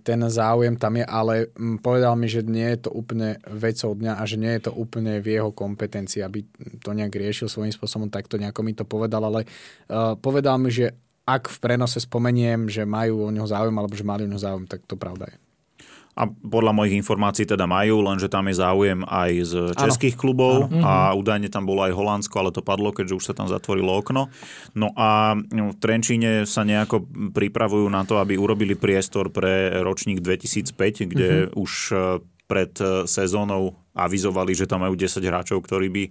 ten 0.00 0.16
záujem 0.32 0.80
tam 0.80 0.96
je, 0.96 1.04
ale 1.04 1.52
povedal 1.84 2.16
mi, 2.16 2.24
že 2.24 2.40
nie 2.40 2.64
je 2.72 2.88
to 2.88 2.90
úplne 2.94 3.36
vecou 3.52 3.92
dňa 3.92 4.16
a 4.16 4.22
že 4.24 4.40
nie 4.40 4.52
je 4.56 4.70
to 4.70 4.72
úplne 4.72 5.20
v 5.20 5.36
jeho 5.36 5.52
kompetencii, 5.52 6.24
aby 6.24 6.40
to 6.80 6.96
nejak 6.96 7.12
riešil 7.12 7.52
svojím 7.52 7.74
spôsobom, 7.74 8.08
tak 8.08 8.32
to 8.32 8.40
nejako 8.40 8.64
mi 8.64 8.72
to 8.72 8.88
povedal, 8.88 9.28
ale 9.28 9.44
uh, 9.44 10.16
povedal 10.16 10.56
mi, 10.56 10.72
že 10.72 10.96
ak 11.28 11.52
v 11.52 11.58
prenose 11.60 12.00
spomeniem, 12.00 12.72
že 12.72 12.88
majú 12.88 13.28
o 13.28 13.34
neho 13.34 13.44
záujem 13.44 13.76
alebo 13.76 13.92
že 13.92 14.08
mali 14.08 14.24
o 14.24 14.30
neho 14.32 14.40
záujem, 14.40 14.64
tak 14.64 14.80
to 14.88 14.96
pravda 14.96 15.28
je. 15.28 15.36
A 16.18 16.26
podľa 16.26 16.74
mojich 16.74 16.98
informácií 16.98 17.46
teda 17.46 17.70
majú, 17.70 18.02
lenže 18.02 18.26
tam 18.26 18.50
je 18.50 18.58
záujem 18.58 19.06
aj 19.06 19.30
z 19.46 19.52
českých 19.78 20.18
ano. 20.18 20.22
klubov 20.26 20.56
ano. 20.66 20.82
a 20.82 20.92
mhm. 21.12 21.14
údajne 21.14 21.48
tam 21.52 21.62
bolo 21.62 21.86
aj 21.86 21.94
Holandsko, 21.94 22.34
ale 22.42 22.50
to 22.50 22.58
padlo, 22.58 22.90
keďže 22.90 23.14
už 23.14 23.24
sa 23.30 23.34
tam 23.38 23.46
zatvorilo 23.46 23.94
okno. 23.94 24.26
No 24.74 24.90
a 24.98 25.38
v 25.38 25.76
Trenčíne 25.78 26.42
sa 26.42 26.66
nejako 26.66 27.06
pripravujú 27.30 27.86
na 27.86 28.02
to, 28.02 28.18
aby 28.18 28.34
urobili 28.34 28.74
priestor 28.74 29.30
pre 29.30 29.70
ročník 29.78 30.18
2005, 30.18 31.06
kde 31.06 31.28
uh-huh. 31.46 31.54
už 31.54 31.72
pred 32.50 32.72
sezónou 33.04 33.76
avizovali, 33.92 34.56
že 34.56 34.64
tam 34.64 34.82
majú 34.82 34.96
10 34.96 35.20
hráčov, 35.22 35.62
ktorí 35.62 35.86
by 35.92 36.04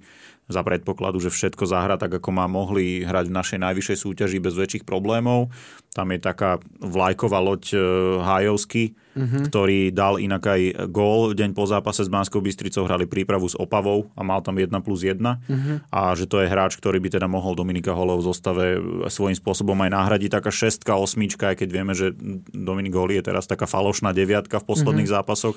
za 0.48 0.64
predpokladu, 0.64 1.20
že 1.20 1.28
všetko 1.28 1.68
zahra 1.68 2.00
tak, 2.00 2.24
ako 2.24 2.30
má 2.32 2.48
mohli 2.48 3.04
hrať 3.04 3.28
v 3.28 3.36
našej 3.36 3.60
najvyššej 3.62 3.98
súťaži 4.00 4.38
bez 4.40 4.56
väčších 4.56 4.88
problémov. 4.88 5.52
Tam 5.92 6.08
je 6.12 6.20
taká 6.24 6.64
vlajková 6.80 7.44
loď 7.44 7.76
Hajovsky, 8.24 8.96
uh-huh. 9.18 9.50
ktorý 9.50 9.90
dal 9.90 10.22
inak 10.22 10.46
aj 10.46 10.62
gól. 10.94 11.34
Deň 11.34 11.58
po 11.58 11.66
zápase 11.66 12.06
s 12.06 12.10
Banskou 12.10 12.40
Bystricou 12.40 12.86
hrali 12.86 13.10
prípravu 13.10 13.50
s 13.50 13.58
Opavou 13.58 14.14
a 14.14 14.22
mal 14.22 14.46
tam 14.46 14.62
1 14.62 14.70
plus 14.86 15.02
1. 15.02 15.18
Uh-huh. 15.18 15.82
A 15.90 16.14
že 16.14 16.30
to 16.30 16.40
je 16.40 16.48
hráč, 16.48 16.78
ktorý 16.78 17.02
by 17.02 17.18
teda 17.18 17.26
mohol 17.26 17.58
Dominika 17.58 17.98
Holov 17.98 18.22
v 18.22 18.28
zostave 18.30 18.66
svojím 19.10 19.36
spôsobom 19.36 19.76
aj 19.82 19.92
nahradiť. 19.92 20.30
Taká 20.38 20.54
šestka, 20.54 20.94
osmička, 20.96 21.52
aj 21.52 21.66
keď 21.66 21.70
vieme, 21.74 21.94
že 21.98 22.14
Dominik 22.54 22.94
Holi 22.94 23.18
je 23.18 23.34
teraz 23.34 23.50
taká 23.50 23.66
falošná 23.66 24.14
deviatka 24.14 24.62
v 24.62 24.68
posledných 24.70 25.10
uh-huh. 25.10 25.26
zápasoch, 25.26 25.56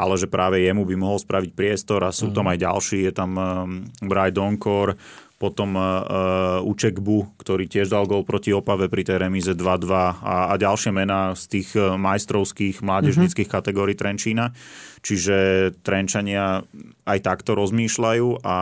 ale 0.00 0.16
že 0.16 0.26
práve 0.26 0.64
jemu 0.64 0.88
by 0.88 0.94
mohol 0.96 1.20
spraviť 1.20 1.52
priestor 1.52 2.00
a 2.02 2.10
sú 2.10 2.32
uh-huh. 2.32 2.36
tam 2.40 2.48
aj 2.48 2.58
ďalší. 2.58 2.98
Je 3.04 3.12
tam 3.12 3.30
um, 3.36 3.42
Braj 4.00 4.32
Donkor, 4.32 4.96
potom 5.42 5.74
uh, 5.74 6.62
Učekbu, 6.62 7.34
ktorý 7.42 7.66
tiež 7.66 7.90
dal 7.90 8.06
gol 8.06 8.22
proti 8.22 8.54
Opave 8.54 8.86
pri 8.86 9.02
tej 9.02 9.26
remíze 9.26 9.58
2-2 9.58 9.90
a, 9.90 10.14
a 10.22 10.54
ďalšie 10.54 10.94
mená 10.94 11.34
z 11.34 11.58
tých 11.58 11.74
majstrovských 11.74 12.78
mládežnických 12.78 13.50
mm-hmm. 13.50 13.58
kategórií 13.66 13.98
Trenčína. 13.98 14.54
Čiže 15.02 15.36
Trenčania 15.82 16.62
aj 17.02 17.18
takto 17.26 17.58
rozmýšľajú 17.58 18.46
a 18.46 18.56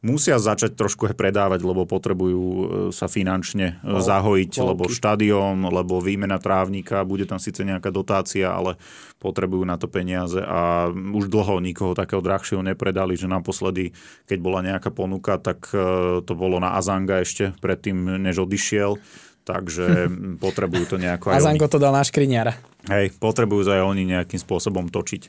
musia 0.00 0.40
začať 0.40 0.76
trošku 0.76 1.12
aj 1.12 1.14
predávať, 1.16 1.60
lebo 1.60 1.84
potrebujú 1.84 2.44
e, 2.44 2.64
sa 2.90 3.04
finančne 3.04 3.80
no, 3.84 4.00
zahojiť, 4.00 4.52
no, 4.60 4.72
lebo 4.72 4.88
štadión, 4.88 5.60
lebo 5.68 6.00
výmena 6.00 6.40
trávnika, 6.40 7.04
bude 7.04 7.28
tam 7.28 7.36
síce 7.36 7.60
nejaká 7.60 7.92
dotácia, 7.92 8.48
ale 8.48 8.80
potrebujú 9.20 9.60
na 9.68 9.76
to 9.76 9.92
peniaze 9.92 10.40
a 10.40 10.88
už 10.88 11.28
dlho 11.28 11.60
nikoho 11.60 11.92
takého 11.92 12.24
drahšieho 12.24 12.64
nepredali, 12.64 13.12
že 13.12 13.28
naposledy, 13.28 13.92
keď 14.24 14.38
bola 14.40 14.64
nejaká 14.64 14.88
ponuka, 14.88 15.36
tak 15.36 15.68
e, 15.76 16.24
to 16.24 16.32
bolo 16.32 16.56
na 16.56 16.80
Azanga 16.80 17.20
ešte 17.20 17.52
predtým, 17.60 18.24
než 18.24 18.40
odišiel 18.48 18.96
takže 19.40 20.06
potrebujú 20.44 20.84
to 20.84 20.96
nejako 21.00 21.32
aj 21.32 21.42
Azango 21.42 21.66
oni. 21.66 21.72
to 21.72 21.78
dal 21.80 21.92
na 21.96 22.04
škriňara. 22.04 22.52
Hej, 22.88 23.16
potrebujú 23.18 23.66
to 23.66 23.72
aj 23.76 23.82
oni 23.82 24.04
nejakým 24.08 24.38
spôsobom 24.40 24.88
točiť. 24.88 25.26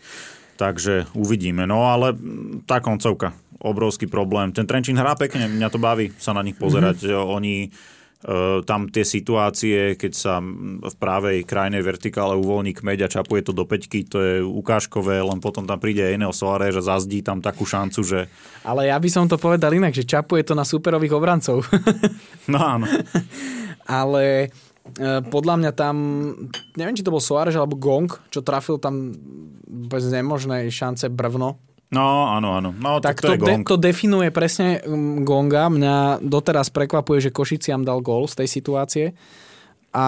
Takže 0.59 1.17
uvidíme. 1.17 1.65
No 1.65 1.89
ale 1.89 2.13
tá 2.69 2.77
koncovka, 2.77 3.33
obrovský 3.61 4.09
problém. 4.09 4.51
Ten 4.51 4.65
Trenčín 4.65 4.97
hrá 4.97 5.13
pekne, 5.13 5.45
mňa 5.47 5.69
to 5.69 5.79
baví 5.79 6.11
sa 6.17 6.33
na 6.33 6.41
nich 6.41 6.57
pozerať. 6.57 7.05
Mm-hmm. 7.05 7.35
Oni 7.37 7.55
e, 7.65 7.69
tam 8.65 8.89
tie 8.89 9.05
situácie, 9.05 9.95
keď 9.95 10.11
sa 10.11 10.41
v 10.81 10.95
právej 10.97 11.45
krajnej 11.45 11.85
vertikále 11.85 12.33
uvoľní 12.35 12.73
kmeď 12.73 13.05
a 13.05 13.13
čapuje 13.21 13.45
to 13.45 13.53
do 13.53 13.63
peťky, 13.69 14.03
to 14.09 14.17
je 14.19 14.33
ukážkové, 14.41 15.21
len 15.21 15.37
potom 15.37 15.69
tam 15.69 15.77
príde 15.77 16.01
Enel 16.01 16.33
Soares 16.33 16.73
a 16.75 16.83
zazdí 16.83 17.21
tam 17.21 17.39
takú 17.39 17.63
šancu, 17.63 18.01
že... 18.01 18.19
Ale 18.65 18.89
ja 18.89 18.97
by 18.97 19.09
som 19.13 19.29
to 19.29 19.37
povedal 19.37 19.71
inak, 19.71 19.93
že 19.93 20.09
čapuje 20.09 20.41
to 20.41 20.57
na 20.57 20.65
superových 20.65 21.13
obrancov. 21.13 21.61
no 22.51 22.57
áno. 22.57 22.89
Ale 23.85 24.49
E, 24.81 25.21
podľa 25.21 25.55
mňa 25.61 25.71
tam, 25.77 25.95
neviem, 26.75 26.97
či 26.97 27.05
to 27.05 27.13
bol 27.13 27.21
Soares 27.21 27.53
alebo 27.53 27.77
Gong, 27.77 28.09
čo 28.33 28.41
trafil 28.41 28.81
tam 28.81 29.13
bez 29.69 30.09
nemožnej 30.09 30.67
šance 30.73 31.07
brvno. 31.07 31.61
No, 31.91 32.31
áno, 32.31 32.55
áno. 32.55 32.71
No, 32.71 33.03
tak, 33.03 33.19
to, 33.19 33.35
to, 33.35 33.43
de- 33.43 33.67
to 33.67 33.75
definuje 33.75 34.31
presne 34.31 34.79
mm, 34.79 35.27
Gonga. 35.27 35.67
Mňa 35.67 36.23
doteraz 36.23 36.71
prekvapuje, 36.71 37.27
že 37.27 37.35
Košiciam 37.35 37.83
dal 37.83 37.99
gól 37.99 38.31
z 38.31 38.43
tej 38.43 38.47
situácie. 38.47 39.05
A 39.91 40.05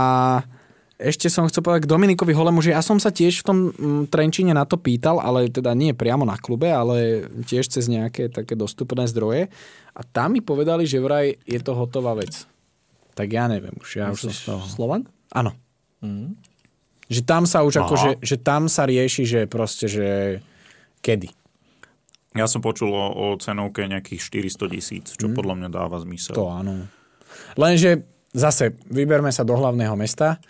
ešte 0.95 1.27
som 1.27 1.43
chcel 1.51 1.59
povedať 1.59 1.84
k 1.84 1.91
Dominikovi 1.91 2.31
Holemu, 2.31 2.63
že 2.63 2.71
ja 2.71 2.79
som 2.79 3.03
sa 3.03 3.11
tiež 3.11 3.43
v 3.43 3.45
tom 3.45 3.57
mm, 3.75 4.03
Trenčine 4.07 4.55
na 4.55 4.63
to 4.63 4.79
pýtal, 4.79 5.19
ale 5.19 5.51
teda 5.51 5.75
nie 5.75 5.91
priamo 5.91 6.23
na 6.23 6.39
klube, 6.39 6.71
ale 6.71 7.27
tiež 7.43 7.67
cez 7.67 7.91
nejaké 7.91 8.31
také 8.31 8.55
dostupné 8.55 9.03
zdroje. 9.11 9.51
A 9.91 10.01
tam 10.07 10.34
mi 10.34 10.39
povedali, 10.39 10.88
že 10.88 11.03
vraj 11.03 11.36
je 11.43 11.59
to 11.59 11.75
hotová 11.75 12.15
vec 12.15 12.47
tak 13.13 13.29
ja 13.29 13.45
neviem 13.45 13.73
už. 13.77 13.89
Ja 14.01 14.09
už 14.09 14.29
som 14.29 14.34
z 14.34 14.41
toho... 14.49 14.61
Slovan? 14.65 15.05
Áno. 15.29 15.53
Mm. 16.01 16.34
Že 17.07 17.21
tam 17.23 17.43
sa 17.45 17.61
už 17.61 17.86
ako, 17.86 17.95
že, 17.95 18.11
že 18.25 18.36
tam 18.41 18.65
sa 18.65 18.89
rieši, 18.89 19.23
že 19.23 19.39
proste, 19.45 19.86
že 19.86 20.07
kedy. 21.05 21.29
Ja 22.34 22.49
som 22.49 22.65
počul 22.65 22.89
o, 22.89 23.05
o 23.13 23.25
cenovke 23.38 23.86
nejakých 23.86 24.49
400 24.49 24.73
tisíc, 24.73 25.05
čo 25.13 25.29
mm. 25.29 25.36
podľa 25.38 25.55
mňa 25.61 25.69
dáva 25.69 26.01
zmysel. 26.01 26.34
To 26.34 26.49
áno. 26.49 26.89
Lenže 27.57 28.05
zase 28.34 28.73
vyberme 28.89 29.29
sa 29.29 29.45
do 29.45 29.53
hlavného 29.53 29.93
mesta. 29.93 30.41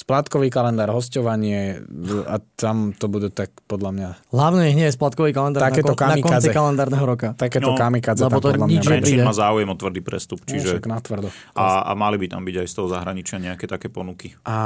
Splátkový 0.00 0.48
kalendár, 0.48 0.88
hostovanie 0.96 1.84
a 2.24 2.40
tam 2.56 2.96
to 2.96 3.04
budú 3.04 3.28
tak 3.28 3.52
podľa 3.68 3.90
mňa 3.92 4.08
Hlavne 4.32 4.72
nie 4.72 4.88
je 4.88 4.96
splatkový 4.96 5.36
kalendár 5.36 5.60
Takéto 5.68 5.92
na, 5.92 6.00
kon, 6.00 6.08
na 6.08 6.16
konci 6.24 6.48
kalendárneho 6.48 7.04
roka. 7.04 7.36
takéto 7.36 7.76
No, 7.76 7.76
kamikadze 7.76 8.24
lebo 8.24 8.40
tam 8.40 8.40
to 8.40 8.48
podľa 8.56 8.66
mňa 8.66 8.80
nič 8.80 8.86
nepríde. 8.88 9.22
má 9.28 9.36
záujem 9.36 9.68
o 9.68 9.76
tvrdý 9.76 10.00
prestup, 10.00 10.40
Čiže... 10.48 10.80
čiže... 10.80 10.88
No, 10.88 10.96
natvrdo. 10.96 11.28
A, 11.52 11.84
a 11.84 11.92
mali 11.92 12.16
by 12.16 12.32
tam 12.32 12.48
byť 12.48 12.56
aj 12.64 12.66
z 12.72 12.74
toho 12.80 12.88
zahraničia 12.88 13.36
nejaké 13.44 13.68
také 13.68 13.92
ponuky. 13.92 14.32
A, 14.48 14.58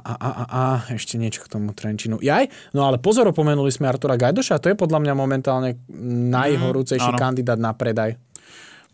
a, 0.00 0.12
a, 0.16 0.28
a, 0.32 0.44
a, 0.48 0.62
ešte 0.96 1.20
niečo 1.20 1.44
k 1.44 1.52
tomu 1.52 1.76
Trenčinu. 1.76 2.16
Jaj, 2.16 2.48
no 2.72 2.88
ale 2.88 2.96
pozor, 2.96 3.28
opomenuli 3.28 3.68
sme 3.68 3.84
Artura 3.84 4.16
Gajdoša, 4.16 4.64
to 4.64 4.72
je 4.72 4.80
podľa 4.80 5.04
mňa 5.04 5.12
momentálne 5.12 5.76
najhorúcejší 6.32 7.12
áno. 7.12 7.20
kandidát 7.20 7.60
na 7.60 7.76
predaj. 7.76 8.16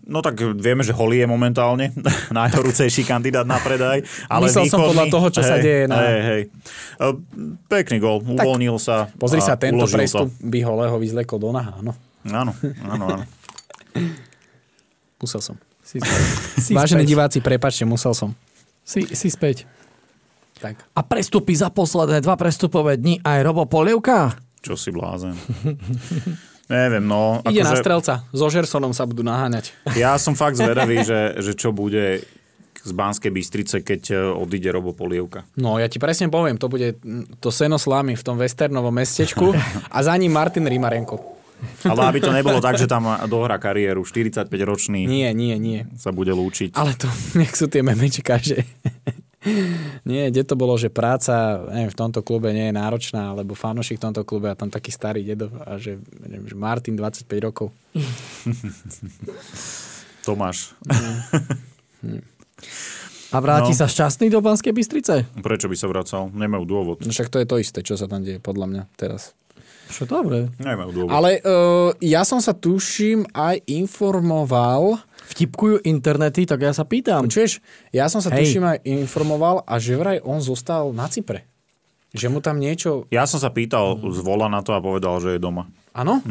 No 0.06 0.18
tak 0.20 0.38
vieme, 0.38 0.80
že 0.80 0.90
Holly 0.90 1.18
je 1.18 1.26
momentálne 1.26 1.90
najhorúcejší 2.30 3.02
kandidát 3.02 3.42
na 3.42 3.58
predaj. 3.58 4.06
Ale 4.26 4.46
Myslel 4.46 4.64
som 4.64 4.78
výkonný- 4.78 4.88
podľa 4.88 5.04
toho, 5.10 5.26
čo 5.28 5.42
sa 5.42 5.56
hej, 5.56 5.62
deje 5.62 5.82
na- 5.84 5.98
Hej, 5.98 6.20
hej. 6.22 6.42
E, 6.96 7.06
Pekný 7.66 7.96
gol, 7.98 8.16
uvoľnil 8.20 8.76
sa. 8.76 9.10
Pozri 9.12 9.38
sa, 9.40 9.54
tento 9.54 9.82
prestup 9.84 10.26
To. 10.28 10.46
by 10.46 10.58
ho 10.60 10.72
Leho 10.76 10.96
vyzlekol 10.96 11.38
do 11.38 11.50
naha. 11.50 11.74
No, 11.80 11.90
Áno, 12.24 12.54
áno, 12.84 13.04
áno. 13.08 13.24
musel 15.16 15.40
som. 15.40 15.56
Si, 15.80 16.02
si 16.56 16.70
Vážení 16.72 17.02
späť. 17.02 17.08
diváci, 17.08 17.38
prepačte, 17.38 17.82
musel 17.82 18.10
som. 18.12 18.30
Si, 18.82 19.02
si 19.04 19.26
späť. 19.26 19.66
Tak. 20.56 20.82
A 20.88 21.00
prestupy 21.02 21.52
za 21.52 21.68
posledné 21.68 22.18
dva 22.18 22.34
prestupové 22.34 22.94
dni 22.94 23.20
aj 23.20 23.38
Robo 23.42 23.62
Polievka? 23.64 24.34
Čo 24.58 24.74
si 24.74 24.88
blázen. 24.88 25.34
Neviem, 26.66 27.04
no. 27.06 27.40
Ide 27.46 27.62
na 27.62 27.72
akože 27.72 27.82
strelca. 27.82 28.12
So 28.34 28.50
Žersonom 28.50 28.90
sa 28.90 29.06
budú 29.06 29.22
naháňať. 29.22 29.70
Ja 29.94 30.18
som 30.18 30.34
fakt 30.34 30.58
zvedavý, 30.62 31.06
že, 31.06 31.38
že 31.38 31.52
čo 31.54 31.70
bude 31.70 32.26
z 32.86 32.92
Banskej 32.94 33.34
Bystrice, 33.34 33.82
keď 33.82 34.02
e, 34.14 34.16
odíde 34.30 34.70
Robo 34.70 34.94
Polievka. 34.94 35.42
No, 35.58 35.78
ja 35.82 35.90
ti 35.90 35.98
presne 35.98 36.30
poviem, 36.30 36.54
to 36.54 36.70
bude 36.70 36.94
to 37.42 37.50
seno 37.50 37.82
slámy 37.82 38.14
v 38.14 38.22
tom 38.22 38.38
westernovom 38.38 38.94
mestečku 38.94 39.50
a 39.90 39.98
za 40.06 40.14
ním 40.14 40.30
Martin 40.30 40.70
Rimarenko. 40.70 41.34
Ale 41.88 42.12
aby 42.12 42.20
to 42.20 42.30
nebolo 42.36 42.60
tak, 42.60 42.76
že 42.76 42.84
tam 42.84 43.08
dohrá 43.26 43.56
kariéru, 43.56 44.04
45-ročný 44.04 45.08
Nie, 45.08 45.32
nie, 45.32 45.56
nie. 45.56 45.88
sa 45.96 46.12
bude 46.12 46.30
lúčiť. 46.30 46.76
Ale 46.76 46.94
to, 46.94 47.08
nech 47.40 47.56
sú 47.56 47.66
tie 47.66 47.82
memečka, 47.82 48.38
že... 48.38 48.62
Nie, 50.02 50.26
kde 50.26 50.42
to 50.42 50.54
bolo, 50.54 50.74
že 50.74 50.88
práca 50.88 51.34
neviem, 51.66 51.88
v 51.88 51.98
tomto 51.98 52.20
klube 52.20 52.50
nie 52.50 52.66
je 52.66 52.74
náročná, 52.74 53.30
alebo 53.30 53.52
fanošik 53.52 53.96
v 53.96 54.04
tomto 54.04 54.22
klube 54.22 54.46
a 54.46 54.54
tam 54.54 54.66
taký 54.66 54.90
starý 54.90 55.22
dedo 55.22 55.48
a 55.60 55.76
že, 55.76 55.96
neviem, 56.20 56.44
že 56.44 56.54
Martin 56.54 56.94
25 56.94 57.24
rokov. 57.40 57.70
Tomáš, 60.20 60.74
A 63.28 63.38
vráti 63.38 63.70
No. 63.70 63.76
sa 63.76 63.86
šťastný 63.86 64.26
do 64.28 64.38
Banskej 64.38 64.70
Bystrice? 64.70 65.26
prečo 65.36 65.66
by 65.66 65.74
sa 65.74 65.86
vracal? 65.86 66.30
Nemajú 66.30 66.64
dôvod. 66.64 66.96
No 67.00 67.10
však 67.10 67.28
to 67.28 67.38
je 67.38 67.46
to 67.46 67.56
isté, 67.58 67.78
čo 67.80 67.94
sa 67.94 68.06
tam 68.06 68.22
deje, 68.22 68.38
podľa 68.38 68.66
mňa 68.66 68.82
teraz. 68.94 69.34
Čo 69.86 70.06
dobre. 70.06 70.46
Nemajú 70.56 70.90
dôvod. 70.94 71.10
Ale 71.10 71.38
uh, 71.40 71.90
ja 71.98 72.22
som 72.22 72.38
sa 72.38 72.50
tuším 72.52 73.26
aj 73.28 73.66
informoval, 73.68 74.98
Vtipkujú 75.26 75.82
internety, 75.82 76.42
tak 76.42 76.60
ja 76.60 76.70
sa 76.70 76.82
pýtam. 76.82 77.22
počuješ, 77.22 77.58
ja 77.90 78.06
som 78.06 78.18
sa 78.18 78.30
Hej. 78.30 78.46
tuším 78.46 78.64
aj 78.64 78.78
informoval 78.84 79.62
a 79.62 79.76
že 79.76 79.94
vraj 79.94 80.18
on 80.20 80.38
zostal 80.38 80.90
na 80.90 81.06
Cypre. 81.06 81.42
Že 82.10 82.26
mu 82.28 82.38
tam 82.38 82.56
niečo... 82.56 83.04
Ja 83.10 83.24
som 83.24 83.36
sa 83.36 83.50
pýtal 83.50 83.98
z 84.00 84.20
vola 84.20 84.46
na 84.46 84.60
to 84.60 84.70
a 84.70 84.78
povedal, 84.78 85.18
že 85.18 85.34
je 85.34 85.40
doma. 85.40 85.66
Áno? 85.92 86.22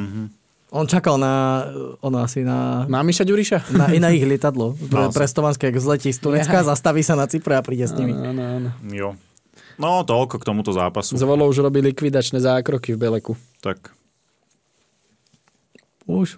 On 0.72 0.84
čakal 0.84 1.16
na, 1.16 1.68
on 2.00 2.12
asi 2.16 2.42
na, 2.42 2.84
Na 2.86 3.00
Miša 3.00 3.22
Ďuriša? 3.22 3.70
na, 3.80 3.86
na 3.88 4.10
ich 4.10 4.24
lietadlo. 4.24 4.74
Pre, 4.92 4.98
No. 4.98 5.12
prestovanské, 5.12 5.68
ak 5.68 5.78
zletí 5.78 6.10
z 6.10 6.18
Turecka, 6.18 6.64
zastaví 6.64 7.00
sa 7.00 7.14
na 7.14 7.28
Cypre 7.28 7.54
a 7.54 7.62
príde 7.62 7.84
s 7.84 7.94
nimi. 7.94 8.12
Áno, 8.12 8.42
áno. 8.42 8.70
Jo. 8.88 9.14
No, 9.76 10.02
toľko 10.02 10.40
k 10.40 10.44
tomuto 10.46 10.72
zápasu. 10.72 11.20
Z 11.20 11.22
volou 11.22 11.46
už 11.46 11.60
robí 11.60 11.84
likvidačné 11.84 12.40
zákroky 12.40 12.96
v 12.96 13.00
Beleku. 13.02 13.34
Tak 13.60 13.92
Už. 16.06 16.38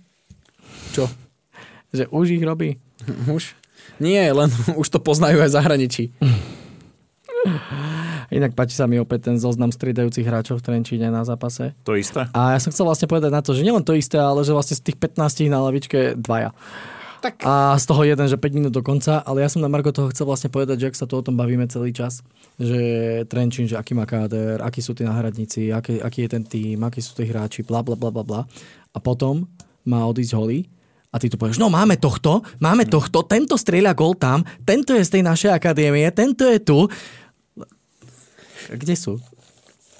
Čo? 0.90 1.06
Že 1.94 2.12
už 2.12 2.26
ich 2.36 2.44
robí. 2.44 2.78
Už? 3.32 3.56
Nie, 4.00 4.30
len 4.34 4.50
už 4.82 4.88
to 4.90 5.00
poznajú 5.00 5.42
aj 5.42 5.50
v 5.50 5.56
zahraničí. 5.56 6.04
Inak 8.28 8.60
páči 8.60 8.76
sa 8.76 8.92
mi 8.92 9.00
opäť 9.00 9.32
ten 9.32 9.40
zoznam 9.40 9.72
striedajúcich 9.72 10.28
hráčov 10.28 10.60
v 10.60 10.66
Trenčíne 10.68 11.08
na 11.08 11.24
zápase. 11.24 11.72
to 11.88 11.96
isté. 11.96 12.28
A 12.36 12.58
ja 12.58 12.60
som 12.60 12.76
chcel 12.76 12.84
vlastne 12.84 13.08
povedať 13.08 13.32
na 13.32 13.40
to, 13.40 13.56
že 13.56 13.64
nielen 13.64 13.88
to 13.88 13.96
isté, 13.96 14.20
ale 14.20 14.44
že 14.44 14.52
vlastne 14.52 14.76
z 14.76 14.84
tých 14.84 15.00
15 15.00 15.48
na 15.48 15.64
lavičke 15.64 16.20
dvaja. 16.20 16.52
Tak. 17.24 17.42
A 17.48 17.74
z 17.80 17.86
toho 17.88 18.04
jeden, 18.06 18.28
že 18.30 18.38
5 18.38 18.52
minút 18.54 18.74
do 18.76 18.84
konca, 18.86 19.24
ale 19.26 19.42
ja 19.42 19.50
som 19.50 19.64
na 19.64 19.72
Margo 19.72 19.90
toho 19.90 20.12
chcel 20.14 20.30
vlastne 20.30 20.54
povedať, 20.54 20.78
že 20.78 20.88
ak 20.92 21.00
sa 21.00 21.10
tu 21.10 21.18
o 21.18 21.24
tom 21.26 21.34
bavíme 21.34 21.66
celý 21.66 21.90
čas, 21.96 22.22
že 22.62 22.78
Trenčín, 23.26 23.66
že 23.66 23.80
aký 23.80 23.98
má 23.98 24.06
káder, 24.06 24.62
akí 24.62 24.84
sú 24.86 24.94
tí 24.94 25.02
náhradníci, 25.02 25.74
aký, 25.74 25.98
aký 25.98 26.28
je 26.28 26.30
ten 26.30 26.44
tým, 26.46 26.78
akí 26.86 27.02
sú 27.02 27.18
tí 27.18 27.26
hráči, 27.26 27.66
bla 27.66 27.82
bla 27.82 27.98
bla 27.98 28.14
bla 28.14 28.22
bla. 28.22 28.42
A 28.94 28.98
potom 29.02 29.50
má 29.88 30.06
odísť 30.06 30.36
holý 30.38 30.70
a 31.18 31.22
ty 31.22 31.34
tu 31.34 31.42
povieš, 31.42 31.58
no 31.58 31.74
máme 31.74 31.98
tohto, 31.98 32.46
máme 32.62 32.86
tohto, 32.86 33.26
tento 33.26 33.58
strieľa 33.58 33.98
gol 33.98 34.14
tam, 34.14 34.46
tento 34.62 34.94
je 34.94 35.02
z 35.02 35.18
tej 35.18 35.24
našej 35.26 35.50
akadémie, 35.50 36.06
tento 36.14 36.46
je 36.46 36.62
tu. 36.62 36.86
Kde 38.70 38.94
sú? 38.94 39.18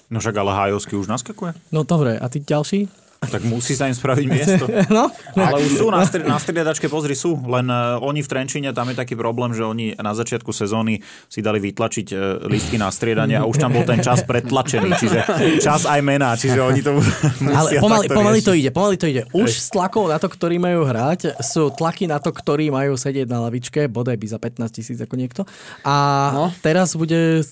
No 0.06 0.22
však 0.22 0.38
ale 0.38 0.54
Hajovský 0.54 0.94
už 0.94 1.10
naskakuje. 1.10 1.58
No 1.74 1.82
dobre, 1.82 2.14
a 2.16 2.26
tí 2.30 2.38
ďalší? 2.38 2.86
Tak 3.18 3.42
musí 3.42 3.74
sa 3.74 3.90
im 3.90 3.96
spraviť 3.98 4.26
miesto. 4.30 4.64
No, 4.88 5.10
Ale 5.34 5.58
už 5.62 5.84
sú 5.84 5.86
na, 5.90 6.02
stri- 6.06 6.24
na 6.24 6.38
striedačke, 6.38 6.86
pozri, 6.86 7.18
sú. 7.18 7.34
Len 7.34 7.66
uh, 7.66 7.98
oni 8.02 8.22
v 8.22 8.28
Trenčíne, 8.30 8.70
tam 8.70 8.90
je 8.90 8.96
taký 8.96 9.18
problém, 9.18 9.50
že 9.54 9.66
oni 9.66 9.94
na 9.98 10.14
začiatku 10.14 10.50
sezóny 10.54 11.02
si 11.26 11.42
dali 11.42 11.58
vytlačiť 11.58 12.06
uh, 12.14 12.18
listky 12.46 12.78
na 12.78 12.88
striedanie 12.88 13.34
a 13.34 13.44
už 13.44 13.58
tam 13.58 13.74
bol 13.74 13.82
ten 13.82 14.00
čas 14.00 14.22
pretlačený. 14.22 14.90
Čiže 14.94 15.18
čas 15.58 15.84
aj 15.84 16.00
mená, 16.02 16.34
čiže 16.38 16.58
oni 16.62 16.80
to 16.80 16.94
musia 17.44 17.58
Ale 17.58 17.68
pomaly, 17.82 18.06
takto 18.06 18.18
pomaly 18.18 18.40
to 18.40 18.52
ide, 18.54 18.70
pomaly 18.70 18.96
to 18.96 19.06
ide. 19.10 19.22
Už 19.34 19.50
s 19.50 19.68
tlakou 19.70 20.06
na 20.06 20.18
to, 20.22 20.30
ktorí 20.30 20.56
majú 20.62 20.86
hrať, 20.86 21.38
sú 21.42 21.74
tlaky 21.74 22.06
na 22.06 22.22
to, 22.22 22.30
ktorí 22.30 22.70
majú 22.70 22.94
sedieť 22.94 23.26
na 23.28 23.42
lavičke, 23.46 23.90
bodaj 23.90 24.16
by 24.18 24.26
za 24.30 24.38
15 24.40 24.76
tisíc 24.78 24.98
ako 24.98 25.14
niekto. 25.18 25.42
A 25.82 25.94
no. 26.34 26.44
teraz 26.62 26.94
bude 26.94 27.44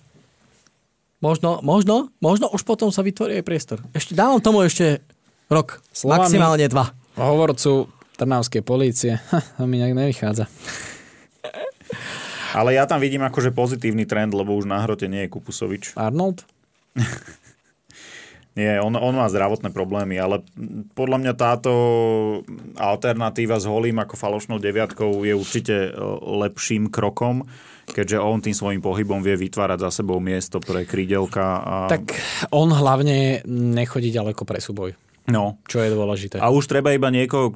možno, 1.21 1.59
možno, 1.63 2.11
možno 2.23 2.47
už 2.55 2.63
potom 2.63 2.91
sa 2.95 3.03
vytvorí 3.03 3.39
aj 3.41 3.45
priestor. 3.45 3.79
Ešte 3.93 4.15
dávam 4.15 4.39
tomu 4.39 4.63
ešte 4.63 5.03
rok, 5.51 5.83
Slovami- 5.91 6.27
maximálne 6.27 6.67
dva. 6.71 6.93
Hovorcu 7.17 7.89
Trnavskej 8.17 8.63
polície. 8.65 9.21
to 9.57 9.65
mi 9.69 9.81
nejak 9.81 9.95
nevychádza. 9.97 10.49
Ale 12.57 12.73
ja 12.73 12.89
tam 12.89 13.05
vidím 13.05 13.21
akože 13.21 13.53
pozitívny 13.53 14.09
trend, 14.09 14.33
lebo 14.33 14.57
už 14.57 14.65
na 14.65 14.81
hrote 14.81 15.05
nie 15.13 15.29
je 15.29 15.33
Kupusovič. 15.33 15.93
Arnold? 15.93 16.49
Nie, 18.57 18.81
on, 18.81 18.97
on 18.97 19.13
má 19.13 19.29
zdravotné 19.29 19.69
problémy, 19.69 20.17
ale 20.17 20.41
podľa 20.97 21.21
mňa 21.21 21.33
táto 21.37 21.73
alternatíva 22.81 23.61
s 23.61 23.69
holým 23.69 24.01
ako 24.01 24.17
falošnou 24.17 24.57
deviatkou 24.57 25.29
je 25.29 25.37
určite 25.37 25.77
e, 25.77 25.91
lepším 26.41 26.89
krokom, 26.89 27.45
keďže 27.85 28.17
on 28.17 28.41
tým 28.41 28.57
svojim 28.57 28.81
pohybom 28.81 29.21
vie 29.21 29.37
vytvárať 29.37 29.85
za 29.85 30.01
sebou 30.01 30.25
miesto 30.25 30.57
pre 30.57 30.89
krídelka. 30.89 31.45
A... 31.61 31.75
Tak 31.93 32.17
on 32.49 32.73
hlavne 32.73 33.45
nechodí 33.45 34.09
ďaleko 34.09 34.49
pre 34.49 34.57
súboj, 34.57 34.97
No. 35.27 35.59
čo 35.67 35.83
je 35.83 35.91
dôležité. 35.91 36.37
A 36.39 36.49
už 36.49 36.67
treba 36.67 36.91
iba 36.91 37.11
niekoho, 37.11 37.51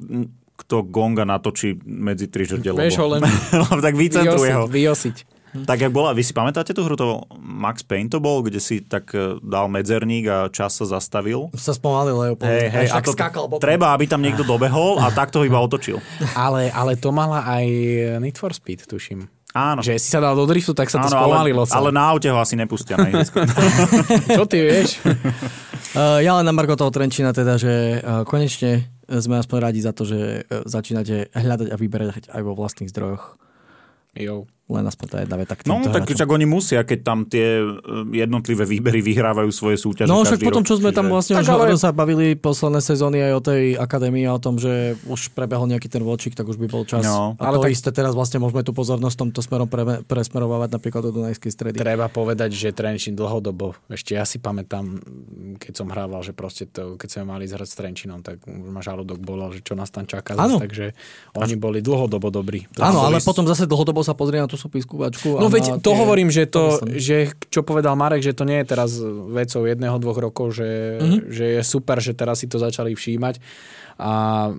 kto 0.57 0.85
gonga 0.85 1.25
natočí 1.25 1.79
medzi 1.83 2.29
tri 2.29 2.45
žrde. 2.45 2.71
Vieš 2.71 3.01
ho 3.01 3.07
len 3.17 3.25
lebo 3.65 3.81
tak 3.81 3.95
vycentruje 3.97 4.51
ho. 4.53 4.69
vyosiť. 4.69 5.17
Tak 5.51 5.83
jak 5.83 5.91
bola, 5.91 6.15
vy 6.15 6.23
si 6.23 6.31
pamätáte 6.31 6.71
tú 6.71 6.79
hru, 6.87 6.95
to 6.95 7.27
Max 7.35 7.83
Payne 7.83 8.07
to 8.07 8.23
bol, 8.23 8.39
kde 8.39 8.63
si 8.63 8.79
tak 8.79 9.11
e, 9.11 9.35
dal 9.43 9.67
medzerník 9.67 10.23
a 10.23 10.37
čas 10.47 10.79
sa 10.79 10.87
zastavil? 10.87 11.51
Sa 11.59 11.75
spomalil 11.75 12.15
Leopold. 12.15 12.47
Hej, 12.47 12.71
hej, 12.71 12.87
a 12.87 13.03
to, 13.03 13.11
skákal 13.11 13.51
bokom. 13.51 13.59
treba, 13.59 13.91
aby 13.91 14.07
tam 14.07 14.23
niekto 14.23 14.47
dobehol 14.47 15.03
a 15.03 15.11
takto 15.11 15.43
iba 15.43 15.59
otočil. 15.59 15.99
Ale, 16.39 16.71
ale 16.71 16.95
to 16.95 17.11
mala 17.11 17.43
aj 17.43 17.67
Need 18.23 18.39
for 18.39 18.55
Speed, 18.55 18.87
tuším. 18.87 19.27
Áno. 19.51 19.83
Že 19.83 19.99
si 19.99 20.07
sa 20.07 20.23
dal 20.23 20.31
do 20.31 20.47
driftu, 20.47 20.71
tak 20.71 20.87
sa 20.87 21.03
to 21.03 21.11
Áno, 21.11 21.27
ale, 21.27 21.27
spomalilo. 21.27 21.61
ale 21.67 21.89
na 21.91 22.03
aute 22.07 22.31
ho 22.31 22.39
asi 22.39 22.55
nepustia 22.55 22.95
na. 22.95 23.23
Čo 24.39 24.47
ty 24.47 24.63
vieš? 24.63 25.03
Uh, 25.91 26.19
ja 26.25 26.39
len 26.39 26.47
na 26.47 26.55
Margo 26.55 26.79
toho 26.79 26.87
Trenčína 26.87 27.35
teda, 27.35 27.59
že 27.59 27.99
uh, 27.99 28.23
konečne 28.23 28.87
sme 29.11 29.43
aspoň 29.43 29.57
radi 29.59 29.83
za 29.83 29.91
to, 29.91 30.07
že 30.07 30.47
uh, 30.47 30.63
začínate 30.63 31.35
hľadať 31.35 31.67
a 31.67 31.75
vyberať 31.75 32.31
aj 32.31 32.41
vo 32.47 32.55
vlastných 32.55 32.87
zdrojoch. 32.87 33.35
Jo. 34.15 34.47
Len 34.71 34.87
aspoň 34.87 35.07
tá 35.11 35.17
jedna 35.19 35.35
veta 35.35 35.53
No, 35.67 35.83
tak 35.83 36.07
čak 36.07 36.29
oni 36.31 36.47
musia, 36.47 36.79
keď 36.87 36.99
tam 37.03 37.27
tie 37.27 37.59
e, 37.59 37.65
jednotlivé 38.15 38.63
výbery 38.63 39.03
vyhrávajú 39.03 39.51
svoje 39.51 39.75
súťaže 39.75 40.07
No 40.07 40.23
však 40.23 40.39
potom, 40.39 40.63
rok, 40.63 40.69
čo 40.71 40.75
sme 40.79 40.95
tam 40.95 41.05
čiže- 41.05 41.13
vlastne 41.13 41.33
Tak 41.35 41.43
už 41.43 41.49
ale- 41.51 41.75
sa 41.75 41.89
bavili 41.91 42.39
posledné 42.39 42.79
sezóny 42.79 43.19
aj 43.19 43.33
o 43.35 43.41
tej 43.43 43.61
akadémii 43.75 44.23
a 44.25 44.31
o 44.33 44.39
tom, 44.39 44.55
že 44.55 44.95
už 45.05 45.35
prebehol 45.35 45.67
nejaký 45.67 45.91
ten 45.91 45.99
vočík, 46.01 46.31
tak 46.33 46.47
už 46.47 46.55
by 46.55 46.67
bol 46.71 46.87
čas. 46.87 47.03
No. 47.03 47.35
a 47.35 47.43
Ale 47.51 47.59
to 47.59 47.67
tak- 47.67 47.75
isté 47.75 47.89
teraz 47.91 48.15
vlastne 48.15 48.39
môžeme 48.39 48.63
tú 48.63 48.71
pozornosť 48.71 49.15
tomto 49.27 49.43
smerom 49.43 49.67
pre, 49.67 50.07
presmerovať 50.07 50.69
napríklad 50.71 51.01
do 51.03 51.11
Dunajskej 51.11 51.51
stredy. 51.51 51.75
Treba 51.75 52.07
povedať, 52.07 52.55
že 52.55 52.71
Trenčín 52.71 53.13
dlhodobo, 53.19 53.75
ešte 53.91 54.15
ja 54.15 54.23
si 54.23 54.39
pamätám, 54.39 55.03
keď 55.59 55.73
som 55.75 55.87
hrával, 55.91 56.23
že 56.23 56.31
proste 56.31 56.63
to, 56.69 56.95
keď 56.95 57.09
sme 57.11 57.23
mali 57.35 57.43
zhrať 57.49 57.67
s 57.67 57.75
Trenčinom, 57.75 58.23
tak 58.23 58.39
už 58.47 58.69
ma 58.71 58.79
žalúdok 58.79 59.19
bolel, 59.19 59.51
že 59.51 59.61
čo 59.65 59.75
nás 59.75 59.91
tam 59.91 60.07
čaká. 60.07 60.37
Zas, 60.37 60.61
takže 60.61 60.93
oni 61.35 61.55
boli 61.59 61.83
dlhodobo 61.83 62.29
dobrí. 62.31 62.69
Áno, 62.77 63.03
ale 63.03 63.19
potom 63.19 63.43
zase 63.43 63.65
dlhodobo 63.67 64.05
sa 64.05 64.13
pozrie 64.13 64.39
na 64.39 64.47
tú 64.47 64.60
súpiskúvačku. 64.61 65.33
No 65.33 65.47
veď 65.47 65.79
to 65.79 65.91
hovorím, 65.91 66.29
že, 66.29 66.45
to, 66.45 66.77
myslím. 66.77 66.93
že 66.95 67.17
čo 67.47 67.61
povedal 67.61 67.93
Marek, 67.95 68.21
že 68.21 68.31
to 68.31 68.43
nie 68.43 68.61
je 68.61 68.67
teraz 68.67 69.01
vecou 69.27 69.65
jedného, 69.65 69.97
dvoch 69.97 70.21
rokov, 70.21 70.53
že, 70.53 70.69
Mhm. 70.97 71.17
že 71.27 71.45
je 71.51 71.61
super, 71.63 71.97
že 71.97 72.13
teraz 72.13 72.37
si 72.37 72.45
to 72.45 72.55
začali 72.55 72.93
všímať 72.93 73.41
a 73.97 74.49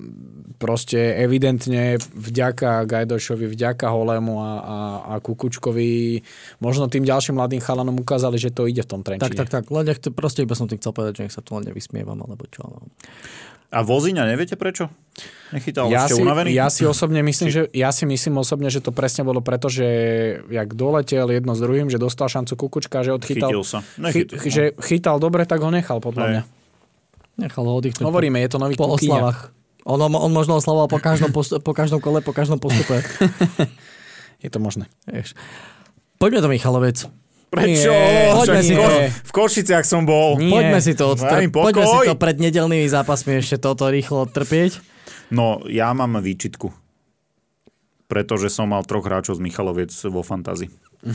proste 0.57 0.95
evidentne 1.17 1.83
vďaka 2.13 2.85
Gajdošovi, 2.85 3.47
vďaka 3.49 3.87
Holému 3.89 4.35
a, 4.37 4.51
a, 4.57 4.79
a 5.09 5.15
Kukučkovi 5.19 6.23
možno 6.59 6.87
tým 6.87 7.03
ďalším 7.03 7.35
mladým 7.35 7.59
chalanom 7.59 7.97
ukázali, 7.97 8.37
že 8.37 8.51
to 8.51 8.65
ide 8.65 8.81
v 8.81 8.89
tom 8.89 9.01
Tak, 9.01 9.19
Trenčine. 9.19 9.35
tak, 9.37 9.49
tak. 9.51 9.65
Len 9.67 9.85
nech 9.85 9.99
to, 9.99 10.11
proste 10.11 10.43
iba 10.43 10.55
som 10.55 10.67
tým 10.67 10.79
chcel 10.79 10.91
povedať, 10.91 11.13
že 11.17 11.23
nech 11.25 11.35
sa 11.35 11.41
tu 11.41 11.55
len 11.55 11.65
nevysmievam, 11.65 12.15
alebo 12.17 12.47
čo. 12.47 12.63
No. 12.63 12.87
A 13.73 13.81
Voziňa, 13.81 14.29
neviete 14.29 14.53
prečo? 14.55 14.93
Nechytal 15.49 15.89
Ja 15.89 16.05
ešte 16.05 16.21
si, 16.21 16.23
unavený? 16.25 16.53
ja 16.53 16.69
si 16.69 16.85
osobne 16.85 17.25
myslím, 17.25 17.49
že 17.49 17.61
ja 17.73 17.89
si 17.89 18.05
myslím 18.05 18.37
osobne, 18.41 18.69
že 18.69 18.85
to 18.85 18.93
presne 18.93 19.25
bolo 19.25 19.41
preto, 19.41 19.73
že 19.73 19.85
jak 20.49 20.77
doletel 20.77 21.29
jedno 21.29 21.57
s 21.57 21.61
druhým, 21.61 21.89
že 21.89 21.97
dostal 21.97 22.29
šancu 22.29 22.53
Kukučka, 22.57 23.01
že 23.01 23.17
odchytal. 23.17 23.49
Chytil 23.49 23.65
sa. 23.65 23.81
Chy, 23.81 24.29
Nechytil. 24.29 24.37
no. 24.37 24.49
že 24.49 24.63
chytal 24.85 25.17
dobre, 25.17 25.49
tak 25.49 25.65
ho 25.65 25.73
nechal 25.73 26.01
podľa 26.01 26.21
Hej. 26.21 26.31
mňa. 26.31 26.43
Nechal 27.49 27.65
ho 27.65 27.75
oddychnúť. 27.81 28.05
Hovoríme, 28.05 28.39
je 28.45 28.51
to 28.53 28.59
nový 28.61 28.77
po 28.77 28.93
Kukyňa. 28.93 29.09
oslavách. 29.09 29.39
On, 29.83 29.99
on 29.99 30.31
možno 30.31 30.61
oslavoval 30.61 30.87
po 30.87 31.01
každom, 31.01 31.33
po 31.35 31.73
každom 31.73 31.99
kole, 31.99 32.21
po 32.21 32.31
každom 32.31 32.61
postupe. 32.61 33.01
Je 34.45 34.53
to 34.53 34.61
možné. 34.61 34.87
Poďme 36.19 36.39
do 36.39 36.53
Michalovec. 36.53 37.09
Prečo? 37.53 37.93
Nie, 37.93 38.33
poďme 38.33 38.61
si 38.65 38.73
v 38.73 38.81
to. 38.81 38.89
V 39.13 39.33
Košiciach 39.37 39.85
som 39.85 40.09
bol. 40.09 40.41
Nie. 40.41 40.57
Poďme 40.57 40.81
si 40.81 40.97
to, 40.97 41.13
Daj 41.13 41.45
mi 41.45 41.53
odtr- 41.53 41.61
poďme 41.61 41.85
si 41.85 41.99
to 42.09 42.17
pred 42.17 42.41
nedelnými 42.41 42.89
zápasmi 42.89 43.45
ešte 43.45 43.61
toto 43.61 43.93
rýchlo 43.93 44.25
odtrpieť. 44.25 44.81
No, 45.29 45.61
ja 45.69 45.93
mám 45.93 46.17
výčitku. 46.17 46.73
Pretože 48.09 48.49
som 48.49 48.73
mal 48.73 48.89
troch 48.89 49.05
hráčov 49.05 49.37
z 49.37 49.45
Michaloviec 49.45 49.93
vo 50.09 50.25
fantázii. 50.25 50.73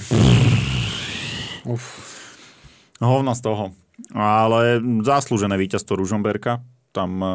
Hovno 3.02 3.34
z 3.34 3.42
toho. 3.42 3.74
Ale 4.14 4.78
zaslúžené 5.02 5.58
víťazstvo 5.58 5.98
Ružomberka. 5.98 6.62
Tam 6.94 7.18
um, 7.18 7.26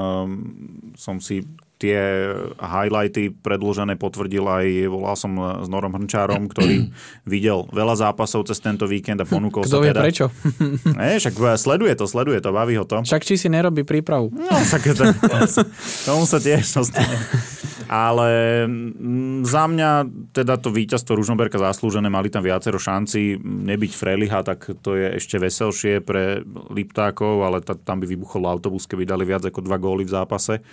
som 0.94 1.18
si 1.18 1.42
tie 1.82 1.98
highlighty 2.62 3.34
predložené 3.34 3.98
potvrdil 3.98 4.46
aj, 4.46 4.66
volal 4.86 5.18
som 5.18 5.34
s 5.62 5.66
Norom 5.66 5.98
Hrnčárom, 5.98 6.46
ktorý 6.46 6.94
videl 7.32 7.66
veľa 7.74 7.98
zápasov 7.98 8.46
cez 8.46 8.62
tento 8.62 8.86
víkend 8.86 9.18
a 9.18 9.26
ponúkol 9.26 9.64
Kto 9.66 9.82
sa 9.82 9.90
teda... 9.90 10.00
prečo? 10.06 10.26
Ne, 10.92 11.18
však 11.18 11.34
sleduje 11.58 11.94
to, 11.98 12.04
sleduje 12.06 12.38
to, 12.38 12.54
baví 12.54 12.78
ho 12.78 12.84
to. 12.86 13.02
Však 13.02 13.24
či 13.26 13.34
si 13.34 13.48
nerobí 13.50 13.82
prípravu. 13.82 14.30
No, 14.30 14.54
tak 14.70 14.86
to, 14.86 15.04
tomu 16.08 16.28
sa 16.28 16.38
tiež 16.38 16.62
dostane. 16.62 17.16
Ale 17.92 18.64
mm, 18.68 19.44
za 19.44 19.68
mňa 19.68 19.90
teda 20.32 20.56
to 20.56 20.72
víťazstvo 20.72 21.18
Ružomberka 21.18 21.60
zaslúžené, 21.60 22.08
mali 22.08 22.32
tam 22.32 22.40
viacero 22.40 22.80
šanci 22.80 23.40
nebyť 23.42 23.92
Freliha, 23.92 24.40
tak 24.40 24.64
to 24.80 24.96
je 24.96 25.20
ešte 25.20 25.36
veselšie 25.36 26.00
pre 26.00 26.40
Liptákov, 26.72 27.44
ale 27.44 27.60
ta, 27.60 27.76
tam 27.76 28.00
by 28.00 28.06
vybuchol 28.08 28.48
autobus, 28.48 28.88
keby 28.88 29.04
dali 29.04 29.28
viac 29.28 29.44
ako 29.44 29.60
dva 29.64 29.76
góly 29.76 30.08
v 30.08 30.14
zápase. 30.14 30.64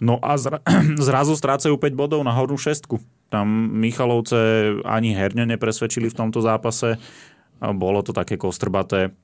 No 0.00 0.20
a 0.20 0.36
zra, 0.36 0.60
zrazu 1.08 1.36
strácajú 1.36 1.76
5 1.76 1.92
bodov 1.96 2.20
na 2.24 2.32
hornú 2.34 2.56
šestku. 2.60 3.00
Tam 3.32 3.46
Michalovce 3.76 4.38
ani 4.86 5.16
herne 5.16 5.48
nepresvedčili 5.56 6.12
v 6.12 6.18
tomto 6.18 6.38
zápase. 6.44 7.00
Bolo 7.58 8.04
to 8.04 8.12
také 8.12 8.36
kostrbaté 8.36 9.16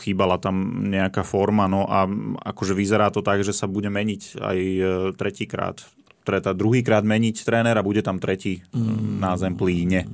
chýbala 0.00 0.40
tam 0.40 0.88
nejaká 0.88 1.20
forma, 1.20 1.68
no 1.68 1.84
a 1.84 2.08
akože 2.48 2.72
vyzerá 2.72 3.12
to 3.12 3.20
tak, 3.20 3.44
že 3.44 3.52
sa 3.52 3.68
bude 3.68 3.92
meniť 3.92 4.40
aj 4.40 4.58
e, 4.58 4.82
tretíkrát. 5.12 5.84
Treta, 6.24 6.56
druhýkrát 6.56 7.04
meniť 7.04 7.44
trénera, 7.44 7.84
bude 7.84 8.00
tam 8.00 8.16
tretí 8.16 8.64
mm. 8.72 9.20
na 9.20 9.36
Zemplíne. 9.36 10.08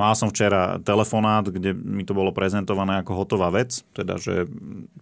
Mal 0.00 0.16
som 0.16 0.32
včera 0.32 0.80
telefonát, 0.80 1.44
kde 1.44 1.76
mi 1.76 2.08
to 2.08 2.16
bolo 2.16 2.32
prezentované 2.32 3.04
ako 3.04 3.12
hotová 3.12 3.52
vec, 3.52 3.84
teda, 3.92 4.16
že 4.16 4.48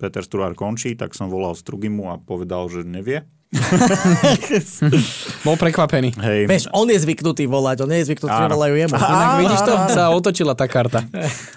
Peter 0.03 0.27
Struár 0.27 0.59
končí, 0.59 0.99
tak 0.99 1.15
som 1.15 1.31
volal 1.31 1.55
Strugimu 1.55 2.11
a 2.11 2.19
povedal, 2.19 2.67
že 2.67 2.83
nevie. 2.83 3.23
Bol 5.47 5.59
prekvapený. 5.59 6.15
Hej. 6.15 6.47
Vieš, 6.47 6.65
on 6.71 6.87
je 6.87 6.99
zvyknutý 7.03 7.51
volať, 7.51 7.83
on 7.83 7.91
nie 7.91 7.99
je 8.03 8.15
zvyknutý, 8.15 8.31
že 8.31 8.47
Áno. 8.47 8.55
volajú 8.55 8.75
jemu. 8.79 8.95
Inak 8.95 9.35
vidíš 9.43 9.61
to? 9.67 9.75
Sa 9.91 10.15
otočila 10.15 10.55
tá 10.55 10.71
karta. 10.71 11.03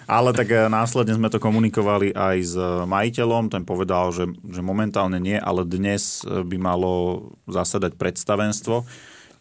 Ale 0.09 0.33
tak 0.33 0.49
e, 0.49 0.65
následne 0.73 1.13
sme 1.13 1.29
to 1.29 1.37
komunikovali 1.37 2.09
aj 2.17 2.37
s 2.41 2.57
e, 2.57 2.89
majiteľom, 2.89 3.53
ten 3.53 3.61
povedal, 3.61 4.09
že, 4.09 4.25
že 4.49 4.65
momentálne 4.65 5.21
nie, 5.21 5.37
ale 5.37 5.69
dnes 5.69 6.25
e, 6.25 6.41
by 6.41 6.57
malo 6.57 6.91
zasadať 7.45 7.93
predstavenstvo. 7.93 8.89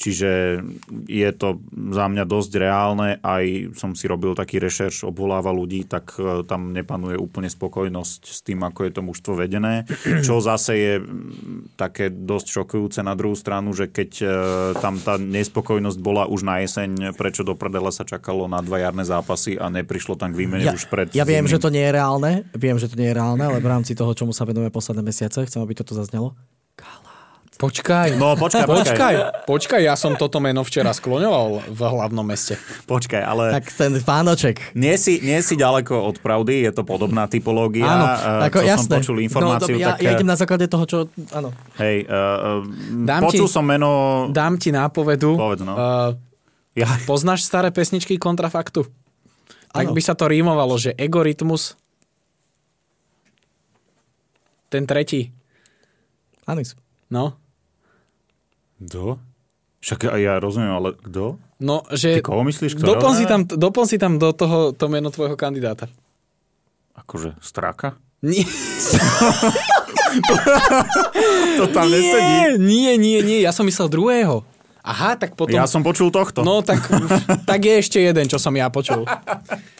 Čiže 0.02 0.58
je 1.06 1.30
to 1.30 1.62
za 1.94 2.10
mňa 2.10 2.26
dosť 2.26 2.52
reálne, 2.58 3.22
aj 3.22 3.70
som 3.78 3.94
si 3.94 4.10
robil 4.10 4.34
taký 4.34 4.58
rešerš, 4.58 5.06
obvoláva 5.06 5.54
ľudí, 5.54 5.86
tak 5.86 6.18
e, 6.18 6.42
tam 6.42 6.74
nepanuje 6.74 7.14
úplne 7.14 7.46
spokojnosť 7.46 8.20
s 8.26 8.42
tým, 8.42 8.66
ako 8.66 8.82
je 8.82 8.92
to 8.98 9.02
mužstvo 9.06 9.32
vedené. 9.38 9.86
Čo 10.26 10.42
zase 10.42 10.72
je 10.74 10.92
také 11.78 12.10
dosť 12.10 12.46
šokujúce 12.50 12.98
na 13.06 13.14
druhú 13.14 13.38
stranu, 13.38 13.70
že 13.70 13.86
keď 13.86 14.10
e, 14.18 14.26
tam 14.82 14.98
tá 14.98 15.22
nespokojnosť 15.22 15.98
bola 16.02 16.26
už 16.26 16.42
na 16.42 16.58
jeseň, 16.66 17.14
prečo 17.14 17.46
do 17.46 17.54
prdele 17.54 17.94
sa 17.94 18.02
čakalo 18.02 18.50
na 18.50 18.58
dva 18.58 18.82
jarné 18.82 19.06
zápasy 19.06 19.54
a 19.54 19.70
neprišlo 19.70 20.18
tam 20.18 20.34
k 20.34 20.42
výmene 20.42 20.66
Ja, 20.66 20.74
už 20.74 20.90
pred 20.90 21.14
ja 21.14 21.22
viem, 21.22 21.46
zimným. 21.46 21.52
že 21.54 21.62
to 21.62 21.70
nie 21.70 21.84
je 21.86 21.92
reálne, 21.94 22.30
viem, 22.58 22.74
že 22.74 22.90
to 22.90 22.98
nie 22.98 23.06
je 23.06 23.14
reálne, 23.14 23.44
ale 23.46 23.62
v 23.62 23.70
rámci 23.70 23.94
toho, 23.94 24.10
čomu 24.18 24.34
sa 24.34 24.42
venujeme 24.42 24.74
posledné 24.74 25.06
mesiace, 25.06 25.46
chcem, 25.46 25.62
aby 25.62 25.78
toto 25.78 25.94
zaznelo. 25.94 26.34
Počkaj. 27.62 28.18
No 28.18 28.34
počkaj, 28.34 28.66
počkaj, 28.66 28.90
Počkaj, 28.90 29.14
počkaj, 29.46 29.80
ja 29.80 29.94
som 29.94 30.18
toto 30.18 30.42
meno 30.42 30.60
včera 30.60 30.90
skloňoval 30.90 31.70
v 31.70 31.80
hlavnom 31.80 32.26
meste. 32.26 32.58
počkaj, 32.84 33.22
ale 33.22 33.54
Tak 33.54 33.70
ten 33.70 33.94
fánoček. 33.94 34.74
nie 34.74 34.98
si, 34.98 35.22
nie 35.22 35.38
si 35.38 35.54
ďaleko 35.54 35.94
od 35.94 36.18
pravdy, 36.18 36.66
je 36.66 36.74
to 36.74 36.82
podobná 36.82 37.30
typológia. 37.30 37.86
Áno, 37.86 38.06
eh, 38.10 38.50
ako 38.50 38.58
čo 38.58 38.66
jasné. 38.66 38.82
som 38.90 38.98
počul 38.98 39.16
informáciu, 39.22 39.70
no, 39.70 39.78
to, 39.78 39.78
ja, 39.78 39.94
tak 39.94 40.02
ja 40.02 40.10
eh, 40.10 40.14
idem 40.18 40.26
na 40.26 40.34
základe 40.34 40.66
toho, 40.66 40.84
čo... 40.84 40.98
Áno. 41.30 41.54
hej, 41.78 42.02
uh, 42.04 42.66
Dám 43.00 43.22
počul 43.22 43.46
ti- 43.46 43.54
som 43.54 43.62
meno... 43.62 43.90
Dám 44.28 44.58
ti 44.58 44.68
nápovedu. 44.68 45.38
Povedz, 45.38 45.62
no. 45.62 45.72
Uh, 45.72 46.10
Ja, 46.72 46.88
poznáš 47.04 47.44
staré 47.44 47.70
pesničky 47.70 48.16
kontrafaktu? 48.16 48.88
Tak 49.70 49.86
Áno. 49.86 49.94
by 49.94 50.02
sa 50.02 50.18
to 50.18 50.26
rímovalo, 50.26 50.74
že 50.74 50.96
egoritmus 50.96 51.76
ten 54.66 54.82
tretí. 54.82 55.28
Anis. 56.42 56.72
No. 57.06 57.36
Kto? 58.86 59.18
Však 59.82 60.14
aj 60.14 60.20
ja 60.22 60.34
rozumiem, 60.38 60.70
ale 60.70 60.94
kto? 60.94 61.42
No, 61.58 61.82
že... 61.90 62.22
Ty 62.22 62.26
koho 62.26 62.46
myslíš? 62.46 62.78
Ktorého? 62.78 62.98
Doplň 62.98 63.12
si, 63.18 63.24
tam, 63.26 63.40
doplň 63.46 63.86
si 63.86 63.96
tam 63.98 64.12
do 64.18 64.30
toho 64.30 64.70
to 64.70 64.86
meno 64.86 65.10
tvojho 65.10 65.34
kandidáta. 65.34 65.90
Akože 66.94 67.34
straka? 67.42 67.98
Nie, 68.22 68.46
To 71.58 71.64
tam 71.72 71.88
nesedí. 71.88 72.60
nie, 72.60 72.60
nie, 72.60 72.92
nie, 73.00 73.18
nie, 73.24 73.38
ja 73.42 73.50
som 73.50 73.64
myslel 73.64 73.88
druhého. 73.88 74.44
Aha, 74.82 75.14
tak 75.14 75.38
potom... 75.38 75.54
Ja 75.54 75.70
som 75.70 75.86
počul 75.86 76.10
tohto. 76.10 76.42
No, 76.42 76.58
tak, 76.58 76.82
tak 77.46 77.62
je 77.62 77.78
ešte 77.78 78.02
jeden, 78.02 78.26
čo 78.26 78.42
som 78.42 78.50
ja 78.58 78.66
počul. 78.66 79.06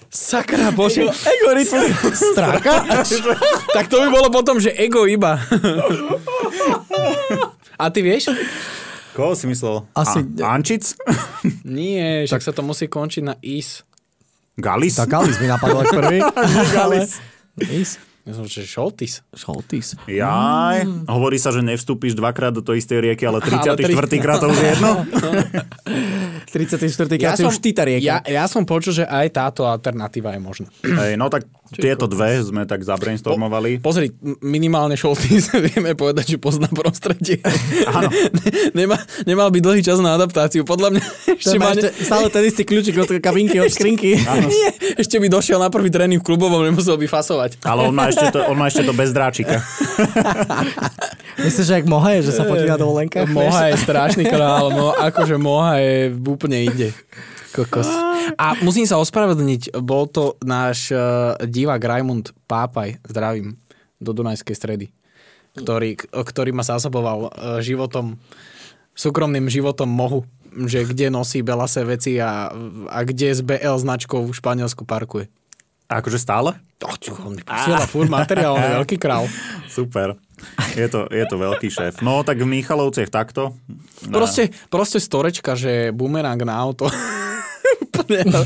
Sakra, 0.07 0.71
bože. 0.71 1.11
Egoritmus. 1.11 1.91
Straka? 2.15 2.87
Tak 3.75 3.91
to 3.91 3.99
by 3.99 4.09
bolo 4.15 4.31
potom, 4.31 4.63
že 4.63 4.71
ego 4.71 5.11
iba. 5.11 5.43
A 7.75 7.91
ty 7.91 7.99
vieš? 7.99 8.31
Koho 9.13 9.37
si 9.37 9.45
myslel? 9.45 9.85
Asi- 9.93 10.25
A, 10.41 10.57
Ančic? 10.57 10.97
Nie, 11.69 12.23
však 12.29 12.41
sa 12.41 12.53
to 12.53 12.61
musí 12.61 12.89
končiť 12.89 13.23
na 13.23 13.35
is. 13.41 13.85
Galis? 14.57 14.97
Tak 14.97 15.13
Alis 15.13 15.37
mi 15.37 15.49
napadol 15.49 15.81
ako 15.81 15.93
prvý. 15.97 16.19
Galis. 16.77 17.21
Is. 17.59 17.97
Ja 18.23 18.39
som 18.39 18.47
že 18.47 18.63
Šoltis. 18.63 19.19
Šoltis. 19.35 19.99
Jaj, 20.07 20.87
hovorí 21.11 21.43
sa, 21.43 21.51
že 21.51 21.59
nevstúpiš 21.59 22.15
dvakrát 22.15 22.55
do 22.55 22.63
tej 22.63 22.79
istej 22.79 23.03
rieky, 23.03 23.27
ale 23.27 23.43
34. 23.43 23.67
Ale 23.67 24.07
tri- 24.07 24.23
krát 24.23 24.39
to 24.39 24.47
už 24.47 24.59
je 24.63 24.69
jedno. 24.79 24.91
34. 26.47 27.19
krát 27.19 27.35
si 27.35 27.43
už 27.43 27.59
ty 27.59 27.75
tá 27.75 27.83
rieka. 27.83 28.05
ja, 28.05 28.17
ja 28.23 28.45
som 28.47 28.63
počul, 28.63 28.95
že 28.95 29.05
aj 29.05 29.27
táto 29.33 29.67
alternatíva 29.67 30.31
je 30.37 30.41
možná. 30.41 30.69
Hej, 30.85 31.19
no 31.19 31.27
tak 31.27 31.51
tieto 31.73 32.05
dve 32.05 32.39
sme 32.41 32.69
tak 32.69 32.85
zabrainstormovali. 32.85 33.81
Pozri, 33.81 34.13
m- 34.21 34.37
minimálne 34.45 34.95
Šoltis 34.95 35.49
vieme 35.73 35.97
povedať, 35.97 36.37
že 36.37 36.39
pozná 36.39 36.69
prostredie. 36.69 37.41
Áno. 37.89 38.13
Nemá, 38.79 39.01
nemal 39.25 39.49
by 39.49 39.59
dlhý 39.59 39.81
čas 39.81 39.99
na 39.99 40.15
adaptáciu. 40.15 40.63
Podľa 40.63 40.97
mňa 40.97 41.05
ešte 41.39 41.57
má 41.57 41.73
ešte 41.73 41.89
stále 42.05 42.29
ten 42.29 42.45
istý 42.45 42.63
kľúčik 42.63 42.97
od 43.01 43.11
kabinky, 43.19 43.57
od 43.59 43.73
skrinky. 43.73 44.21
Nie, 44.53 44.71
ešte 44.97 45.17
by 45.17 45.27
došiel 45.29 45.59
na 45.59 45.73
prvý 45.73 45.89
tréning 45.89 46.21
v 46.21 46.27
klubovom, 46.27 46.63
nemusel 46.63 47.01
by 47.01 47.07
fasovať. 47.09 47.65
Ale 47.65 47.89
on 47.89 47.95
má 47.97 48.13
ešte 48.13 48.29
to, 48.31 48.39
on 48.47 48.57
má 48.57 48.69
ešte 48.69 48.85
to 48.85 48.93
bez 48.93 49.11
dráčika. 49.11 49.61
Myslíš, 51.41 51.65
že 51.65 51.75
jak 51.81 51.87
Moha 51.89 52.21
je, 52.21 52.29
že 52.29 52.33
sa 52.37 52.45
fotí 52.45 52.69
na 52.69 52.77
dovolenkách? 52.77 53.25
Moha 53.33 53.73
je 53.73 53.81
strašný 53.81 54.29
král, 54.29 54.69
no 54.71 54.93
akože 54.93 55.41
Moha 55.41 55.81
je 55.81 56.13
úplne 56.13 56.69
ide. 56.69 56.93
Kokos. 57.53 57.89
A 58.41 58.57
musím 58.65 58.89
sa 58.89 58.97
ospravedlniť, 58.97 59.77
bol 59.85 60.09
to 60.09 60.41
náš 60.41 60.89
uh, 60.89 61.37
divák 61.45 61.79
Raimund 61.79 62.33
Pápaj, 62.49 62.97
zdravím, 63.05 63.61
do 64.01 64.17
Dunajskej 64.17 64.57
stredy, 64.57 64.87
ktorý, 65.55 66.01
ktorý 66.01 66.51
ma 66.57 66.65
zásoboval 66.65 67.29
uh, 67.29 67.61
životom, 67.61 68.17
súkromným 68.97 69.53
životom 69.53 69.87
mohu. 69.87 70.25
že 70.69 70.85
kde 70.85 71.09
nosí 71.09 71.41
Belase 71.41 71.81
veci 71.85 72.21
a, 72.21 72.53
a 72.89 72.99
kde 73.05 73.29
s 73.33 73.41
BL 73.41 73.77
značkou 73.81 74.29
v 74.29 74.37
Španielsku 74.37 74.85
parkuje. 74.85 75.29
A 75.89 76.01
akože 76.01 76.21
stále? 76.21 76.57
Oh, 76.85 76.97
čo, 76.97 77.13
on 77.21 77.37
mi 77.37 77.45
posiela 77.45 77.85
furt 77.85 78.09
materiál, 78.09 78.57
on 78.57 78.65
je 78.65 78.77
veľký 78.81 78.97
král. 78.97 79.29
Super. 79.77 80.17
Je 80.75 80.89
to, 80.89 81.07
je 81.13 81.25
to 81.29 81.37
veľký 81.37 81.69
šéf. 81.69 82.01
No 82.01 82.25
tak 82.25 82.41
v 82.43 82.49
Michalovciach 82.49 83.13
takto. 83.13 83.55
Proste, 84.09 84.51
proste 84.73 84.99
storečka, 84.99 85.55
že 85.55 85.93
bumerang 85.93 86.41
na 86.43 86.57
auto. 86.59 86.89
BL. 88.03 88.43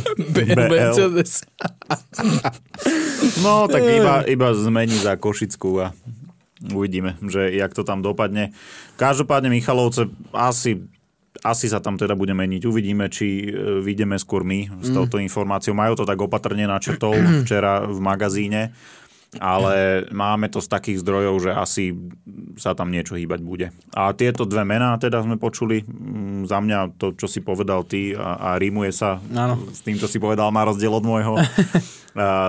No 3.42 3.66
tak 3.70 3.82
iba, 3.82 4.22
iba 4.26 4.48
zmení 4.52 4.96
za 4.98 5.16
Košickú 5.16 5.70
a 5.80 5.94
uvidíme, 6.72 7.16
že 7.24 7.52
jak 7.54 7.72
to 7.72 7.84
tam 7.84 8.02
dopadne. 8.02 8.52
Každopádne 8.96 9.52
Michalovce 9.52 10.08
asi 10.32 10.82
asi 11.44 11.68
sa 11.68 11.84
tam 11.84 12.00
teda 12.00 12.16
bude 12.16 12.32
meniť. 12.32 12.62
Uvidíme, 12.64 13.12
či 13.12 13.46
e, 13.46 13.78
vyjdeme 13.84 14.16
skôr 14.16 14.42
my 14.42 14.82
s 14.82 14.88
touto 14.90 15.20
informáciou. 15.20 15.76
Majú 15.76 16.02
to 16.02 16.08
tak 16.08 16.18
opatrne 16.18 16.64
načetol 16.66 17.14
včera 17.44 17.84
v 17.86 17.98
magazíne 18.00 18.72
ale 19.40 20.06
máme 20.12 20.50
to 20.50 20.60
z 20.62 20.68
takých 20.68 20.98
zdrojov, 21.02 21.34
že 21.48 21.50
asi 21.52 21.84
sa 22.56 22.72
tam 22.72 22.88
niečo 22.88 23.14
hýbať 23.14 23.40
bude. 23.44 23.66
A 23.92 24.16
tieto 24.16 24.48
dve 24.48 24.64
mená 24.64 24.96
teda 24.96 25.20
sme 25.22 25.36
počuli. 25.36 25.84
Mm, 25.84 26.48
za 26.48 26.58
mňa 26.62 26.96
to, 26.96 27.12
čo 27.16 27.28
si 27.28 27.44
povedal 27.44 27.84
ty 27.84 28.16
a, 28.16 28.54
a 28.54 28.60
rímuje 28.60 28.90
sa 28.92 29.20
ano. 29.34 29.60
s 29.68 29.84
tým, 29.84 30.00
čo 30.00 30.08
si 30.08 30.16
povedal, 30.16 30.48
má 30.52 30.64
rozdiel 30.64 30.92
od 30.92 31.04
môjho. 31.04 31.36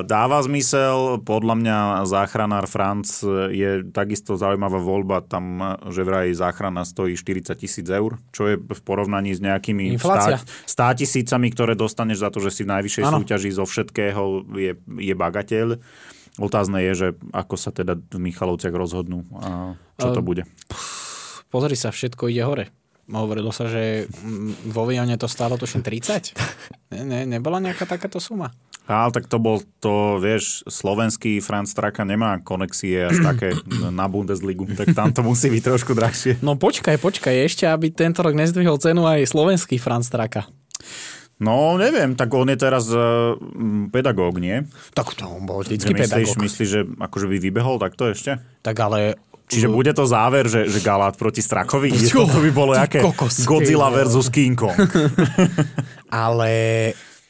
Dáva 0.07 0.39
zmysel, 0.39 1.19
podľa 1.27 1.55
mňa 1.59 1.77
záchranár 2.07 2.71
Franc 2.71 3.19
je 3.51 3.83
takisto 3.91 4.39
zaujímavá 4.39 4.79
voľba, 4.79 5.19
tam 5.19 5.59
že 5.91 6.07
vraj 6.07 6.31
záchrana 6.31 6.87
stojí 6.87 7.19
40 7.19 7.51
tisíc 7.59 7.83
eur, 7.83 8.15
čo 8.31 8.47
je 8.47 8.55
v 8.55 8.81
porovnaní 8.87 9.35
s 9.35 9.43
nejakými 9.43 9.99
100 9.99 11.03
tisícami, 11.03 11.51
ktoré 11.51 11.75
dostaneš 11.75 12.23
za 12.23 12.29
to, 12.31 12.39
že 12.39 12.55
si 12.55 12.61
v 12.63 12.79
najvyššej 12.79 13.03
ano. 13.11 13.19
súťaži 13.19 13.51
zo 13.51 13.67
všetkého 13.67 14.47
je, 14.55 14.71
je 15.03 15.13
bagateľ. 15.19 15.67
Otázne 16.37 16.85
je, 16.85 16.93
že 16.93 17.07
ako 17.33 17.55
sa 17.57 17.73
teda 17.73 17.97
v 17.97 18.19
Michalovciach 18.21 18.73
rozhodnú 18.73 19.25
a 19.41 19.73
čo 19.97 20.13
to 20.13 20.21
bude. 20.21 20.45
Pozri 21.49 21.73
sa, 21.73 21.89
všetko 21.89 22.29
ide 22.29 22.45
hore. 22.45 22.69
Hovorilo 23.07 23.55
sa, 23.55 23.71
že 23.71 24.05
vo 24.67 24.83
Vione 24.83 25.15
to 25.15 25.31
stálo 25.31 25.55
tuším 25.55 25.79
30. 25.79 26.35
Ne, 26.91 27.01
ne, 27.07 27.19
nebola 27.23 27.63
nejaká 27.63 27.87
takáto 27.87 28.19
suma? 28.19 28.51
Ale 28.87 29.11
tak 29.11 29.27
to 29.27 29.35
bol 29.39 29.59
to, 29.83 30.15
vieš, 30.19 30.63
slovenský 30.63 31.43
Franz 31.43 31.75
Traka 31.75 32.07
nemá 32.07 32.39
konexie 32.39 33.07
až 33.07 33.19
také 33.19 33.51
na 33.91 34.07
Bundesligu, 34.07 34.63
tak 34.75 34.95
tam 34.95 35.11
to 35.11 35.23
musí 35.27 35.51
byť 35.51 35.63
trošku 35.63 35.91
drahšie. 35.91 36.39
No 36.39 36.55
počkaj, 36.55 36.95
počkaj, 36.95 37.35
ešte 37.47 37.67
aby 37.67 37.91
tento 37.91 38.23
rok 38.23 38.31
nezdvihol 38.31 38.79
cenu 38.79 39.03
aj 39.03 39.27
slovenský 39.27 39.75
Franz 39.75 40.07
Traka. 40.07 40.47
No, 41.37 41.77
neviem, 41.77 42.17
tak 42.17 42.33
on 42.33 42.49
je 42.49 42.57
teraz 42.57 42.89
uh, 42.89 43.37
pedagóg, 43.93 44.41
nie? 44.41 44.65
Tak 44.97 45.13
to 45.13 45.29
on 45.29 45.45
bol 45.45 45.61
vždycky 45.61 45.93
myslíš, 45.93 46.01
pedagóg. 46.09 46.35
Myslíš, 46.41 46.69
že 46.69 46.81
akože 46.97 47.25
by 47.29 47.37
vybehol 47.37 47.77
takto 47.77 48.09
ešte? 48.09 48.41
Tak 48.65 48.77
ale 48.81 49.21
Čiže 49.47 49.71
bude 49.71 49.95
to 49.95 50.03
záver, 50.03 50.51
že, 50.51 50.67
že 50.67 50.83
Galát 50.83 51.15
proti 51.15 51.39
Strakovi? 51.39 51.95
Čo? 51.95 52.27
To 52.27 52.43
by 52.43 52.51
bolo 52.51 52.75
aké 52.75 52.99
Godzilla 53.47 53.87
versus 53.87 54.27
King 54.27 54.59
Kong. 54.59 54.75
ale 56.11 56.51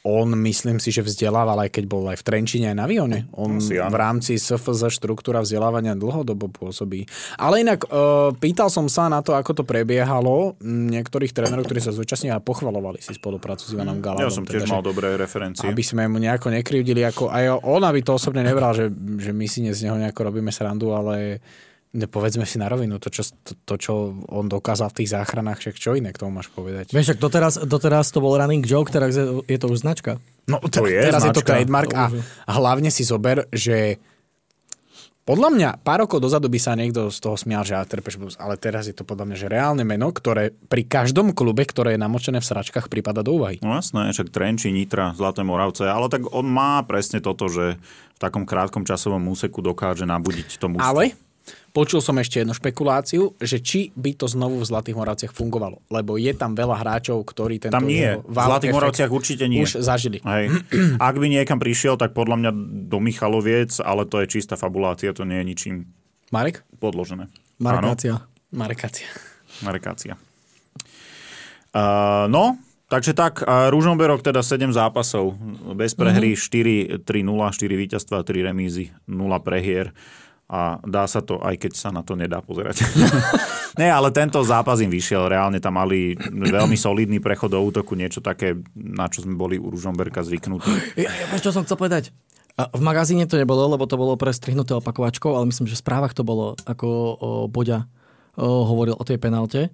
on 0.06 0.30
myslím 0.46 0.78
si, 0.78 0.94
že 0.94 1.02
vzdelával 1.02 1.66
aj 1.66 1.70
keď 1.74 1.84
bol 1.90 2.06
aj 2.06 2.22
v 2.22 2.26
Trenčine, 2.26 2.70
aj 2.70 2.76
na 2.78 2.86
Vione. 2.86 3.26
On 3.34 3.58
Asi, 3.58 3.74
v 3.74 3.96
rámci 3.96 4.38
SFZ 4.38 4.94
štruktúra 4.94 5.42
vzdelávania 5.42 5.98
dlhodobo 5.98 6.46
pôsobí. 6.48 7.04
Ale 7.34 7.66
inak 7.66 7.86
uh, 7.90 8.30
pýtal 8.38 8.70
som 8.70 8.86
sa 8.86 9.10
na 9.10 9.20
to, 9.20 9.34
ako 9.34 9.62
to 9.62 9.64
prebiehalo. 9.66 10.54
Niektorých 10.62 11.34
trénerov, 11.34 11.66
ktorí 11.66 11.82
sa 11.82 11.90
zúčastnili 11.90 12.30
a 12.30 12.38
pochvalovali 12.38 13.02
si 13.02 13.10
spoluprácu 13.14 13.66
s 13.66 13.74
Ivanom 13.74 13.98
Galádom. 13.98 14.30
Ja 14.30 14.34
som 14.34 14.46
tiež 14.46 14.64
teda, 14.64 14.78
mal 14.78 14.82
dobré 14.86 15.18
referencie. 15.18 15.66
Aby 15.66 15.82
sme 15.82 16.06
mu 16.06 16.22
nejako 16.22 16.54
nekrivdili. 16.54 17.02
Ako, 17.02 17.28
aj 17.28 17.62
on 17.66 17.82
by 17.82 18.00
to 18.02 18.12
osobne 18.14 18.46
nebral, 18.46 18.72
že, 18.72 18.90
že 19.18 19.34
my 19.34 19.46
si 19.50 19.66
z 19.66 19.80
neho 19.84 19.98
nejako 19.98 20.30
robíme 20.30 20.54
srandu, 20.54 20.94
ale 20.94 21.42
povedzme 21.88 22.44
si 22.44 22.60
na 22.60 22.68
rovinu, 22.68 23.00
to 23.00 23.08
čo, 23.08 23.24
to, 23.40 23.56
to, 23.64 23.74
čo 23.80 23.92
on 24.28 24.46
dokázal 24.46 24.92
v 24.92 25.02
tých 25.02 25.12
záchranách, 25.16 25.58
však 25.64 25.74
čo 25.80 25.96
iné 25.96 26.12
k 26.12 26.20
tomu 26.20 26.36
máš 26.36 26.52
povedať? 26.52 26.92
Vieš, 26.92 27.16
ak 27.16 27.20
doteraz, 27.20 27.54
doteraz 27.64 28.12
to 28.12 28.20
bol 28.20 28.36
running 28.36 28.60
joke, 28.60 28.92
teraz 28.92 29.16
je, 29.16 29.24
je 29.48 29.58
to 29.58 29.66
už 29.72 29.80
značka. 29.88 30.20
No 30.44 30.60
to 30.60 30.84
je 30.84 31.00
teraz 31.00 31.24
značka. 31.24 31.32
je 31.32 31.36
to 31.40 31.48
trademark 31.48 31.90
a, 31.96 32.12
a 32.44 32.50
hlavne 32.52 32.92
si 32.92 33.08
zober, 33.08 33.48
že 33.48 33.96
podľa 35.28 35.48
mňa 35.52 35.70
pár 35.84 36.08
rokov 36.08 36.24
dozadu 36.24 36.48
by 36.48 36.56
sa 36.56 36.72
niekto 36.72 37.12
z 37.12 37.20
toho 37.20 37.36
smial, 37.36 37.60
že 37.60 37.76
trpeš 37.76 38.40
ale 38.40 38.56
teraz 38.56 38.88
je 38.88 38.96
to 38.96 39.04
podľa 39.04 39.28
mňa 39.28 39.36
že 39.36 39.52
reálne 39.52 39.84
meno, 39.84 40.08
ktoré 40.08 40.56
pri 40.56 40.88
každom 40.88 41.36
klube, 41.36 41.68
ktoré 41.68 41.96
je 41.96 42.00
namočené 42.00 42.40
v 42.40 42.48
sračkách, 42.48 42.88
prípada 42.88 43.20
do 43.20 43.36
úvahy. 43.36 43.60
No 43.60 43.76
jasné, 43.76 44.08
však 44.08 44.32
Trenči, 44.32 44.72
Nitra, 44.72 45.12
Zlaté 45.12 45.44
Moravce, 45.44 45.84
ale 45.84 46.08
tak 46.08 46.24
on 46.32 46.48
má 46.48 46.80
presne 46.88 47.20
toto, 47.20 47.44
že 47.52 47.76
v 48.16 48.18
takom 48.18 48.48
krátkom 48.48 48.88
časovom 48.88 49.20
úseku 49.28 49.60
dokáže 49.60 50.08
nabudiť 50.08 50.56
tomu. 50.56 50.80
Ale 50.80 51.12
Počul 51.70 52.02
som 52.02 52.18
ešte 52.18 52.42
jednu 52.42 52.56
špekuláciu, 52.56 53.38
že 53.38 53.62
či 53.62 53.94
by 53.94 54.16
to 54.18 54.26
znovu 54.26 54.58
v 54.58 54.66
Zlatých 54.66 54.96
Moravciach 54.98 55.32
fungovalo. 55.36 55.84
Lebo 55.92 56.18
je 56.18 56.32
tam 56.34 56.56
veľa 56.56 56.80
hráčov, 56.80 57.22
ktorí 57.22 57.62
tento 57.62 57.76
Tam 57.76 57.86
nie. 57.86 58.18
V 58.18 58.34
Zlatých 58.34 58.74
Moravciach 58.74 59.10
určite 59.12 59.44
nie. 59.46 59.62
Už 59.62 59.78
zažili. 59.78 60.18
Hej. 60.24 60.50
Ak 61.08 61.14
by 61.14 61.26
niekam 61.28 61.62
prišiel, 61.62 61.94
tak 62.00 62.16
podľa 62.16 62.36
mňa 62.40 62.50
do 62.90 62.98
Michaloviec, 62.98 63.78
ale 63.84 64.08
to 64.08 64.24
je 64.24 64.26
čistá 64.26 64.58
fabulácia, 64.58 65.14
to 65.14 65.22
nie 65.22 65.38
je 65.38 65.46
ničím 65.46 65.74
Marek? 66.34 66.66
podložené. 66.82 67.30
Markácia. 67.62 68.26
Marekácia. 68.50 69.08
Marekácia. 69.62 70.14
Uh, 71.74 72.26
no, 72.32 72.56
Takže 72.88 73.12
tak, 73.12 73.44
Ružomberok 73.44 74.24
teda 74.24 74.40
7 74.40 74.72
zápasov, 74.72 75.36
bez 75.76 75.92
prehry, 75.92 76.32
mm-hmm. 76.32 77.04
4-3-0, 77.04 77.60
4 77.60 77.82
víťazstva, 77.84 78.24
3 78.24 78.48
remízy, 78.48 78.96
0 79.04 79.28
prehier 79.44 79.92
a 80.48 80.80
dá 80.80 81.04
sa 81.04 81.20
to, 81.20 81.36
aj 81.44 81.60
keď 81.60 81.72
sa 81.76 81.92
na 81.92 82.00
to 82.00 82.16
nedá 82.16 82.40
pozerať. 82.40 82.80
Nie, 83.80 83.92
ale 83.92 84.08
tento 84.10 84.40
zápas 84.40 84.80
im 84.80 84.88
vyšiel, 84.88 85.28
reálne 85.28 85.60
tam 85.60 85.76
mali 85.76 86.16
veľmi 86.24 86.72
solidný 86.72 87.20
prechod 87.20 87.52
do 87.52 87.60
útoku, 87.60 87.92
niečo 87.92 88.24
také, 88.24 88.56
na 88.72 89.12
čo 89.12 89.22
sme 89.22 89.36
boli 89.36 89.60
u 89.60 89.68
Ružomberka 89.68 90.24
zvyknutí. 90.24 90.98
Ja, 91.04 91.12
čo 91.36 91.52
som 91.52 91.68
chcel 91.68 91.76
povedať? 91.76 92.10
V 92.58 92.82
magazíne 92.82 93.28
to 93.30 93.38
nebolo, 93.38 93.70
lebo 93.70 93.86
to 93.86 93.94
bolo 93.94 94.18
prestrihnuté 94.18 94.74
opakovačkou, 94.74 95.30
ale 95.30 95.46
myslím, 95.46 95.70
že 95.70 95.78
v 95.78 95.84
správach 95.84 96.16
to 96.16 96.26
bolo, 96.26 96.58
ako 96.66 96.88
o, 96.90 96.96
Boďa 97.46 97.86
o, 98.34 98.66
hovoril 98.66 98.98
o 98.98 99.06
tej 99.06 99.20
penalte 99.22 99.70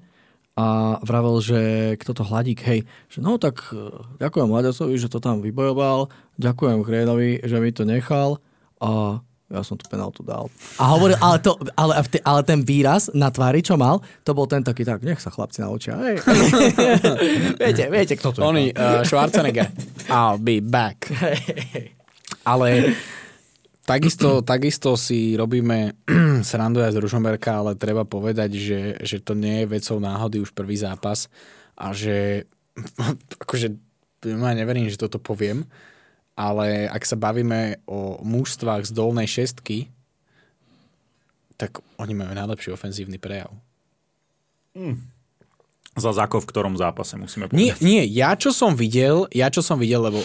a 0.55 1.01
vravel, 1.01 1.41
že 1.41 1.61
kto 1.97 2.13
to 2.13 2.29
hladík, 2.29 2.61
hej, 2.63 2.87
že 3.11 3.19
no 3.25 3.41
tak 3.41 3.73
e, 3.73 3.91
ďakujem 4.23 4.47
Mladiacovi, 4.47 4.95
že 5.01 5.11
to 5.11 5.19
tam 5.19 5.43
vybojoval, 5.43 6.13
ďakujem 6.39 6.85
Chrénovi, 6.87 7.43
že 7.43 7.57
mi 7.59 7.75
to 7.75 7.83
nechal 7.83 8.39
a 8.79 9.19
ja 9.55 9.63
som 9.63 9.79
tú 9.79 9.87
penaltu 9.87 10.27
dal. 10.27 10.51
A 10.83 10.91
hovoril, 10.91 11.15
ale, 11.23 11.39
to, 11.39 11.55
ale, 11.79 12.03
ale 12.03 12.41
ten 12.43 12.67
výraz 12.67 13.07
na 13.15 13.31
tvári, 13.31 13.63
čo 13.63 13.79
mal, 13.79 14.03
to 14.27 14.35
bol 14.35 14.51
ten 14.51 14.67
taký, 14.67 14.83
tak 14.83 15.07
nech 15.07 15.23
sa 15.23 15.31
chlapci 15.31 15.63
naučia. 15.63 15.95
Hey. 15.95 16.19
viete, 17.63 17.85
viete, 17.87 18.15
kto 18.19 18.35
to 18.35 18.39
je. 18.39 18.45
Oni, 18.45 18.65
uh, 18.75 19.07
Schwarzenegger. 19.07 19.71
I'll 20.11 20.43
be 20.43 20.59
back. 20.59 21.07
ale 22.51 22.99
takisto, 23.87 24.43
takisto 24.43 24.99
si 24.99 25.39
robíme 25.39 25.95
srandu 26.51 26.83
aj 26.83 26.99
z 26.99 27.01
Ružomberka, 27.01 27.63
ale 27.63 27.79
treba 27.79 28.03
povedať, 28.03 28.51
že, 28.59 28.81
že 29.01 29.23
to 29.23 29.39
nie 29.39 29.63
je 29.63 29.71
vecou 29.71 30.03
náhody 30.03 30.43
už 30.43 30.51
prvý 30.51 30.75
zápas 30.75 31.31
a 31.79 31.95
že 31.95 32.49
akože 33.45 33.69
ja 34.25 34.57
neverím, 34.57 34.89
že 34.89 34.97
toto 34.97 35.21
poviem, 35.21 35.69
ale 36.35 36.91
ak 36.91 37.03
sa 37.07 37.15
bavíme 37.15 37.83
o 37.87 38.19
mužstvách 38.23 38.91
z 38.91 38.93
dolnej 38.95 39.31
šestky, 39.31 39.87
tak 41.55 41.79
oni 42.03 42.15
majú 42.19 42.35
najlepší 42.35 42.75
ofenzívny 42.75 43.23
prejav. 43.23 43.55
Mm. 44.75 44.99
Za 45.95 46.11
ako 46.11 46.43
v 46.43 46.51
ktorom 46.51 46.75
zápase 46.75 47.15
musíme 47.15 47.47
povedať? 47.47 47.63
Nie, 47.63 47.73
nie, 47.79 48.03
ja 48.11 48.35
čo 48.35 48.51
som 48.51 48.75
videl, 48.75 49.31
ja 49.31 49.47
čo 49.47 49.63
som 49.63 49.79
videl, 49.79 50.03
lebo 50.03 50.19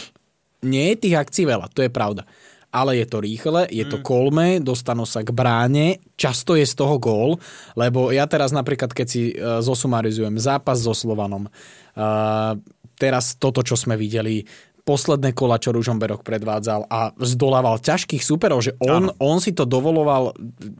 nie 0.65 0.93
je 0.93 1.05
tých 1.05 1.15
akcií 1.21 1.45
veľa, 1.45 1.69
to 1.69 1.85
je 1.85 1.93
pravda. 1.93 2.25
Ale 2.69 2.97
je 2.97 3.05
to 3.05 3.21
rýchle, 3.21 3.69
je 3.69 3.85
to 3.85 4.01
mm. 4.01 4.05
kolme, 4.05 4.47
dostanú 4.61 5.05
sa 5.05 5.21
k 5.21 5.29
bráne, 5.29 6.01
často 6.17 6.57
je 6.57 6.65
z 6.65 6.73
toho 6.73 6.97
gól, 6.97 7.37
lebo 7.77 8.09
ja 8.09 8.25
teraz 8.25 8.49
napríklad, 8.49 8.93
keď 8.93 9.07
si 9.09 9.33
uh, 9.33 9.61
zosumarizujem 9.61 10.37
zápas 10.41 10.81
so 10.81 10.93
Slovanom, 10.93 11.49
uh, 11.49 12.57
teraz 12.97 13.37
toto, 13.37 13.61
čo 13.61 13.77
sme 13.77 13.93
videli, 13.93 14.45
posledné 14.89 15.37
kola, 15.37 15.61
čo 15.61 15.69
Ružomberok 15.69 16.25
predvádzal 16.25 16.89
a 16.89 17.13
zdolával 17.21 17.77
ťažkých 17.77 18.25
superov, 18.25 18.65
že 18.65 18.73
on, 18.81 19.13
on 19.21 19.37
si 19.37 19.53
to 19.53 19.69
dovoloval 19.69 20.33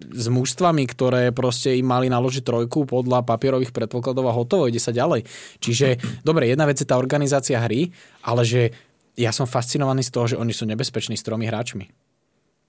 s 0.10 0.26
mužstvami, 0.26 0.82
ktoré 0.90 1.30
proste 1.30 1.78
im 1.78 1.86
mali 1.86 2.10
naložiť 2.10 2.42
trojku 2.42 2.90
podľa 2.90 3.22
papierových 3.22 3.70
predpokladov 3.70 4.26
a 4.26 4.34
hotovo, 4.34 4.66
ide 4.66 4.82
sa 4.82 4.90
ďalej. 4.90 5.30
Čiže, 5.62 6.02
dobre, 6.28 6.50
jedna 6.50 6.66
vec 6.66 6.82
je 6.82 6.90
tá 6.90 6.98
organizácia 6.98 7.62
hry, 7.62 7.94
ale 8.26 8.42
že 8.42 8.74
ja 9.14 9.30
som 9.30 9.46
fascinovaný 9.46 10.02
z 10.02 10.10
toho, 10.10 10.26
že 10.34 10.40
oni 10.42 10.58
sú 10.58 10.66
nebezpeční 10.66 11.14
s 11.14 11.22
tromi 11.22 11.46
hráčmi. 11.46 12.09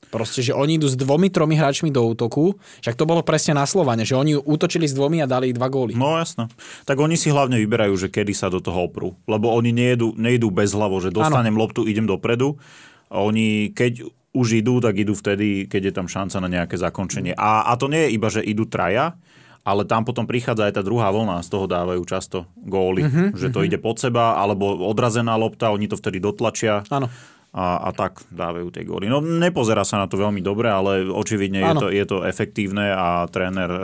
Proste, 0.08 0.42
že 0.42 0.56
oni 0.56 0.80
idú 0.80 0.90
s 0.90 0.98
dvomi, 0.98 1.30
tromi 1.30 1.54
hráčmi 1.54 1.94
do 1.94 2.02
útoku, 2.02 2.58
však 2.82 2.98
to 2.98 3.06
bolo 3.06 3.22
presne 3.22 3.54
na 3.54 3.62
Slovane, 3.62 4.02
že 4.02 4.18
oni 4.18 4.34
útočili 4.34 4.88
s 4.88 4.96
dvomi 4.96 5.22
a 5.22 5.30
dali 5.30 5.54
dva 5.54 5.70
góly. 5.70 5.94
No 5.94 6.18
jasno. 6.18 6.50
Tak 6.88 6.98
oni 6.98 7.14
si 7.14 7.30
hlavne 7.30 7.60
vyberajú, 7.62 7.94
že 7.94 8.08
kedy 8.10 8.34
sa 8.34 8.50
do 8.50 8.58
toho 8.58 8.90
oprú. 8.90 9.14
Lebo 9.30 9.54
oni 9.54 9.70
nejdú, 9.70 10.18
nejdú 10.18 10.50
bez 10.50 10.74
hlavo, 10.74 10.98
že 10.98 11.14
dostanem 11.14 11.54
ano. 11.54 11.62
loptu, 11.62 11.86
idem 11.86 12.10
dopredu. 12.10 12.58
A 13.06 13.22
oni, 13.22 13.70
keď 13.70 14.02
už 14.34 14.62
idú, 14.62 14.82
tak 14.82 14.98
idú 14.98 15.14
vtedy, 15.14 15.70
keď 15.70 15.90
je 15.90 15.92
tam 15.94 16.06
šanca 16.10 16.36
na 16.42 16.48
nejaké 16.50 16.74
zakončenie. 16.74 17.34
A, 17.38 17.70
a 17.70 17.72
to 17.78 17.86
nie 17.86 18.10
je 18.10 18.14
iba, 18.14 18.28
že 18.30 18.42
idú 18.42 18.66
traja, 18.66 19.14
ale 19.62 19.86
tam 19.86 20.02
potom 20.02 20.26
prichádza 20.26 20.70
aj 20.70 20.74
tá 20.78 20.82
druhá 20.82 21.10
vlna, 21.10 21.42
z 21.42 21.50
toho 21.50 21.66
dávajú 21.70 22.02
často 22.06 22.50
góly, 22.56 23.04
uh-huh, 23.04 23.34
že 23.34 23.50
to 23.50 23.60
uh-huh. 23.60 23.68
ide 23.68 23.78
pod 23.78 23.98
seba, 23.98 24.38
alebo 24.38 24.86
odrazená 24.86 25.34
lopta, 25.34 25.74
oni 25.74 25.90
to 25.90 25.98
vtedy 25.98 26.22
dotlačia. 26.22 26.86
Áno 26.88 27.10
a, 27.50 27.82
a 27.82 27.90
tak 27.90 28.22
dávajú 28.30 28.70
tie 28.70 28.86
góly. 28.86 29.10
No 29.10 29.18
nepozerá 29.18 29.82
sa 29.82 29.98
na 29.98 30.06
to 30.06 30.14
veľmi 30.14 30.38
dobre, 30.38 30.70
ale 30.70 31.02
očividne 31.10 31.58
je 31.58 31.74
to, 31.74 31.86
je 31.90 32.04
to 32.06 32.16
efektívne 32.22 32.94
a 32.94 33.26
tréner 33.26 33.66
e, 33.66 33.80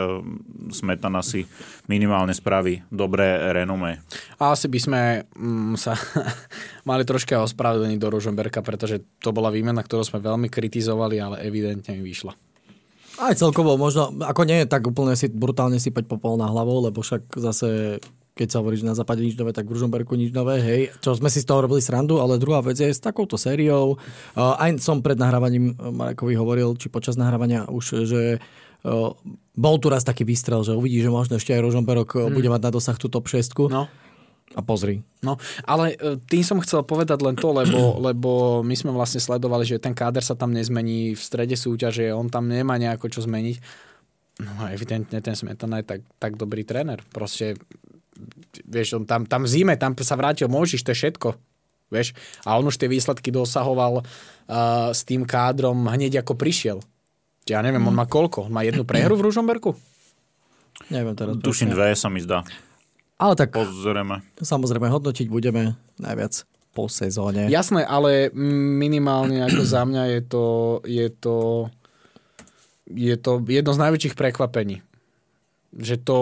Smetana 0.71 1.19
si 1.19 1.43
minimálne 1.91 2.31
spraví 2.31 2.87
dobré 2.87 3.51
renome. 3.51 3.99
A 4.39 4.55
asi 4.55 4.71
by 4.71 4.79
sme 4.79 5.01
mm, 5.35 5.75
sa 5.75 5.99
mali 6.89 7.03
troška 7.03 7.43
ospravedlniť 7.43 7.99
do 7.99 8.07
Rožomberka, 8.07 8.63
pretože 8.63 9.03
to 9.19 9.35
bola 9.35 9.51
výmena, 9.51 9.83
ktorú 9.83 10.07
sme 10.07 10.23
veľmi 10.23 10.47
kritizovali, 10.47 11.19
ale 11.19 11.43
evidentne 11.43 11.99
mi 11.99 12.07
vyšla. 12.07 12.31
Aj 13.17 13.33
celkovo 13.35 13.75
možno, 13.75 14.15
ako 14.23 14.47
nie 14.47 14.63
je 14.63 14.69
tak 14.69 14.85
úplne 14.87 15.17
si 15.17 15.27
brutálne 15.27 15.81
sypať 15.81 16.07
popol 16.07 16.39
na 16.39 16.47
hlavou, 16.47 16.85
lebo 16.85 17.03
však 17.03 17.35
zase 17.35 17.99
keď 18.37 18.47
sa 18.53 18.61
hovorí, 18.61 18.77
že 18.77 18.85
na 18.85 18.93
západe 18.93 19.25
nič 19.25 19.33
nové, 19.33 19.49
tak 19.49 19.65
v 19.65 19.73
Ružomberku 19.73 20.13
nič 20.13 20.29
nové, 20.29 20.61
hej, 20.61 20.81
čo 21.01 21.17
sme 21.17 21.33
si 21.33 21.41
z 21.41 21.49
toho 21.49 21.65
robili 21.65 21.81
srandu, 21.81 22.21
ale 22.21 22.37
druhá 22.37 22.61
vec 22.61 22.77
je 22.77 22.93
s 22.93 23.01
takouto 23.01 23.33
sériou, 23.35 23.97
uh, 23.97 24.61
aj 24.61 24.77
som 24.77 25.01
pred 25.01 25.17
nahrávaním 25.17 25.73
Marekovi 25.73 26.37
hovoril, 26.37 26.77
či 26.77 26.93
počas 26.93 27.17
nahrávania 27.17 27.65
už, 27.65 28.05
že 28.05 28.37
uh, 28.37 29.11
bol 29.57 29.75
tu 29.81 29.89
raz 29.89 30.05
taký 30.05 30.21
výstrel, 30.21 30.61
že 30.61 30.77
uvidí, 30.77 31.01
že 31.01 31.09
možno 31.09 31.41
ešte 31.41 31.57
aj 31.57 31.65
Rožomberok 31.65 32.29
hmm. 32.29 32.37
bude 32.37 32.49
mať 32.53 32.61
na 32.61 32.71
dosah 32.71 32.97
tú 33.01 33.09
top 33.09 33.25
6. 33.25 33.73
No. 33.73 33.89
A 34.55 34.63
pozri. 34.63 35.03
No, 35.19 35.35
ale 35.67 35.99
tým 36.31 36.39
som 36.39 36.63
chcel 36.63 36.79
povedať 36.87 37.19
len 37.19 37.35
to, 37.35 37.51
lebo, 37.51 37.79
lebo 38.07 38.31
my 38.63 38.75
sme 38.77 38.95
vlastne 38.95 39.19
sledovali, 39.19 39.67
že 39.67 39.81
ten 39.81 39.91
káder 39.91 40.23
sa 40.23 40.39
tam 40.39 40.55
nezmení 40.55 41.17
v 41.17 41.21
strede 41.21 41.59
súťaže, 41.59 42.15
on 42.15 42.31
tam 42.31 42.47
nemá 42.47 42.79
nejako 42.79 43.11
čo 43.11 43.25
zmeniť. 43.27 43.57
No 44.37 44.69
evidentne 44.69 45.17
ten 45.17 45.33
Smetana 45.33 45.81
je 45.81 45.97
tak, 45.97 46.01
tak 46.21 46.37
dobrý 46.37 46.61
tréner. 46.61 47.01
Proste 47.09 47.57
vieš, 48.65 48.97
on 48.97 49.03
tam, 49.05 49.23
tam 49.25 49.45
v 49.45 49.49
zime, 49.49 49.73
tam 49.79 49.93
sa 49.97 50.15
vrátil 50.17 50.49
môžiš, 50.51 50.83
to 50.83 50.91
je 50.93 50.99
všetko. 51.05 51.37
Vieš? 51.87 52.11
A 52.43 52.59
on 52.59 52.67
už 52.67 52.75
tie 52.75 52.91
výsledky 52.91 53.31
dosahoval 53.31 54.03
uh, 54.03 54.05
s 54.91 55.07
tým 55.07 55.23
kádrom 55.23 55.87
hneď 55.87 56.19
ako 56.19 56.35
prišiel. 56.35 56.83
Ja 57.47 57.63
neviem, 57.63 57.79
mm. 57.79 57.89
on 57.91 57.95
má 57.95 58.05
koľko? 58.05 58.51
On 58.51 58.53
má 58.53 58.67
jednu 58.67 58.83
prehru 58.83 59.15
v 59.15 59.31
Ružomberku? 59.31 59.71
Neviem 60.91 61.15
teraz. 61.15 61.39
Tuším 61.39 61.71
dve, 61.71 61.95
sa 61.95 62.11
mi 62.11 62.19
zdá. 62.19 62.43
Ale 63.17 63.33
tak 63.33 63.55
Pozrieme. 63.55 64.21
samozrejme 64.37 64.93
hodnotiť 64.93 65.25
budeme 65.31 65.73
najviac 65.97 66.45
po 66.77 66.85
sezóne. 66.85 67.49
Jasné, 67.49 67.81
ale 67.81 68.29
minimálne 68.77 69.41
ako 69.41 69.63
za 69.65 69.81
mňa 69.87 70.03
je 70.13 70.21
to, 70.21 70.45
je 70.85 71.07
to, 71.09 71.37
je 72.93 73.15
to 73.17 73.41
jedno 73.49 73.71
z 73.73 73.81
najväčších 73.81 74.13
prekvapení 74.13 74.85
že 75.75 75.99
to 75.99 76.19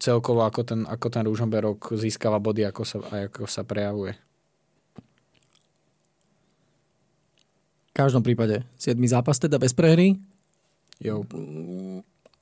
celkovo 0.00 0.48
ako 0.48 0.64
ten, 0.64 0.80
ako 0.88 1.06
ten 1.12 1.24
Rúžomberok 1.28 1.92
získava 1.98 2.40
body, 2.40 2.64
ako 2.64 2.82
sa, 2.88 2.98
ako 3.28 3.44
sa 3.44 3.62
prejavuje. 3.62 4.16
V 7.88 7.92
každom 7.92 8.22
prípade 8.22 8.62
7. 8.78 8.94
zápas 9.10 9.36
teda 9.42 9.58
bez 9.58 9.74
prehry. 9.74 10.16
Jo. 11.02 11.26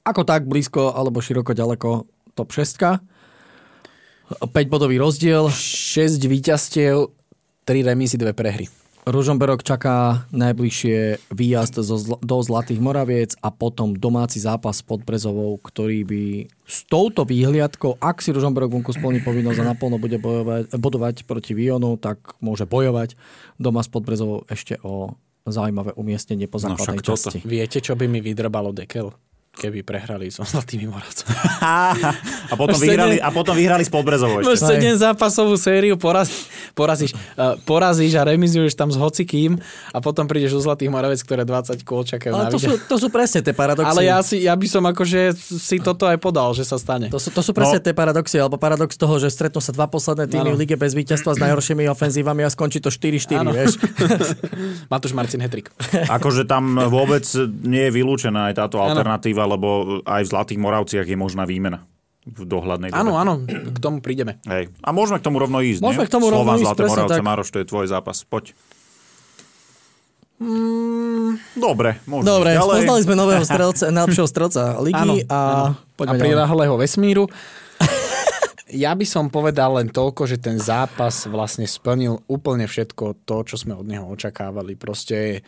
Ako 0.04 0.22
tak 0.22 0.44
blízko 0.44 0.92
alebo 0.92 1.24
široko 1.24 1.56
ďaleko 1.56 2.04
top 2.36 2.52
6. 2.52 3.00
5 4.42 4.52
bodový 4.68 5.00
rozdiel. 5.00 5.48
6 5.48 6.20
víťazstiev, 6.28 7.08
3 7.64 7.88
remízy, 7.88 8.20
2 8.20 8.36
prehry. 8.36 8.68
Ružomberok 9.06 9.62
čaká 9.62 10.26
najbližšie 10.34 11.30
výjazd 11.30 11.78
do 12.26 12.36
Zlatých 12.42 12.82
Moraviec 12.82 13.38
a 13.38 13.54
potom 13.54 13.94
domáci 13.94 14.42
zápas 14.42 14.82
pod 14.82 15.06
Brezovou, 15.06 15.54
ktorý 15.62 16.02
by 16.02 16.22
s 16.66 16.82
touto 16.90 17.22
výhliadkou, 17.22 18.02
ak 18.02 18.18
si 18.18 18.34
Ružomberok 18.34 18.74
vonku 18.74 18.90
splní 18.90 19.22
povinnosť 19.22 19.62
a 19.62 19.68
naplno 19.70 20.02
bude 20.02 20.18
bojovať, 20.18 20.74
bodovať 20.74 21.16
proti 21.22 21.54
Vionu, 21.54 21.94
tak 21.94 22.18
môže 22.42 22.66
bojovať 22.66 23.14
doma 23.62 23.86
s 23.86 23.88
Podbrezovou 23.94 24.42
ešte 24.50 24.74
o 24.82 25.14
zaujímavé 25.46 25.94
umiestnenie 25.94 26.50
po 26.50 26.58
no 26.58 26.74
základnej 26.74 26.98
no 26.98 27.06
časti. 27.06 27.38
Viete, 27.46 27.78
čo 27.78 27.94
by 27.94 28.10
mi 28.10 28.18
vydrbalo 28.18 28.74
dekel? 28.74 29.14
Keby 29.56 29.80
prehrali 29.80 30.28
so 30.28 30.44
Zlatými 30.44 30.84
Moravcami. 30.86 31.32
a, 32.52 32.54
potom 32.54 32.76
vyhrali, 32.76 33.16
a 33.16 33.32
potom 33.32 33.56
vyhrali 33.56 33.82
s 33.82 33.90
Podbrezovou 33.90 34.44
ešte. 34.44 34.76
7 34.76 35.00
zápasovú 35.00 35.56
sériu, 35.56 35.96
poraz, 35.96 36.28
porazíš, 36.76 37.16
uh, 37.40 37.56
porazíš 37.64 38.20
a 38.20 38.28
remizuješ 38.28 38.76
tam 38.76 38.92
s 38.92 39.00
hocikým 39.00 39.56
a 39.96 39.98
potom 40.04 40.28
prídeš 40.28 40.60
do 40.60 40.60
Zlatých 40.60 40.92
Moravec, 40.92 41.24
ktoré 41.24 41.48
20 41.48 41.80
kôl 41.88 42.04
čakajú 42.04 42.36
Ale 42.36 42.52
to 42.52 42.60
sú, 42.60 42.76
to 42.84 42.96
sú 43.00 43.08
presne 43.08 43.40
tie 43.40 43.56
paradoxy. 43.56 43.88
Ale 43.88 44.02
ja, 44.04 44.20
si, 44.20 44.44
ja 44.44 44.52
by 44.52 44.66
som 44.68 44.84
akože 44.84 45.32
si 45.40 45.80
toto 45.80 46.04
aj 46.04 46.20
podal, 46.20 46.52
že 46.52 46.68
sa 46.68 46.76
stane. 46.76 47.08
To 47.08 47.16
sú, 47.16 47.32
to 47.32 47.40
sú 47.40 47.56
presne 47.56 47.80
no. 47.80 47.84
tie 47.88 47.96
paradoxy, 47.96 48.36
alebo 48.36 48.60
paradox 48.60 48.92
toho, 49.00 49.16
že 49.16 49.32
stretnú 49.32 49.64
sa 49.64 49.72
dva 49.72 49.88
posledné 49.88 50.28
týmy 50.28 50.52
v 50.52 50.58
lige 50.60 50.76
bez 50.76 50.92
víťazstva 50.92 51.32
s 51.32 51.40
najhoršími 51.40 51.88
ofenzívami 51.88 52.44
a 52.44 52.52
skončí 52.52 52.84
to 52.84 52.92
4-4, 52.92 53.40
vieš. 53.56 53.80
Matúš 54.92 55.16
Marcin 55.16 55.40
Hetrik. 55.40 55.72
akože 56.16 56.44
tam 56.44 56.76
vôbec 56.90 57.24
nie 57.64 57.88
je 57.88 57.92
vylúčená 57.94 58.52
aj 58.52 58.54
táto 58.60 58.82
alternatíva, 58.82 59.45
lebo 59.46 60.02
aj 60.02 60.22
v 60.26 60.30
Zlatých 60.34 60.60
Moravciach 60.60 61.06
je 61.06 61.16
možná 61.16 61.46
výmena 61.46 61.86
v 62.26 62.42
dohľadnej 62.42 62.90
dobe. 62.90 62.98
Áno, 62.98 63.12
áno, 63.14 63.32
k 63.46 63.78
tomu 63.78 64.02
prídeme. 64.02 64.42
Hej. 64.50 64.74
A 64.82 64.90
môžeme 64.90 65.22
k 65.22 65.24
tomu 65.30 65.38
rovno 65.38 65.62
ísť, 65.62 65.78
Môžeme 65.78 66.04
nie? 66.04 66.10
k 66.10 66.12
tomu 66.12 66.26
Slován, 66.26 66.42
rovno 66.42 66.54
ísť, 66.58 66.66
Zlaté 66.66 66.82
Moravce, 66.90 67.14
tak. 67.14 67.22
Maroš, 67.22 67.48
to 67.54 67.58
je 67.62 67.66
tvoj 67.70 67.86
zápas. 67.86 68.16
Poď. 68.26 68.44
Mm, 70.36 71.40
dobre, 71.56 72.02
môžeme. 72.04 72.26
Dobre, 72.26 72.50
ďalej. 72.58 72.66
spoznali 72.82 73.00
sme 73.06 73.14
nového 73.14 73.44
strelca, 73.46 73.84
najlepšieho 73.96 74.28
strelca 74.28 74.62
ligy 74.82 75.00
áno, 75.00 75.14
a 75.30 75.38
poďme 75.94 76.18
A 76.18 76.22
prilahlého 76.26 76.74
vesmíru. 76.76 77.24
ja 78.84 78.92
by 78.92 79.06
som 79.06 79.30
povedal 79.30 79.78
len 79.78 79.88
toľko, 79.88 80.26
že 80.26 80.42
ten 80.42 80.58
zápas 80.58 81.30
vlastne 81.30 81.64
splnil 81.64 82.26
úplne 82.26 82.66
všetko 82.66 83.22
to, 83.22 83.36
čo 83.46 83.56
sme 83.56 83.78
od 83.78 83.86
neho 83.86 84.04
očakávali. 84.10 84.74
Proste 84.74 85.46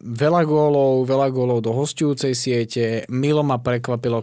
veľa 0.00 0.42
gólov, 0.46 1.10
veľa 1.10 1.28
gólov 1.34 1.58
do 1.58 1.74
hostujúcej 1.74 2.32
siete. 2.38 3.02
Milo 3.10 3.42
ma 3.42 3.58
prekvapilo, 3.58 4.22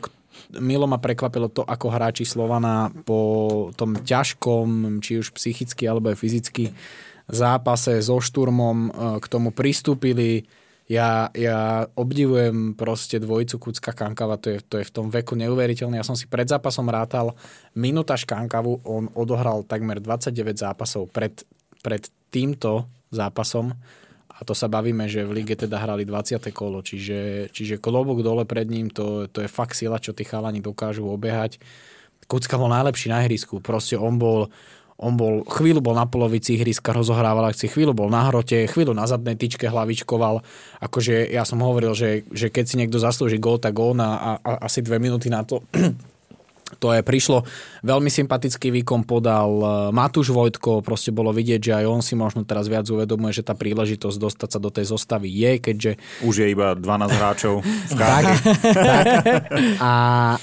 Milo 0.64 0.88
ma 0.88 0.98
prekvapilo 1.04 1.52
to, 1.52 1.68
ako 1.68 1.88
hráči 1.92 2.24
Slovana 2.24 2.88
po 3.04 3.70
tom 3.76 4.00
ťažkom, 4.00 5.00
či 5.04 5.20
už 5.20 5.36
psychicky 5.36 5.84
alebo 5.84 6.16
aj 6.16 6.18
fyzicky 6.20 6.72
zápase 7.28 8.00
so 8.04 8.20
Šturmom 8.20 8.78
uh, 8.88 9.18
k 9.20 9.26
tomu 9.28 9.52
pristúpili. 9.52 10.48
Ja, 10.84 11.32
ja 11.32 11.88
obdivujem 11.96 12.76
proste 12.76 13.16
dvojicu 13.16 13.56
Kucka 13.56 13.96
Kankava, 13.96 14.36
to 14.36 14.52
je, 14.52 14.60
to 14.68 14.84
je 14.84 14.88
v 14.88 14.92
tom 14.92 15.08
veku 15.08 15.32
neuveriteľné. 15.40 15.96
Ja 15.96 16.06
som 16.06 16.20
si 16.20 16.28
pred 16.28 16.44
zápasom 16.44 16.92
rátal 16.92 17.32
minúta 17.72 18.20
Škankavu, 18.20 18.84
on 18.84 19.08
odohral 19.16 19.64
takmer 19.64 20.04
29 20.04 20.60
zápasov 20.60 21.08
pred, 21.08 21.40
pred 21.80 22.04
týmto 22.36 22.92
zápasom 23.16 23.72
a 24.44 24.48
to 24.48 24.52
sa 24.52 24.68
bavíme, 24.68 25.08
že 25.08 25.24
v 25.24 25.40
lige 25.40 25.56
teda 25.56 25.80
hrali 25.80 26.04
20. 26.04 26.52
kolo, 26.52 26.84
čiže, 26.84 27.48
čiže 27.56 27.80
klobok 27.80 28.20
dole 28.20 28.44
pred 28.44 28.68
ním, 28.68 28.92
to, 28.92 29.32
to 29.32 29.40
je 29.40 29.48
fakt 29.48 29.80
sila, 29.80 30.04
čo 30.04 30.12
tí 30.12 30.28
chalani 30.28 30.60
dokážu 30.60 31.08
obehať. 31.08 31.64
Kucka 32.28 32.60
bol 32.60 32.68
najlepší 32.68 33.08
na 33.08 33.24
ihrisku, 33.24 33.64
proste 33.64 33.96
on 33.96 34.20
bol, 34.20 34.52
on 35.00 35.16
bol, 35.16 35.48
chvíľu 35.48 35.80
bol 35.80 35.96
na 35.96 36.04
polovici 36.04 36.60
ihriska, 36.60 36.92
rozohrával 36.92 37.56
akcie, 37.56 37.72
chvíľu 37.72 37.96
bol 37.96 38.12
na 38.12 38.28
hrote, 38.28 38.68
chvíľu 38.68 38.92
na 38.92 39.08
zadnej 39.08 39.40
tyčke 39.40 39.72
hlavičkoval. 39.72 40.44
Akože 40.84 41.24
ja 41.32 41.48
som 41.48 41.64
hovoril, 41.64 41.96
že, 41.96 42.28
že 42.36 42.52
keď 42.52 42.66
si 42.68 42.76
niekto 42.76 43.00
zaslúži 43.00 43.40
gól, 43.40 43.64
tak 43.64 43.80
gól 43.80 43.96
na 43.96 44.20
a, 44.20 44.32
a, 44.44 44.52
asi 44.68 44.84
dve 44.84 45.00
minúty 45.00 45.32
na 45.32 45.48
to 45.48 45.64
to 46.80 46.94
je 46.94 47.02
prišlo. 47.06 47.44
Veľmi 47.84 48.08
sympatický 48.08 48.72
výkon 48.82 49.04
podal 49.04 49.52
e, 49.60 49.68
Matúš 49.92 50.32
Vojtko, 50.32 50.80
proste 50.80 51.12
bolo 51.12 51.36
vidieť, 51.36 51.60
že 51.60 51.72
aj 51.84 51.86
on 51.86 52.00
si 52.00 52.16
možno 52.16 52.48
teraz 52.48 52.72
viac 52.72 52.88
uvedomuje, 52.88 53.36
že 53.36 53.44
tá 53.44 53.54
príležitosť 53.54 54.18
dostať 54.18 54.50
sa 54.56 54.60
do 54.62 54.72
tej 54.72 54.88
zostavy 54.88 55.28
je, 55.28 55.52
keďže... 55.60 55.92
Už 56.24 56.44
je 56.44 56.48
iba 56.48 56.80
12 56.80 56.84
hráčov 57.12 57.60
v 57.64 57.94
tak, 58.00 58.24
tak. 58.64 59.06
A, 59.84 59.94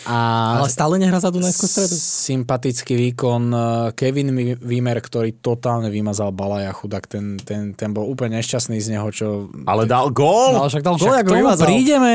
a... 0.05 0.19
Ale 0.61 0.69
stále 0.69 1.01
nehrá 1.01 1.17
za 1.17 1.33
Dunajskú 1.33 1.65
stredu. 1.65 1.97
Sympatický 1.97 2.95
výkon 3.09 3.43
e, 3.51 3.59
Kevin 3.97 4.37
Wimmer, 4.61 4.99
ktorý 5.01 5.41
totálne 5.41 5.89
vymazal 5.89 6.31
Balaja 6.37 6.77
chudák, 6.77 7.09
ten, 7.09 7.41
ten, 7.41 7.73
ten 7.73 7.91
bol 7.97 8.05
úplne 8.05 8.37
nešťastný 8.37 8.77
z 8.79 8.89
neho, 8.97 9.09
čo... 9.11 9.49
Ale 9.65 9.89
dal 9.89 10.13
gól! 10.13 10.61
No, 10.61 10.69
však 10.69 10.85
dal 10.85 10.97
gól, 11.01 11.09
však 11.09 11.25
tomu 11.25 11.41
vymazal. 11.41 11.67
prídeme, 11.67 12.15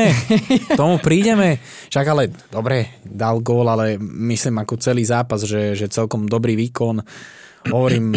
tomu 0.78 0.96
prídeme. 1.02 1.58
Však 1.90 2.06
ale, 2.06 2.22
dobre, 2.48 3.02
dal 3.02 3.42
gól, 3.42 3.66
ale 3.66 3.98
myslím 4.10 4.62
ako 4.62 4.78
celý 4.78 5.02
zápas, 5.02 5.42
že, 5.42 5.74
že 5.74 5.90
celkom 5.90 6.30
dobrý 6.30 6.54
výkon. 6.54 7.02
Hovorím, 7.70 8.14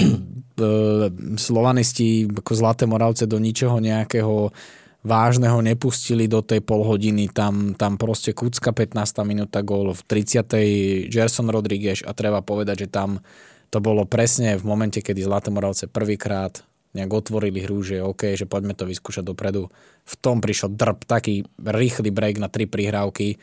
slovanisti 1.50 2.30
ako 2.30 2.52
Zlaté 2.54 2.86
Moravce 2.86 3.26
do 3.26 3.42
ničoho 3.42 3.82
nejakého 3.82 4.54
vážneho 5.00 5.64
nepustili 5.64 6.28
do 6.28 6.44
tej 6.44 6.60
polhodiny, 6.60 7.32
tam, 7.32 7.72
tam 7.80 7.96
proste 7.96 8.36
Kucka 8.36 8.76
15. 8.76 9.00
minúta 9.24 9.64
gól, 9.64 9.96
v 9.96 10.02
30. 10.04 11.08
Gerson 11.08 11.48
Rodriguez 11.48 12.04
a 12.04 12.12
treba 12.12 12.44
povedať, 12.44 12.86
že 12.86 12.92
tam 12.92 13.24
to 13.70 13.80
bolo 13.80 14.04
presne 14.04 14.60
v 14.60 14.66
momente, 14.66 15.00
kedy 15.00 15.24
Zlaté 15.24 15.54
Moravce 15.54 15.88
prvýkrát 15.88 16.66
nejak 16.98 17.12
otvorili 17.14 17.62
hru, 17.62 17.86
že 17.86 18.02
OK, 18.02 18.34
že 18.34 18.50
poďme 18.50 18.74
to 18.74 18.90
vyskúšať 18.90 19.22
dopredu. 19.22 19.70
V 20.10 20.14
tom 20.18 20.42
prišiel 20.42 20.74
drb, 20.74 21.06
taký 21.06 21.46
rýchly 21.62 22.10
break 22.10 22.42
na 22.42 22.50
tri 22.50 22.66
prihrávky 22.66 23.38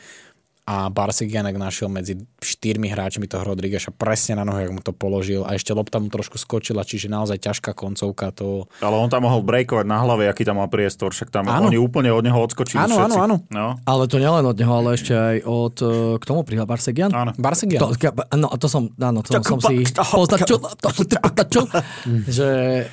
a 0.66 0.90
Barsegianek 0.90 1.54
našiel 1.54 1.86
medzi 1.86 2.18
štyrmi 2.42 2.90
hráčmi 2.90 3.30
toho 3.30 3.46
Rodrígueša 3.46 3.94
presne 3.94 4.34
na 4.34 4.42
nohu, 4.42 4.58
jak 4.58 4.74
mu 4.74 4.82
to 4.82 4.90
položil 4.90 5.46
a 5.46 5.54
ešte 5.54 5.70
lopta 5.70 6.02
mu 6.02 6.10
trošku 6.10 6.42
skočila, 6.42 6.82
čiže 6.82 7.06
naozaj 7.06 7.38
ťažká 7.38 7.70
koncovka. 7.70 8.34
To... 8.42 8.66
Ale 8.82 8.98
on 8.98 9.06
tam 9.06 9.30
mohol 9.30 9.46
breakovať 9.46 9.86
na 9.86 10.02
hlave, 10.02 10.26
aký 10.26 10.42
tam 10.42 10.58
mal 10.58 10.66
priestor, 10.66 11.14
však 11.14 11.30
tam 11.30 11.46
áno. 11.46 11.70
oni 11.70 11.78
úplne 11.78 12.10
od 12.10 12.18
neho 12.26 12.34
odskočili 12.42 12.82
áno, 12.82 12.98
všetci. 12.98 13.14
Áno, 13.14 13.14
áno, 13.22 13.36
no. 13.46 13.78
Ale 13.86 14.10
to 14.10 14.18
nielen 14.18 14.42
od 14.42 14.58
neho, 14.58 14.74
ale 14.74 14.98
ešte 14.98 15.14
aj 15.14 15.36
od, 15.46 15.76
e, 15.78 16.18
k 16.18 16.24
tomu 16.26 16.42
prihľad 16.42 16.66
Barsegian. 16.66 17.14
Áno. 17.14 17.30
Barsegian. 17.38 17.80
To, 17.86 17.94
no, 18.34 18.50
to 18.58 18.66
som, 18.66 18.90
áno, 18.98 19.22
to 19.22 19.38
som 19.38 19.62
si 19.62 19.86
poznačil, 19.86 20.58
že 22.26 22.48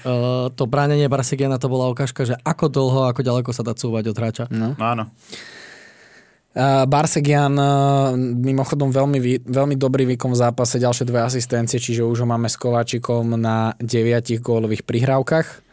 uh, 0.06 0.54
to 0.54 0.70
bránenie 0.70 1.10
Barsegiana 1.10 1.58
to 1.58 1.74
bola 1.74 1.90
ukážka, 1.90 2.22
že 2.22 2.38
ako 2.46 2.70
dlho, 2.70 3.02
ako 3.10 3.26
ďaleko 3.26 3.50
sa 3.50 3.66
dá 3.66 3.74
cúvať 3.74 4.14
od 4.14 4.16
hráča. 4.22 4.46
No. 4.54 4.78
Áno. 4.78 5.10
Barsegian 6.86 7.58
mimochodom 8.38 8.93
veľmi, 8.93 9.41
veľmi 9.41 9.74
dobrý 9.74 10.06
výkon 10.14 10.38
v 10.38 10.38
zápase, 10.38 10.78
ďalšie 10.78 11.10
dve 11.10 11.26
asistencie, 11.26 11.82
čiže 11.82 12.06
už 12.06 12.22
ho 12.22 12.28
máme 12.30 12.45
s 12.45 12.62
Kováčikom 12.62 13.34
na 13.34 13.74
deviatich 13.82 14.38
gólových 14.38 14.86
prihrávkach. 14.86 15.66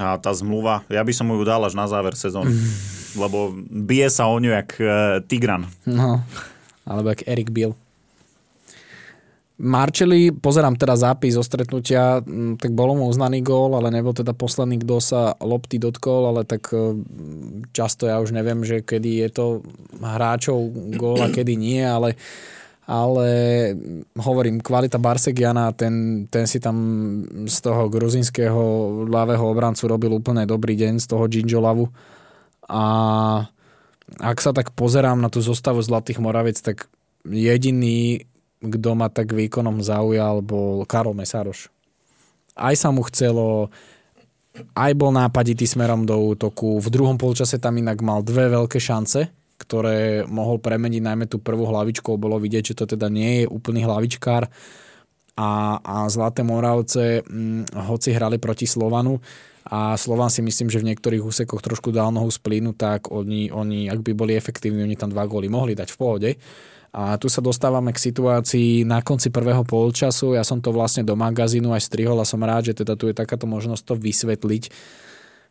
A 0.00 0.16
tá 0.16 0.32
zmluva, 0.32 0.82
ja 0.88 1.04
by 1.04 1.12
som 1.12 1.28
ju 1.28 1.44
dal 1.44 1.60
až 1.62 1.76
na 1.76 1.84
záver 1.84 2.16
sezóny, 2.16 2.56
mm. 2.56 2.72
lebo 3.20 3.52
bije 3.68 4.08
sa 4.08 4.26
o 4.26 4.40
ňu 4.40 4.50
jak 4.50 4.70
uh, 4.80 5.20
Tigran. 5.28 5.68
No, 5.84 6.24
alebo 6.88 7.12
jak 7.12 7.28
Erik 7.28 7.52
Bill. 7.52 7.76
Marčeli, 9.54 10.34
pozerám 10.34 10.74
teda 10.74 10.98
zápis 10.98 11.38
zo 11.38 11.42
stretnutia, 11.46 12.18
mm, 12.18 12.58
tak 12.58 12.74
bolo 12.74 12.98
mu 12.98 13.06
uznaný 13.06 13.38
gól, 13.38 13.78
ale 13.78 13.94
nebol 13.94 14.10
teda 14.10 14.34
posledný, 14.34 14.82
kto 14.82 14.98
sa 14.98 15.38
lopty 15.38 15.78
dotkol, 15.78 16.26
ale 16.26 16.42
tak 16.42 16.74
e, 16.74 16.98
často 17.70 18.10
ja 18.10 18.18
už 18.18 18.34
neviem, 18.34 18.66
že 18.66 18.82
kedy 18.82 19.22
je 19.22 19.28
to 19.30 19.46
hráčov 20.02 20.74
gól 20.98 21.22
a 21.22 21.30
kedy 21.30 21.54
nie, 21.54 21.86
ale 21.86 22.18
ale 22.84 23.28
hovorím, 24.12 24.60
kvalita 24.60 25.00
Barsegiana, 25.00 25.72
ten, 25.72 26.26
ten 26.28 26.44
si 26.44 26.60
tam 26.60 26.76
z 27.48 27.56
toho 27.64 27.88
gruzinského 27.88 28.60
ľavého 29.08 29.40
obrancu 29.40 29.88
robil 29.88 30.12
úplne 30.12 30.44
dobrý 30.44 30.76
deň 30.76 31.00
z 31.00 31.06
toho 31.08 31.24
Ginjolavu 31.24 31.88
a 32.68 32.84
ak 34.20 34.38
sa 34.38 34.52
tak 34.52 34.76
pozerám 34.76 35.16
na 35.16 35.32
tú 35.32 35.40
zostavu 35.40 35.80
Zlatých 35.80 36.20
Moravec, 36.20 36.60
tak 36.60 36.92
jediný 37.24 38.28
kto 38.68 38.90
ma 38.96 39.12
tak 39.12 39.32
výkonom 39.32 39.84
zaujal, 39.84 40.40
bol 40.40 40.84
Karol 40.88 41.16
Mesároš. 41.16 41.68
Aj 42.54 42.74
sa 42.78 42.94
mu 42.94 43.02
chcelo, 43.06 43.68
aj 44.78 44.92
bol 44.94 45.10
nápaditý 45.10 45.66
smerom 45.66 46.06
do 46.06 46.14
útoku. 46.14 46.78
V 46.78 46.88
druhom 46.88 47.18
polčase 47.18 47.58
tam 47.58 47.74
inak 47.76 47.98
mal 48.00 48.22
dve 48.22 48.48
veľké 48.48 48.78
šance, 48.78 49.26
ktoré 49.58 50.22
mohol 50.30 50.62
premeniť 50.62 51.02
najmä 51.02 51.24
tú 51.26 51.42
prvú 51.42 51.66
hlavičku. 51.66 52.14
Bolo 52.14 52.38
vidieť, 52.38 52.74
že 52.74 52.78
to 52.78 52.84
teda 52.94 53.10
nie 53.10 53.42
je 53.42 53.50
úplný 53.50 53.82
hlavičkár. 53.82 54.46
A, 55.34 55.50
a 55.82 55.96
Zlaté 56.06 56.46
Moravce, 56.46 57.26
hm, 57.26 57.74
hoci 57.90 58.14
hrali 58.14 58.38
proti 58.38 58.70
Slovanu, 58.70 59.18
a 59.64 59.96
Slovan 59.96 60.28
si 60.28 60.44
myslím, 60.44 60.68
že 60.68 60.76
v 60.76 60.92
niektorých 60.92 61.24
úsekoch 61.24 61.64
trošku 61.64 61.88
dal 61.88 62.12
nohu 62.12 62.28
z 62.28 62.36
tak 62.76 63.08
oni, 63.08 63.48
oni, 63.48 63.88
ak 63.88 64.04
by 64.04 64.12
boli 64.12 64.36
efektívni, 64.36 64.84
oni 64.84 64.92
tam 64.92 65.08
dva 65.08 65.24
góly 65.24 65.48
mohli 65.48 65.72
dať 65.72 65.88
v 65.88 65.96
pohode. 65.96 66.30
A 66.94 67.18
tu 67.18 67.26
sa 67.26 67.42
dostávame 67.42 67.90
k 67.90 67.98
situácii 67.98 68.86
na 68.86 69.02
konci 69.02 69.34
prvého 69.34 69.66
polčasu. 69.66 70.38
Ja 70.38 70.46
som 70.46 70.62
to 70.62 70.70
vlastne 70.70 71.02
do 71.02 71.18
magazínu 71.18 71.74
aj 71.74 71.90
strihol 71.90 72.22
a 72.22 72.28
som 72.28 72.38
rád, 72.38 72.70
že 72.70 72.86
teda 72.86 72.94
tu 72.94 73.10
je 73.10 73.18
takáto 73.18 73.50
možnosť 73.50 73.82
to 73.82 73.94
vysvetliť. 73.98 74.70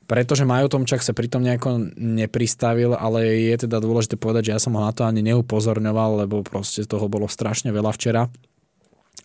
Pretože 0.07 0.47
Majo 0.47 0.71
Tomčak 0.71 1.03
sa 1.03 1.11
pritom 1.11 1.43
nejako 1.43 1.95
nepristavil, 1.99 2.95
ale 2.95 3.51
je 3.51 3.67
teda 3.67 3.83
dôležité 3.83 4.15
povedať, 4.15 4.51
že 4.51 4.53
ja 4.55 4.63
som 4.63 4.75
ho 4.75 4.83
na 4.83 4.95
to 4.95 5.03
ani 5.03 5.19
neupozorňoval, 5.19 6.23
lebo 6.23 6.47
proste 6.47 6.87
toho 6.87 7.11
bolo 7.11 7.27
strašne 7.27 7.75
veľa 7.75 7.91
včera. 7.91 8.31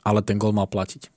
Ale 0.03 0.23
ten 0.27 0.43
gol 0.43 0.51
mal 0.51 0.67
platiť. 0.67 1.11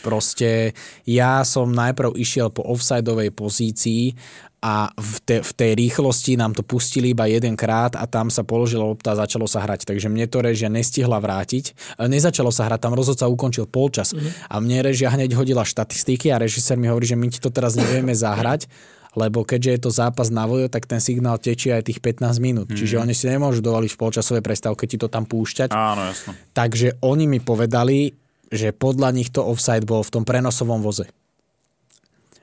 Proste 0.00 0.72
ja 1.04 1.44
som 1.44 1.72
najprv 1.76 2.16
išiel 2.16 2.48
po 2.48 2.64
offsideovej 2.64 3.36
pozícii 3.36 4.16
a 4.60 4.92
v, 4.92 5.14
te, 5.24 5.36
v 5.40 5.52
tej 5.56 5.72
rýchlosti 5.72 6.36
nám 6.36 6.52
to 6.52 6.60
pustili 6.60 7.16
iba 7.16 7.24
jedenkrát 7.24 7.96
a 7.96 8.04
tam 8.04 8.28
sa 8.28 8.44
položila 8.44 8.84
lopta 8.84 9.16
a 9.16 9.24
začalo 9.24 9.48
sa 9.48 9.64
hrať. 9.64 9.88
Takže 9.88 10.12
mne 10.12 10.28
to 10.28 10.44
režia 10.44 10.68
nestihla 10.68 11.16
vrátiť. 11.16 11.96
Nezačalo 11.96 12.52
sa 12.52 12.68
hrať, 12.68 12.84
tam 12.84 12.92
rozhodca 12.92 13.24
ukončil 13.24 13.64
polčas. 13.64 14.12
Mm-hmm. 14.12 14.52
A 14.52 14.54
mne 14.60 14.78
režia 14.84 15.08
hneď 15.08 15.32
hodila 15.32 15.64
štatistiky 15.64 16.28
a 16.28 16.36
režisér 16.36 16.76
mi 16.76 16.92
hovorí, 16.92 17.08
že 17.08 17.16
my 17.16 17.32
ti 17.32 17.40
to 17.40 17.48
teraz 17.48 17.72
nevieme 17.72 18.12
zahrať, 18.12 18.68
lebo 19.16 19.48
keďže 19.48 19.70
je 19.72 19.80
to 19.80 19.90
zápas 19.90 20.28
na 20.28 20.44
vojo, 20.44 20.68
tak 20.68 20.84
ten 20.84 21.00
signál 21.00 21.40
tečie 21.40 21.72
aj 21.72 21.88
tých 21.88 22.04
15 22.04 22.36
minút. 22.44 22.68
Mm-hmm. 22.68 22.80
Čiže 22.84 23.00
oni 23.00 23.16
si 23.16 23.32
nemôžu 23.32 23.64
dovoliť 23.64 23.90
v 23.96 23.98
polčasovej 23.98 24.44
prestávke 24.44 24.84
ti 24.84 25.00
to 25.00 25.08
tam 25.08 25.24
púšťať. 25.24 25.72
Áno, 25.72 26.04
jasno. 26.04 26.36
Takže 26.52 27.00
oni 27.00 27.24
mi 27.24 27.40
povedali, 27.40 28.12
že 28.52 28.76
podľa 28.76 29.08
nich 29.16 29.32
to 29.32 29.40
offside 29.40 29.88
bol 29.88 30.04
v 30.04 30.20
tom 30.20 30.28
prenosovom 30.28 30.84
voze 30.84 31.08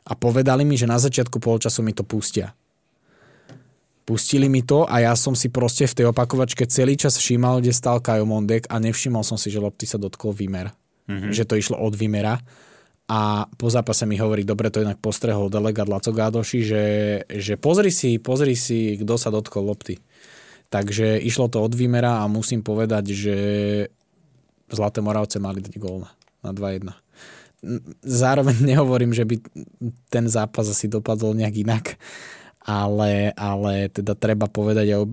a 0.07 0.15
povedali 0.15 0.63
mi, 0.63 0.79
že 0.79 0.87
na 0.87 0.95
začiatku 0.95 1.43
polčasu 1.43 1.83
mi 1.83 1.91
to 1.91 2.07
pustia. 2.07 2.55
Pustili 4.07 4.47
mi 4.47 4.63
to 4.63 4.87
a 4.87 5.03
ja 5.03 5.13
som 5.19 5.35
si 5.35 5.51
proste 5.51 5.83
v 5.83 5.95
tej 5.99 6.05
opakovačke 6.15 6.63
celý 6.63 6.95
čas 6.95 7.19
všímal, 7.19 7.59
kde 7.59 7.75
stal 7.75 7.99
Kajo 7.99 8.23
Mondek 8.23 8.71
a 8.71 8.79
nevšimol 8.79 9.19
som 9.27 9.35
si, 9.35 9.51
že 9.51 9.59
lopty 9.59 9.83
sa 9.83 9.99
dotkol 9.99 10.31
Vimer. 10.31 10.71
Mm-hmm. 11.11 11.35
Že 11.35 11.43
to 11.43 11.53
išlo 11.59 11.75
od 11.75 11.91
Vimera. 11.91 12.39
A 13.07 13.47
po 13.55 13.67
zápase 13.67 14.03
mi 14.07 14.19
hovorí, 14.19 14.43
dobre, 14.43 14.67
to 14.71 14.83
inak 14.83 14.99
postrehol 14.99 15.51
delegát 15.51 15.87
Laco 15.87 16.11
Gádoši, 16.11 16.59
že, 16.63 16.83
že 17.27 17.55
pozri 17.59 17.91
si, 17.91 18.19
pozri 18.19 18.55
si, 18.55 18.99
kto 18.99 19.15
sa 19.15 19.31
dotkol 19.31 19.63
lopty. 19.63 19.99
Takže 20.67 21.19
išlo 21.19 21.47
to 21.47 21.63
od 21.63 21.71
Vimera 21.75 22.23
a 22.23 22.31
musím 22.31 22.63
povedať, 22.63 23.11
že 23.11 23.35
Zlaté 24.67 24.99
Moravce 24.99 25.39
mali 25.39 25.63
dať 25.63 25.79
gól 25.79 26.07
na 26.43 26.51
2-1 26.51 27.06
zároveň 28.03 28.57
nehovorím, 28.73 29.13
že 29.13 29.25
by 29.25 29.35
ten 30.09 30.25
zápas 30.29 30.69
asi 30.69 30.89
dopadol 30.89 31.33
nejak 31.37 31.55
inak, 31.63 31.85
ale, 32.63 33.31
ale 33.33 33.89
teda 33.89 34.13
treba 34.13 34.51
povedať 34.51 35.07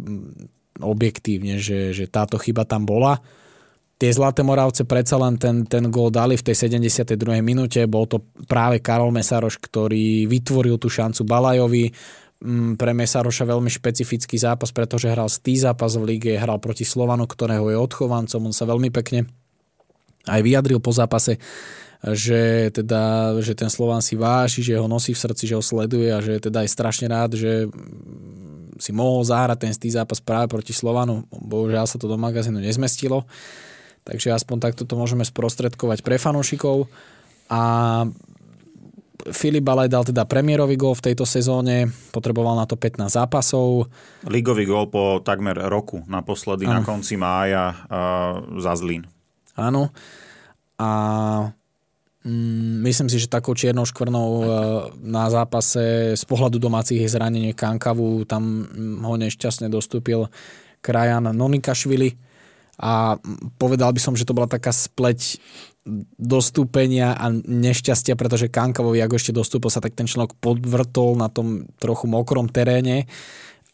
objektívne, 0.83 1.63
že, 1.63 1.95
že 1.95 2.11
táto 2.11 2.35
chyba 2.37 2.67
tam 2.67 2.83
bola. 2.83 3.23
Tie 3.95 4.11
Zlaté 4.11 4.43
Moravce 4.43 4.83
predsa 4.83 5.15
len 5.23 5.39
ten, 5.39 5.63
ten 5.71 5.87
gól 5.87 6.11
dali 6.11 6.35
v 6.35 6.43
tej 6.43 6.67
72. 6.67 7.15
minúte. 7.47 7.79
Bol 7.87 8.11
to 8.11 8.27
práve 8.51 8.83
Karol 8.83 9.15
Mesaroš, 9.15 9.63
ktorý 9.63 10.27
vytvoril 10.27 10.83
tú 10.83 10.91
šancu 10.91 11.23
Balajovi. 11.23 11.95
Mm, 12.43 12.75
pre 12.75 12.91
Mesaroša 12.91 13.47
veľmi 13.47 13.71
špecifický 13.71 14.35
zápas, 14.35 14.75
pretože 14.75 15.07
hral 15.07 15.31
tý 15.31 15.55
zápas 15.55 15.95
v 15.95 16.11
lige, 16.11 16.35
hral 16.35 16.59
proti 16.59 16.83
Slovanu, 16.83 17.31
ktorého 17.31 17.71
je 17.71 17.79
odchovancom. 17.79 18.51
On 18.51 18.55
sa 18.55 18.67
veľmi 18.67 18.91
pekne 18.91 19.31
aj 20.27 20.41
vyjadril 20.43 20.83
po 20.83 20.91
zápase, 20.91 21.39
že, 22.13 22.69
teda, 22.69 23.33
že 23.41 23.57
ten 23.57 23.73
Slován 23.73 24.05
si 24.05 24.13
váži, 24.13 24.61
že 24.61 24.77
ho 24.77 24.85
nosí 24.85 25.17
v 25.17 25.23
srdci, 25.25 25.49
že 25.49 25.57
ho 25.57 25.65
sleduje 25.65 26.13
a 26.13 26.21
že 26.21 26.37
teda 26.37 26.61
je 26.61 26.69
strašne 26.69 27.09
rád, 27.09 27.41
že 27.41 27.65
si 28.77 28.93
mohol 28.93 29.25
zahrať 29.25 29.65
ten 29.65 29.73
stý 29.73 29.89
zápas 29.89 30.21
práve 30.21 30.53
proti 30.53 30.77
Slovanu. 30.77 31.25
Bohužiaľ 31.33 31.89
sa 31.89 31.97
to 31.97 32.05
do 32.05 32.21
magazínu 32.21 32.61
nezmestilo. 32.61 33.25
Takže 34.05 34.37
aspoň 34.37 34.57
takto 34.61 34.85
to 34.85 35.01
môžeme 35.01 35.25
sprostredkovať 35.25 36.05
pre 36.05 36.21
fanúšikov. 36.21 36.93
A 37.49 37.63
Filip 39.33 39.65
Balaj 39.65 39.89
dal 39.89 40.05
teda 40.05 40.29
premiérový 40.29 40.77
gól 40.77 40.93
v 40.93 41.09
tejto 41.13 41.25
sezóne, 41.25 41.89
potreboval 42.13 42.61
na 42.61 42.69
to 42.69 42.77
15 42.77 43.09
zápasov. 43.09 43.89
Ligový 44.29 44.69
gól 44.69 44.93
po 44.93 45.25
takmer 45.25 45.57
roku, 45.57 46.05
naposledy 46.05 46.69
ano. 46.69 46.75
na 46.77 46.81
konci 46.85 47.17
mája 47.17 47.73
uh, 47.73 48.61
za 48.61 48.77
Zlín. 48.77 49.09
Áno. 49.57 49.89
A 50.77 50.91
myslím 52.81 53.13
si, 53.13 53.21
že 53.21 53.29
takou 53.29 53.53
čiernou 53.53 53.85
škvrnou 53.85 54.29
e, 54.41 54.47
na 55.05 55.29
zápase 55.29 56.17
z 56.17 56.25
pohľadu 56.25 56.57
domácich 56.57 56.97
je 56.97 57.13
zranenie 57.13 57.53
Kankavu. 57.53 58.25
Tam 58.25 58.65
mm, 58.65 59.05
ho 59.05 59.15
nešťastne 59.21 59.69
dostúpil 59.69 60.33
krajan 60.81 61.29
Nonikašvili. 61.37 62.17
A 62.81 63.21
povedal 63.61 63.93
by 63.93 64.01
som, 64.01 64.17
že 64.17 64.25
to 64.25 64.35
bola 64.35 64.49
taká 64.49 64.73
spleť 64.73 65.39
dostúpenia 66.17 67.13
a 67.13 67.29
nešťastia, 67.45 68.17
pretože 68.17 68.49
Kankavovi, 68.49 69.05
ako 69.05 69.15
ešte 69.21 69.37
dostúpil 69.37 69.69
sa, 69.69 69.85
tak 69.85 69.93
ten 69.93 70.09
členok 70.09 70.33
podvrtol 70.41 71.21
na 71.21 71.29
tom 71.29 71.69
trochu 71.77 72.09
mokrom 72.09 72.49
teréne. 72.49 73.05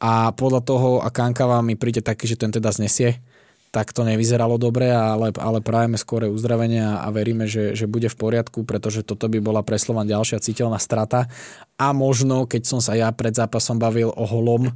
A 0.03 0.35
podľa 0.35 0.61
toho 0.67 0.89
a 0.99 1.09
Kankava 1.15 1.63
mi 1.63 1.79
príde 1.79 2.03
taký, 2.03 2.27
že 2.27 2.35
ten 2.35 2.51
teda 2.51 2.75
znesie 2.75 3.23
tak 3.71 3.95
to 3.95 4.03
nevyzeralo 4.03 4.59
dobre, 4.59 4.91
ale, 4.91 5.31
ale 5.39 5.63
prajeme 5.63 5.95
skore 5.95 6.27
uzdravenie 6.27 6.83
a, 6.83 7.07
a 7.07 7.09
veríme, 7.15 7.47
že, 7.47 7.79
že 7.79 7.87
bude 7.87 8.11
v 8.11 8.19
poriadku, 8.19 8.67
pretože 8.67 9.07
toto 9.07 9.31
by 9.31 9.39
bola 9.39 9.63
pre 9.63 9.79
Slovan 9.79 10.11
ďalšia 10.11 10.43
citeľná 10.43 10.83
strata. 10.83 11.31
A 11.79 11.95
možno, 11.95 12.51
keď 12.51 12.63
som 12.67 12.83
sa 12.83 12.99
ja 12.99 13.15
pred 13.15 13.31
zápasom 13.31 13.79
bavil 13.79 14.11
o 14.11 14.27
holom, 14.27 14.75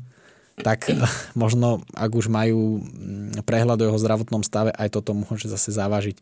tak 0.63 0.87
možno, 1.35 1.83
ak 1.91 2.11
už 2.15 2.31
majú 2.31 2.79
mm, 2.79 3.43
prehľad 3.43 3.83
o 3.83 3.87
jeho 3.91 3.99
zdravotnom 3.99 4.47
stave, 4.47 4.71
aj 4.71 4.95
toto 4.95 5.11
môže 5.11 5.51
zase 5.51 5.75
závažiť. 5.75 6.17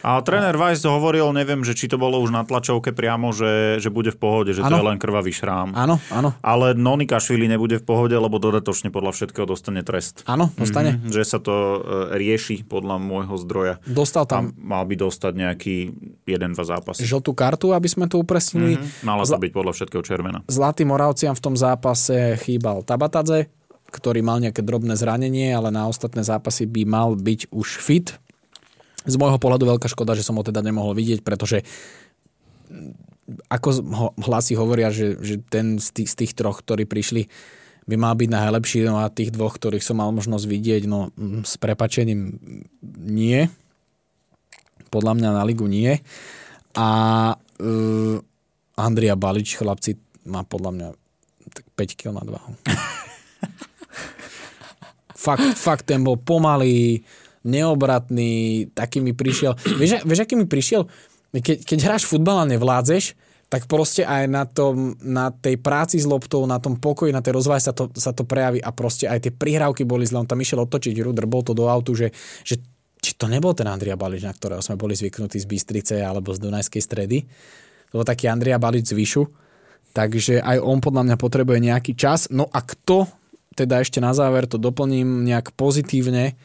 A 0.00 0.20
tréner 0.24 0.56
Weiss 0.56 0.84
hovoril, 0.84 1.28
neviem, 1.36 1.60
že 1.60 1.76
či 1.76 1.86
to 1.86 2.00
bolo 2.00 2.20
už 2.20 2.32
na 2.32 2.42
tlačovke 2.44 2.96
priamo, 2.96 3.32
že, 3.36 3.82
že 3.82 3.92
bude 3.92 4.12
v 4.12 4.18
pohode, 4.18 4.50
že 4.56 4.64
ano. 4.64 4.72
to 4.72 4.76
je 4.80 4.88
len 4.88 4.98
krvavý 4.98 5.32
šrám. 5.32 5.76
Áno, 5.76 6.00
áno. 6.08 6.32
Ale 6.40 6.72
Nonika 6.72 7.20
Švili 7.20 7.46
nebude 7.46 7.76
v 7.76 7.84
pohode, 7.84 8.16
lebo 8.16 8.40
dodatočne 8.40 8.88
podľa 8.88 9.12
všetkého 9.12 9.44
dostane 9.44 9.84
trest. 9.84 10.24
Áno, 10.24 10.48
dostane. 10.56 10.96
Mm-hmm, 10.96 11.12
že 11.12 11.22
sa 11.24 11.38
to 11.38 11.52
e, 11.52 11.78
rieši 12.16 12.64
podľa 12.64 12.96
môjho 12.96 13.36
zdroja. 13.40 13.74
Dostal 13.84 14.24
tam. 14.24 14.56
A 14.56 14.80
mal 14.80 14.84
by 14.88 14.94
dostať 14.96 15.32
nejaký 15.36 15.76
jeden, 16.24 16.50
dva 16.56 16.64
zápasy. 16.64 17.04
Žltú 17.04 17.36
kartu, 17.36 17.76
aby 17.76 17.88
sme 17.88 18.08
to 18.08 18.20
upresnili. 18.20 18.80
Mm-hmm. 18.80 19.04
Mala 19.04 19.24
to 19.28 19.36
byť 19.36 19.52
podľa 19.52 19.72
všetkého 19.76 20.02
červená. 20.04 20.38
Zlatým 20.48 20.88
Moravciam 20.88 21.36
v 21.36 21.42
tom 21.44 21.54
zápase 21.54 22.40
chýbal 22.40 22.82
Tabatadze, 22.82 23.52
ktorý 23.90 24.22
mal 24.22 24.38
nejaké 24.38 24.62
drobné 24.62 24.94
zranenie, 24.94 25.50
ale 25.50 25.74
na 25.74 25.90
ostatné 25.90 26.22
zápasy 26.22 26.64
by 26.64 26.82
mal 26.86 27.18
byť 27.18 27.50
už 27.50 27.68
fit. 27.82 28.16
Z 29.08 29.16
môjho 29.16 29.40
pohľadu 29.40 29.64
veľká 29.76 29.88
škoda, 29.88 30.12
že 30.12 30.26
som 30.26 30.36
ho 30.36 30.44
teda 30.44 30.60
nemohol 30.60 30.92
vidieť, 30.92 31.24
pretože 31.24 31.64
ako 33.46 33.68
hlasy 34.26 34.58
hovoria, 34.58 34.90
že, 34.90 35.16
že 35.22 35.38
ten 35.40 35.78
z 35.78 35.88
tých, 35.94 36.08
z 36.10 36.14
tých 36.24 36.32
troch, 36.34 36.60
ktorí 36.60 36.84
prišli, 36.84 37.30
by 37.86 37.96
mal 37.98 38.14
byť 38.14 38.28
najlepší, 38.30 38.86
no 38.86 39.02
a 39.02 39.10
tých 39.10 39.34
dvoch, 39.34 39.56
ktorých 39.56 39.82
som 39.82 39.98
mal 39.98 40.10
možnosť 40.14 40.46
vidieť, 40.46 40.82
no 40.86 41.10
s 41.42 41.58
prepačením 41.58 42.38
nie. 43.06 43.50
Podľa 44.90 45.12
mňa 45.18 45.30
na 45.34 45.42
ligu 45.46 45.66
nie. 45.70 45.98
A 46.74 46.88
uh, 47.34 48.16
Andria 48.78 49.14
Balič, 49.18 49.58
chlapci, 49.58 49.98
má 50.26 50.46
podľa 50.46 50.70
mňa 50.70 50.88
tak 51.50 51.64
5 51.74 51.98
kg 51.98 52.10
na 52.14 52.24
dvahu. 52.26 52.50
fakt, 55.26 55.46
fakt 55.58 55.84
ten 55.90 56.02
bol 56.06 56.18
pomalý, 56.18 57.02
neobratný, 57.46 58.68
taký 58.76 59.00
mi 59.00 59.16
prišiel. 59.16 59.56
Vieš, 59.56 60.04
vieš 60.04 60.20
aký 60.24 60.34
mi 60.36 60.44
prišiel? 60.44 60.84
Keď, 61.30 61.62
keď 61.62 61.78
hráš 61.86 62.04
futbal 62.04 62.42
a 62.42 62.50
nevládzeš, 62.50 63.14
tak 63.50 63.66
proste 63.66 64.06
aj 64.06 64.30
na, 64.30 64.46
tom, 64.46 64.94
na 65.02 65.34
tej 65.34 65.58
práci 65.58 65.98
s 65.98 66.06
loptou, 66.06 66.46
na 66.46 66.62
tom 66.62 66.78
pokoji, 66.78 67.10
na 67.10 67.18
tej 67.18 67.34
rozvahe 67.34 67.58
sa 67.58 67.74
to, 67.74 67.90
sa 67.98 68.14
to 68.14 68.22
prejaví 68.22 68.62
a 68.62 68.70
proste 68.70 69.10
aj 69.10 69.26
tie 69.26 69.32
prihrávky 69.34 69.82
boli 69.82 70.06
zle. 70.06 70.22
On 70.22 70.28
tam 70.30 70.38
išiel 70.38 70.62
otočiť 70.62 70.94
Ruder, 71.02 71.26
bol 71.26 71.42
to 71.42 71.50
do 71.50 71.66
autu, 71.66 71.98
že, 71.98 72.14
že 72.46 72.62
či 73.02 73.18
to 73.18 73.26
nebol 73.26 73.50
ten 73.50 73.66
Andria 73.66 73.98
Balič, 73.98 74.22
na 74.22 74.30
ktorého 74.30 74.62
sme 74.62 74.78
boli 74.78 74.94
zvyknutí 74.94 75.42
z 75.42 75.50
Bystrice 75.50 75.98
alebo 75.98 76.30
z 76.30 76.46
Dunajskej 76.46 76.82
stredy. 76.84 77.26
To 77.90 77.98
bol 77.98 78.06
taký 78.06 78.30
Andria 78.30 78.60
Balič 78.62 78.92
z 78.92 78.94
Vyšu. 78.94 79.24
Takže 79.90 80.38
aj 80.38 80.62
on 80.62 80.78
podľa 80.78 81.10
mňa 81.10 81.16
potrebuje 81.18 81.58
nejaký 81.58 81.98
čas. 81.98 82.30
No 82.30 82.46
a 82.54 82.62
kto, 82.62 83.10
teda 83.58 83.82
ešte 83.82 83.98
na 83.98 84.14
záver 84.14 84.46
to 84.46 84.62
doplním 84.62 85.26
nejak 85.26 85.58
pozitívne, 85.58 86.38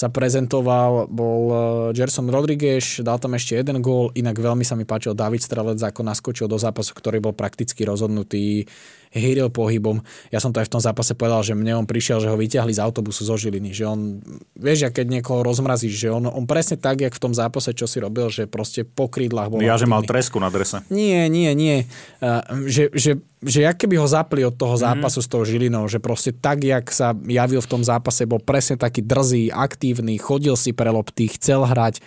sa 0.00 0.08
prezentoval, 0.08 1.12
bol 1.12 1.42
eh, 1.52 1.60
Gerson 1.92 2.32
Rodriguez, 2.32 3.04
dal 3.04 3.20
tam 3.20 3.36
ešte 3.36 3.60
jeden 3.60 3.84
gól, 3.84 4.08
inak 4.16 4.40
veľmi 4.40 4.64
sa 4.64 4.72
mi 4.72 4.88
páčil 4.88 5.12
David 5.12 5.44
Strelec, 5.44 5.76
ako 5.76 6.00
naskočil 6.00 6.48
do 6.48 6.56
zápasu, 6.56 6.96
ktorý 6.96 7.20
bol 7.20 7.36
prakticky 7.36 7.84
rozhodnutý 7.84 8.64
hýril 9.10 9.50
pohybom. 9.50 9.98
Ja 10.30 10.38
som 10.38 10.54
to 10.54 10.62
aj 10.62 10.70
v 10.70 10.74
tom 10.78 10.82
zápase 10.82 11.18
povedal, 11.18 11.42
že 11.42 11.58
mne 11.58 11.82
on 11.82 11.86
prišiel, 11.86 12.22
že 12.22 12.30
ho 12.30 12.38
vyťahli 12.38 12.70
z 12.70 12.78
autobusu 12.78 13.26
zo 13.26 13.34
Žiliny, 13.34 13.74
že 13.74 13.84
on, 13.90 14.22
vieš, 14.54 14.86
keď 14.94 15.06
niekoho 15.18 15.42
rozmrazíš, 15.42 16.06
že 16.06 16.08
on, 16.14 16.30
on 16.30 16.46
presne 16.46 16.78
tak, 16.78 17.02
jak 17.02 17.10
v 17.10 17.22
tom 17.22 17.34
zápase, 17.34 17.74
čo 17.74 17.90
si 17.90 17.98
robil, 17.98 18.30
že 18.30 18.46
proste 18.46 18.86
po 18.86 19.10
krídlach 19.10 19.50
bol. 19.50 19.58
Ja, 19.58 19.74
že 19.74 19.90
mal 19.90 20.06
tresku 20.06 20.38
na 20.38 20.46
drese. 20.46 20.86
Nie, 20.94 21.26
nie, 21.26 21.50
nie. 21.58 21.90
Uh, 22.22 22.70
že, 22.70 22.94
že, 22.94 23.18
že 23.42 23.66
jak 23.66 23.82
keby 23.82 23.98
ho 23.98 24.06
zapli 24.06 24.46
od 24.46 24.54
toho 24.54 24.78
mhm. 24.78 24.82
zápasu 24.86 25.18
mm. 25.18 25.26
s 25.26 25.28
tou 25.28 25.42
Žilinou, 25.42 25.84
že 25.90 25.98
proste 25.98 26.30
tak, 26.30 26.62
jak 26.62 26.86
sa 26.94 27.10
javil 27.26 27.58
v 27.58 27.70
tom 27.70 27.82
zápase, 27.82 28.30
bol 28.30 28.38
presne 28.38 28.78
taký 28.78 29.02
drzý, 29.02 29.50
aktívny, 29.50 30.22
chodil 30.22 30.54
si 30.54 30.70
pre 30.70 30.94
lopty, 30.94 31.26
chcel 31.26 31.66
hrať. 31.66 31.98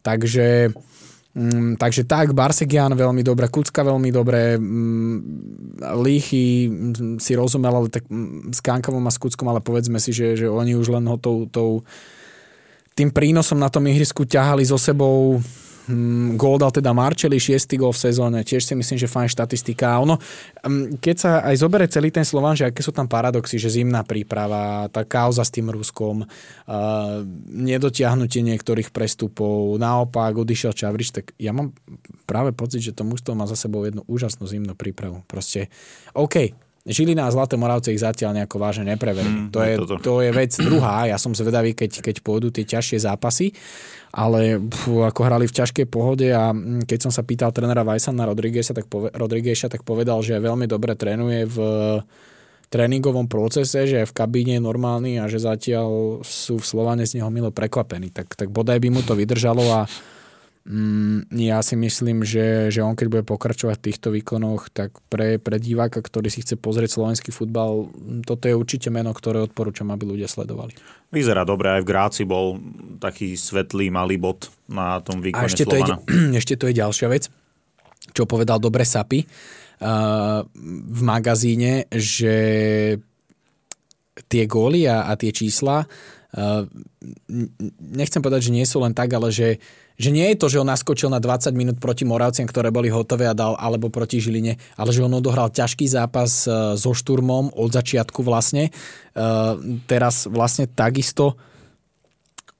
Takže 0.00 0.72
Mm, 1.30 1.78
takže 1.78 2.10
tak, 2.10 2.34
Barsegian 2.34 2.90
veľmi 2.90 3.22
dobre, 3.22 3.46
Kucka 3.46 3.86
veľmi 3.86 4.10
dobre, 4.10 4.58
mm, 4.58 5.16
Líchy 6.02 6.66
mm, 6.66 7.22
si 7.22 7.38
rozumel, 7.38 7.70
ale 7.70 7.86
tak 7.86 8.02
mm, 8.10 8.50
s 8.50 8.58
Kankavom 8.58 9.06
a 9.06 9.14
s 9.14 9.22
Kuckom, 9.22 9.46
ale 9.46 9.62
povedzme 9.62 10.02
si, 10.02 10.10
že, 10.10 10.34
že 10.34 10.50
oni 10.50 10.74
už 10.74 10.90
len 10.90 11.06
ho 11.06 11.14
tou, 11.22 11.46
tou, 11.46 11.86
tým 12.98 13.14
prínosom 13.14 13.62
na 13.62 13.70
tom 13.70 13.86
ihrisku 13.86 14.26
ťahali 14.26 14.66
so 14.66 14.74
sebou 14.74 15.38
gól 16.36 16.56
dal 16.60 16.72
teda 16.74 16.92
Marčeli, 16.92 17.40
šiestý 17.40 17.80
gól 17.80 17.96
v 17.96 18.02
sezóne, 18.10 18.38
tiež 18.44 18.62
si 18.62 18.74
myslím, 18.76 18.98
že 19.00 19.08
fajn 19.08 19.28
štatistika. 19.32 20.00
Ono, 20.02 20.18
mm, 20.18 21.00
keď 21.00 21.16
sa 21.16 21.30
aj 21.46 21.56
zobere 21.56 21.86
celý 21.88 22.12
ten 22.12 22.26
Slovan, 22.26 22.58
že 22.58 22.68
aké 22.68 22.84
sú 22.84 22.92
tam 22.92 23.08
paradoxy, 23.08 23.56
že 23.56 23.72
zimná 23.72 24.04
príprava, 24.04 24.86
tá 24.92 25.02
kauza 25.02 25.42
s 25.42 25.54
tým 25.54 25.72
Ruskom, 25.72 26.24
nedotiahnutie 27.50 28.44
niektorých 28.44 28.94
prestupov, 28.94 29.78
naopak 29.80 30.36
odišiel 30.36 30.76
Čavrič, 30.76 31.10
tak 31.10 31.24
ja 31.40 31.50
mám 31.50 31.74
práve 32.28 32.54
pocit, 32.54 32.84
že 32.84 32.94
to 32.94 33.02
mužstvo 33.02 33.34
má 33.34 33.48
za 33.50 33.58
sebou 33.58 33.82
jednu 33.82 34.06
úžasnú 34.06 34.46
zimnú 34.46 34.78
prípravu. 34.78 35.26
Proste, 35.26 35.72
OK, 36.14 36.54
Žilina 36.80 37.28
a 37.28 37.32
Zlaté 37.32 37.60
Moravce 37.60 37.92
ich 37.92 38.00
zatiaľ 38.00 38.40
nejako 38.40 38.56
vážne 38.56 38.96
nepreverili. 38.96 39.46
Mm, 39.46 39.52
to, 39.52 39.60
je, 39.60 39.74
to 40.00 40.12
je 40.24 40.30
vec 40.32 40.52
druhá. 40.56 41.04
Ja 41.12 41.20
som 41.20 41.36
zvedavý, 41.36 41.76
keď, 41.76 42.00
keď 42.00 42.24
pôjdu 42.24 42.48
tie 42.48 42.64
ťažšie 42.64 43.04
zápasy 43.04 43.52
ale 44.10 44.58
pfú, 44.58 45.06
ako 45.06 45.20
hrali 45.22 45.46
v 45.46 45.54
ťažkej 45.54 45.86
pohode 45.86 46.26
a 46.34 46.50
mm, 46.50 46.86
keď 46.86 46.98
som 47.06 47.12
sa 47.14 47.22
pýtal 47.22 47.54
trénera 47.54 47.86
Vajsana 47.86 48.26
Rodriguesa, 48.26 48.74
tak, 48.74 48.90
pove, 48.90 49.06
Rodriguesa, 49.14 49.70
tak 49.70 49.86
povedal, 49.86 50.18
že 50.18 50.42
veľmi 50.42 50.66
dobre 50.66 50.98
trénuje 50.98 51.46
v 51.46 51.56
tréningovom 52.70 53.26
procese, 53.26 53.86
že 53.86 54.06
v 54.06 54.12
kabíne 54.14 54.58
normálny 54.62 55.18
a 55.18 55.26
že 55.26 55.42
zatiaľ 55.42 56.22
sú 56.22 56.58
v 56.58 56.66
Slovane 56.66 57.06
z 57.06 57.18
neho 57.18 57.30
milo 57.30 57.50
prekvapení. 57.50 58.10
Tak, 58.14 58.34
tak 58.34 58.48
bodaj 58.50 58.78
by 58.78 58.88
mu 58.90 59.02
to 59.02 59.14
vydržalo 59.14 59.62
a 59.74 59.80
Mm, 60.60 61.24
ja 61.40 61.64
si 61.64 61.72
myslím, 61.72 62.20
že, 62.20 62.68
že 62.68 62.84
on 62.84 62.92
keď 62.92 63.06
bude 63.08 63.24
pokračovať 63.24 63.80
v 63.80 63.86
týchto 63.88 64.08
výkonoch, 64.12 64.68
tak 64.68 64.92
pre, 65.08 65.40
pre 65.40 65.56
diváka, 65.56 66.04
ktorý 66.04 66.28
si 66.28 66.44
chce 66.44 66.60
pozrieť 66.60 67.00
slovenský 67.00 67.32
futbal, 67.32 67.88
toto 68.28 68.44
je 68.44 68.52
určite 68.52 68.92
meno, 68.92 69.16
ktoré 69.16 69.40
odporúčam, 69.40 69.88
aby 69.88 70.04
ľudia 70.04 70.28
sledovali. 70.28 70.76
Vyzerá 71.08 71.48
dobre, 71.48 71.72
aj 71.72 71.80
v 71.80 71.88
Gráci 71.88 72.22
bol 72.28 72.60
taký 73.00 73.40
svetlý 73.40 73.88
malý 73.88 74.20
bod 74.20 74.52
na 74.68 75.00
tom 75.00 75.24
výkone 75.24 75.40
A 75.40 75.48
ešte 75.48 75.64
to, 75.64 75.80
je, 75.80 75.84
ešte 76.40 76.54
to 76.60 76.68
je 76.68 76.74
ďalšia 76.76 77.08
vec, 77.08 77.32
čo 78.12 78.28
povedal 78.28 78.60
dobre 78.60 78.84
Sapi 78.84 79.24
uh, 79.24 80.44
v 80.92 81.00
magazíne, 81.00 81.88
že 81.88 82.36
tie 84.28 84.44
góly 84.44 84.84
a, 84.84 85.08
a 85.08 85.16
tie 85.16 85.32
čísla 85.32 85.88
uh, 85.88 86.62
nechcem 87.80 88.20
povedať, 88.20 88.52
že 88.52 88.54
nie 88.54 88.68
sú 88.68 88.84
len 88.84 88.92
tak, 88.92 89.08
ale 89.16 89.32
že 89.32 89.56
že 90.00 90.08
nie 90.08 90.32
je 90.32 90.40
to, 90.40 90.46
že 90.48 90.64
on 90.64 90.72
naskočil 90.72 91.12
na 91.12 91.20
20 91.20 91.52
minút 91.52 91.76
proti 91.76 92.08
Moravciam, 92.08 92.48
ktoré 92.48 92.72
boli 92.72 92.88
hotové 92.88 93.28
a 93.28 93.36
dal, 93.36 93.52
alebo 93.60 93.92
proti 93.92 94.16
Žiline, 94.16 94.56
ale 94.80 94.90
že 94.96 95.04
on 95.04 95.12
odohral 95.12 95.52
ťažký 95.52 95.84
zápas 95.84 96.48
e, 96.48 96.80
so 96.80 96.96
Šturmom 96.96 97.52
od 97.52 97.68
začiatku 97.68 98.24
vlastne. 98.24 98.72
E, 98.72 99.22
teraz 99.84 100.24
vlastne 100.24 100.72
takisto 100.72 101.36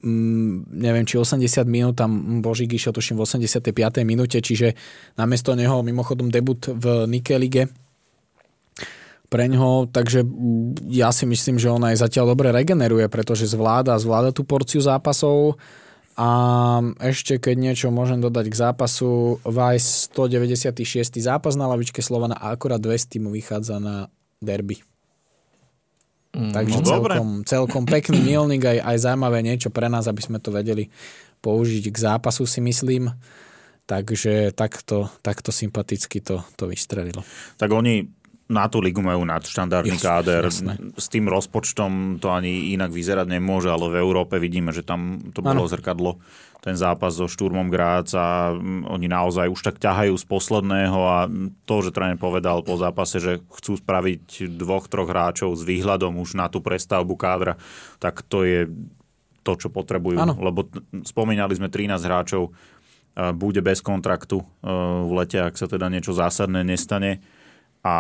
mm, 0.05 0.69
neviem, 0.69 1.09
či 1.09 1.17
80 1.17 1.65
minút, 1.65 1.97
tam 1.97 2.45
Božík 2.45 2.77
išiel 2.77 2.93
tuším 2.93 3.17
v 3.17 3.25
85. 3.25 3.73
minúte, 4.05 4.37
čiže 4.45 4.77
namiesto 5.17 5.57
neho 5.57 5.81
mimochodom 5.81 6.29
debut 6.29 6.61
v 6.69 7.09
Nike 7.09 7.41
lige 7.41 7.73
pre 9.31 9.47
ňoho, 9.47 9.89
takže 9.89 10.27
ja 10.91 11.15
si 11.15 11.23
myslím, 11.23 11.57
že 11.57 11.71
on 11.71 11.87
aj 11.87 12.03
zatiaľ 12.03 12.35
dobre 12.35 12.51
regeneruje, 12.51 13.07
pretože 13.07 13.47
zvláda, 13.47 13.95
zvláda 13.97 14.35
tú 14.35 14.43
porciu 14.43 14.83
zápasov 14.83 15.55
a 16.21 16.29
ešte 17.01 17.41
keď 17.41 17.57
niečo 17.57 17.89
môžem 17.89 18.21
dodať 18.21 18.53
k 18.53 18.61
zápasu, 18.61 19.41
Vice 19.41 20.13
196. 20.13 21.17
zápas 21.17 21.57
na 21.57 21.65
lavičke 21.65 22.05
Slovana 22.05 22.37
a 22.37 22.53
akorát 22.53 22.77
200 22.77 23.17
mu 23.25 23.33
vychádza 23.33 23.81
na 23.81 24.13
derby. 24.37 24.85
Mm, 26.37 26.53
Takže 26.53 26.77
no 26.77 26.85
celkom, 26.85 27.29
celkom 27.49 27.85
pekný 27.89 28.21
milník, 28.21 28.69
aj, 28.69 28.85
aj 28.85 28.97
zaujímavé 29.01 29.41
niečo 29.41 29.73
pre 29.73 29.89
nás, 29.89 30.05
aby 30.05 30.21
sme 30.21 30.37
to 30.37 30.53
vedeli 30.53 30.93
použiť 31.41 31.89
k 31.89 31.97
zápasu 31.97 32.45
si 32.45 32.61
myslím. 32.61 33.09
Takže 33.89 34.53
takto, 34.53 35.09
takto 35.25 35.51
sympaticky 35.51 36.21
to, 36.21 36.45
to 36.55 36.69
vystrelilo. 36.69 37.25
Tak 37.57 37.73
oni 37.73 38.07
na 38.51 38.67
tú 38.67 38.83
ligu 38.83 38.99
majú 38.99 39.23
nadštandardný 39.23 39.95
yes, 39.95 40.03
káder. 40.03 40.43
Jasné. 40.51 40.75
S 40.99 41.07
tým 41.07 41.31
rozpočtom 41.31 42.19
to 42.19 42.35
ani 42.35 42.75
inak 42.75 42.91
vyzerať 42.91 43.31
nemôže, 43.31 43.71
ale 43.71 43.87
v 43.87 43.97
Európe 44.03 44.43
vidíme, 44.43 44.75
že 44.75 44.83
tam 44.83 45.31
to 45.31 45.39
bolo 45.39 45.65
ano. 45.65 45.71
zrkadlo 45.71 46.19
ten 46.61 46.77
zápas 46.77 47.17
so 47.17 47.25
Šturmom 47.25 47.73
Grác 47.73 48.13
a 48.13 48.53
mm, 48.53 48.85
oni 48.91 49.09
naozaj 49.09 49.49
už 49.49 49.61
tak 49.65 49.81
ťahajú 49.81 50.13
z 50.13 50.25
posledného 50.29 51.01
a 51.01 51.19
to, 51.65 51.77
že 51.81 51.95
tréner 51.95 52.21
povedal 52.21 52.61
po 52.61 52.77
zápase, 52.77 53.17
že 53.17 53.41
chcú 53.49 53.81
spraviť 53.81 54.45
dvoch, 54.61 54.85
troch 54.91 55.09
hráčov 55.09 55.57
s 55.57 55.65
výhľadom 55.65 56.21
už 56.21 56.37
na 56.37 56.53
tú 56.53 56.61
prestavbu 56.61 57.17
kádra, 57.17 57.57
tak 57.97 58.21
to 58.29 58.45
je 58.45 58.69
to 58.69 59.01
to, 59.41 59.67
čo 59.67 59.69
potrebujú. 59.73 60.21
Ano. 60.21 60.37
Lebo 60.37 60.69
spomínali 61.03 61.57
sme 61.57 61.73
13 61.73 61.97
hráčov, 62.05 62.53
bude 63.35 63.61
bez 63.65 63.83
kontraktu 63.83 64.39
v 65.03 65.11
lete, 65.17 65.43
ak 65.43 65.59
sa 65.59 65.67
teda 65.67 65.91
niečo 65.91 66.15
zásadné 66.15 66.63
nestane. 66.63 67.19
A 67.81 67.95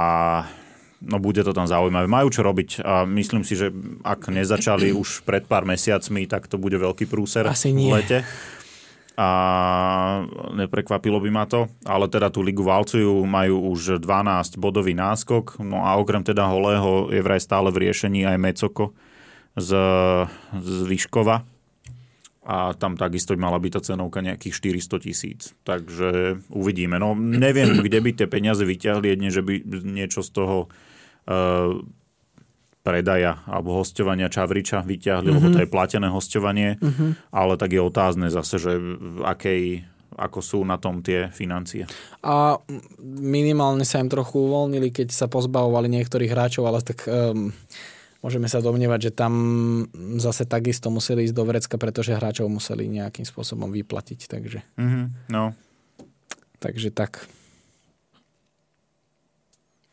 no 1.01 1.16
bude 1.16 1.40
to 1.40 1.57
tam 1.57 1.65
zaujímavé. 1.65 2.05
Majú 2.05 2.28
čo 2.28 2.44
robiť 2.44 2.85
a 2.85 3.09
myslím 3.09 3.43
si, 3.43 3.57
že 3.57 3.73
ak 4.05 4.28
nezačali 4.28 4.93
už 4.93 5.24
pred 5.24 5.48
pár 5.48 5.65
mesiacmi, 5.65 6.28
tak 6.28 6.47
to 6.47 6.61
bude 6.61 6.77
veľký 6.77 7.09
prúser 7.09 7.48
Asi 7.48 7.73
nie. 7.73 7.89
v 7.89 8.01
lete. 8.01 8.19
A 9.20 9.28
neprekvapilo 10.57 11.20
by 11.20 11.31
ma 11.32 11.44
to, 11.44 11.69
ale 11.85 12.09
teda 12.09 12.32
tú 12.32 12.40
ligu 12.40 12.65
valcujú, 12.65 13.20
majú 13.28 13.69
už 13.77 14.01
12 14.01 14.57
bodový 14.57 14.97
náskok, 14.97 15.61
no 15.61 15.85
a 15.85 16.01
okrem 16.01 16.24
teda 16.24 16.48
Holého 16.48 17.12
je 17.12 17.20
vraj 17.20 17.36
stále 17.36 17.69
v 17.69 17.85
riešení 17.85 18.24
aj 18.24 18.40
Mecoko 18.40 18.97
z, 19.61 19.77
z 20.57 20.77
Vyškova, 20.89 21.44
a 22.51 22.74
tam 22.74 22.98
takisto 22.98 23.39
by 23.39 23.47
mala 23.47 23.62
byť 23.62 23.72
tá 23.78 23.81
cenovka 23.94 24.18
nejakých 24.27 24.82
400 24.82 25.06
tisíc. 25.06 25.40
Takže 25.62 26.43
uvidíme. 26.51 26.98
No 26.98 27.14
neviem, 27.14 27.78
kde 27.78 28.02
by 28.02 28.10
tie 28.18 28.27
peniaze 28.27 28.66
vyťahli, 28.66 29.06
jedne, 29.06 29.31
že 29.31 29.47
by 29.47 29.62
niečo 29.86 30.27
z 30.27 30.31
toho 30.35 30.66
uh, 30.66 31.78
predaja 32.82 33.47
alebo 33.47 33.78
hostovania 33.78 34.27
Čavriča 34.27 34.82
vyťahli, 34.82 35.31
mm-hmm. 35.31 35.36
lebo 35.39 35.47
to 35.55 35.59
mhm. 35.60 35.64
je 35.64 35.74
platené 35.74 36.09
hostovanie, 36.10 36.68
mm-hmm. 36.82 37.31
ale 37.31 37.55
tak 37.55 37.70
je 37.70 37.82
otázne 37.86 38.27
zase, 38.35 38.59
že 38.59 38.72
v 38.82 39.22
akej 39.22 39.62
ako 40.20 40.39
sú 40.43 40.59
na 40.66 40.77
tom 40.77 41.01
tie 41.01 41.31
financie. 41.32 41.86
A 42.27 42.59
minimálne 43.01 43.86
sa 43.86 44.02
im 44.02 44.10
trochu 44.10 44.43
uvoľnili, 44.43 44.93
keď 44.93 45.14
sa 45.14 45.31
pozbavovali 45.31 45.86
niektorých 45.89 46.28
hráčov, 46.35 46.66
ale 46.66 46.85
tak 46.85 47.06
um, 47.09 47.55
môžeme 48.21 48.49
sa 48.49 48.61
domnievať, 48.61 49.11
že 49.11 49.13
tam 49.17 49.33
zase 50.21 50.45
takisto 50.45 50.93
museli 50.93 51.25
ísť 51.29 51.37
do 51.37 51.45
vrecka, 51.49 51.77
pretože 51.81 52.17
hráčov 52.17 52.53
museli 52.53 52.89
nejakým 52.89 53.25
spôsobom 53.25 53.73
vyplatiť. 53.73 54.21
Takže, 54.29 54.61
mm-hmm, 54.77 55.05
no. 55.33 55.57
takže 56.61 56.93
tak. 56.93 57.25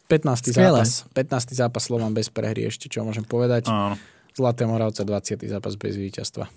15. 0.08 0.56
Skvěle. 0.56 0.86
zápas. 0.86 1.04
15. 1.12 1.52
zápas 1.52 1.84
Slovan 1.84 2.16
bez 2.16 2.32
prehry 2.32 2.64
ešte, 2.64 2.88
čo 2.88 3.04
môžem 3.04 3.28
povedať. 3.28 3.68
Áno. 3.68 4.00
Zlaté 4.32 4.64
Moravce 4.64 5.04
20. 5.04 5.44
zápas 5.52 5.76
bez 5.76 6.00
víťazstva. 6.00 6.48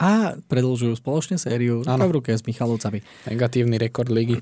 A 0.00 0.40
predlžujú 0.48 0.96
spoločne 0.96 1.36
sériu 1.36 1.84
ruka 1.84 2.06
v 2.08 2.14
ruke 2.16 2.32
s 2.32 2.40
Michalovcami. 2.48 3.04
Negatívny 3.28 3.76
rekord 3.76 4.08
ligy. 4.08 4.40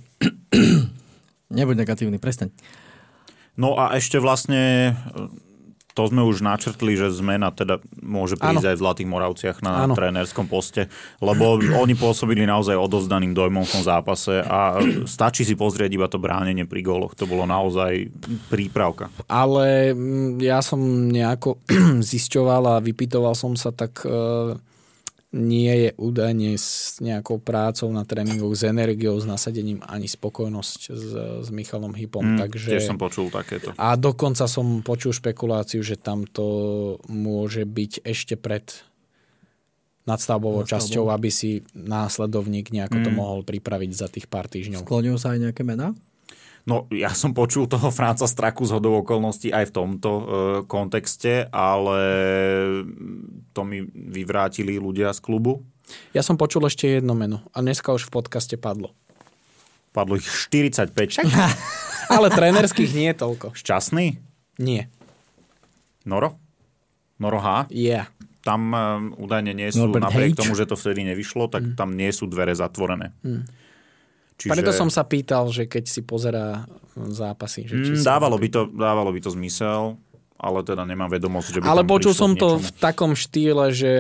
Nebuď 1.59 1.82
negatívny, 1.82 2.23
prestaň. 2.23 2.55
No 3.59 3.74
a 3.74 3.98
ešte 3.98 4.22
vlastne 4.22 4.94
to 5.98 6.06
sme 6.06 6.22
už 6.22 6.47
načrtli, 6.47 6.94
že 6.94 7.10
zmena 7.10 7.51
teda 7.51 7.82
môže 7.98 8.39
prísť 8.39 8.62
ano. 8.62 8.70
aj 8.70 8.76
v 8.78 8.82
Zlatých 8.86 9.09
Moravciach 9.10 9.59
na 9.66 9.90
ano. 9.90 9.98
trénerskom 9.98 10.47
poste, 10.47 10.86
lebo 11.18 11.59
oni 11.59 11.98
pôsobili 11.98 12.47
naozaj 12.47 12.78
odovzdaným 12.78 13.35
dojmom 13.35 13.66
v 13.66 13.72
tom 13.74 13.82
zápase 13.82 14.39
a 14.47 14.78
stačí 15.10 15.43
si 15.43 15.59
pozrieť 15.59 15.90
iba 15.90 16.06
to 16.06 16.22
bránenie 16.22 16.70
pri 16.70 16.86
góloch. 16.86 17.18
To 17.18 17.26
bolo 17.26 17.51
naozaj 17.51 18.14
prípravka. 18.47 19.10
Ale 19.26 19.90
mm, 19.90 20.39
ja 20.39 20.62
som 20.62 20.78
nejako 21.10 21.59
zisťoval 22.14 22.78
a 22.78 22.85
vypitoval 22.85 23.35
som 23.35 23.59
sa 23.59 23.74
tak 23.74 24.06
e, 24.06 24.55
nie 25.28 25.68
je 25.68 25.90
údajne 26.00 26.56
s 26.56 26.96
nejakou 27.05 27.36
prácou 27.36 27.92
na 27.92 28.09
tréningoch, 28.09 28.56
s 28.56 28.64
energiou, 28.64 29.12
s 29.20 29.28
nasadením 29.28 29.84
ani 29.84 30.09
spokojnosť 30.09 30.80
s, 30.88 31.05
s 31.44 31.48
Michalom 31.52 31.92
Hypom. 31.92 32.24
Mm, 32.24 32.38
takže... 32.40 32.80
Tiež 32.80 32.88
som 32.88 32.96
počul 32.96 33.28
takéto. 33.28 33.76
A 33.76 33.92
dokonca 34.00 34.48
som 34.48 34.80
počul 34.80 35.12
špekuláciu, 35.12 35.84
že 35.84 36.00
tam 36.00 36.24
to 36.24 36.48
môže 37.12 37.68
byť 37.68 38.09
ešte 38.09 38.40
pred 38.40 38.72
nadstavbovou 40.09 40.64
časťou, 40.64 41.12
aby 41.12 41.28
si 41.28 41.60
následovník 41.76 42.72
nejako 42.72 42.96
mm. 42.96 43.05
to 43.05 43.10
mohol 43.12 43.44
pripraviť 43.44 43.90
za 43.92 44.09
tých 44.09 44.24
pár 44.24 44.48
týždňov. 44.48 44.88
Skloňujú 44.88 45.16
sa 45.20 45.36
aj 45.36 45.52
nejaké 45.52 45.60
mená? 45.60 45.92
No, 46.68 46.84
ja 46.92 47.16
som 47.16 47.32
počul 47.32 47.64
toho 47.64 47.88
Franca 47.88 48.28
Straku 48.28 48.68
z 48.68 48.76
hodou 48.76 49.00
okolností 49.00 49.48
aj 49.48 49.72
v 49.72 49.74
tomto 49.74 50.10
e, 50.12 50.22
kontexte, 50.68 51.48
ale 51.48 51.98
to 53.56 53.64
mi 53.64 53.80
vyvrátili 53.88 54.76
ľudia 54.76 55.16
z 55.16 55.20
klubu. 55.24 55.64
Ja 56.12 56.20
som 56.20 56.36
počul 56.36 56.68
ešte 56.68 57.00
jedno 57.00 57.16
meno 57.16 57.40
a 57.56 57.64
dneska 57.64 57.96
už 57.96 58.12
v 58.12 58.20
podcaste 58.20 58.60
padlo. 58.60 58.92
Padlo 59.96 60.20
ich 60.20 60.28
45. 60.28 60.92
Však, 60.92 61.24
ale 62.20 62.28
trénerských 62.28 62.92
nie 62.92 63.08
je 63.10 63.16
toľko. 63.16 63.56
Šťastný? 63.56 64.20
Nie. 64.60 64.92
Noro? 66.04 66.36
Noro 67.16 67.40
H? 67.40 67.72
Yeah. 67.72 68.12
Tam 68.44 68.76
um, 68.76 69.16
údajne 69.16 69.56
nie 69.56 69.72
sú, 69.72 69.88
Norbert 69.88 70.12
napriek 70.12 70.36
H. 70.36 70.44
tomu, 70.44 70.52
že 70.52 70.68
to 70.68 70.76
vtedy 70.76 71.08
nevyšlo, 71.08 71.48
tak 71.48 71.64
mm. 71.64 71.74
tam 71.80 71.96
nie 71.96 72.12
sú 72.12 72.28
dvere 72.28 72.52
zatvorené. 72.52 73.16
Mm. 73.24 73.48
Čiže... 74.39 74.55
Preto 74.55 74.70
som 74.70 74.86
sa 74.86 75.02
pýtal, 75.02 75.51
že 75.51 75.66
keď 75.66 75.85
si 75.90 76.06
pozerá 76.06 76.62
zápasy. 76.94 77.66
Že 77.66 77.74
či 77.82 77.93
mm, 77.98 78.06
dávalo, 78.06 78.39
by 78.39 78.48
to, 78.51 78.60
dávalo 78.70 79.10
by 79.10 79.20
to 79.23 79.31
zmysel, 79.35 79.98
ale 80.39 80.62
teda 80.62 80.86
nemám 80.86 81.10
vedomosť, 81.10 81.47
že 81.51 81.59
by 81.59 81.66
Ale 81.66 81.82
počul 81.82 82.15
som 82.15 82.39
to 82.39 82.62
v 82.62 82.70
takom 82.78 83.19
štýle, 83.19 83.74
že 83.74 83.93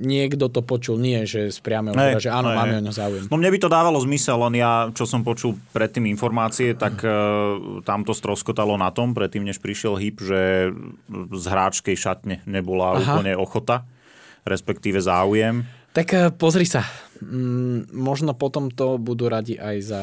niekto 0.00 0.48
to 0.48 0.64
počul, 0.64 0.96
nie, 0.96 1.28
že 1.28 1.52
z 1.52 1.58
priameho 1.60 1.92
hey, 1.92 2.16
že 2.16 2.32
áno, 2.32 2.48
hey, 2.48 2.56
máme 2.56 2.74
o 2.80 2.82
ňo 2.88 2.92
záujem. 2.96 3.24
No 3.28 3.36
mne 3.36 3.52
by 3.52 3.58
to 3.60 3.68
dávalo 3.68 4.00
zmysel, 4.00 4.40
len 4.48 4.56
ja, 4.56 4.88
čo 4.96 5.04
som 5.04 5.20
počul 5.20 5.60
predtým 5.76 6.08
informácie, 6.08 6.72
tak 6.72 7.04
uh, 7.04 7.84
tam 7.84 8.08
to 8.08 8.16
stroskotalo 8.16 8.80
na 8.80 8.88
tom, 8.88 9.12
predtým 9.12 9.44
než 9.44 9.60
prišiel 9.60 10.00
HIP, 10.00 10.24
že 10.24 10.72
z 11.12 11.44
hráčkej 11.44 11.96
šatne 12.00 12.40
nebola 12.48 12.96
Aha. 12.96 13.20
úplne 13.20 13.36
ochota, 13.36 13.84
respektíve 14.48 14.96
záujem. 15.04 15.68
Tak 15.92 16.08
uh, 16.16 16.32
pozri 16.32 16.64
sa, 16.64 16.80
mm, 17.20 17.92
možno 17.94 18.36
potom 18.36 18.72
to 18.72 19.00
budú 19.00 19.28
radi 19.30 19.56
aj 19.56 19.76
za 19.82 20.00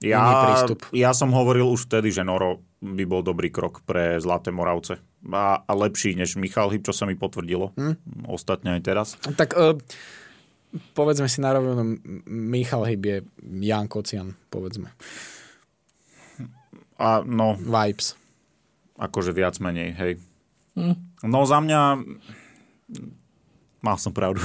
ja, 0.00 0.16
iný 0.16 0.32
prístup. 0.48 0.78
Ja 0.96 1.12
som 1.12 1.30
hovoril 1.36 1.68
už 1.68 1.86
vtedy, 1.86 2.08
že 2.08 2.24
Noro 2.24 2.64
by 2.80 3.04
bol 3.04 3.20
dobrý 3.20 3.52
krok 3.52 3.84
pre 3.84 4.16
Zlaté 4.16 4.48
Moravce. 4.48 4.96
A, 5.28 5.60
a 5.60 5.72
lepší 5.76 6.16
než 6.16 6.40
Michal 6.40 6.72
Hyb, 6.72 6.80
čo 6.80 6.96
sa 6.96 7.04
mi 7.04 7.12
potvrdilo. 7.12 7.76
Hmm. 7.76 8.00
Ostatne 8.24 8.80
aj 8.80 8.82
teraz. 8.82 9.08
Tak 9.20 9.52
uh, 9.52 9.76
povedzme 10.96 11.28
si 11.28 11.44
na 11.44 11.52
rovinu, 11.52 12.00
Michal 12.24 12.88
Hyb 12.88 13.02
je 13.04 13.18
Jan 13.60 13.86
Kocian, 13.92 14.32
povedzme. 14.48 14.88
A 16.96 17.20
no... 17.20 17.60
Vibes. 17.60 18.16
Akože 18.96 19.32
viac 19.36 19.56
menej, 19.60 19.92
hej. 19.96 20.12
Hmm. 20.76 20.96
No 21.20 21.44
za 21.44 21.60
mňa 21.60 22.00
Mal 23.80 23.96
som 23.96 24.12
pravdu. 24.12 24.44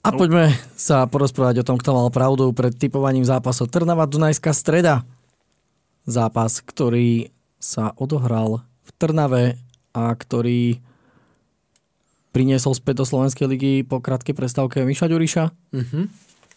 A 0.00 0.08
poďme 0.16 0.56
sa 0.80 1.04
porozprávať 1.04 1.60
o 1.60 1.66
tom, 1.66 1.76
kto 1.76 1.92
mal 1.92 2.08
pravdu 2.08 2.48
pred 2.56 2.72
typovaním 2.72 3.28
zápasov 3.28 3.68
Trnava 3.68 4.08
Dunajská 4.08 4.56
streda. 4.56 5.04
Zápas, 6.08 6.64
ktorý 6.64 7.28
sa 7.60 7.92
odohral 8.00 8.64
v 8.64 8.90
Trnave 8.96 9.44
a 9.92 10.08
ktorý 10.16 10.80
priniesol 12.32 12.72
späť 12.72 13.04
do 13.04 13.04
Slovenskej 13.04 13.44
ligy 13.44 13.72
po 13.84 14.00
krátkej 14.00 14.32
prestávke 14.32 14.80
Miša 14.88 15.12
Ďuriša. 15.12 15.44
Mm-hmm. 15.76 16.04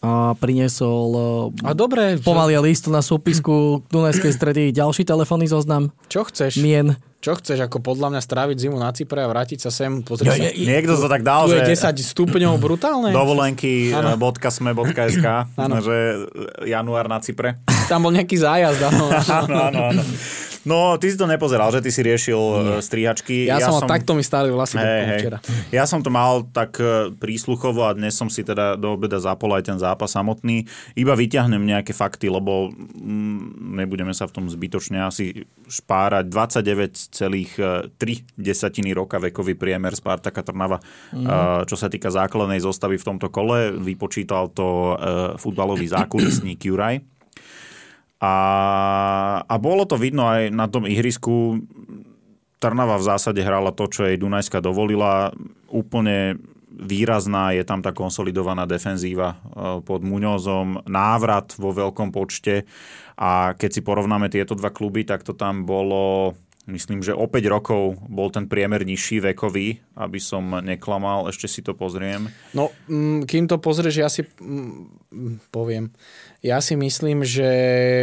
A 0.04 0.36
priniesol 0.36 1.08
a 1.64 1.72
dobre, 1.72 2.20
pomaly 2.20 2.56
že... 2.56 2.64
list 2.64 2.84
na 2.88 3.00
súpisku 3.00 3.84
Dunajskej 3.88 4.32
stredy 4.32 4.62
ďalší 4.72 5.04
telefónny 5.04 5.48
zoznam. 5.48 5.92
Čo 6.08 6.28
chceš? 6.28 6.60
Mien 6.60 6.96
čo 7.24 7.40
chceš, 7.40 7.64
ako 7.64 7.80
podľa 7.80 8.12
mňa 8.12 8.20
stráviť 8.20 8.68
zimu 8.68 8.76
na 8.76 8.92
Cypre 8.92 9.24
a 9.24 9.28
vrátiť 9.32 9.64
sa 9.64 9.72
sem? 9.72 10.04
Pozri 10.04 10.28
ja, 10.28 10.36
sa. 10.36 10.44
Niekto 10.52 11.00
to 11.00 11.08
tak 11.08 11.24
dal, 11.24 11.48
tu 11.48 11.56
že... 11.56 11.64
je 11.64 11.72
10 11.72 12.12
stupňov 12.12 12.60
brutálne. 12.60 13.16
Dovolenky.sme.sk 13.16 15.26
že 15.80 15.96
január 16.68 17.08
na 17.08 17.24
Cypre. 17.24 17.64
Tam 17.88 18.04
bol 18.04 18.12
nejaký 18.12 18.36
zájazd. 18.36 18.92
Áno, 18.92 19.08
áno, 19.40 19.56
áno. 19.72 19.88
áno. 19.88 20.04
No, 20.64 20.96
ty 20.96 21.12
si 21.12 21.20
to 21.20 21.28
nepozeral, 21.28 21.68
že 21.68 21.84
ty 21.84 21.92
si 21.92 22.00
riešil 22.00 22.40
Nie. 22.40 22.80
E, 22.80 22.82
strihačky. 22.84 23.44
Ja, 23.44 23.60
ja 23.60 23.68
som, 23.68 23.84
som 23.84 23.88
takto 23.88 24.16
mi 24.16 24.24
stáli 24.24 24.48
vlasy 24.48 24.80
hey, 24.80 25.04
hey. 25.04 25.20
včera. 25.20 25.38
Ja 25.68 25.84
som 25.84 26.00
to 26.00 26.08
mal 26.08 26.48
tak 26.48 26.80
e, 26.80 27.12
prísluchovo 27.12 27.84
a 27.84 27.92
dnes 27.92 28.16
som 28.16 28.32
si 28.32 28.40
teda 28.40 28.80
do 28.80 28.96
obeda 28.96 29.20
zapol 29.20 29.52
aj 29.52 29.68
ten 29.68 29.76
zápas 29.76 30.16
samotný. 30.16 30.64
Iba 30.96 31.12
vyťahnem 31.12 31.60
nejaké 31.60 31.92
fakty, 31.92 32.32
lebo 32.32 32.72
mm, 32.72 33.76
nebudeme 33.76 34.16
sa 34.16 34.24
v 34.24 34.40
tom 34.40 34.48
zbytočne 34.48 35.04
asi 35.04 35.44
špárať. 35.68 36.32
29,3 36.32 38.40
desatiny 38.40 38.96
roka 38.96 39.20
vekový 39.20 39.60
priemer 39.60 39.92
Spartaka 39.92 40.40
Trnava, 40.40 40.80
mm. 41.12 41.68
čo 41.68 41.76
sa 41.76 41.92
týka 41.92 42.08
základnej 42.08 42.64
zostavy 42.64 42.96
v 42.96 43.04
tomto 43.04 43.28
kole. 43.28 43.76
Vypočítal 43.76 44.48
to 44.48 44.96
futbalový 45.36 45.92
zákulisník 45.92 46.64
Juraj. 46.64 47.13
A, 48.24 48.32
a 49.44 49.54
bolo 49.60 49.84
to 49.84 50.00
vidno 50.00 50.24
aj 50.24 50.48
na 50.48 50.64
tom 50.64 50.88
ihrisku. 50.88 51.60
Trnava 52.56 52.96
v 52.96 53.04
zásade 53.04 53.44
hrala 53.44 53.76
to, 53.76 53.84
čo 53.84 54.08
jej 54.08 54.16
Dunajska 54.16 54.64
dovolila. 54.64 55.36
Úplne 55.68 56.40
výrazná 56.74 57.54
je 57.54 57.62
tam 57.62 57.84
tá 57.84 57.92
konsolidovaná 57.94 58.66
defenzíva 58.66 59.36
e, 59.36 59.36
pod 59.84 60.00
Muňozom, 60.02 60.88
návrat 60.90 61.54
vo 61.54 61.70
veľkom 61.70 62.10
počte 62.10 62.66
a 63.14 63.54
keď 63.54 63.70
si 63.70 63.80
porovnáme 63.86 64.26
tieto 64.26 64.58
dva 64.58 64.74
kluby, 64.74 65.06
tak 65.06 65.22
to 65.22 65.38
tam 65.38 65.62
bolo 65.62 66.34
Myslím, 66.64 67.04
že 67.04 67.12
o 67.12 67.28
5 67.28 67.44
rokov 67.52 68.00
bol 68.08 68.32
ten 68.32 68.48
priemer 68.48 68.88
nižší 68.88 69.20
vekový, 69.20 69.84
aby 70.00 70.16
som 70.16 70.64
neklamal, 70.64 71.28
ešte 71.28 71.44
si 71.44 71.60
to 71.60 71.76
pozriem. 71.76 72.32
No, 72.56 72.72
mm, 72.88 73.28
kým 73.28 73.44
to 73.44 73.60
pozrieš, 73.60 73.96
ja 74.00 74.08
si 74.08 74.24
mm, 74.24 75.52
poviem. 75.52 75.92
Ja 76.44 76.60
si 76.60 76.76
myslím, 76.76 77.24
že 77.24 77.48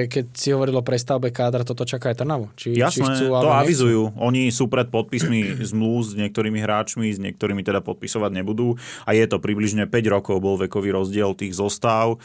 keď 0.10 0.26
si 0.34 0.50
hovoril 0.50 0.74
o 0.74 0.82
prestavbe 0.82 1.30
kádra, 1.30 1.62
toto 1.62 1.86
čaká 1.86 2.10
aj 2.10 2.26
Trnavu. 2.26 2.50
Či, 2.58 2.74
Jasné, 2.74 2.90
či 2.90 3.02
chcú, 3.06 3.26
to 3.38 3.54
avizujú. 3.54 4.04
Nechcú. 4.10 4.26
Oni 4.26 4.50
sú 4.50 4.66
pred 4.66 4.90
podpismi 4.90 5.54
zmluv 5.70 6.10
s 6.10 6.18
niektorými 6.18 6.58
hráčmi, 6.58 7.06
s 7.06 7.22
niektorými 7.22 7.62
teda 7.62 7.86
podpisovať 7.86 8.42
nebudú. 8.42 8.82
A 9.06 9.14
je 9.14 9.30
to 9.30 9.38
približne 9.38 9.86
5 9.86 9.94
rokov 10.10 10.42
bol 10.42 10.58
vekový 10.58 10.90
rozdiel 10.90 11.38
tých 11.38 11.54
zostav. 11.54 12.18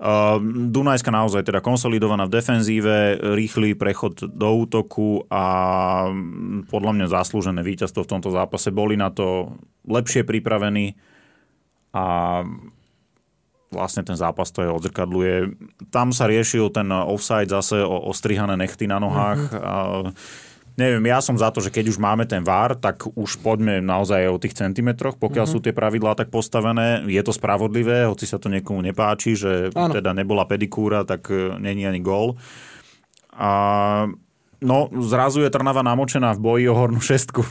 Ehm, 0.00 0.72
Dunajska 0.72 1.12
naozaj 1.12 1.44
teda 1.44 1.60
konsolidovaná 1.60 2.24
v 2.24 2.40
defenzíve, 2.40 3.20
rýchly 3.36 3.76
prechod 3.76 4.16
do 4.32 4.48
útoku 4.64 5.28
a 5.28 5.44
mm, 6.08 6.72
podľa 6.72 6.92
mňa 6.96 7.06
zaslúžené 7.12 7.60
víťazstvo 7.60 8.08
v 8.08 8.12
tomto 8.16 8.32
zápase. 8.32 8.72
Boli 8.72 8.96
na 8.96 9.12
to 9.12 9.60
lepšie 9.84 10.24
pripravení 10.24 10.96
a 11.92 12.40
vlastne 13.70 14.02
ten 14.02 14.18
zápas 14.18 14.50
to 14.50 14.66
je 14.66 14.70
odzrkadluje. 14.70 15.54
Tam 15.94 16.10
sa 16.10 16.26
riešil 16.26 16.74
ten 16.74 16.90
offside 16.90 17.48
zase 17.48 17.78
o 17.80 18.10
ostrihané 18.10 18.58
nechty 18.58 18.90
na 18.90 18.98
nohách. 18.98 19.40
Mm-hmm. 19.46 19.62
A 19.62 19.74
neviem, 20.74 21.04
ja 21.06 21.22
som 21.22 21.38
za 21.38 21.54
to, 21.54 21.62
že 21.62 21.70
keď 21.70 21.94
už 21.94 22.02
máme 22.02 22.26
ten 22.26 22.42
VAR, 22.42 22.74
tak 22.74 23.06
už 23.14 23.38
poďme 23.40 23.78
naozaj 23.78 24.26
o 24.26 24.42
tých 24.42 24.58
centimetroch, 24.58 25.16
pokiaľ 25.22 25.46
mm-hmm. 25.46 25.62
sú 25.62 25.64
tie 25.64 25.70
pravidlá 25.70 26.18
tak 26.18 26.34
postavené. 26.34 27.06
Je 27.06 27.22
to 27.22 27.30
spravodlivé, 27.30 28.10
hoci 28.10 28.26
sa 28.26 28.42
to 28.42 28.50
niekomu 28.50 28.82
nepáči, 28.82 29.38
že 29.38 29.70
ano. 29.70 29.94
teda 29.94 30.10
nebola 30.18 30.44
pedikúra, 30.50 31.06
tak 31.06 31.30
e, 31.30 31.54
není 31.62 31.86
ani 31.86 32.02
gól. 32.02 32.34
A 33.30 33.50
no, 34.58 34.90
zrazu 34.98 35.46
je 35.46 35.54
Trnava 35.54 35.86
namočená 35.86 36.34
v 36.34 36.42
boji 36.42 36.64
o 36.66 36.74
hornú 36.74 36.98
šestku. 36.98 37.46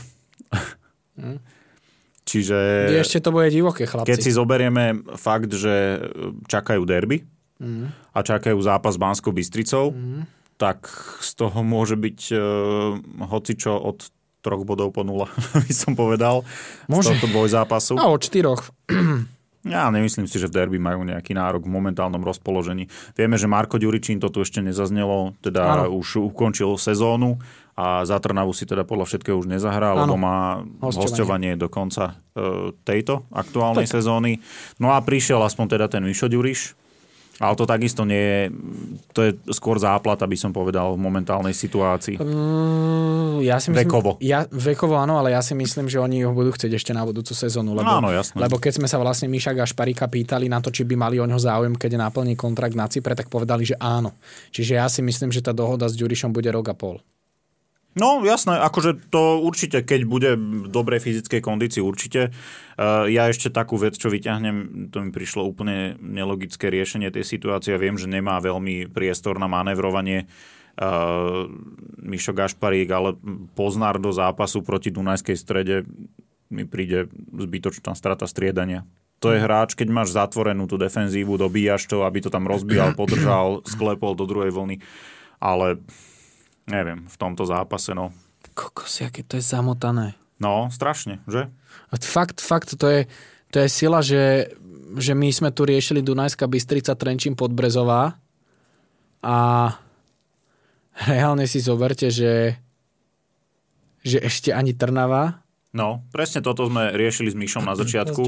Mm. 1.16 1.40
Čiže... 2.30 2.56
Ešte 3.02 3.18
to 3.18 3.34
bude 3.34 3.50
divoké, 3.50 3.90
chlapci. 3.90 4.06
Keď 4.06 4.18
si 4.22 4.30
zoberieme 4.30 5.02
fakt, 5.18 5.50
že 5.50 5.98
čakajú 6.46 6.86
derby 6.86 7.26
mm. 7.58 8.14
a 8.14 8.18
čakajú 8.22 8.54
zápas 8.62 8.94
Banskou 8.94 9.34
Bystricou, 9.34 9.90
mm 9.90 10.40
tak 10.60 10.92
z 11.24 11.30
toho 11.40 11.64
môže 11.64 11.96
byť 11.96 12.20
uh, 12.36 12.42
hocičo 13.32 13.72
od 13.80 14.04
troch 14.44 14.68
bodov 14.68 14.92
po 14.92 15.00
nula, 15.00 15.32
by 15.64 15.72
som 15.72 15.96
povedal. 15.96 16.44
Môže. 16.84 17.16
Z 17.16 17.24
tohto 17.24 17.48
zápasu. 17.48 17.96
A 17.96 18.12
od 18.12 18.20
štyroch. 18.20 18.68
Ja 19.60 19.92
nemyslím 19.92 20.24
si, 20.24 20.40
že 20.40 20.48
v 20.48 20.56
derby 20.56 20.80
majú 20.80 21.04
nejaký 21.04 21.36
nárok 21.36 21.68
v 21.68 21.76
momentálnom 21.76 22.24
rozpoložení. 22.24 22.88
Vieme, 23.12 23.36
že 23.36 23.44
Marko 23.44 23.76
Ďuričín 23.76 24.16
to 24.16 24.32
tu 24.32 24.40
ešte 24.40 24.64
nezaznelo, 24.64 25.36
teda 25.44 25.84
ano. 25.84 26.00
už 26.00 26.32
ukončil 26.32 26.80
sezónu 26.80 27.36
a 27.78 28.04
za 28.04 28.18
Trnavu 28.20 28.52
si 28.52 28.68
teda 28.68 28.82
podľa 28.84 29.06
všetkého 29.08 29.36
už 29.40 29.48
nezahrá, 29.48 29.94
lebo 29.94 30.18
má 30.18 30.66
hostovanie, 30.82 31.56
do 31.56 31.70
konca 31.72 32.20
e, 32.34 32.74
tejto 32.84 33.24
aktuálnej 33.32 33.88
tak. 33.88 34.00
sezóny. 34.00 34.42
No 34.76 34.92
a 34.92 35.00
prišiel 35.00 35.40
aspoň 35.40 35.78
teda 35.78 35.86
ten 35.88 36.02
Mišo 36.04 36.28
Ďuriš, 36.28 36.80
ale 37.40 37.56
to 37.56 37.64
takisto 37.64 38.04
nie 38.04 38.20
je, 38.20 38.40
to 39.16 39.20
je 39.24 39.30
skôr 39.56 39.80
záplata, 39.80 40.28
by 40.28 40.36
som 40.36 40.52
povedal, 40.52 40.92
v 40.92 41.00
momentálnej 41.00 41.56
situácii. 41.56 42.20
Uh, 42.20 43.40
ja 43.40 43.56
si 43.56 43.72
myslím, 43.72 43.88
vekovo. 43.88 44.20
Ja, 44.20 44.44
vekovo 44.44 45.00
áno, 45.00 45.16
ale 45.16 45.32
ja 45.32 45.40
si 45.40 45.56
myslím, 45.56 45.88
že 45.88 45.96
oni 45.96 46.20
ho 46.20 46.36
budú 46.36 46.52
chcieť 46.52 46.76
ešte 46.76 46.92
na 46.92 47.00
budúcu 47.00 47.32
sezónu. 47.32 47.72
Lebo, 47.72 47.88
áno, 47.88 48.12
jasné. 48.12 48.36
lebo 48.36 48.60
keď 48.60 48.84
sme 48.84 48.88
sa 48.92 49.00
vlastne 49.00 49.32
Miša 49.32 49.56
Gašparika 49.56 50.04
pýtali 50.12 50.52
na 50.52 50.60
to, 50.60 50.68
či 50.68 50.84
by 50.84 51.00
mali 51.00 51.16
o 51.16 51.24
ňo 51.24 51.40
záujem, 51.40 51.80
keď 51.80 51.96
naplní 51.96 52.36
kontrakt 52.36 52.76
na 52.76 52.84
Cypre, 52.92 53.16
tak 53.16 53.32
povedali, 53.32 53.64
že 53.64 53.80
áno. 53.80 54.12
Čiže 54.52 54.76
ja 54.76 54.84
si 54.92 55.00
myslím, 55.00 55.32
že 55.32 55.40
tá 55.40 55.56
dohoda 55.56 55.88
s 55.88 55.96
Ďurišom 55.96 56.36
bude 56.36 56.52
rok 56.52 56.68
a 56.68 56.76
pol. 56.76 57.00
No 57.98 58.22
jasné, 58.22 58.54
akože 58.62 59.10
to 59.10 59.42
určite, 59.42 59.82
keď 59.82 60.00
bude 60.06 60.30
v 60.38 60.70
dobrej 60.70 61.02
fyzickej 61.02 61.42
kondícii, 61.42 61.82
určite. 61.82 62.30
Uh, 62.78 63.10
ja 63.10 63.26
ešte 63.26 63.50
takú 63.50 63.74
vec, 63.74 63.98
čo 63.98 64.06
vyťahnem, 64.06 64.88
to 64.94 65.02
mi 65.02 65.10
prišlo 65.10 65.42
úplne 65.42 65.98
nelogické 65.98 66.70
riešenie 66.70 67.10
tej 67.10 67.26
situácie. 67.26 67.74
Viem, 67.74 67.98
že 67.98 68.06
nemá 68.06 68.38
veľmi 68.38 68.86
priestor 68.94 69.42
na 69.42 69.50
manevrovanie 69.50 70.30
uh, 70.78 71.50
Mišo 71.98 72.30
Gašparík, 72.30 72.86
ale 72.94 73.18
poznár 73.58 73.98
do 73.98 74.14
zápasu 74.14 74.62
proti 74.62 74.94
Dunajskej 74.94 75.34
strede 75.34 75.82
mi 76.46 76.66
príde 76.66 77.10
zbytočná 77.34 77.98
strata 77.98 78.30
striedania. 78.30 78.86
To 79.18 79.34
je 79.34 79.42
hráč, 79.42 79.74
keď 79.74 79.88
máš 79.90 80.14
zatvorenú 80.14 80.64
tú 80.70 80.78
defenzívu, 80.78 81.36
dobíjaš 81.36 81.90
to, 81.90 82.06
aby 82.06 82.22
to 82.22 82.30
tam 82.30 82.46
rozbíjal, 82.46 82.94
podržal, 82.94 83.60
sklepol 83.72 84.14
do 84.14 84.30
druhej 84.30 84.54
vlny. 84.54 84.78
Ale 85.42 85.82
Neviem, 86.70 87.04
v 87.10 87.16
tomto 87.18 87.42
zápase, 87.42 87.90
no. 87.92 88.14
Kokos, 88.54 89.02
aké 89.02 89.26
to 89.26 89.34
je 89.34 89.44
zamotané. 89.44 90.14
No, 90.40 90.72
strašne, 90.72 91.20
že? 91.28 91.50
Fakt, 91.90 92.40
fakt, 92.40 92.78
to 92.78 92.86
je, 92.88 93.00
to 93.52 93.60
je 93.60 93.68
sila, 93.68 94.00
že, 94.00 94.54
že 94.96 95.12
my 95.12 95.28
sme 95.28 95.50
tu 95.52 95.68
riešili 95.68 96.00
Dunajská 96.00 96.48
Bystrica, 96.48 96.96
Trenčín, 96.96 97.36
Podbrezová 97.36 98.16
a 99.20 99.36
reálne 101.10 101.44
si 101.44 101.60
zoberte, 101.60 102.08
že, 102.08 102.56
že 104.00 104.22
ešte 104.22 104.54
ani 104.54 104.72
Trnava 104.72 105.44
No, 105.70 106.02
presne 106.10 106.42
toto 106.42 106.66
sme 106.66 106.90
riešili 106.98 107.30
s 107.30 107.36
Myšom 107.38 107.62
na 107.70 107.78
začiatku. 107.78 108.22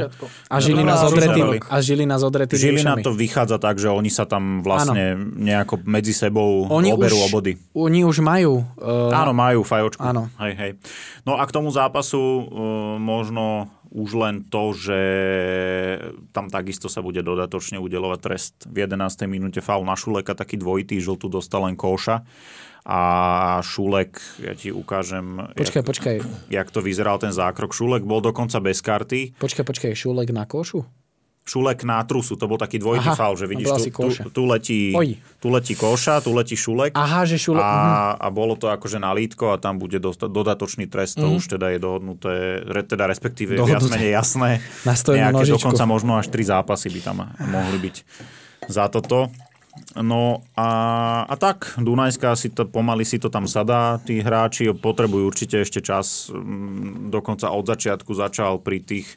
A 0.46 0.56
žili 0.62 0.86
na 0.86 0.94
odretý, 1.02 1.40
a 1.58 1.76
žili 1.82 2.04
na 2.06 2.16
odretý 2.22 2.54
Žilina 2.54 3.02
to 3.02 3.10
vychádza 3.10 3.58
tak, 3.58 3.82
že 3.82 3.90
oni 3.90 4.10
sa 4.14 4.30
tam 4.30 4.62
vlastne 4.62 5.18
ano. 5.18 5.42
nejako 5.42 5.82
medzi 5.82 6.14
sebou 6.14 6.70
oni 6.70 6.94
oberú 6.94 7.18
už, 7.18 7.34
obody. 7.34 7.58
Oni 7.74 8.06
už 8.06 8.22
majú. 8.22 8.62
Uh... 8.78 9.10
Áno, 9.10 9.34
majú 9.34 9.66
fajočku. 9.66 9.98
Áno. 9.98 10.30
Hej, 10.38 10.54
hej. 10.54 10.72
No 11.26 11.34
a 11.34 11.42
k 11.42 11.54
tomu 11.54 11.74
zápasu 11.74 12.18
uh, 12.18 12.44
možno 13.02 13.74
už 13.92 14.10
len 14.16 14.34
to, 14.48 14.72
že 14.72 15.00
tam 16.32 16.48
takisto 16.48 16.88
sa 16.88 17.04
bude 17.04 17.20
dodatočne 17.20 17.76
udelovať 17.76 18.18
trest. 18.24 18.54
V 18.64 18.88
11. 18.88 19.28
minúte 19.28 19.60
faul 19.60 19.84
na 19.84 19.92
Šuleka, 19.92 20.32
taký 20.32 20.56
dvojitý, 20.56 20.96
žltu 20.96 21.28
dostal 21.28 21.68
len 21.68 21.76
Koša 21.76 22.24
a 22.82 23.00
Šulek, 23.62 24.18
ja 24.42 24.58
ti 24.58 24.74
ukážem, 24.74 25.54
počkaj, 25.54 25.80
jak, 25.82 25.86
počkaj. 25.86 26.16
jak 26.50 26.68
to 26.74 26.82
vyzeral 26.82 27.14
ten 27.22 27.30
zákrok. 27.30 27.70
Šulek 27.70 28.02
bol 28.02 28.18
dokonca 28.18 28.58
bez 28.58 28.82
karty. 28.82 29.38
Počkaj, 29.38 29.62
počkaj, 29.62 29.90
Šulek 29.94 30.34
na 30.34 30.50
košu? 30.50 30.82
Šulek 31.42 31.82
na 31.82 31.98
trusu, 32.06 32.38
to 32.38 32.46
bol 32.46 32.54
taký 32.54 32.78
dvojitý 32.78 33.10
Aha, 33.10 33.18
faul, 33.18 33.34
že 33.34 33.50
vidíš, 33.50 33.90
tu, 33.90 33.90
tu, 33.90 34.30
tu, 34.30 34.42
letí, 34.46 34.94
tu 35.42 35.50
letí 35.50 35.74
koša, 35.74 36.22
tu 36.22 36.30
letí 36.30 36.54
Šulek 36.54 36.94
Aha, 36.94 37.26
že 37.26 37.34
šulek. 37.34 37.58
A, 37.58 37.74
mhm. 37.74 38.22
a 38.22 38.26
bolo 38.30 38.54
to 38.54 38.70
akože 38.70 39.02
na 39.02 39.10
lítko 39.10 39.50
a 39.50 39.58
tam 39.58 39.74
bude 39.74 39.98
dosta, 39.98 40.30
dodatočný 40.30 40.86
trest, 40.86 41.18
to 41.18 41.26
mm. 41.26 41.34
už 41.42 41.58
teda 41.58 41.74
je 41.74 41.78
dohodnuté, 41.82 42.62
teda 42.86 43.10
respektíve 43.10 43.58
Dohodnuté. 43.58 43.74
viac 43.74 43.90
menej 43.90 44.10
jasné. 44.14 44.50
Nejaké 44.86 45.34
nožičku. 45.34 45.58
dokonca 45.58 45.82
možno 45.82 46.14
až 46.14 46.30
tri 46.30 46.46
zápasy 46.46 46.94
by 46.94 47.00
tam 47.02 47.26
mohli 47.50 47.78
byť 47.90 47.96
za 48.70 48.86
toto. 48.86 49.26
No 49.96 50.44
a, 50.52 50.68
a 51.24 51.34
tak, 51.40 51.80
Dunajská 51.80 52.36
si 52.36 52.52
to, 52.52 52.68
pomaly 52.68 53.08
si 53.08 53.16
to 53.16 53.32
tam 53.32 53.48
sadá, 53.48 53.96
tí 54.04 54.20
hráči 54.20 54.68
potrebujú 54.68 55.24
určite 55.24 55.64
ešte 55.64 55.80
čas, 55.80 56.28
mm, 56.28 57.08
dokonca 57.08 57.48
od 57.48 57.64
začiatku 57.64 58.12
začal 58.12 58.60
pri 58.60 58.84
tých 58.84 59.08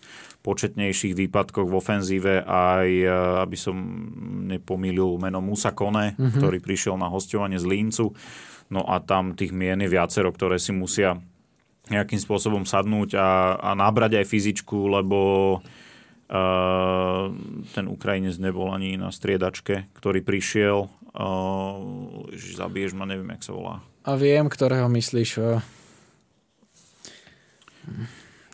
početnejších 0.47 1.11
výpadkoch 1.11 1.67
v 1.67 1.75
ofenzíve 1.75 2.33
aj, 2.47 2.87
e, 2.87 3.11
aby 3.43 3.57
som 3.59 3.75
nepomýlil 4.47 5.19
meno 5.19 5.43
Musa 5.43 5.75
Kone, 5.75 6.15
mm-hmm. 6.15 6.39
ktorý 6.39 6.57
prišiel 6.63 6.95
na 6.95 7.11
hostovanie 7.11 7.59
z 7.59 7.67
Líncu. 7.67 8.15
No 8.71 8.87
a 8.87 9.03
tam 9.03 9.35
tých 9.35 9.51
mien 9.51 9.83
je 9.83 9.91
viacero, 9.91 10.31
ktoré 10.31 10.55
si 10.55 10.71
musia 10.71 11.19
nejakým 11.91 12.17
spôsobom 12.17 12.63
sadnúť 12.63 13.19
a, 13.19 13.59
a 13.59 13.69
nabrať 13.75 14.23
aj 14.23 14.25
fyzičku, 14.31 14.87
lebo 14.87 15.19
Uh, 15.59 15.84
ten 16.25 17.85
Ukrajinec 17.85 18.41
nebol 18.41 18.73
ani 18.73 18.97
na 18.97 19.13
striedačke, 19.13 19.93
ktorý 19.93 20.25
prišiel. 20.25 20.89
Uh, 21.15 22.27
ježiš, 22.33 22.59
zabiješ 22.59 22.91
ma, 22.97 23.07
neviem, 23.07 23.29
jak 23.37 23.45
sa 23.45 23.53
volá. 23.55 23.75
A 24.03 24.19
viem, 24.19 24.49
ktorého 24.49 24.91
myslíš. 24.91 25.39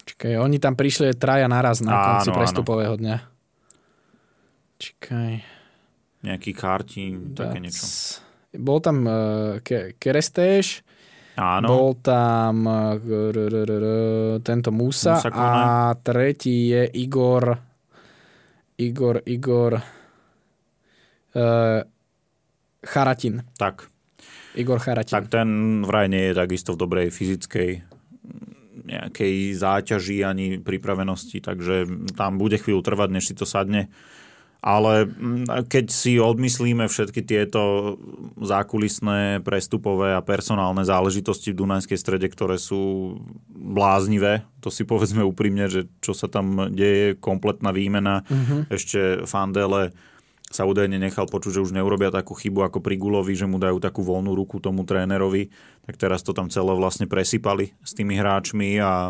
Čakaj, 0.05 0.33
oni 0.37 0.61
tam 0.61 0.77
prišli 0.77 1.15
traja 1.17 1.49
naraz 1.49 1.81
na 1.81 1.95
áno, 1.95 2.05
konci 2.21 2.29
prestupového 2.35 2.99
dňa. 2.99 3.17
Čakaj. 4.77 5.33
Nejaký 6.21 6.51
kartín, 6.53 7.33
také 7.33 7.57
niečo. 7.57 7.87
Bol 8.51 8.77
tam 8.83 9.07
uh, 9.07 9.57
Kerestéš, 9.97 10.85
Áno. 11.39 11.67
Bol 11.67 11.95
tam 12.03 12.67
uh, 12.67 12.99
tento 14.43 14.71
Musa, 14.75 15.15
Musa 15.15 15.31
a 15.31 15.95
tretí 15.95 16.75
je 16.75 16.91
Igor 16.91 17.71
Igor 18.81 19.21
Igor 19.23 19.77
uh, 19.77 19.83
Charatin. 22.81 23.45
Tak. 23.55 23.87
Igor 24.57 24.81
Charatin. 24.83 25.13
Tak 25.15 25.31
ten 25.31 25.81
vraj 25.87 26.11
nie 26.11 26.27
je 26.31 26.33
takisto 26.35 26.75
v 26.75 26.81
dobrej 26.81 27.07
fyzickej 27.13 27.81
nejakej 28.81 29.53
záťaži 29.55 30.25
ani 30.25 30.59
pripravenosti, 30.59 31.39
takže 31.39 31.87
tam 32.17 32.35
bude 32.35 32.59
chvíľu 32.59 32.83
trvať, 32.83 33.09
než 33.13 33.31
si 33.31 33.35
to 33.37 33.45
sadne 33.47 33.87
Ale 34.61 35.09
mm, 35.09 35.65
keď 35.65 35.85
si 35.89 36.21
odmyslíme 36.21 36.85
všetky 36.85 37.25
tieto 37.25 37.97
zákulisné, 38.37 39.41
prestupové 39.41 40.13
a 40.13 40.21
personálne 40.21 40.85
záležitosti 40.85 41.49
v 41.49 41.65
Dunajskej 41.65 41.97
strede, 41.97 42.29
ktoré 42.29 42.61
sú 42.61 43.17
bláznivé, 43.49 44.45
to 44.61 44.69
si 44.69 44.85
povedzme 44.85 45.25
úprimne, 45.25 45.65
že 45.65 45.89
čo 45.97 46.13
sa 46.13 46.29
tam 46.29 46.69
deje, 46.69 47.17
kompletná 47.17 47.73
výmena. 47.73 48.21
Uh-huh. 48.29 48.69
Ešte 48.69 49.25
Fandele 49.25 49.97
sa 50.53 50.69
údajne 50.69 51.01
nechal 51.01 51.25
počuť, 51.25 51.57
že 51.57 51.63
už 51.65 51.73
neurobia 51.73 52.13
takú 52.13 52.37
chybu 52.37 52.69
ako 52.69 52.85
pri 52.85 53.01
Gulovi, 53.01 53.33
že 53.33 53.49
mu 53.49 53.57
dajú 53.57 53.81
takú 53.81 54.05
voľnú 54.05 54.37
ruku 54.37 54.61
tomu 54.61 54.85
trénerovi. 54.85 55.49
Tak 55.89 55.97
teraz 55.97 56.21
to 56.21 56.37
tam 56.37 56.53
celé 56.53 56.77
vlastne 56.77 57.09
presypali 57.09 57.73
s 57.81 57.97
tými 57.97 58.13
hráčmi 58.13 58.77
a 58.77 59.09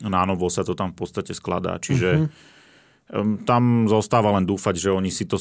na 0.00 0.22
novo 0.24 0.48
sa 0.48 0.64
to 0.64 0.72
tam 0.72 0.96
v 0.96 1.04
podstate 1.04 1.36
skladá. 1.36 1.76
Čiže 1.76 2.24
uh-huh 2.24 2.56
tam 3.48 3.88
zostáva 3.88 4.36
len 4.36 4.44
dúfať, 4.44 4.76
že 4.76 4.90
oni 4.92 5.08
si 5.08 5.24
to 5.24 5.40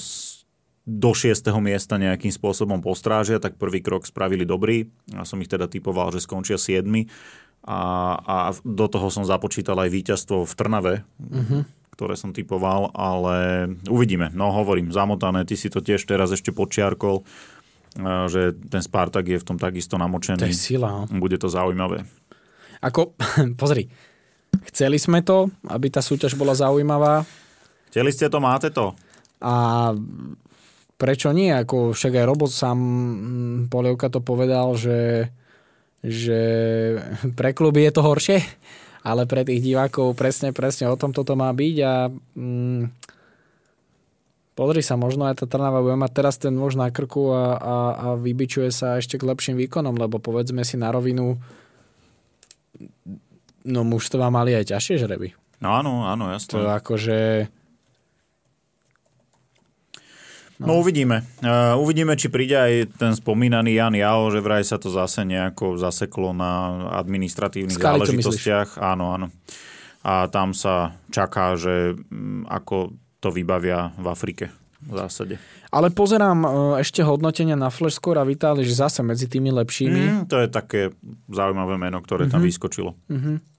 do 0.88 1.12
6. 1.12 1.44
miesta 1.60 2.00
nejakým 2.00 2.32
spôsobom 2.32 2.80
postrážia, 2.80 3.44
tak 3.44 3.60
prvý 3.60 3.84
krok 3.84 4.08
spravili 4.08 4.48
dobrý. 4.48 4.88
Ja 5.12 5.28
som 5.28 5.44
ich 5.44 5.52
teda 5.52 5.68
typoval, 5.68 6.16
že 6.16 6.24
skončia 6.24 6.56
7. 6.56 6.88
A, 7.68 7.80
a 8.24 8.36
do 8.64 8.88
toho 8.88 9.12
som 9.12 9.28
započítal 9.28 9.76
aj 9.84 9.92
víťazstvo 9.92 10.48
v 10.48 10.54
Trnave, 10.56 10.94
uh-huh. 11.20 11.68
ktoré 11.92 12.16
som 12.16 12.32
typoval, 12.32 12.96
ale 12.96 13.68
uvidíme. 13.92 14.32
No 14.32 14.56
hovorím, 14.56 14.96
zamotané, 14.96 15.44
ty 15.44 15.60
si 15.60 15.68
to 15.68 15.84
tiež 15.84 16.08
teraz 16.08 16.32
ešte 16.32 16.56
počiarkol, 16.56 17.28
že 18.32 18.56
ten 18.56 18.80
Spartak 18.80 19.28
je 19.28 19.44
v 19.44 19.48
tom 19.48 19.60
takisto 19.60 20.00
namočený. 20.00 20.40
To 20.40 20.48
je 20.48 20.56
sila. 20.56 21.04
No. 21.04 21.20
Bude 21.20 21.36
to 21.36 21.52
zaujímavé. 21.52 22.08
Ako, 22.80 23.12
pozri, 23.62 23.92
chceli 24.72 24.96
sme 24.96 25.20
to, 25.20 25.52
aby 25.68 25.92
tá 25.92 26.00
súťaž 26.00 26.40
bola 26.40 26.56
zaujímavá, 26.56 27.28
Chceli 27.98 28.14
ste 28.14 28.30
to, 28.30 28.38
máte 28.38 28.70
to. 28.70 28.94
A 29.42 29.90
prečo 31.02 31.34
nie? 31.34 31.50
Ako 31.50 31.98
však 31.98 32.14
aj 32.14 32.30
robot 32.30 32.54
sám 32.54 32.78
mm, 32.78 33.58
Polievka 33.74 34.14
to 34.14 34.22
povedal, 34.22 34.78
že, 34.78 35.34
že 36.06 36.42
pre 37.34 37.58
kluby 37.58 37.90
je 37.90 37.98
to 37.98 38.06
horšie, 38.06 38.46
ale 39.02 39.26
pre 39.26 39.42
tých 39.42 39.66
divákov 39.66 40.14
presne, 40.14 40.54
presne 40.54 40.94
o 40.94 41.00
tom 41.00 41.10
toto 41.10 41.34
má 41.34 41.50
byť 41.50 41.76
a 41.82 42.14
mm, 42.14 42.82
pozri 44.54 44.86
sa, 44.86 44.94
možno 44.94 45.26
aj 45.26 45.42
tá 45.42 45.50
Trnava 45.50 45.82
bude 45.82 45.98
mať 45.98 46.12
teraz 46.14 46.38
ten 46.38 46.54
nôž 46.54 46.78
na 46.78 46.94
krku 46.94 47.34
a, 47.34 47.58
a, 47.58 47.76
a 47.98 48.06
vybičuje 48.14 48.70
sa 48.70 49.02
ešte 49.02 49.18
k 49.18 49.26
lepším 49.26 49.58
výkonom, 49.58 49.98
lebo 49.98 50.22
povedzme 50.22 50.62
si 50.62 50.78
na 50.78 50.94
rovinu 50.94 51.34
no 53.66 53.82
mužstva 53.82 54.30
mali 54.30 54.54
aj 54.54 54.70
ťažšie 54.70 55.02
žreby. 55.02 55.34
No 55.66 55.74
áno, 55.74 56.06
áno, 56.06 56.30
jasne. 56.30 56.54
To 56.54 56.70
akože 56.70 57.50
No, 60.58 60.74
no 60.74 60.74
uvidíme. 60.82 61.22
Uh, 61.46 61.78
uvidíme, 61.78 62.18
či 62.18 62.34
príde 62.34 62.58
aj 62.58 62.74
ten 62.98 63.14
spomínaný 63.14 63.78
Jan 63.78 63.94
Jao, 63.94 64.34
že 64.34 64.42
vraj 64.42 64.66
sa 64.66 64.82
to 64.82 64.90
zase 64.90 65.22
nejako 65.22 65.78
zaseklo 65.78 66.34
na 66.34 66.82
administratívnych 66.98 67.78
Skali, 67.78 68.02
záležitostiach. 68.02 68.82
Áno, 68.82 69.14
áno. 69.14 69.28
A 70.02 70.26
tam 70.34 70.58
sa 70.58 70.98
čaká, 71.14 71.54
že 71.54 71.94
m, 71.94 72.42
mm, 72.42 72.42
ako 72.50 72.98
to 73.22 73.30
vybavia 73.30 73.94
v 74.02 74.06
Afrike 74.10 74.46
v 74.82 74.94
zásade. 74.98 75.36
Ale 75.70 75.94
pozerám 75.94 76.40
uh, 76.42 76.50
ešte 76.82 77.06
hodnotenia 77.06 77.60
na 77.60 77.70
Flashscore 77.70 78.18
a 78.18 78.26
Vitali, 78.26 78.66
že 78.66 78.78
zase 78.78 79.06
medzi 79.06 79.30
tými 79.30 79.52
lepšími. 79.52 80.02
Mm, 80.02 80.22
to 80.26 80.42
je 80.42 80.48
také 80.50 80.82
zaujímavé 81.30 81.78
meno, 81.78 82.02
ktoré 82.02 82.26
mm-hmm. 82.26 82.34
tam 82.34 82.42
mhm. 82.42 82.48
vyskočilo. 82.50 82.92
Mm-hmm. 83.10 83.57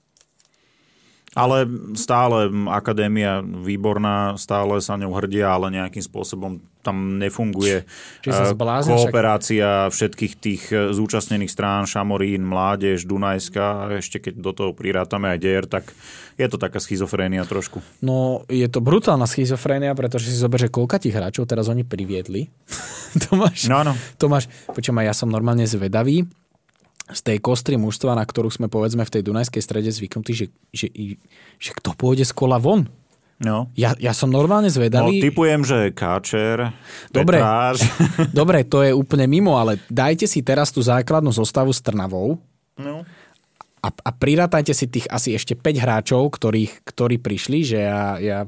Ale 1.37 1.69
stále 1.93 2.49
akadémia 2.73 3.45
výborná, 3.45 4.41
stále 4.41 4.81
sa 4.81 4.97
ňou 4.97 5.13
hrdia, 5.13 5.53
ale 5.53 5.69
nejakým 5.77 6.01
spôsobom 6.01 6.57
tam 6.81 7.21
nefunguje 7.21 7.85
eh, 7.85 8.33
zblázne, 8.33 8.97
kooperácia 8.97 9.89
však... 9.89 9.93
všetkých 9.93 10.33
tých 10.41 10.63
eh, 10.73 10.89
zúčastnených 10.97 11.53
strán, 11.53 11.85
Šamorín, 11.85 12.49
Mládež, 12.49 13.05
Dunajska 13.05 13.65
a 13.67 13.83
ešte 14.01 14.25
keď 14.25 14.35
do 14.41 14.53
toho 14.57 14.71
prirátame 14.73 15.29
aj 15.37 15.39
DR, 15.39 15.65
tak 15.69 15.93
je 16.41 16.47
to 16.49 16.57
taká 16.57 16.81
schizofrénia 16.81 17.45
trošku. 17.45 17.85
No, 18.01 18.47
je 18.49 18.65
to 18.71 18.81
brutálna 18.81 19.29
schizofrénia, 19.29 19.93
pretože 19.93 20.33
si 20.33 20.39
zober, 20.39 20.63
že 20.65 20.73
koľka 20.73 21.03
tých 21.03 21.19
hráčov 21.19 21.45
teraz 21.45 21.69
oni 21.69 21.85
priviedli. 21.85 22.49
Tomáš, 23.29 23.69
no, 23.69 23.85
no. 23.85 23.93
Tomáš, 24.17 24.49
počujem, 24.71 25.05
ja 25.05 25.13
som 25.13 25.29
normálne 25.29 25.69
zvedavý, 25.69 26.25
z 27.09 27.21
tej 27.25 27.39
kostry 27.41 27.81
mužstva, 27.81 28.13
na 28.13 28.25
ktorú 28.25 28.53
sme 28.53 28.69
povedzme 28.69 29.05
v 29.05 29.13
tej 29.13 29.23
Dunajskej 29.25 29.63
strede 29.65 29.89
zvyknutí, 29.89 30.33
že, 30.37 30.47
že, 30.73 30.87
že 31.57 31.71
kto 31.73 31.97
pôjde 31.97 32.29
z 32.29 32.33
kola 32.37 32.61
von. 32.61 32.85
No. 33.39 33.71
Ja, 33.79 33.95
ja 34.03 34.11
som 34.11 34.35
normálne 34.35 34.67
zvedavý. 34.67 35.23
No, 35.23 35.25
typujem, 35.31 35.63
že 35.63 35.95
Káčer, 35.95 36.75
Dobre, 37.15 37.39
Petráž. 37.39 37.87
Dobre, 38.39 38.67
to 38.67 38.83
je 38.83 38.91
úplne 38.91 39.31
mimo, 39.31 39.55
ale 39.55 39.79
dajte 39.87 40.27
si 40.27 40.43
teraz 40.43 40.75
tú 40.75 40.83
základnú 40.83 41.31
zostavu 41.31 41.71
s 41.71 41.79
Trnavou 41.79 42.43
no. 42.75 43.07
a, 43.79 43.89
a 43.95 44.11
prirátajte 44.11 44.75
si 44.75 44.91
tých 44.91 45.07
asi 45.07 45.39
ešte 45.39 45.55
5 45.55 45.65
hráčov, 45.79 46.23
ktorých, 46.35 46.83
ktorí 46.83 47.23
prišli, 47.23 47.59
že 47.63 47.79
ja, 47.79 48.19
ja... 48.19 48.39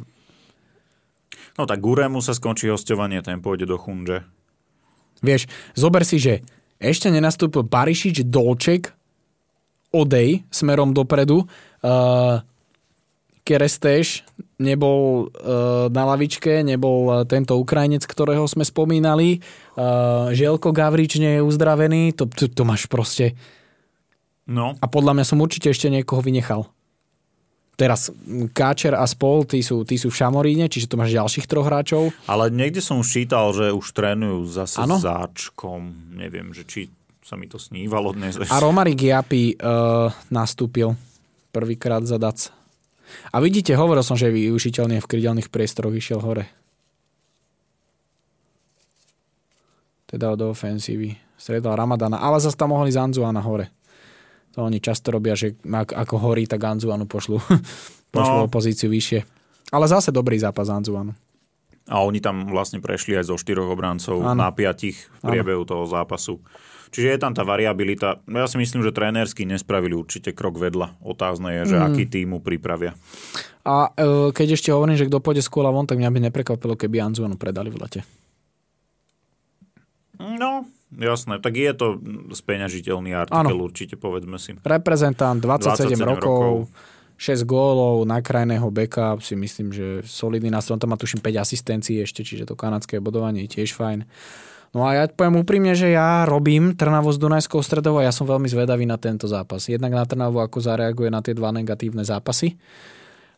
No 1.54 1.70
tak 1.70 1.78
Guremu 1.78 2.18
sa 2.18 2.34
skončí 2.34 2.66
hostovanie, 2.66 3.22
ten 3.22 3.38
pôjde 3.38 3.70
do 3.70 3.78
Chunže. 3.78 4.26
Vieš, 5.22 5.46
zober 5.78 6.02
si, 6.02 6.18
že 6.18 6.42
ešte 6.80 7.12
nenastúpil 7.12 7.68
Barišič, 7.68 8.24
Dolček, 8.26 8.96
Odej 9.90 10.46
smerom 10.48 10.94
dopredu. 10.94 11.44
Uh, 11.82 12.40
Keresteš 13.42 14.22
nebol 14.62 15.26
uh, 15.26 15.90
na 15.90 16.06
lavičke, 16.06 16.62
nebol 16.62 16.98
uh, 17.10 17.14
tento 17.26 17.58
Ukrajinec, 17.58 18.06
ktorého 18.06 18.46
sme 18.46 18.62
spomínali. 18.62 19.42
Uh, 19.74 20.30
Želko 20.30 20.70
Gavrič 20.70 21.18
nie 21.18 21.40
je 21.40 21.42
uzdravený. 21.42 22.14
To, 22.14 22.30
to, 22.30 22.46
to 22.46 22.62
máš 22.62 22.86
proste... 22.86 23.34
No. 24.50 24.74
A 24.78 24.86
podľa 24.86 25.14
mňa 25.18 25.24
som 25.26 25.42
určite 25.42 25.70
ešte 25.70 25.90
niekoho 25.90 26.22
vynechal. 26.22 26.66
Teraz 27.80 28.12
Káčer 28.52 28.92
a 28.92 29.08
spol, 29.08 29.48
tí 29.48 29.64
sú, 29.64 29.88
tí 29.88 29.96
sú 29.96 30.12
v 30.12 30.20
Šamoríne, 30.20 30.68
čiže 30.68 30.84
tu 30.84 31.00
máš 31.00 31.16
ďalších 31.16 31.48
troch 31.48 31.64
hráčov. 31.64 32.12
Ale 32.28 32.52
niekde 32.52 32.84
som 32.84 33.00
čítal, 33.00 33.56
že 33.56 33.72
už 33.72 33.96
trénujú 33.96 34.44
zase 34.52 34.84
ano? 34.84 35.00
s 35.00 35.08
Záčkom. 35.08 36.12
Neviem, 36.12 36.52
že 36.52 36.68
či 36.68 36.80
sa 37.24 37.40
mi 37.40 37.48
to 37.48 37.56
snívalo 37.56 38.12
dnes. 38.12 38.36
A 38.36 38.60
Romarik 38.60 39.00
Japi 39.00 39.56
uh, 39.56 40.12
nastúpil 40.28 40.92
prvýkrát 41.48 42.04
za 42.04 42.20
Dac. 42.20 42.52
A 43.32 43.40
vidíte, 43.40 43.72
hovoril 43.72 44.04
som, 44.04 44.20
že 44.20 44.28
je 44.28 44.44
využiteľný 44.44 45.00
v 45.00 45.08
krydelných 45.08 45.48
priestoroch 45.48 45.96
išiel 45.96 46.20
hore. 46.20 46.52
Teda 50.04 50.36
od 50.36 50.52
ofensívy. 50.52 51.16
Stredal 51.40 51.80
Ramadana, 51.80 52.20
ale 52.20 52.36
zase 52.44 52.60
tam 52.60 52.76
mohli 52.76 52.92
Zanzuana 52.92 53.40
hore. 53.40 53.72
To 54.58 54.66
oni 54.66 54.82
často 54.82 55.14
robia, 55.14 55.38
že 55.38 55.54
ako 55.70 56.16
horí, 56.18 56.46
tak 56.46 56.66
Anzuanu 56.66 57.06
pošlu, 57.06 57.38
pošlu 58.14 58.38
no. 58.46 58.50
pozíciu 58.50 58.90
vyššie. 58.90 59.20
Ale 59.70 59.86
zase 59.86 60.10
dobrý 60.10 60.38
zápas 60.38 60.66
Anzuanu. 60.66 61.14
A 61.90 62.02
oni 62.02 62.22
tam 62.22 62.46
vlastne 62.50 62.78
prešli 62.78 63.18
aj 63.18 63.30
zo 63.30 63.36
štyroch 63.38 63.70
obrancov 63.70 64.22
ano. 64.22 64.38
na 64.38 64.50
piatich 64.54 65.10
v 65.22 65.34
priebehu 65.34 65.66
ano. 65.66 65.70
toho 65.70 65.84
zápasu. 65.86 66.38
Čiže 66.90 67.14
je 67.14 67.18
tam 67.22 67.32
tá 67.34 67.46
variabilita. 67.46 68.18
Ja 68.26 68.50
si 68.50 68.58
myslím, 68.58 68.82
že 68.82 68.90
trénersky 68.90 69.46
nespravili 69.46 69.94
určite 69.94 70.34
krok 70.34 70.58
vedľa. 70.58 70.98
Otázne 71.06 71.62
je, 71.62 71.74
že 71.74 71.76
mm. 71.78 71.84
aký 71.86 72.04
týmu 72.10 72.42
pripravia. 72.42 72.98
A 73.62 73.94
e, 73.94 74.34
keď 74.34 74.58
ešte 74.58 74.74
hovorím, 74.74 74.98
že 74.98 75.06
kto 75.06 75.22
pôjde 75.22 75.46
skôr 75.46 75.62
von, 75.70 75.86
tak 75.86 76.02
mňa 76.02 76.10
by 76.10 76.18
neprekvapilo, 76.30 76.74
keby 76.74 76.98
Anzuanu 76.98 77.38
predali 77.38 77.70
v 77.70 77.78
lete. 77.78 78.00
No, 80.18 80.66
Jasné, 80.90 81.38
tak 81.38 81.54
je 81.54 81.70
to 81.70 82.02
speňažiteľný 82.34 83.14
artikel 83.14 83.54
ano. 83.54 83.66
určite, 83.66 83.94
povedzme 83.94 84.42
si. 84.42 84.58
Reprezentant, 84.58 85.38
27, 85.38 85.94
27 85.94 86.02
rokov, 86.02 86.18
rokov, 86.18 86.54
6 87.14 87.46
gólov, 87.46 88.02
na 88.10 88.18
krajného 88.18 88.66
beka, 88.74 89.14
si 89.22 89.38
myslím, 89.38 89.70
že 89.70 90.02
solidný 90.02 90.50
nástroj. 90.50 90.78
On 90.78 90.82
tam 90.82 90.90
má 90.90 90.98
tuším 90.98 91.22
5 91.22 91.46
asistencií 91.46 92.02
ešte, 92.02 92.26
čiže 92.26 92.50
to 92.50 92.58
kanadské 92.58 92.98
bodovanie 92.98 93.46
je 93.46 93.62
tiež 93.62 93.78
fajn. 93.78 94.02
No 94.70 94.86
a 94.86 94.94
ja 94.94 95.04
poviem 95.10 95.42
úprimne, 95.42 95.74
že 95.74 95.90
ja 95.90 96.26
robím 96.26 96.78
Trnavo 96.78 97.10
s 97.10 97.18
Dunajskou 97.18 97.58
stredou 97.62 97.98
a 97.98 98.06
ja 98.06 98.14
som 98.14 98.26
veľmi 98.26 98.46
zvedavý 98.46 98.86
na 98.86 98.98
tento 98.98 99.26
zápas. 99.26 99.66
Jednak 99.66 99.94
na 99.94 100.06
Trnavu, 100.06 100.38
ako 100.38 100.62
zareaguje 100.62 101.10
na 101.10 101.22
tie 101.22 101.34
dva 101.34 101.50
negatívne 101.50 102.06
zápasy, 102.06 102.54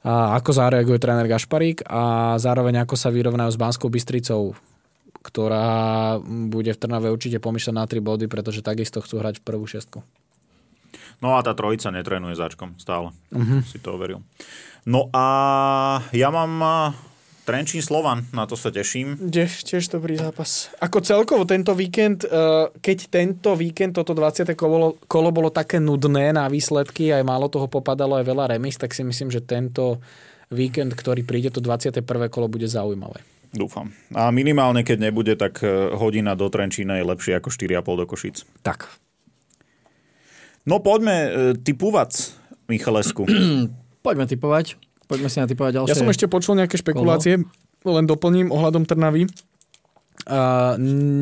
a 0.02 0.34
ako 0.34 0.50
zareaguje 0.50 0.98
tréner 0.98 1.30
Gašparík 1.30 1.86
a 1.86 2.34
zároveň 2.34 2.82
ako 2.82 2.98
sa 2.98 3.14
vyrovnajú 3.14 3.54
s 3.54 3.60
Banskou 3.60 3.86
Bystricou 3.86 4.58
ktorá 5.22 6.18
bude 6.26 6.74
v 6.74 6.80
Trnave 6.82 7.14
určite 7.14 7.38
pomýšľať 7.38 7.74
na 7.78 7.86
3 7.86 8.02
body, 8.02 8.26
pretože 8.26 8.60
takisto 8.60 8.98
chcú 8.98 9.22
hrať 9.22 9.38
v 9.38 9.46
prvú 9.46 9.64
šestku. 9.64 10.02
No 11.22 11.38
a 11.38 11.46
tá 11.46 11.54
trojica 11.54 11.94
netrenuje 11.94 12.34
začkom 12.34 12.74
stále. 12.82 13.14
Uh-huh. 13.30 13.62
Si 13.62 13.78
to 13.78 13.94
overil. 13.94 14.26
No 14.82 15.06
a 15.14 15.26
ja 16.10 16.34
mám 16.34 16.58
Trenčín 17.46 17.82
Slovan, 17.82 18.26
na 18.34 18.46
to 18.46 18.58
sa 18.58 18.74
teším. 18.74 19.18
Tiež, 19.18 19.66
tiež 19.66 19.90
dobrý 19.90 20.14
zápas. 20.18 20.70
Ako 20.78 21.02
celkovo 21.02 21.42
tento 21.42 21.74
víkend, 21.74 22.26
keď 22.78 22.98
tento 23.10 23.54
víkend, 23.58 23.98
toto 23.98 24.14
20. 24.14 24.54
kolo, 24.58 24.98
kolo 25.10 25.30
bolo 25.30 25.50
také 25.50 25.78
nudné 25.78 26.34
na 26.34 26.46
výsledky, 26.50 27.14
aj 27.14 27.22
málo 27.26 27.50
toho 27.50 27.66
popadalo, 27.66 28.18
aj 28.18 28.26
veľa 28.26 28.58
remis, 28.58 28.78
tak 28.78 28.94
si 28.94 29.06
myslím, 29.06 29.30
že 29.30 29.42
tento 29.42 29.98
víkend, 30.54 30.94
ktorý 30.94 31.26
príde, 31.26 31.50
to 31.50 31.58
21. 31.58 32.02
kolo 32.30 32.46
bude 32.46 32.66
zaujímavé. 32.66 33.22
Dúfam. 33.52 33.92
A 34.16 34.32
minimálne, 34.32 34.80
keď 34.80 35.12
nebude, 35.12 35.36
tak 35.36 35.60
e, 35.60 35.92
hodina 35.92 36.32
do 36.32 36.48
Trenčína 36.48 36.96
je 36.96 37.04
lepšie 37.04 37.32
ako 37.36 37.52
4,5 37.52 38.00
do 38.00 38.04
Košic. 38.08 38.36
Tak. 38.64 38.88
No 40.64 40.80
poďme 40.80 41.16
e, 41.16 41.28
typúvať, 41.60 42.32
Michalesku. 42.72 43.28
Poďme 44.06 44.26
typovať. 44.26 44.80
Poďme 45.06 45.28
si 45.30 45.38
natypovať 45.38 45.72
ďalšie. 45.78 45.92
Ja 45.92 45.98
som 45.98 46.10
ešte 46.10 46.26
počul 46.26 46.58
nejaké 46.58 46.74
špekulácie, 46.74 47.44
len 47.84 48.04
doplním 48.08 48.50
ohľadom 48.50 48.82
Trnavy. 48.82 49.30
Uh, 50.22 50.78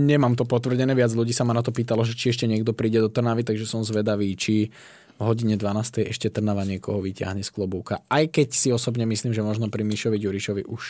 nemám 0.07 0.36
to 0.36 0.44
potvrdené, 0.44 0.93
viac 0.93 1.09
ľudí 1.16 1.32
sa 1.32 1.48
ma 1.48 1.57
na 1.57 1.65
to 1.65 1.73
pýtalo, 1.73 2.05
že 2.05 2.12
či 2.12 2.36
ešte 2.36 2.44
niekto 2.44 2.77
príde 2.77 3.01
do 3.01 3.09
Trnavy, 3.09 3.44
takže 3.44 3.65
som 3.65 3.81
zvedavý, 3.81 4.36
či 4.36 4.69
v 4.69 4.99
hodine 5.20 5.60
12. 5.60 6.09
ešte 6.09 6.32
Trnava 6.32 6.64
niekoho 6.64 7.05
vyťahne 7.05 7.44
z 7.44 7.51
klobúka. 7.52 8.01
Aj 8.09 8.24
keď 8.24 8.48
si 8.56 8.72
osobne 8.72 9.05
myslím, 9.05 9.36
že 9.36 9.44
možno 9.44 9.68
pri 9.68 9.84
Mišovi 9.84 10.16
Ďurišovi 10.16 10.62
už... 10.64 10.82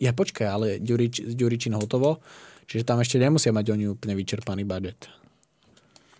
Ja 0.00 0.16
počkaj, 0.16 0.46
ale 0.48 0.66
Ďurič, 0.80 1.36
Ďuričin 1.36 1.76
hotovo, 1.76 2.24
čiže 2.64 2.88
tam 2.88 3.04
ešte 3.04 3.20
nemusia 3.20 3.52
mať 3.52 3.76
oni 3.76 3.92
úplne 3.92 4.16
vyčerpaný 4.16 4.64
budget. 4.64 5.12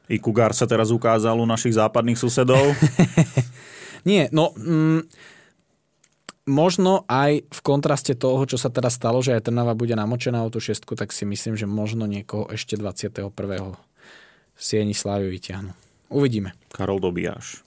I 0.06 0.20
Kugar 0.20 0.52
sa 0.52 0.68
teraz 0.68 0.92
ukázal 0.92 1.40
u 1.40 1.48
našich 1.48 1.74
západných 1.74 2.20
susedov. 2.20 2.62
Nie, 4.08 4.28
no... 4.30 4.52
Mm, 4.54 5.08
možno 6.46 7.02
aj 7.10 7.42
v 7.42 7.60
kontraste 7.66 8.14
toho, 8.14 8.46
čo 8.46 8.54
sa 8.54 8.70
teraz 8.70 8.94
stalo, 8.94 9.18
že 9.18 9.34
aj 9.34 9.50
Trnava 9.50 9.74
bude 9.74 9.98
namočená 9.98 10.46
o 10.46 10.52
tú 10.52 10.62
šestku, 10.62 10.94
tak 10.94 11.10
si 11.10 11.26
myslím, 11.26 11.58
že 11.58 11.66
možno 11.66 12.06
niekoho 12.06 12.46
ešte 12.54 12.78
21. 12.78 13.34
Sieni 14.54 14.94
Slávy 14.94 15.26
vyťahnu. 15.26 15.85
Uvidíme. 16.08 16.54
Karol 16.70 17.02
Dobiaš. 17.02 17.62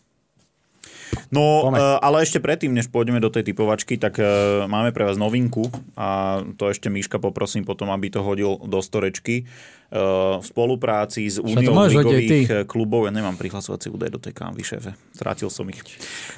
No, 1.33 1.65
Pome. 1.65 1.77
ale 1.81 2.21
ešte 2.21 2.37
predtým, 2.37 2.69
než 2.69 2.89
pôjdeme 2.89 3.17
do 3.17 3.33
tej 3.33 3.49
typovačky, 3.49 3.97
tak 3.97 4.21
máme 4.69 4.93
pre 4.93 5.09
vás 5.09 5.17
novinku 5.17 5.65
a 5.97 6.41
to 6.53 6.69
ešte 6.69 6.85
Miška 6.85 7.17
poprosím 7.17 7.65
potom, 7.65 7.89
aby 7.89 8.13
to 8.13 8.21
hodil 8.21 8.61
do 8.61 8.77
storečky. 8.77 9.45
V 9.89 10.45
spolupráci 10.45 11.25
s 11.25 11.41
Úniou 11.41 11.73
ligových 11.89 12.69
klubov, 12.69 13.09
ja 13.09 13.13
nemám 13.13 13.41
prihlasovací 13.41 13.89
údaj 13.89 14.09
do 14.13 14.21
tej 14.21 14.37
kávy, 14.37 14.61
šéfe. 14.61 14.93
Strátil 15.17 15.49
som 15.49 15.65
ich. 15.65 15.81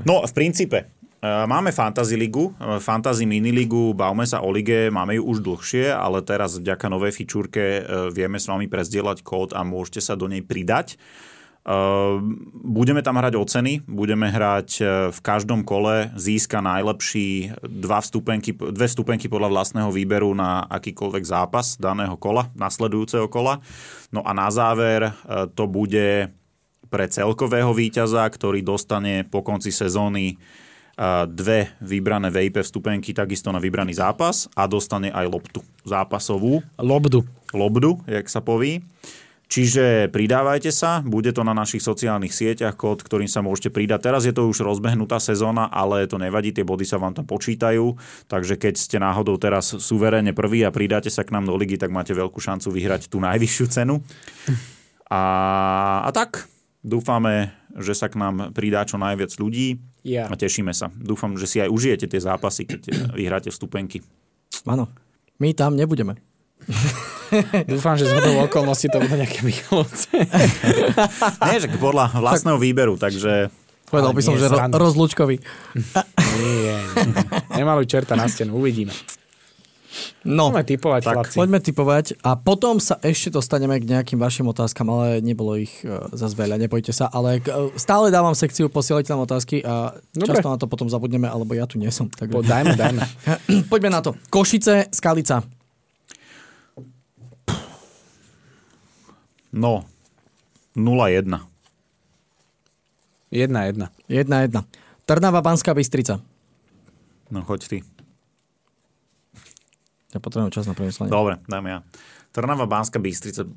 No, 0.07 0.23
v 0.23 0.31
princípe, 0.31 0.87
Eh, 1.21 1.45
máme 1.45 1.69
Fantasy 1.69 2.17
ligu, 2.17 2.49
eh, 2.57 2.81
Fantasy 2.81 3.29
miniligu, 3.29 3.93
bavme 3.93 4.25
sa 4.25 4.41
o 4.41 4.49
lige, 4.49 4.89
máme 4.89 5.21
ju 5.21 5.23
už 5.29 5.45
dlhšie, 5.45 5.93
ale 5.93 6.25
teraz 6.25 6.57
vďaka 6.57 6.89
novej 6.89 7.13
fičúrke 7.13 7.61
eh, 7.61 7.81
vieme 8.09 8.41
s 8.41 8.49
vami 8.49 8.65
prezdieľať 8.65 9.21
kód 9.21 9.53
a 9.53 9.61
môžete 9.61 10.01
sa 10.01 10.17
do 10.17 10.25
nej 10.25 10.41
pridať. 10.41 10.97
Budeme 12.65 13.05
tam 13.05 13.21
hrať 13.21 13.37
o 13.37 13.45
ceny, 13.45 13.85
budeme 13.85 14.33
hrať 14.33 14.69
v 15.13 15.19
každom 15.21 15.61
kole, 15.61 16.09
získa 16.17 16.57
najlepší 16.57 17.53
dva 17.61 18.01
vstupenky, 18.01 18.49
dve 18.49 18.89
vstupenky 18.89 19.29
podľa 19.29 19.53
vlastného 19.53 19.93
výberu 19.93 20.33
na 20.33 20.65
akýkoľvek 20.65 21.21
zápas 21.21 21.77
daného 21.77 22.17
kola, 22.17 22.49
nasledujúceho 22.57 23.29
kola. 23.29 23.61
No 24.09 24.25
a 24.25 24.33
na 24.33 24.49
záver 24.49 25.13
to 25.53 25.69
bude 25.69 26.33
pre 26.89 27.05
celkového 27.05 27.69
víťaza, 27.77 28.25
ktorý 28.25 28.65
dostane 28.65 29.21
po 29.21 29.45
konci 29.45 29.69
sezóny 29.69 30.41
dve 31.29 31.77
vybrané 31.77 32.33
VIP 32.33 32.65
vstupenky 32.65 33.13
takisto 33.13 33.53
na 33.53 33.61
vybraný 33.61 33.95
zápas 33.95 34.49
a 34.57 34.65
dostane 34.65 35.13
aj 35.13 35.29
loptu 35.29 35.61
zápasovú. 35.85 36.65
Lobdu. 36.81 37.21
Lobdu, 37.53 38.01
jak 38.09 38.25
sa 38.27 38.41
poví. 38.41 38.81
Čiže 39.51 40.07
pridávajte 40.15 40.71
sa, 40.71 41.03
bude 41.03 41.35
to 41.35 41.43
na 41.43 41.51
našich 41.51 41.83
sociálnych 41.83 42.31
sieťach, 42.31 42.79
kód, 42.79 43.03
ktorým 43.03 43.27
sa 43.27 43.43
môžete 43.43 43.67
pridať. 43.67 44.07
Teraz 44.07 44.23
je 44.23 44.31
to 44.31 44.47
už 44.47 44.63
rozbehnutá 44.63 45.19
sezóna, 45.19 45.67
ale 45.67 46.07
to 46.07 46.15
nevadí, 46.15 46.55
tie 46.55 46.63
body 46.63 46.87
sa 46.87 46.95
vám 46.95 47.11
tam 47.11 47.27
počítajú, 47.27 47.99
takže 48.31 48.55
keď 48.55 48.79
ste 48.79 48.95
náhodou 49.03 49.35
teraz 49.35 49.75
suverénne 49.75 50.31
prvý 50.31 50.63
a 50.63 50.71
pridáte 50.71 51.11
sa 51.11 51.27
k 51.27 51.35
nám 51.35 51.51
do 51.51 51.59
ligy, 51.59 51.75
tak 51.75 51.91
máte 51.91 52.15
veľkú 52.15 52.39
šancu 52.39 52.71
vyhrať 52.71 53.11
tú 53.11 53.19
najvyššiu 53.19 53.65
cenu. 53.67 53.99
A, 55.11 55.21
a 56.07 56.09
tak, 56.15 56.47
dúfame, 56.79 57.51
že 57.75 57.91
sa 57.91 58.07
k 58.07 58.23
nám 58.23 58.55
pridá 58.55 58.87
čo 58.87 58.95
najviac 58.95 59.35
ľudí. 59.35 59.83
Yeah. 60.07 60.31
A 60.31 60.39
tešíme 60.39 60.71
sa. 60.71 60.87
Dúfam, 60.95 61.35
že 61.35 61.51
si 61.51 61.59
aj 61.59 61.67
užijete 61.67 62.07
tie 62.07 62.23
zápasy, 62.23 62.63
keď 62.63 63.11
vyhráte 63.19 63.51
vstupenky. 63.51 63.99
Áno. 64.63 64.87
My 65.43 65.51
tam 65.51 65.75
nebudeme. 65.75 66.15
Dúfam, 67.71 67.95
že 67.95 68.07
z 68.07 68.13
hodou 68.15 68.43
okolností 68.45 68.87
to 68.91 68.99
budú 68.99 69.15
nejaké 69.15 69.41
Michalovce. 69.43 70.11
Nie, 71.47 71.57
že 71.59 71.67
podľa 71.75 72.15
vlastného 72.19 72.59
výberu, 72.59 72.95
takže... 72.99 73.49
Povedal 73.91 74.15
by 74.15 74.21
som, 74.23 74.39
že 74.39 74.47
ro- 74.47 74.71
rozlúčkový. 74.71 75.43
Nie, 76.39 76.79
nie. 76.79 76.79
Nemaluj 77.59 77.91
čerta 77.91 78.15
na 78.15 78.31
stenu, 78.31 78.55
uvidíme. 78.55 78.95
No, 80.23 80.47
poďme 80.53 80.63
typovať, 80.63 81.01
tak, 81.03 81.15
chlapci. 81.17 81.35
Poďme 81.35 81.59
typovať 81.59 82.05
a 82.23 82.39
potom 82.39 82.79
sa 82.79 82.95
ešte 83.03 83.33
dostaneme 83.33 83.75
k 83.81 83.89
nejakým 83.89 84.15
vašim 84.15 84.47
otázkam, 84.47 84.87
ale 84.87 85.19
nebolo 85.19 85.59
ich 85.59 85.83
uh, 85.83 86.07
zase 86.15 86.37
veľa, 86.37 86.55
nebojte 86.61 86.95
sa, 86.95 87.11
ale 87.11 87.43
uh, 87.43 87.73
stále 87.75 88.07
dávam 88.13 88.31
sekciu, 88.31 88.71
posielajte 88.71 89.11
nám 89.11 89.27
otázky 89.27 89.59
a 89.65 89.97
Dobre. 90.15 90.27
často 90.31 90.47
na 90.47 90.55
to 90.55 90.71
potom 90.71 90.87
zabudneme, 90.87 91.27
alebo 91.27 91.51
ja 91.51 91.67
tu 91.67 91.75
nie 91.75 91.91
som. 91.91 92.07
Tak... 92.07 92.31
Po, 92.31 92.39
dajme, 92.39 92.79
dajme. 92.79 93.03
poďme 93.71 93.89
na 93.91 93.99
to. 93.99 94.15
Košice, 94.31 94.87
Skalica. 94.95 95.43
No, 99.51 99.83
0-1. 100.75 101.27
1-1. 103.31 103.87
1-1. 104.07 104.63
Trnava, 105.05 105.39
Banská 105.43 105.75
Bystrica. 105.75 106.19
No, 107.31 107.43
choď 107.47 107.61
ty. 107.67 107.77
Ja 110.11 110.19
potrebujem 110.19 110.51
čas 110.51 110.67
na 110.67 110.75
premyslenie. 110.75 111.07
Dobre, 111.07 111.39
dajme 111.47 111.69
ja. 111.71 111.79
Trnava, 112.35 112.67
Banska, 112.67 112.99
Bystrica. 112.99 113.47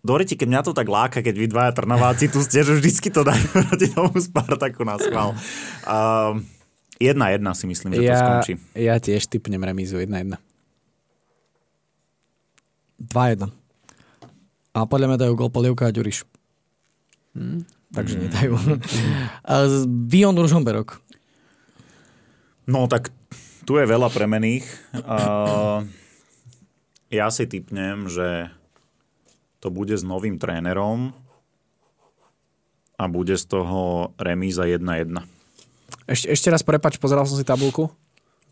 Doriti, 0.00 0.38
keď 0.38 0.48
mňa 0.48 0.62
to 0.64 0.72
tak 0.72 0.88
láka, 0.88 1.20
keď 1.20 1.34
vy 1.36 1.46
dvaja 1.50 1.72
Trnaváci 1.76 2.30
tu 2.30 2.40
ste, 2.40 2.64
že 2.64 2.72
vždycky 2.78 3.10
to 3.10 3.26
dajú 3.26 3.46
proti 3.68 3.86
tomu 3.90 4.16
Spartaku 4.16 4.86
na 4.86 4.96
schvál. 4.96 5.36
Uh, 5.84 6.40
jedna 6.96 7.34
jedna 7.34 7.52
si 7.52 7.66
myslím, 7.68 7.98
že 7.98 8.06
ja, 8.06 8.14
to 8.14 8.18
skončí. 8.22 8.52
Ja 8.78 8.96
tiež 9.02 9.26
typnem 9.28 9.60
remízu 9.60 9.98
1-1. 10.00 10.38
2-1. 13.02 13.63
A 14.74 14.84
podľa 14.90 15.14
mňa 15.14 15.18
dajú 15.22 15.32
gol 15.38 15.50
Polievka 15.54 15.86
a 15.86 15.94
Ďuriš. 15.94 16.26
Hmm. 17.38 17.62
Takže 17.94 18.14
hmm. 18.18 18.22
nedajú. 18.26 18.52
Vion 20.10 20.34
Ružomberok. 20.34 20.98
No 22.66 22.90
tak 22.90 23.14
tu 23.64 23.78
je 23.78 23.86
veľa 23.86 24.10
premených. 24.10 24.66
Uh, 24.98 25.86
ja 27.08 27.30
si 27.30 27.46
typnem, 27.46 28.10
že 28.10 28.50
to 29.62 29.70
bude 29.70 29.94
s 29.94 30.04
novým 30.04 30.36
trénerom 30.36 31.14
a 32.98 33.04
bude 33.06 33.38
z 33.38 33.44
toho 33.46 34.12
remíza 34.18 34.66
1-1. 34.66 35.22
Ešte, 36.04 36.26
ešte 36.28 36.48
raz 36.52 36.60
prepač, 36.60 37.00
pozeral 37.00 37.24
som 37.24 37.38
si 37.38 37.46
tabulku. 37.46 37.88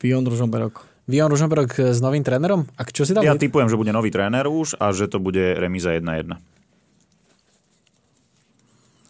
Vion 0.00 0.24
Ružomberok. 0.24 0.91
Vion 1.10 1.30
Ružomberok 1.30 1.92
s 1.92 1.98
novým 1.98 2.22
trénerom? 2.22 2.62
A 2.78 2.86
čo 2.86 3.02
si 3.02 3.10
dal? 3.10 3.26
Ja 3.26 3.34
typujem, 3.34 3.66
že 3.66 3.74
bude 3.74 3.90
nový 3.90 4.14
tréner 4.14 4.46
už 4.46 4.78
a 4.78 4.94
že 4.94 5.10
to 5.10 5.18
bude 5.18 5.58
remíza 5.58 5.90
1-1. 5.98 6.38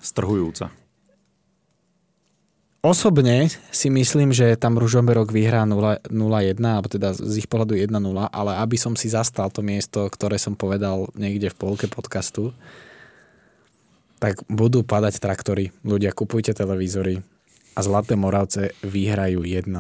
Strhujúca. 0.00 0.72
Osobne 2.82 3.46
si 3.70 3.94
myslím, 3.94 4.34
že 4.34 4.58
tam 4.58 4.74
Ružomberok 4.74 5.30
vyhrá 5.30 5.62
0-1, 5.62 6.10
alebo 6.58 6.90
teda 6.90 7.14
z 7.14 7.34
ich 7.38 7.46
pohľadu 7.46 7.78
1-0, 7.78 7.94
ale 8.26 8.52
aby 8.58 8.74
som 8.74 8.98
si 8.98 9.06
zastal 9.06 9.54
to 9.54 9.62
miesto, 9.62 10.02
ktoré 10.10 10.34
som 10.34 10.58
povedal 10.58 11.06
niekde 11.14 11.54
v 11.54 11.58
polke 11.62 11.86
podcastu, 11.86 12.50
tak 14.18 14.42
budú 14.50 14.82
padať 14.82 15.22
traktory. 15.22 15.70
Ľudia, 15.86 16.10
kupujte 16.10 16.50
televízory 16.58 17.22
a 17.78 17.80
Zlaté 17.86 18.18
Moravce 18.18 18.74
vyhrajú 18.82 19.46
1-0. 19.46 19.70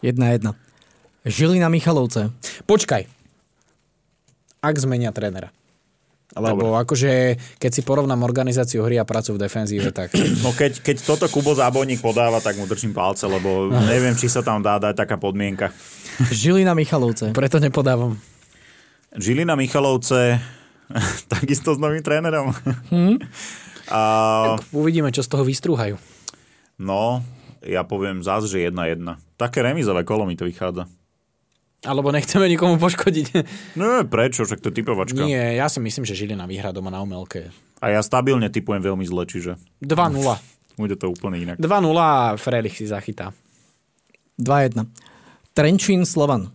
1-1. 0.00 0.52
Žilina 1.28 1.68
Michalovce. 1.68 2.32
Počkaj. 2.64 3.04
Ak 4.60 4.74
zmenia 4.76 5.12
trénera. 5.12 5.52
Lebo 6.30 6.70
Dobre. 6.70 6.82
akože, 6.86 7.12
keď 7.58 7.70
si 7.74 7.82
porovnám 7.82 8.22
organizáciu 8.22 8.86
hry 8.86 9.02
a 9.02 9.04
prácu 9.04 9.34
v 9.34 9.42
defenzíve, 9.42 9.90
tak... 9.90 10.14
No 10.46 10.54
keď, 10.54 10.78
keď 10.78 10.96
toto 11.02 11.26
Kubo 11.26 11.58
Zábojník 11.58 11.98
podáva, 11.98 12.38
tak 12.38 12.54
mu 12.54 12.70
držím 12.70 12.94
palce, 12.94 13.26
lebo 13.26 13.66
neviem, 13.90 14.14
či 14.14 14.30
sa 14.30 14.40
tam 14.40 14.62
dá 14.62 14.78
dať 14.78 14.94
taká 14.94 15.18
podmienka. 15.18 15.74
Žilina 16.30 16.76
Michalovce. 16.78 17.34
Preto 17.34 17.58
nepodávam. 17.58 18.14
Žilina 19.18 19.58
Michalovce, 19.58 20.38
takisto 21.32 21.74
s 21.74 21.78
novým 21.82 22.02
trénerom. 22.02 22.54
Hmm? 22.94 23.18
A... 23.90 24.00
Tak 24.54 24.70
uvidíme, 24.70 25.10
čo 25.10 25.26
z 25.26 25.28
toho 25.34 25.42
vystrúhajú. 25.42 25.98
No, 26.78 27.26
ja 27.64 27.84
poviem 27.84 28.24
zás, 28.24 28.48
že 28.48 28.68
1-1. 28.68 29.04
Také 29.36 29.60
remizové 29.60 30.04
kolo 30.04 30.24
mi 30.24 30.36
to 30.36 30.48
vychádza. 30.48 30.88
Alebo 31.80 32.12
nechceme 32.12 32.44
nikomu 32.44 32.76
poškodiť. 32.76 33.26
No 33.80 34.04
prečo, 34.04 34.44
však 34.44 34.60
to 34.60 34.68
je 34.68 34.84
typovačka. 34.84 35.24
Nie, 35.24 35.56
ja 35.56 35.64
si 35.72 35.80
myslím, 35.80 36.04
že 36.04 36.12
Žilina 36.12 36.44
vyhrá 36.44 36.76
doma 36.76 36.92
na 36.92 37.00
umelke. 37.00 37.48
A 37.80 37.88
ja 37.88 38.04
stabilne 38.04 38.52
typujem 38.52 38.84
veľmi 38.84 39.08
zle, 39.08 39.24
čiže... 39.24 39.56
2-0. 39.80 40.20
Bude 40.76 40.96
to 41.00 41.08
úplne 41.08 41.40
inak. 41.40 41.56
2-0 41.56 41.64
a 41.96 42.36
Frelich 42.36 42.76
si 42.76 42.84
zachytá. 42.84 43.32
2-1. 44.36 44.92
Trenčín, 45.56 46.04
Slovan. 46.04 46.52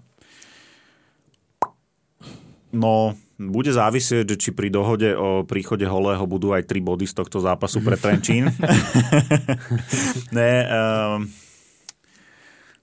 No, 2.69 3.17
bude 3.35 3.71
závisieť, 3.75 4.39
či 4.39 4.55
pri 4.55 4.71
dohode 4.71 5.11
o 5.11 5.43
príchode 5.43 5.83
Holého 5.83 6.23
budú 6.23 6.55
aj 6.55 6.63
3 6.71 6.79
body 6.79 7.05
z 7.05 7.13
tohto 7.19 7.43
zápasu 7.43 7.83
pre 7.83 7.99
Trenčín. 7.99 8.47
ne, 10.37 10.51
um, 10.63 11.27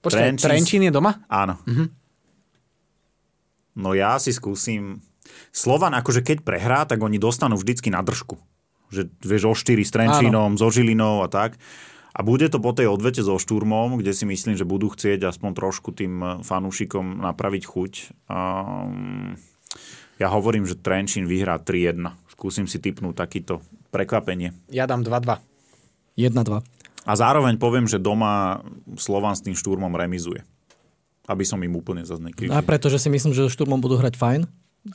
Počkaj, 0.03 0.37
Trenčín... 0.37 0.45
Trenčín 0.45 0.81
je 0.85 0.91
doma? 0.93 1.25
Áno. 1.25 1.57
Uh-huh. 1.65 1.87
No 3.73 3.97
ja 3.97 4.21
si 4.21 4.29
skúsim... 4.29 5.01
Slovan 5.49 5.97
akože 5.97 6.21
keď 6.21 6.45
prehrá, 6.45 6.85
tak 6.85 7.01
oni 7.01 7.17
dostanú 7.17 7.57
vždycky 7.57 7.89
na 7.89 8.05
držku. 8.05 8.37
Že 8.93 9.09
vieš 9.25 9.43
o 9.49 9.53
4 9.57 9.81
s 9.81 9.91
Trenčínom, 9.93 10.53
Áno. 10.53 10.59
so 10.59 10.69
Žilinou 10.69 11.25
a 11.25 11.27
tak. 11.31 11.57
A 12.13 12.21
bude 12.21 12.45
to 12.45 12.61
po 12.61 12.77
tej 12.77 12.93
odvete 12.93 13.25
so 13.25 13.41
Štúrmom, 13.41 13.97
kde 13.97 14.13
si 14.13 14.29
myslím, 14.29 14.53
že 14.53 14.69
budú 14.69 14.93
chcieť 14.93 15.25
aspoň 15.33 15.51
trošku 15.57 15.89
tým 15.97 16.45
fanúšikom 16.45 17.25
napraviť 17.25 17.63
chuť. 17.65 17.93
Um, 18.29 19.33
ja 20.21 20.27
hovorím, 20.29 20.65
že 20.69 20.77
Trenčín 20.77 21.25
vyhrá 21.25 21.57
3-1. 21.57 22.13
Skúsim 22.29 22.65
si 22.69 22.77
typnúť 22.77 23.17
takýto 23.17 23.63
prekvapenie. 23.89 24.53
Ja 24.69 24.85
dám 24.85 25.01
2-2. 25.01 25.41
1-2. 26.17 26.61
A 27.03 27.11
zároveň 27.19 27.59
poviem, 27.59 27.89
že 27.89 27.99
doma 27.99 28.63
Slovan 28.95 29.35
s 29.35 29.43
tým 29.43 29.57
štúrmom 29.57 29.91
remizuje. 29.91 30.45
Aby 31.27 31.47
som 31.47 31.59
im 31.63 31.71
úplne 31.75 32.03
zase 32.03 32.19
A 32.51 32.59
pretože 32.63 32.99
si 32.99 33.07
myslím, 33.07 33.31
že 33.31 33.47
so 33.47 33.51
štúrmom 33.51 33.79
budú 33.79 33.95
hrať 33.95 34.19
fajn, 34.19 34.41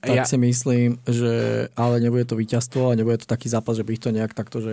tak 0.05 0.17
ja... 0.21 0.25
si 0.29 0.37
myslím, 0.37 1.01
že 1.09 1.33
ale 1.73 2.05
nebude 2.05 2.29
to 2.29 2.37
víťazstvo 2.37 2.93
a 2.93 2.97
nebude 2.97 3.25
to 3.25 3.27
taký 3.29 3.49
zápas, 3.49 3.81
že 3.81 3.85
by 3.89 3.97
ich 3.97 4.05
to 4.05 4.13
nejak 4.13 4.37
takto, 4.37 4.61
že 4.61 4.73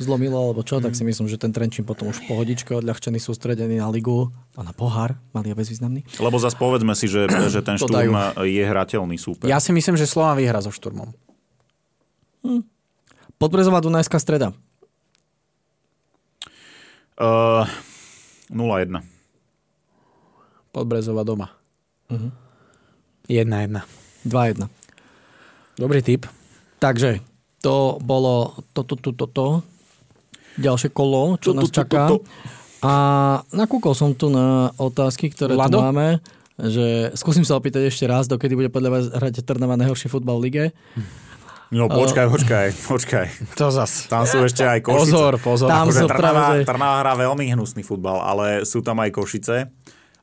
zlomilo 0.00 0.38
alebo 0.38 0.64
čo, 0.64 0.80
mm. 0.80 0.88
tak 0.88 0.92
si 0.96 1.04
myslím, 1.04 1.28
že 1.28 1.36
ten 1.36 1.52
Trenčín 1.52 1.84
potom 1.84 2.08
už 2.08 2.24
pohodičko 2.24 2.80
odľahčený, 2.80 3.18
sústredený 3.20 3.82
na 3.82 3.92
ligu 3.92 4.32
a 4.56 4.64
na 4.64 4.72
pohár, 4.72 5.18
malý 5.36 5.52
a 5.52 5.56
bezvýznamný. 5.58 6.06
Lebo 6.16 6.36
zase 6.40 6.56
povedzme 6.56 6.96
si, 6.96 7.10
že, 7.10 7.28
že 7.54 7.60
ten 7.60 7.76
šturm 7.76 8.14
je 8.42 8.64
hrateľný 8.64 9.16
súper. 9.20 9.50
Ja 9.50 9.60
si 9.60 9.74
myslím, 9.74 10.00
že 10.00 10.08
Slova 10.08 10.38
vyhra 10.38 10.62
so 10.64 10.72
šturmom. 10.72 11.12
Hm. 12.46 12.62
Podbrezová 13.36 13.82
Dunajská 13.82 14.22
streda. 14.22 14.54
Uh, 17.18 17.66
0-1. 18.50 19.02
Podbrezová 20.72 21.22
doma. 21.22 21.52
Uh-huh. 22.08 22.32
1-1. 23.28 23.82
2-1. 24.26 24.66
Dobrý 25.76 26.00
tip. 26.02 26.26
Takže 26.78 27.22
to 27.62 27.98
bolo 28.02 28.58
toto, 28.74 28.98
toto, 28.98 29.26
toto, 29.26 29.46
ďalšie 30.58 30.90
kolo, 30.92 31.36
čo 31.40 31.56
nás 31.56 31.70
čaká. 31.72 32.12
A 32.82 32.94
nakúkol 33.54 33.94
som 33.94 34.10
tu 34.12 34.26
na 34.26 34.74
otázky, 34.74 35.30
ktoré 35.30 35.54
Lado? 35.54 35.78
tu 35.78 35.86
máme. 35.86 36.18
Že 36.58 37.16
skúsim 37.16 37.46
sa 37.46 37.56
opýtať 37.56 37.88
ešte 37.88 38.04
raz, 38.04 38.28
dokedy 38.28 38.58
bude 38.58 38.68
podľa 38.68 38.90
vás 38.90 39.04
hrať 39.08 39.46
Trnava 39.46 39.78
najhorší 39.78 40.10
futbal 40.10 40.36
v 40.38 40.42
lige. 40.50 40.64
No 41.72 41.88
počkaj, 41.88 42.28
počkaj, 42.28 42.66
počkaj. 42.84 43.26
To 43.56 43.72
zas. 43.72 44.04
Tam 44.04 44.28
sú 44.28 44.44
ešte 44.44 44.60
aj 44.60 44.84
Košice. 44.84 45.08
Pozor, 45.08 45.32
pozor. 45.40 45.68
Tam 45.72 45.88
akože 45.88 46.04
Trnava, 46.04 46.42
práve. 46.44 46.56
Trnava 46.68 46.96
hrá 47.00 47.12
veľmi 47.16 47.48
hnusný 47.56 47.80
futbal, 47.80 48.20
ale 48.20 48.68
sú 48.68 48.84
tam 48.84 49.00
aj 49.00 49.08
Košice. 49.08 49.72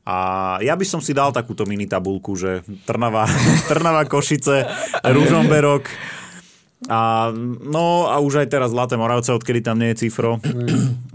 A 0.06 0.16
ja 0.62 0.78
by 0.78 0.86
som 0.86 1.02
si 1.02 1.10
dal 1.10 1.34
takúto 1.34 1.66
mini 1.66 1.90
tabulku, 1.90 2.38
že 2.38 2.62
Trnava, 2.86 3.26
Trnava 3.70 4.06
Košice, 4.06 4.62
Ružomberok, 5.16 5.90
a, 6.88 7.28
no 7.60 8.08
a 8.08 8.16
už 8.24 8.40
aj 8.40 8.48
teraz 8.48 8.72
Zlaté 8.72 8.96
Moravce, 8.96 9.36
odkedy 9.36 9.60
tam 9.60 9.76
nie 9.76 9.92
je 9.92 10.08
cifro. 10.08 10.40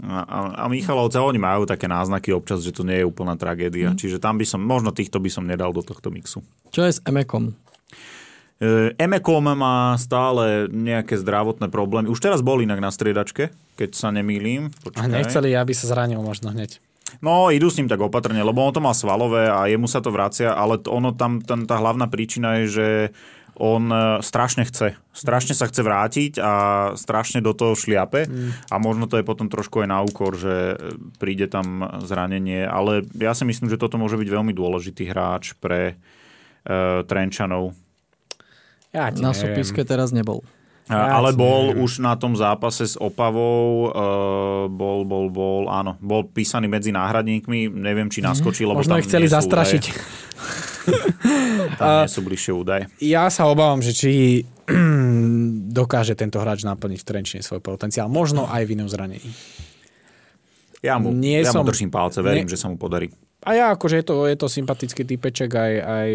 A, 0.06 0.22
a, 0.22 0.38
a 0.62 0.64
Michalovce, 0.70 1.18
oni 1.18 1.42
majú 1.42 1.66
také 1.66 1.90
náznaky 1.90 2.30
občas, 2.30 2.62
že 2.62 2.70
to 2.70 2.86
nie 2.86 3.02
je 3.02 3.08
úplná 3.08 3.34
tragédia. 3.34 3.90
Mm. 3.90 3.98
Čiže 3.98 4.22
tam 4.22 4.38
by 4.38 4.46
som, 4.46 4.62
možno 4.62 4.94
týchto 4.94 5.18
by 5.18 5.26
som 5.26 5.42
nedal 5.42 5.74
do 5.74 5.82
tohto 5.82 6.14
mixu. 6.14 6.46
Čo 6.70 6.86
je 6.86 6.94
s 6.94 7.02
Emekom? 7.02 7.58
E, 8.62 8.94
Emekom 8.94 9.42
má 9.42 9.98
stále 9.98 10.70
nejaké 10.70 11.18
zdravotné 11.18 11.66
problémy. 11.66 12.06
Už 12.06 12.22
teraz 12.22 12.46
bol 12.46 12.62
inak 12.62 12.78
na 12.78 12.94
striedačke, 12.94 13.50
keď 13.74 13.90
sa 13.98 14.14
nemýlim. 14.14 14.70
Počkaj. 14.70 15.02
A 15.02 15.10
nechceli, 15.10 15.58
aby 15.58 15.74
sa 15.74 15.90
zranil 15.90 16.22
možno 16.22 16.54
hneď. 16.54 16.78
No, 17.22 17.50
idú 17.54 17.70
s 17.70 17.78
ním 17.78 17.90
tak 17.90 18.02
opatrne, 18.02 18.42
lebo 18.42 18.62
on 18.62 18.74
to 18.74 18.82
má 18.82 18.90
svalové 18.90 19.46
a 19.46 19.70
jemu 19.70 19.86
sa 19.86 20.02
to 20.02 20.10
vracia, 20.10 20.50
ale 20.50 20.82
ono 20.90 21.14
tam, 21.14 21.38
ten, 21.38 21.62
tá 21.66 21.78
hlavná 21.78 22.10
príčina 22.10 22.62
je, 22.62 22.64
že 22.66 22.88
on 23.56 23.88
e, 23.88 23.98
strašne 24.20 24.68
chce. 24.68 24.94
Strašne 25.10 25.56
sa 25.56 25.68
chce 25.68 25.80
vrátiť 25.80 26.32
a 26.38 26.52
strašne 26.94 27.40
do 27.40 27.56
toho 27.56 27.72
šliape 27.72 28.28
mm. 28.28 28.68
a 28.68 28.76
možno 28.76 29.08
to 29.08 29.16
je 29.16 29.24
potom 29.24 29.48
trošku 29.48 29.82
aj 29.84 29.88
na 29.88 29.98
úkor, 30.04 30.36
že 30.36 30.76
príde 31.16 31.48
tam 31.48 31.84
zranenie, 32.04 32.68
ale 32.68 33.04
ja 33.16 33.32
si 33.32 33.48
myslím, 33.48 33.72
že 33.72 33.80
toto 33.80 33.96
môže 33.96 34.20
byť 34.20 34.28
veľmi 34.28 34.52
dôležitý 34.52 35.08
hráč 35.08 35.56
pre 35.56 35.96
uh, 35.96 37.02
Trenčanov. 37.08 37.72
Ja 38.92 39.08
na 39.12 39.32
súpiske 39.32 39.84
teraz 39.84 40.12
nebol. 40.12 40.44
Ja 40.86 41.18
ale 41.18 41.34
bol 41.34 41.74
neviem. 41.74 41.82
už 41.82 41.98
na 41.98 42.14
tom 42.14 42.38
zápase 42.38 42.86
s 42.86 42.94
Opavou, 42.94 43.90
uh, 43.90 44.70
bol, 44.70 45.02
bol, 45.02 45.26
bol, 45.34 45.66
áno, 45.66 45.98
bol 45.98 46.22
písaný 46.30 46.70
medzi 46.70 46.94
náhradníkmi, 46.94 47.74
neviem, 47.74 48.06
či 48.06 48.22
naskočil, 48.22 48.70
lebo 48.70 48.84
Možno 48.84 48.94
tam 48.94 49.02
ich 49.02 49.10
chceli 49.10 49.26
zastrašiť. 49.26 49.84
tam 51.78 52.06
nie 52.06 52.10
sú 52.10 52.20
bližšie 52.22 52.52
údaje. 52.54 52.82
Ja 53.02 53.26
sa 53.28 53.50
obávam, 53.50 53.82
že 53.82 53.92
či 53.92 54.10
dokáže 55.78 56.14
tento 56.16 56.38
hráč 56.40 56.64
naplniť 56.64 56.98
v 57.02 57.06
Trenčine 57.06 57.42
svoj 57.42 57.60
potenciál. 57.60 58.10
Možno 58.10 58.46
aj 58.46 58.62
v 58.66 58.78
inom 58.78 58.88
zranení. 58.88 59.30
Ja 60.84 61.00
mu, 61.02 61.10
nie 61.10 61.42
ja 61.42 61.50
som, 61.50 61.64
mu 61.64 61.72
držím 61.72 61.90
palce, 61.90 62.22
verím, 62.22 62.46
nie, 62.46 62.52
že 62.52 62.60
sa 62.60 62.70
mu 62.70 62.78
podarí. 62.78 63.10
A 63.46 63.54
ja 63.54 63.66
akože 63.74 64.02
je 64.02 64.04
to, 64.06 64.14
je 64.26 64.36
to 64.38 64.46
sympatický 64.46 65.02
typeček 65.06 65.50
aj, 65.50 65.72
aj 65.82 66.10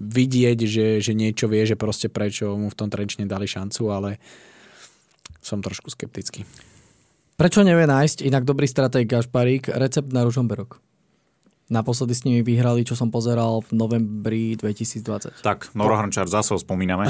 vidieť, 0.00 0.58
že, 0.64 0.86
že 1.04 1.12
niečo 1.12 1.50
vie, 1.50 1.64
že 1.68 1.76
proste 1.76 2.08
prečo 2.08 2.56
mu 2.56 2.72
v 2.72 2.78
tom 2.78 2.88
Trenčine 2.88 3.28
dali 3.28 3.44
šancu, 3.44 3.82
ale 3.92 4.16
som 5.44 5.60
trošku 5.60 5.92
skeptický. 5.92 6.48
Prečo 7.34 7.66
nevie 7.66 7.84
nájsť 7.84 8.24
inak 8.24 8.46
dobrý 8.46 8.64
stratég 8.64 9.10
Gašparík 9.10 9.68
recept 9.74 10.14
na 10.14 10.22
Ružomberok? 10.24 10.78
Naposledy 11.72 12.12
s 12.12 12.22
nimi 12.28 12.44
vyhrali, 12.44 12.84
čo 12.84 12.92
som 12.92 13.08
pozeral 13.08 13.64
v 13.64 13.70
novembri 13.72 14.44
2020. 14.56 15.40
Tak, 15.40 15.72
Noro 15.72 15.96
Hrnčár, 15.96 16.28
zase 16.28 16.52
ho 16.52 16.58
spomíname. 16.60 17.08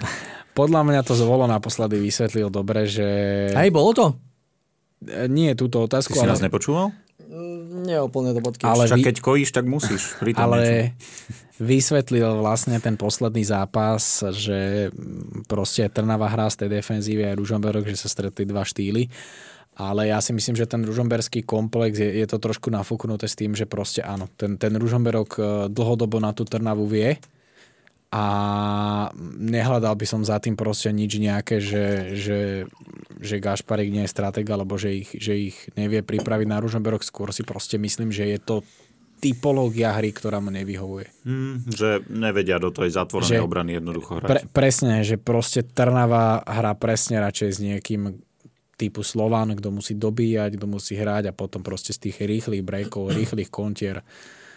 Podľa 0.58 0.82
mňa 0.84 1.00
to 1.06 1.14
zvolo 1.16 1.48
naposledy 1.48 1.96
vysvetlil 2.02 2.52
dobre, 2.52 2.84
že... 2.84 3.08
Hej, 3.54 3.70
bolo 3.72 3.90
to? 3.94 4.06
E, 5.06 5.30
nie 5.30 5.54
túto 5.56 5.86
otázku. 5.86 6.12
Ty 6.12 6.18
si 6.18 6.26
ale... 6.28 6.32
nás 6.36 6.44
nepočúval? 6.44 6.92
Mm, 7.24 7.88
nie 7.88 7.96
úplne 8.02 8.36
do 8.36 8.44
bodky. 8.44 8.66
Ale 8.68 8.84
Však 8.84 9.00
vy... 9.00 9.06
keď 9.06 9.16
kojíš, 9.22 9.50
tak 9.54 9.64
musíš. 9.64 10.18
ale 10.36 10.92
niečo 10.92 11.52
vysvetlil 11.62 12.42
vlastne 12.42 12.82
ten 12.82 12.98
posledný 12.98 13.46
zápas, 13.46 14.26
že 14.34 14.90
proste 15.46 15.86
Trnava 15.86 16.26
hrá 16.26 16.50
z 16.50 16.66
tej 16.66 16.82
defenzívy 16.82 17.22
aj 17.30 17.38
Ružomberok, 17.38 17.86
že 17.86 18.02
sa 18.02 18.10
stretli 18.10 18.42
dva 18.42 18.66
štýly. 18.66 19.06
Ale 19.72 20.12
ja 20.12 20.20
si 20.20 20.36
myslím, 20.36 20.52
že 20.52 20.68
ten 20.68 20.84
ružomberský 20.84 21.48
komplex 21.48 21.96
je, 21.96 22.04
je 22.04 22.26
to 22.28 22.36
trošku 22.36 22.68
nafúknuté 22.68 23.24
s 23.24 23.38
tým, 23.38 23.56
že 23.56 23.64
proste 23.64 24.04
áno, 24.04 24.28
ten, 24.36 24.60
ten 24.60 24.76
ružomberok 24.76 25.30
e, 25.40 25.42
dlhodobo 25.72 26.20
na 26.20 26.36
tú 26.36 26.44
Trnavu 26.44 26.84
vie 26.84 27.16
a 28.12 28.24
nehľadal 29.40 29.96
by 29.96 30.04
som 30.04 30.20
za 30.20 30.36
tým 30.36 30.52
proste 30.52 30.92
nič 30.92 31.16
nejaké, 31.16 31.64
že, 31.64 32.12
že, 32.12 32.40
že 33.16 33.40
Gašparik 33.40 33.88
nie 33.88 34.04
je 34.04 34.12
strateg, 34.12 34.44
alebo 34.52 34.76
že 34.76 34.92
ich, 34.92 35.16
že 35.16 35.32
ich 35.32 35.56
nevie 35.80 36.04
pripraviť 36.04 36.44
na 36.44 36.60
Ružomberok. 36.60 37.00
Skôr 37.00 37.32
si 37.32 37.40
proste 37.40 37.80
myslím, 37.80 38.12
že 38.12 38.28
je 38.28 38.36
to 38.36 38.56
typológia 39.24 39.96
hry, 39.96 40.12
ktorá 40.12 40.44
mu 40.44 40.52
nevyhovuje. 40.52 41.08
Mm, 41.24 41.56
že 41.72 42.04
nevedia 42.12 42.60
do 42.60 42.68
tej 42.68 42.92
zatvorenej 42.92 43.40
že 43.40 43.46
obrany 43.46 43.80
jednoducho 43.80 44.20
hrať. 44.20 44.28
Pre, 44.28 44.40
presne, 44.52 45.00
že 45.06 45.16
proste 45.16 45.64
Trnava 45.64 46.44
hrá 46.44 46.76
presne 46.76 47.16
radšej 47.16 47.48
s 47.48 47.58
niekým 47.64 48.20
typu 48.82 49.06
Slovan, 49.06 49.54
kto 49.54 49.70
musí 49.70 49.94
dobíjať, 49.94 50.58
kto 50.58 50.66
musí 50.66 50.98
hrať 50.98 51.30
a 51.30 51.36
potom 51.36 51.62
proste 51.62 51.94
z 51.94 52.10
tých 52.10 52.18
rýchlych 52.26 52.66
breakov, 52.66 53.14
rýchlych 53.18 53.46
kontier 53.46 54.02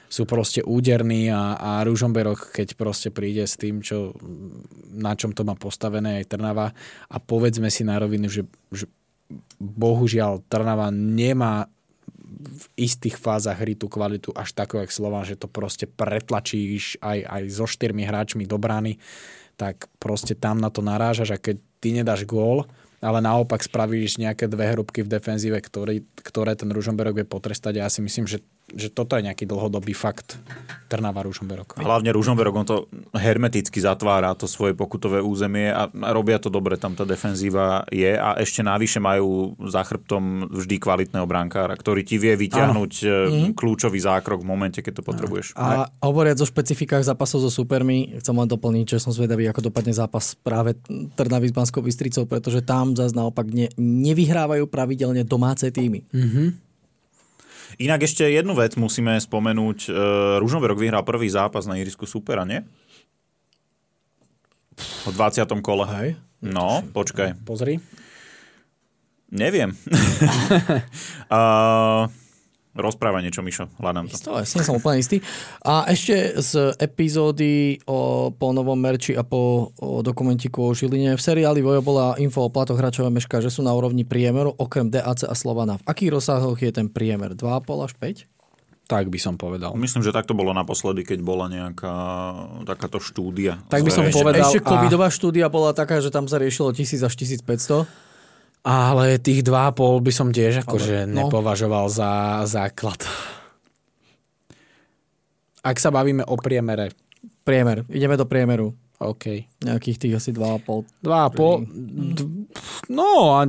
sú 0.05 0.23
proste 0.29 0.61
úderní 0.61 1.33
a, 1.33 1.57
a 1.57 1.71
Ružomberok, 1.85 2.53
keď 2.53 2.77
proste 2.77 3.09
príde 3.09 3.43
s 3.45 3.57
tým, 3.57 3.81
čo, 3.81 4.13
na 4.93 5.17
čom 5.17 5.33
to 5.33 5.41
má 5.41 5.57
postavené 5.57 6.21
aj 6.21 6.29
Trnava 6.29 6.71
a 7.09 7.17
povedzme 7.17 7.73
si 7.73 7.81
na 7.81 7.97
rovinu, 7.97 8.29
že, 8.29 8.45
že 8.69 8.85
bohužiaľ 9.57 10.45
Trnava 10.45 10.93
nemá 10.93 11.65
v 12.45 12.65
istých 12.77 13.17
fázach 13.17 13.57
hry 13.57 13.73
tú 13.73 13.89
kvalitu 13.89 14.29
až 14.37 14.53
takú, 14.53 14.77
jak 14.77 14.93
Slován, 14.93 15.25
že 15.25 15.39
to 15.39 15.49
proste 15.49 15.89
pretlačíš 15.89 17.01
aj, 17.01 17.25
aj 17.25 17.43
so 17.49 17.65
štyrmi 17.65 18.05
hráčmi 18.05 18.45
do 18.45 18.61
brány, 18.61 19.01
tak 19.57 19.89
proste 19.97 20.37
tam 20.37 20.61
na 20.61 20.69
to 20.69 20.85
narážaš 20.85 21.35
a 21.35 21.41
keď 21.41 21.57
ty 21.81 21.95
nedáš 21.95 22.27
gól, 22.29 22.69
ale 23.05 23.21
naopak 23.21 23.61
spravíš 23.61 24.17
nejaké 24.17 24.49
dve 24.49 24.73
hrubky 24.73 25.05
v 25.05 25.13
defenzíve, 25.13 25.61
ktoré, 25.61 26.01
ktoré 26.17 26.57
ten 26.57 26.73
Ružomberok 26.73 27.21
vie 27.21 27.27
potrestať. 27.29 27.77
Ja 27.77 27.87
si 27.87 28.01
myslím, 28.01 28.25
že 28.25 28.41
že 28.75 28.91
toto 28.91 29.15
je 29.15 29.23
nejaký 29.23 29.47
dlhodobý 29.47 29.95
fakt 29.95 30.35
Trnava 30.91 31.23
Ružomberok. 31.23 31.79
Hlavne 31.79 32.11
Ružomberok, 32.11 32.55
on 32.59 32.67
to 32.67 32.77
hermeticky 33.15 33.79
zatvára 33.79 34.35
to 34.35 34.45
svoje 34.45 34.75
pokutové 34.75 35.23
územie 35.23 35.71
a 35.71 35.87
robia 36.11 36.37
to 36.37 36.51
dobre, 36.51 36.75
tam 36.75 36.93
tá 36.93 37.07
defenzíva 37.07 37.87
je 37.89 38.13
a 38.13 38.35
ešte 38.37 38.61
navyše 38.61 38.99
majú 38.99 39.55
za 39.65 39.81
chrbtom 39.81 40.51
vždy 40.51 40.75
kvalitného 40.77 41.25
brankára, 41.25 41.73
ktorý 41.73 42.03
ti 42.03 42.19
vie 42.19 42.35
vyťahnuť 42.35 42.93
ano. 43.07 43.13
Mhm. 43.25 43.47
kľúčový 43.55 43.97
zákrok 43.97 44.43
v 44.43 44.47
momente, 44.51 44.79
keď 44.83 45.01
to 45.01 45.03
potrebuješ. 45.07 45.55
A 45.55 45.87
hovoriac 46.03 46.37
o 46.37 46.45
špecifikách 46.45 47.07
zápasov 47.07 47.47
so 47.47 47.51
supermi, 47.51 48.19
chcem 48.19 48.35
len 48.35 48.49
doplniť, 48.51 48.99
že 48.99 49.01
som 49.01 49.15
zvedavý, 49.15 49.47
ako 49.49 49.71
dopadne 49.71 49.95
zápas 49.95 50.35
práve 50.35 50.75
Trnavy 51.15 51.49
s 51.49 51.55
Banskou 51.55 51.79
Bystricou, 51.79 52.27
pretože 52.27 52.59
tam 52.61 52.91
zase 52.93 53.15
naopak 53.15 53.47
ne, 53.49 53.71
nevyhrávajú 53.79 54.67
pravidelne 54.67 55.23
domáce 55.23 55.71
týmy. 55.71 56.03
Mm-hmm. 56.11 56.65
Inak 57.75 58.07
ešte 58.07 58.27
jednu 58.27 58.55
vec 58.55 58.79
musíme 58.79 59.19
spomenúť. 59.19 59.79
E, 59.87 59.91
Ružomberok 60.39 60.79
vyhral 60.79 61.03
prvý 61.03 61.27
zápas 61.27 61.67
na 61.67 61.75
ihrisku 61.75 62.07
supera, 62.07 62.47
nie? 62.47 62.63
V 64.75 65.11
20. 65.11 65.47
kole. 65.59 65.85
Hej. 65.87 66.09
No, 66.43 66.83
počkaj. 66.91 67.35
Pozri. 67.47 67.79
Neviem. 69.31 69.73
uh, 71.33 72.07
Rozprávaj 72.75 73.23
niečo, 73.23 73.39
Mišo, 73.39 73.71
hľadám 73.79 74.11
to. 74.11 74.19
Isto, 74.19 74.35
ja 74.35 74.63
som 74.67 74.75
úplne 74.75 74.99
istý. 74.99 75.23
A 75.63 75.87
ešte 75.87 76.35
z 76.43 76.75
epizódy 76.75 77.79
o, 77.87 78.29
po 78.35 78.51
novom 78.51 78.75
merči 78.75 79.15
a 79.15 79.23
po 79.23 79.71
o 79.79 80.03
dokumentiku 80.03 80.59
o 80.59 80.75
Žiline. 80.75 81.15
V 81.15 81.21
seriáli 81.23 81.63
Vojo 81.63 81.79
bola 81.79 82.19
info 82.19 82.43
o 82.43 82.51
platoch 82.51 82.75
hráčov 82.75 83.07
Meška, 83.07 83.39
že 83.39 83.47
sú 83.47 83.63
na 83.63 83.71
úrovni 83.71 84.03
priemeru, 84.03 84.51
okrem 84.59 84.91
DAC 84.91 85.23
a 85.23 85.31
Slovana. 85.31 85.79
V 85.79 85.87
akých 85.87 86.19
rozsahoch 86.19 86.59
je 86.59 86.71
ten 86.75 86.91
priemer? 86.91 87.31
2,5 87.31 87.87
až 87.87 87.93
5? 87.95 88.27
Tak 88.85 89.09
by 89.09 89.17
som 89.17 89.33
povedal. 89.33 89.73
Myslím, 89.73 90.05
že 90.05 90.13
tak 90.13 90.29
to 90.29 90.37
bolo 90.37 90.53
naposledy, 90.53 91.01
keď 91.01 91.25
bola 91.25 91.49
nejaká 91.49 91.95
takáto 92.69 93.01
štúdia. 93.01 93.57
Tak 93.65 93.81
by 93.81 93.89
som 93.89 94.05
ešte, 94.05 94.21
povedal... 94.21 94.45
Ešte 94.45 94.61
covidová 94.61 95.09
a... 95.09 95.13
štúdia 95.15 95.47
bola 95.49 95.73
taká, 95.73 95.97
že 96.03 96.13
tam 96.13 96.29
sa 96.29 96.37
riešilo 96.37 96.69
1000 96.69 97.01
až 97.01 97.13
1500. 97.17 98.04
Ale 98.65 99.21
tých 99.21 99.45
2,5 99.45 100.01
by 100.01 100.11
som 100.11 100.33
tiež 100.33 100.65
akože 100.65 101.05
no. 101.05 101.29
nepovažoval 101.29 101.85
za 101.85 102.41
základ. 102.49 102.97
Ak 105.61 105.77
sa 105.77 105.93
bavíme 105.93 106.25
o 106.25 106.33
priemere. 106.37 106.89
Priemer. 107.45 107.85
Ideme 107.93 108.17
do 108.17 108.25
priemeru. 108.25 108.73
OK. 108.97 109.45
Nejakých 109.61 109.97
tých 110.01 110.13
asi 110.17 110.33
2,5. 110.33 111.05
2,5. 111.05 112.89
No 112.89 113.37
a 113.37 113.45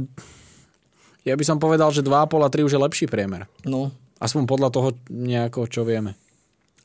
ja 1.25 1.35
by 1.35 1.45
som 1.49 1.57
povedal, 1.57 1.89
že 1.97 2.05
2,5 2.05 2.45
a 2.45 2.49
3 2.53 2.67
už 2.69 2.73
je 2.77 2.85
lepší 2.85 3.07
priemer. 3.09 3.49
No. 3.65 3.91
Aspoň 4.21 4.45
podľa 4.45 4.69
toho 4.69 4.89
nejako, 5.09 5.65
čo 5.69 5.89
vieme. 5.89 6.13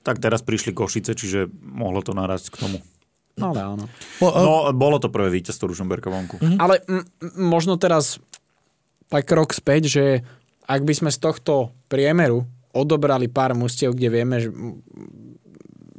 Tak 0.02 0.24
teraz 0.24 0.42
prišli 0.42 0.74
Košice, 0.74 1.14
čiže 1.14 1.52
mohlo 1.62 2.02
to 2.02 2.16
narásť 2.16 2.48
k 2.56 2.60
tomu. 2.64 2.78
No, 3.40 3.56
ale 3.56 3.62
áno. 3.64 3.86
Uh... 4.20 4.28
No, 4.28 4.54
bolo 4.76 5.00
to 5.00 5.08
prvé 5.08 5.32
víťazstvo 5.32 5.72
Ružomberka 5.72 6.12
vonku. 6.12 6.40
Mm-hmm. 6.40 6.60
Ale 6.60 6.84
m- 6.88 7.06
možno 7.40 7.80
teraz 7.80 8.20
tak 9.12 9.28
krok 9.28 9.52
späť, 9.52 9.92
že 9.92 10.06
ak 10.68 10.88
by 10.88 10.94
sme 10.96 11.10
z 11.12 11.20
tohto 11.20 11.76
priemeru 11.92 12.48
odobrali 12.72 13.28
pár 13.28 13.52
mustiev, 13.52 13.92
kde 13.92 14.08
vieme, 14.08 14.40
že, 14.40 14.50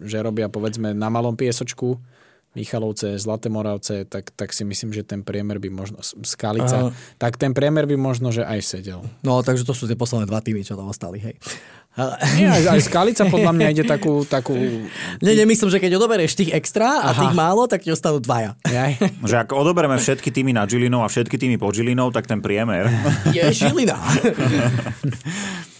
že 0.00 0.16
robia 0.24 0.48
povedzme 0.48 0.96
na 0.96 1.12
malom 1.12 1.36
piesočku, 1.36 2.00
Michalovce, 2.52 3.16
Zlaté 3.16 3.48
Moravce, 3.48 4.04
tak, 4.04 4.28
tak 4.36 4.52
si 4.52 4.64
myslím, 4.68 4.92
že 4.92 5.00
ten 5.00 5.24
priemer 5.24 5.56
by 5.56 5.72
možno, 5.72 6.04
Skalica, 6.04 6.88
uh, 6.88 7.16
tak 7.16 7.40
ten 7.40 7.56
priemer 7.56 7.88
by 7.88 7.96
možno, 7.96 8.28
že 8.28 8.44
aj 8.44 8.60
sedel. 8.60 9.00
No, 9.24 9.40
takže 9.40 9.64
to 9.64 9.72
sú 9.72 9.88
tie 9.88 9.96
posledné 9.96 10.28
dva 10.28 10.44
týmy, 10.44 10.60
čo 10.60 10.76
tam 10.76 10.92
ostali, 10.92 11.16
hej. 11.16 11.40
Nie, 12.40 12.48
aj, 12.48 12.72
aj 12.72 12.80
Skalica 12.88 13.28
podľa 13.28 13.52
mňa 13.52 13.66
ide 13.76 13.84
takú... 13.84 14.24
takú... 14.24 14.56
Nie, 15.20 15.36
nemyslím, 15.36 15.68
že 15.68 15.76
keď 15.76 16.00
odoberieš 16.00 16.40
tých 16.40 16.56
extra 16.56 17.04
a 17.04 17.12
Aha. 17.12 17.20
tých 17.20 17.34
málo, 17.36 17.68
tak 17.68 17.84
ti 17.84 17.92
ostanú 17.92 18.16
dvaja. 18.16 18.56
Aj. 18.64 18.96
Že 19.20 19.36
ak 19.44 19.48
odoberieme 19.52 20.00
všetky 20.00 20.32
týmy 20.32 20.56
na 20.56 20.64
Žilinou 20.64 21.04
a 21.04 21.12
všetky 21.12 21.36
týmy 21.36 21.60
pod 21.60 21.76
Žilinou, 21.76 22.08
tak 22.08 22.24
ten 22.24 22.40
priemer... 22.40 22.88
Je 23.36 23.44
Žilina. 23.52 24.00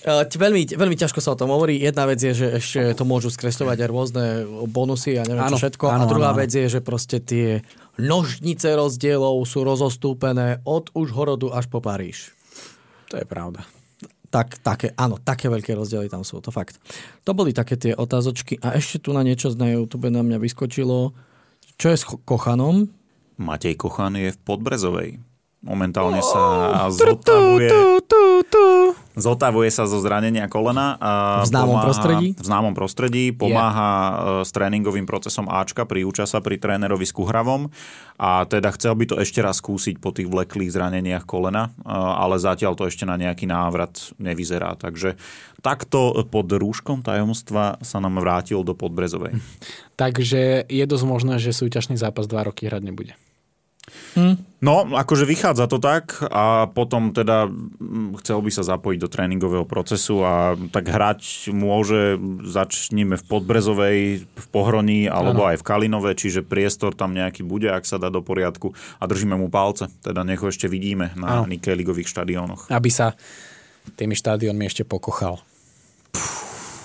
Eh, 0.02 0.26
veľmi, 0.34 0.66
veľmi 0.66 0.98
ťažko 0.98 1.22
sa 1.22 1.30
o 1.30 1.39
tom 1.39 1.55
hovorí. 1.55 1.78
Jedna 1.78 2.10
vec 2.10 2.18
je, 2.18 2.34
že 2.34 2.47
ešte 2.59 2.98
to 2.98 3.06
môžu 3.06 3.30
skresľovať 3.30 3.86
aj 3.86 3.89
rôzne 3.89 4.24
bonusy 4.66 5.14
a 5.14 5.22
neviem 5.22 5.47
ano, 5.47 5.55
čo 5.55 5.62
všetko. 5.62 5.84
Ano, 5.86 6.02
a 6.02 6.10
druhá 6.10 6.34
ano, 6.34 6.43
vec 6.43 6.51
je, 6.51 6.66
že 6.66 6.82
proste 6.82 7.22
tie 7.22 7.62
nožnice 8.02 8.74
rozdielov 8.74 9.39
sú 9.47 9.62
rozostúpené 9.62 10.59
od 10.66 10.90
už 10.98 11.14
horodu 11.14 11.55
až 11.55 11.70
po 11.70 11.78
Paríž. 11.78 12.34
To 13.14 13.22
je 13.22 13.26
pravda 13.30 13.62
tak, 14.32 14.64
také, 14.64 14.96
áno, 14.96 15.20
také 15.20 15.52
veľké 15.52 15.76
rozdiely 15.76 16.09
tam 16.09 16.24
sú, 16.24 16.40
to 16.40 16.48
fakt. 16.48 16.80
To 17.28 17.36
boli 17.36 17.52
také 17.52 17.76
tie 17.76 17.92
otázočky 17.92 18.56
a 18.64 18.72
ešte 18.72 19.04
tu 19.04 19.12
na 19.12 19.20
niečo 19.20 19.52
na 19.52 19.68
YouTube 19.68 20.09
na 20.09 20.24
mňa 20.24 20.40
vyskočilo. 20.40 21.12
Čo 21.76 21.86
je 21.92 21.96
s 22.00 22.04
Kochanom? 22.09 22.88
Matej 23.36 23.76
Kochan 23.76 24.16
je 24.16 24.32
v 24.32 24.38
Podbrezovej. 24.40 25.10
Momentálne 25.62 26.18
sa 26.26 26.43
zotavuje, 26.90 27.70
zotavuje 29.14 29.70
sa 29.70 29.86
zo 29.86 30.02
zranenia 30.02 30.51
kolena. 30.51 30.98
A 30.98 31.47
v 31.47 31.55
známom 31.55 31.78
pomáha, 31.78 31.86
prostredí? 31.86 32.28
V 32.34 32.47
známom 32.51 32.74
prostredí. 32.74 33.24
Pomáha 33.30 33.90
yeah. 33.94 34.43
s 34.43 34.51
tréningovým 34.51 35.06
procesom 35.06 35.47
Ačka, 35.47 35.86
priúča 35.86 36.26
sa 36.26 36.43
pri 36.43 36.59
trénerovi 36.59 37.06
s 37.06 37.14
Kuhravom 37.14 37.70
a 38.18 38.43
teda 38.43 38.74
chcel 38.74 38.98
by 38.98 39.05
to 39.06 39.16
ešte 39.22 39.39
raz 39.39 39.62
skúsiť 39.62 40.02
po 40.02 40.10
tých 40.10 40.26
vleklých 40.26 40.74
zraneniach 40.74 41.30
kolena, 41.30 41.70
ale 41.86 42.43
zatiaľ 42.43 42.74
to 42.74 42.90
ešte 42.90 43.06
na 43.06 43.14
nejaký 43.14 43.47
návrat 43.47 44.10
nevyzerá. 44.18 44.74
Takže 44.74 45.14
takto 45.62 46.26
pod 46.26 46.51
rúškom 46.51 47.06
tajomstva 47.06 47.78
sa 47.86 48.02
nám 48.02 48.18
vrátil 48.18 48.66
do 48.66 48.74
Podbrezovej. 48.74 49.39
Takže 50.02 50.66
je 50.66 50.84
dosť 50.90 51.05
možné, 51.06 51.39
že 51.39 51.55
súťažný 51.55 51.94
zápas 51.94 52.26
dva 52.26 52.51
roky 52.51 52.66
hrať 52.66 52.82
nebude. 52.82 53.14
Hmm. 54.12 54.36
No, 54.62 54.86
akože 54.86 55.27
vychádza 55.27 55.66
to 55.66 55.82
tak 55.82 56.23
a 56.23 56.70
potom 56.70 57.10
teda 57.10 57.51
chcel 58.23 58.39
by 58.44 58.51
sa 58.55 58.62
zapojiť 58.62 58.98
do 59.02 59.10
tréningového 59.10 59.66
procesu 59.66 60.23
a 60.23 60.55
tak 60.70 60.86
hrať 60.86 61.51
môže, 61.51 62.20
začníme 62.47 63.19
v 63.19 63.24
Podbrezovej, 63.27 63.98
v 64.23 64.47
Pohroní 64.55 65.10
alebo 65.10 65.43
ano. 65.43 65.51
aj 65.51 65.59
v 65.59 65.66
Kalinove, 65.66 66.14
čiže 66.14 66.47
priestor 66.47 66.94
tam 66.94 67.10
nejaký 67.10 67.43
bude, 67.43 67.74
ak 67.74 67.82
sa 67.82 67.98
dá 67.98 68.06
do 68.12 68.23
poriadku 68.23 68.70
a 69.01 69.05
držíme 69.09 69.35
mu 69.35 69.51
palce, 69.51 69.90
teda 70.05 70.23
nech 70.23 70.39
ho 70.39 70.47
ešte 70.47 70.70
vidíme 70.70 71.10
na 71.19 71.43
Nikeligových 71.43 72.06
štadiónoch. 72.06 72.70
Aby 72.70 72.90
sa 72.93 73.19
tými 73.98 74.14
štadiónmi 74.14 74.62
ešte 74.69 74.86
pokochal. 74.86 75.43
Puh 76.14 76.41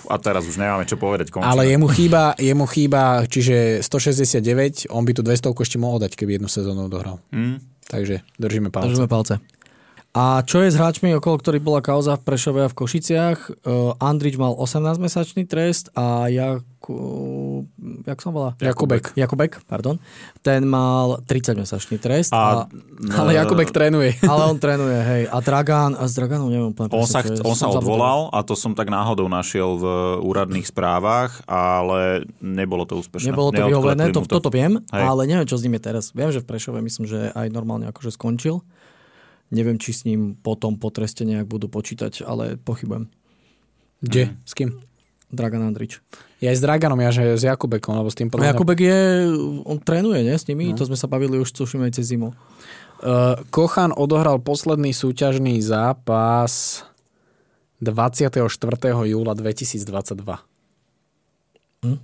a 0.08 0.16
teraz 0.16 0.48
už 0.48 0.56
nemáme 0.56 0.88
čo 0.88 0.96
povedať. 0.96 1.28
Končíme. 1.28 1.52
Ale 1.52 1.68
jemu 1.68 1.86
chýba, 1.92 2.32
jemu 2.40 2.64
chýba, 2.64 3.28
čiže 3.28 3.84
169, 3.84 4.88
on 4.88 5.04
by 5.04 5.12
tu 5.12 5.20
200 5.20 5.52
ešte 5.52 5.76
mohol 5.76 6.00
dať, 6.00 6.16
keby 6.16 6.40
jednu 6.40 6.48
sezónu 6.48 6.88
dohral. 6.88 7.20
Mm. 7.28 7.60
Takže 7.88 8.20
držíme 8.40 8.68
palce. 8.72 8.88
Držíme 8.88 9.08
palce. 9.08 9.34
A 10.16 10.40
čo 10.40 10.64
je 10.64 10.72
s 10.72 10.80
hráčmi, 10.80 11.12
okolo 11.20 11.36
ktorých 11.36 11.60
bola 11.60 11.84
kauza 11.84 12.16
v 12.16 12.24
Prešove 12.24 12.64
a 12.64 12.72
v 12.72 12.78
Košiciach? 12.80 13.38
Uh, 13.60 13.92
Andrič 14.00 14.40
mal 14.40 14.56
18-mesačný 14.56 15.44
trest 15.44 15.92
a 15.92 16.32
Jaku... 16.32 17.68
Jak 18.08 18.16
som 18.24 18.32
volá? 18.32 18.56
Jakubek. 18.56 19.12
Jakubek, 19.12 19.60
pardon. 19.68 20.00
Ten 20.40 20.64
mal 20.64 21.20
30-mesačný 21.28 22.00
trest. 22.00 22.32
A, 22.32 22.64
a, 22.64 23.20
ale 23.20 23.36
Jakubek 23.36 23.68
trénuje. 23.68 24.16
Ale 24.32 24.48
on 24.48 24.56
trénuje, 24.56 24.96
hej. 24.96 25.22
A 25.28 25.44
Dragan, 25.44 25.92
a 25.92 26.08
s 26.08 26.16
Draganom 26.16 26.48
neviem 26.48 26.72
úplne 26.72 26.88
On 26.88 27.04
sa, 27.04 27.20
on 27.44 27.52
sa 27.52 27.68
odvolal 27.68 28.32
a 28.32 28.40
to 28.40 28.56
som 28.56 28.72
tak 28.72 28.88
náhodou 28.88 29.28
našiel 29.28 29.76
v 29.76 29.84
úradných 30.24 30.72
správach, 30.72 31.44
ale 31.44 32.24
nebolo 32.40 32.88
to 32.88 32.96
úspešné. 32.96 33.28
Nebolo 33.28 33.52
to 33.52 33.60
vyhovené, 33.60 34.08
to, 34.08 34.24
to. 34.24 34.40
toto 34.40 34.48
viem, 34.48 34.80
hej. 34.88 35.04
ale 35.04 35.28
neviem, 35.28 35.44
čo 35.44 35.60
s 35.60 35.68
ním 35.68 35.76
je 35.76 35.82
teraz. 35.84 36.16
Viem, 36.16 36.32
že 36.32 36.40
v 36.40 36.48
Prešove 36.48 36.80
myslím, 36.80 37.04
že 37.04 37.28
aj 37.36 37.52
normálne 37.52 37.84
akože 37.92 38.16
skončil. 38.16 38.64
Neviem, 39.48 39.80
či 39.80 39.96
s 39.96 40.04
ním 40.04 40.36
potom 40.36 40.76
po 40.76 40.92
treste 40.92 41.24
nejak 41.24 41.48
budú 41.48 41.72
počítať, 41.72 42.20
ale 42.24 42.60
pochybujem. 42.60 43.08
Kde? 44.04 44.22
Mm. 44.28 44.34
S 44.44 44.52
kým? 44.52 44.70
Dragan 45.28 45.68
Andrič. 45.68 46.00
Ja 46.40 46.54
aj 46.54 46.56
s 46.56 46.62
Draganom, 46.64 47.00
ja 47.04 47.12
že 47.12 47.36
s 47.36 47.44
Jakubekom, 47.44 47.92
lebo 48.00 48.08
s 48.08 48.16
tým 48.16 48.32
podľa... 48.32 48.56
Jakubek 48.56 48.80
je, 48.80 49.28
on 49.68 49.76
trénuje, 49.76 50.24
nie, 50.24 50.36
s 50.36 50.48
nimi? 50.48 50.72
No. 50.72 50.78
To 50.80 50.88
sme 50.88 50.96
sa 50.96 51.04
bavili 51.04 51.36
už, 51.36 51.52
tuším, 51.52 51.84
aj 51.84 52.00
cez 52.00 52.14
zimu. 52.14 52.32
Uh, 52.98 53.36
Kochan 53.52 53.92
odohral 53.92 54.40
posledný 54.40 54.96
súťažný 54.96 55.60
zápas 55.60 56.82
24. 57.84 58.48
júla 59.04 59.32
2022. 59.36 60.24
Hm? 61.84 61.98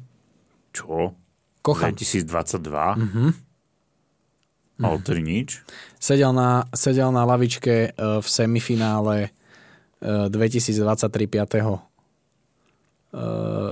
Čo? 0.75 1.16
Kochan. 1.65 1.97
2022? 1.97 3.01
Mhm. 3.01 3.54
Ale 4.83 4.99
to 5.03 5.15
nič. 5.15 5.63
Sedel 6.03 6.35
na, 6.35 6.67
sedel 6.75 7.15
na 7.15 7.23
lavičke 7.23 7.75
e, 7.89 7.91
v 7.95 8.27
semifinále 8.27 9.31
2023 10.05 11.09
5. 11.09 11.81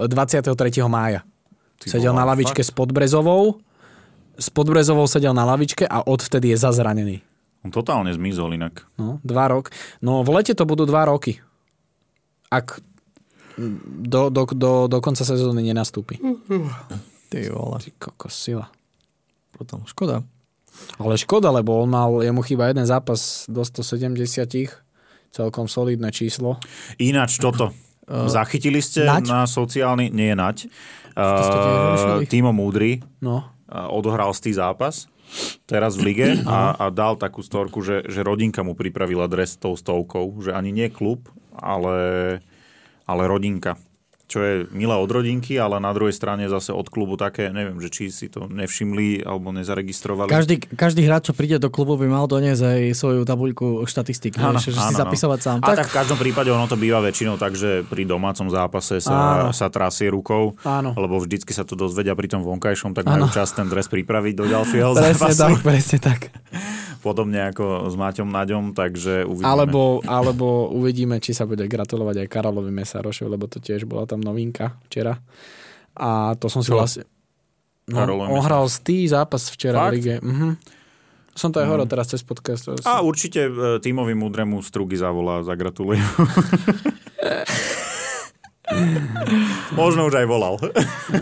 23. 0.08 0.88
mája. 0.88 1.20
Ty 1.82 1.86
sedel 1.90 2.14
na 2.14 2.24
lavičke 2.24 2.62
fakt? 2.62 2.70
s 2.70 2.72
Podbrezovou. 2.72 3.58
S 4.38 4.48
Podbrezovou 4.48 5.04
sedel 5.10 5.34
na 5.34 5.44
lavičke 5.44 5.84
a 5.84 6.06
odvtedy 6.06 6.54
je 6.54 6.62
zazranený. 6.62 7.16
On 7.62 7.70
totálne 7.70 8.10
zmizol 8.10 8.54
inak. 8.58 8.86
No, 8.98 9.22
dva 9.22 9.46
rok. 9.50 9.70
No 10.02 10.22
v 10.26 10.30
lete 10.34 10.54
to 10.54 10.66
budú 10.66 10.82
dva 10.88 11.06
roky. 11.06 11.38
Ak 12.50 12.82
do, 13.86 14.32
do, 14.32 14.42
do, 14.50 14.72
do 14.88 14.98
konca 14.98 15.22
sezóny 15.22 15.62
nenastúpi. 15.62 16.18
Ty 17.30 17.38
vole. 17.52 17.78
Ty 17.78 17.90
kokos, 18.00 18.34
sila. 18.34 18.66
Potom 19.54 19.84
škoda. 19.86 20.24
Ale 21.00 21.14
škoda, 21.20 21.52
lebo 21.52 21.82
on 21.82 21.90
mal, 21.90 22.10
jemu 22.24 22.40
chýba 22.42 22.68
jeden 22.72 22.86
zápas 22.86 23.44
do 23.48 23.64
170 23.64 24.16
celkom 25.32 25.64
solidné 25.64 26.12
číslo. 26.12 26.60
Ináč 27.00 27.40
toto. 27.40 27.72
Uh, 28.04 28.28
Zachytili 28.36 28.84
ste 28.84 29.08
Nať? 29.08 29.24
na 29.28 29.48
sociálny... 29.48 30.12
Nie 30.12 30.32
je 30.32 30.36
riešili? 30.38 30.60
Uh, 31.12 32.24
Timo 32.24 32.56
Múdry 32.56 33.04
No. 33.20 33.44
uh, 33.68 33.88
odohral 33.92 34.32
stý 34.32 34.56
zápas 34.56 35.12
teraz 35.64 35.96
v 35.96 36.12
lige 36.12 36.28
a, 36.48 36.76
a 36.76 36.84
dal 36.92 37.16
takú 37.16 37.40
storku, 37.40 37.80
že, 37.80 38.04
že 38.08 38.24
rodinka 38.24 38.60
mu 38.64 38.76
pripravila 38.76 39.28
dres 39.28 39.56
s 39.56 39.60
tou 39.60 39.76
stovkou, 39.76 40.40
že 40.44 40.52
ani 40.52 40.72
nie 40.72 40.88
klub, 40.92 41.28
ale, 41.56 42.38
ale 43.08 43.22
rodinka. 43.28 43.76
Čo 44.32 44.40
je 44.40 44.54
milé 44.72 44.96
od 44.96 45.10
rodinky, 45.12 45.60
ale 45.60 45.76
na 45.76 45.92
druhej 45.92 46.16
strane 46.16 46.48
zase 46.48 46.72
od 46.72 46.88
klubu 46.88 47.20
také, 47.20 47.52
neviem, 47.52 47.76
že 47.84 47.92
či 47.92 48.08
si 48.08 48.32
to 48.32 48.48
nevšimli 48.48 49.28
alebo 49.28 49.52
nezaregistrovali. 49.52 50.32
Každý, 50.32 50.56
každý 50.72 51.04
hráč, 51.04 51.28
čo 51.28 51.36
príde 51.36 51.60
do 51.60 51.68
klubu, 51.68 52.00
by 52.00 52.08
mal 52.08 52.24
doniesť 52.24 52.64
aj 52.64 52.80
svoju 52.96 53.28
tabuľku 53.28 53.84
štatistik, 53.84 54.40
Áno, 54.40 54.56
vieš, 54.56 54.72
že 54.72 54.80
si 54.80 54.94
áno, 54.96 55.00
zapisovať 55.04 55.38
sám. 55.44 55.58
A 55.60 55.76
tak, 55.76 55.92
v 55.92 55.96
každom 56.00 56.16
prípade 56.16 56.48
ono 56.48 56.64
to 56.64 56.80
býva 56.80 57.04
väčšinou 57.04 57.36
tak, 57.36 57.60
že 57.60 57.84
pri 57.84 58.08
domácom 58.08 58.48
zápase 58.48 59.04
Áno. 59.04 59.52
sa, 59.52 59.52
sa 59.52 59.66
trasie 59.68 60.08
rukou, 60.08 60.56
Áno. 60.64 60.96
lebo 60.96 61.20
vždycky 61.20 61.52
sa 61.52 61.68
to 61.68 61.76
dozvedia 61.76 62.16
pri 62.16 62.32
tom 62.32 62.40
vonkajšom, 62.40 62.96
tak 62.96 63.04
majú 63.04 63.28
čas 63.28 63.52
ten 63.52 63.68
dres 63.68 63.84
pripraviť 63.92 64.32
do 64.32 64.48
ďalšieho 64.48 64.88
Presne 64.96 65.28
zápasu. 65.28 65.44
tak, 65.44 65.60
presne 65.60 65.98
tak. 66.00 66.20
Podobne 67.02 67.50
ako 67.50 67.90
s 67.90 67.98
Maťom 67.98 68.30
Naďom, 68.30 68.64
takže 68.78 69.26
uvidíme. 69.26 69.50
Alebo, 69.50 69.98
alebo 70.06 70.70
uvidíme, 70.70 71.18
či 71.18 71.34
sa 71.34 71.50
bude 71.50 71.66
gratulovať 71.66 72.22
aj 72.22 72.30
Karolovi 72.30 72.70
Mesarošovi, 72.70 73.26
lebo 73.26 73.50
to 73.50 73.58
tiež 73.58 73.90
bola 73.90 74.06
tam 74.06 74.21
novinka 74.22 74.78
včera. 74.88 75.18
A 75.98 76.38
to 76.38 76.46
som 76.48 76.62
si 76.64 76.70
Čo? 76.72 76.78
vlastne... 76.78 77.04
No, 77.90 77.98
on 78.06 78.40
hral 78.46 78.70
stý 78.70 79.10
zápas 79.10 79.50
včera 79.50 79.76
v 79.76 79.84
Fakt? 79.84 79.94
lige. 79.98 80.14
Mhm. 80.22 80.48
Som 81.32 81.48
to 81.48 81.64
aj 81.64 81.66
hovoril 81.66 81.88
teraz 81.88 82.12
cez 82.12 82.20
podcast. 82.20 82.68
A 82.84 83.00
určite 83.00 83.48
e, 83.48 83.80
Tímovi 83.80 84.12
Múdremu 84.12 84.60
Strugy 84.60 85.00
zavolá 85.00 85.40
a 85.40 85.46
zagratulujú. 85.48 86.04
Možno 89.80 90.08
už 90.08 90.14
aj 90.22 90.26
volal. 90.28 90.54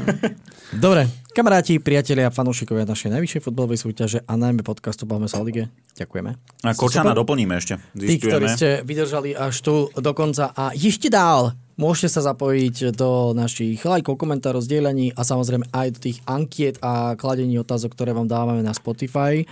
Dobre, 0.84 1.10
kamaráti, 1.34 1.82
priatelia, 1.82 2.30
fanúšikovia 2.30 2.86
našej 2.86 3.10
najvyššej 3.10 3.42
futbalovej 3.42 3.78
súťaže 3.82 4.18
a 4.22 4.38
najmä 4.38 4.62
podcastu 4.62 5.02
Bavme 5.02 5.26
sa 5.26 5.42
o 5.42 5.44
lige. 5.46 5.66
Ďakujeme. 5.98 6.30
A 6.62 6.70
Kočana 6.78 7.10
super. 7.10 7.18
doplníme 7.26 7.58
ešte. 7.58 7.82
Tí, 7.98 8.22
ktorí 8.22 8.46
Zistujeme. 8.46 8.54
ste 8.54 8.68
vydržali 8.86 9.30
až 9.34 9.54
tu 9.60 9.74
do 9.90 10.12
konca 10.14 10.54
a 10.54 10.70
ešte 10.70 11.10
dál, 11.10 11.58
môžete 11.74 12.14
sa 12.14 12.30
zapojiť 12.30 12.94
do 12.94 13.34
našich 13.34 13.82
lajkov, 13.82 14.14
komentárov, 14.14 14.62
zdieľaní 14.62 15.10
a 15.18 15.26
samozrejme 15.26 15.74
aj 15.74 15.88
do 15.96 15.98
tých 15.98 16.18
ankiet 16.28 16.78
a 16.84 17.18
kladení 17.18 17.58
otázok, 17.58 17.98
ktoré 17.98 18.14
vám 18.14 18.30
dávame 18.30 18.62
na 18.62 18.70
Spotify. 18.70 19.42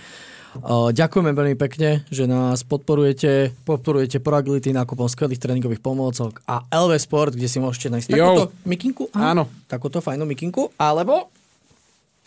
Ďakujeme 0.89 1.29
veľmi 1.29 1.55
pekne, 1.55 2.01
že 2.07 2.25
nás 2.25 2.65
podporujete, 2.65 3.53
podporujete 3.63 4.17
Proagility 4.17 4.73
nákupom 4.73 5.05
skvelých 5.05 5.37
tréningových 5.37 5.77
pomôcok 5.77 6.41
a 6.43 6.65
LV 6.65 6.97
Sport, 6.97 7.37
kde 7.37 7.45
si 7.45 7.57
môžete 7.57 7.93
nájsť 7.93 8.07
takúto 8.09 8.49
mikinku. 8.65 9.05
Aha, 9.13 9.31
Áno. 9.31 9.45
Takúto 9.65 10.01
fajnú 10.01 10.25
mikinku, 10.25 10.73
alebo 10.73 11.29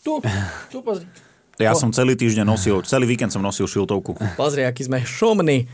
tu, 0.00 0.22
tu 0.70 0.78
pozri. 0.80 1.06
Ja 1.58 1.74
som 1.74 1.90
celý 1.90 2.14
týždeň 2.14 2.42
nosil, 2.42 2.82
celý 2.82 3.06
víkend 3.06 3.30
som 3.30 3.42
nosil 3.42 3.66
šiltovku. 3.66 4.14
Pozri, 4.34 4.62
aký 4.62 4.86
sme 4.86 5.02
šomní. 5.02 5.66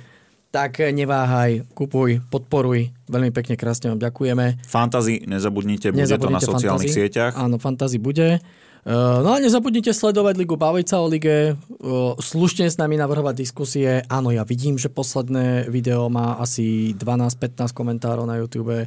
Tak 0.49 0.81
neváhaj, 0.81 1.69
kupuj, 1.77 2.25
podporuj. 2.33 2.89
Veľmi 3.05 3.29
pekne, 3.31 3.53
krásne 3.55 3.93
vám 3.93 4.01
ďakujeme. 4.01 4.57
Fantasy, 4.65 5.21
nezabudnite, 5.29 5.93
bude 5.93 6.01
to 6.01 6.09
na 6.25 6.41
Nezabudnite 6.41 6.49
sociálnych 6.49 6.89
fantasy. 6.89 7.05
sieťach. 7.05 7.33
Áno, 7.37 7.61
fantasy 7.61 8.01
bude. 8.01 8.41
Uh, 8.87 9.21
No 9.25 9.35
a 9.35 9.43
nezabudnite 9.43 9.91
sledovať 9.91 10.35
Ligu, 10.39 10.55
baviť 10.55 10.87
sa 10.87 11.03
o 11.03 11.11
lige, 11.11 11.55
uh, 11.55 12.15
slušne 12.19 12.71
s 12.71 12.79
nami 12.79 12.95
navrhovať 12.99 13.35
diskusie. 13.35 14.03
Áno, 14.07 14.31
ja 14.31 14.47
vidím, 14.47 14.79
že 14.79 14.93
posledné 14.93 15.67
video 15.67 16.07
má 16.07 16.39
asi 16.39 16.95
12-15 16.95 17.75
komentárov 17.75 18.25
na 18.27 18.39
YouTube. 18.39 18.87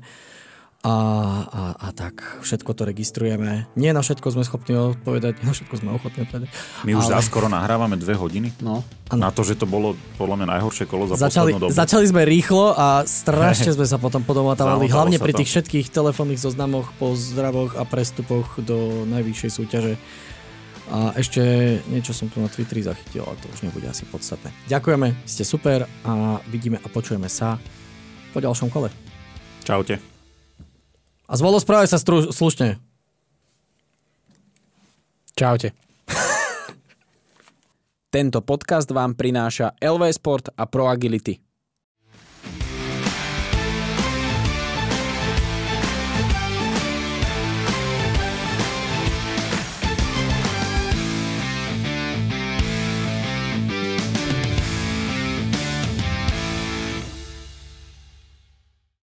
A, 0.81 0.95
a, 1.45 1.61
a 1.77 1.87
tak, 1.93 2.41
všetko 2.41 2.73
to 2.73 2.89
registrujeme. 2.89 3.69
Nie 3.77 3.93
na 3.93 4.01
všetko 4.01 4.33
sme 4.33 4.41
schopní 4.41 4.73
odpovedať, 4.73 5.37
nie 5.37 5.45
na 5.45 5.53
všetko 5.53 5.77
sme 5.77 5.93
ochotní 5.93 6.25
odpovedať. 6.25 6.49
My 6.81 6.97
už 6.97 7.05
Ale- 7.07 7.21
skoro 7.21 7.45
nahrávame 7.45 7.93
dve 7.95 8.17
hodiny. 8.17 8.49
No. 8.57 8.81
Na 9.07 9.29
to, 9.29 9.45
že 9.45 9.53
to 9.53 9.69
bolo 9.69 9.93
podľa 10.17 10.41
mňa 10.41 10.47
najhoršie 10.57 10.89
kolo 10.89 11.05
za 11.05 11.21
Začali, 11.21 11.53
poslednú 11.53 11.61
dobu. 11.61 11.77
začali 11.77 12.05
sme 12.09 12.21
rýchlo 12.23 12.73
a 12.73 13.05
strašne 13.05 13.69
sme 13.77 13.85
sa 13.85 14.01
potom 14.01 14.25
podomotávali, 14.25 14.89
Zamotalo 14.89 14.95
hlavne 14.97 15.17
pri 15.21 15.31
to. 15.31 15.39
tých 15.39 15.49
všetkých 15.53 15.87
telefónnych 15.87 16.41
zoznamoch, 16.41 16.89
pozdravoch 16.97 17.77
a 17.77 17.85
prestupoch 17.85 18.57
do 18.57 19.05
najvyššej 19.05 19.51
súťaže. 19.53 19.93
A 20.89 21.13
ešte 21.13 21.39
niečo 21.87 22.11
som 22.11 22.25
tu 22.25 22.41
na 22.41 22.49
Twitteri 22.49 22.81
zachytil, 22.81 23.21
ale 23.21 23.37
to 23.37 23.47
už 23.47 23.63
nebude 23.63 23.85
asi 23.85 24.03
podstatné. 24.03 24.49
Ďakujeme, 24.65 25.13
ste 25.23 25.45
super 25.45 25.85
a 26.01 26.41
vidíme 26.49 26.81
a 26.81 26.87
počujeme 26.89 27.29
sa 27.29 27.61
po 28.33 28.41
ďalšom 28.41 28.67
kole. 28.67 28.89
Čaute. 29.61 30.10
A 31.31 31.39
zvolo 31.39 31.63
správaj 31.63 31.87
sa 31.87 31.95
stru- 31.95 32.27
slušne. 32.27 32.75
Čaute. 35.31 35.71
Tento 38.11 38.43
podcast 38.43 38.91
vám 38.91 39.15
prináša 39.15 39.71
LV 39.79 40.11
Sport 40.11 40.51
a 40.51 40.67
Pro 40.67 40.91
Agility. 40.91 41.39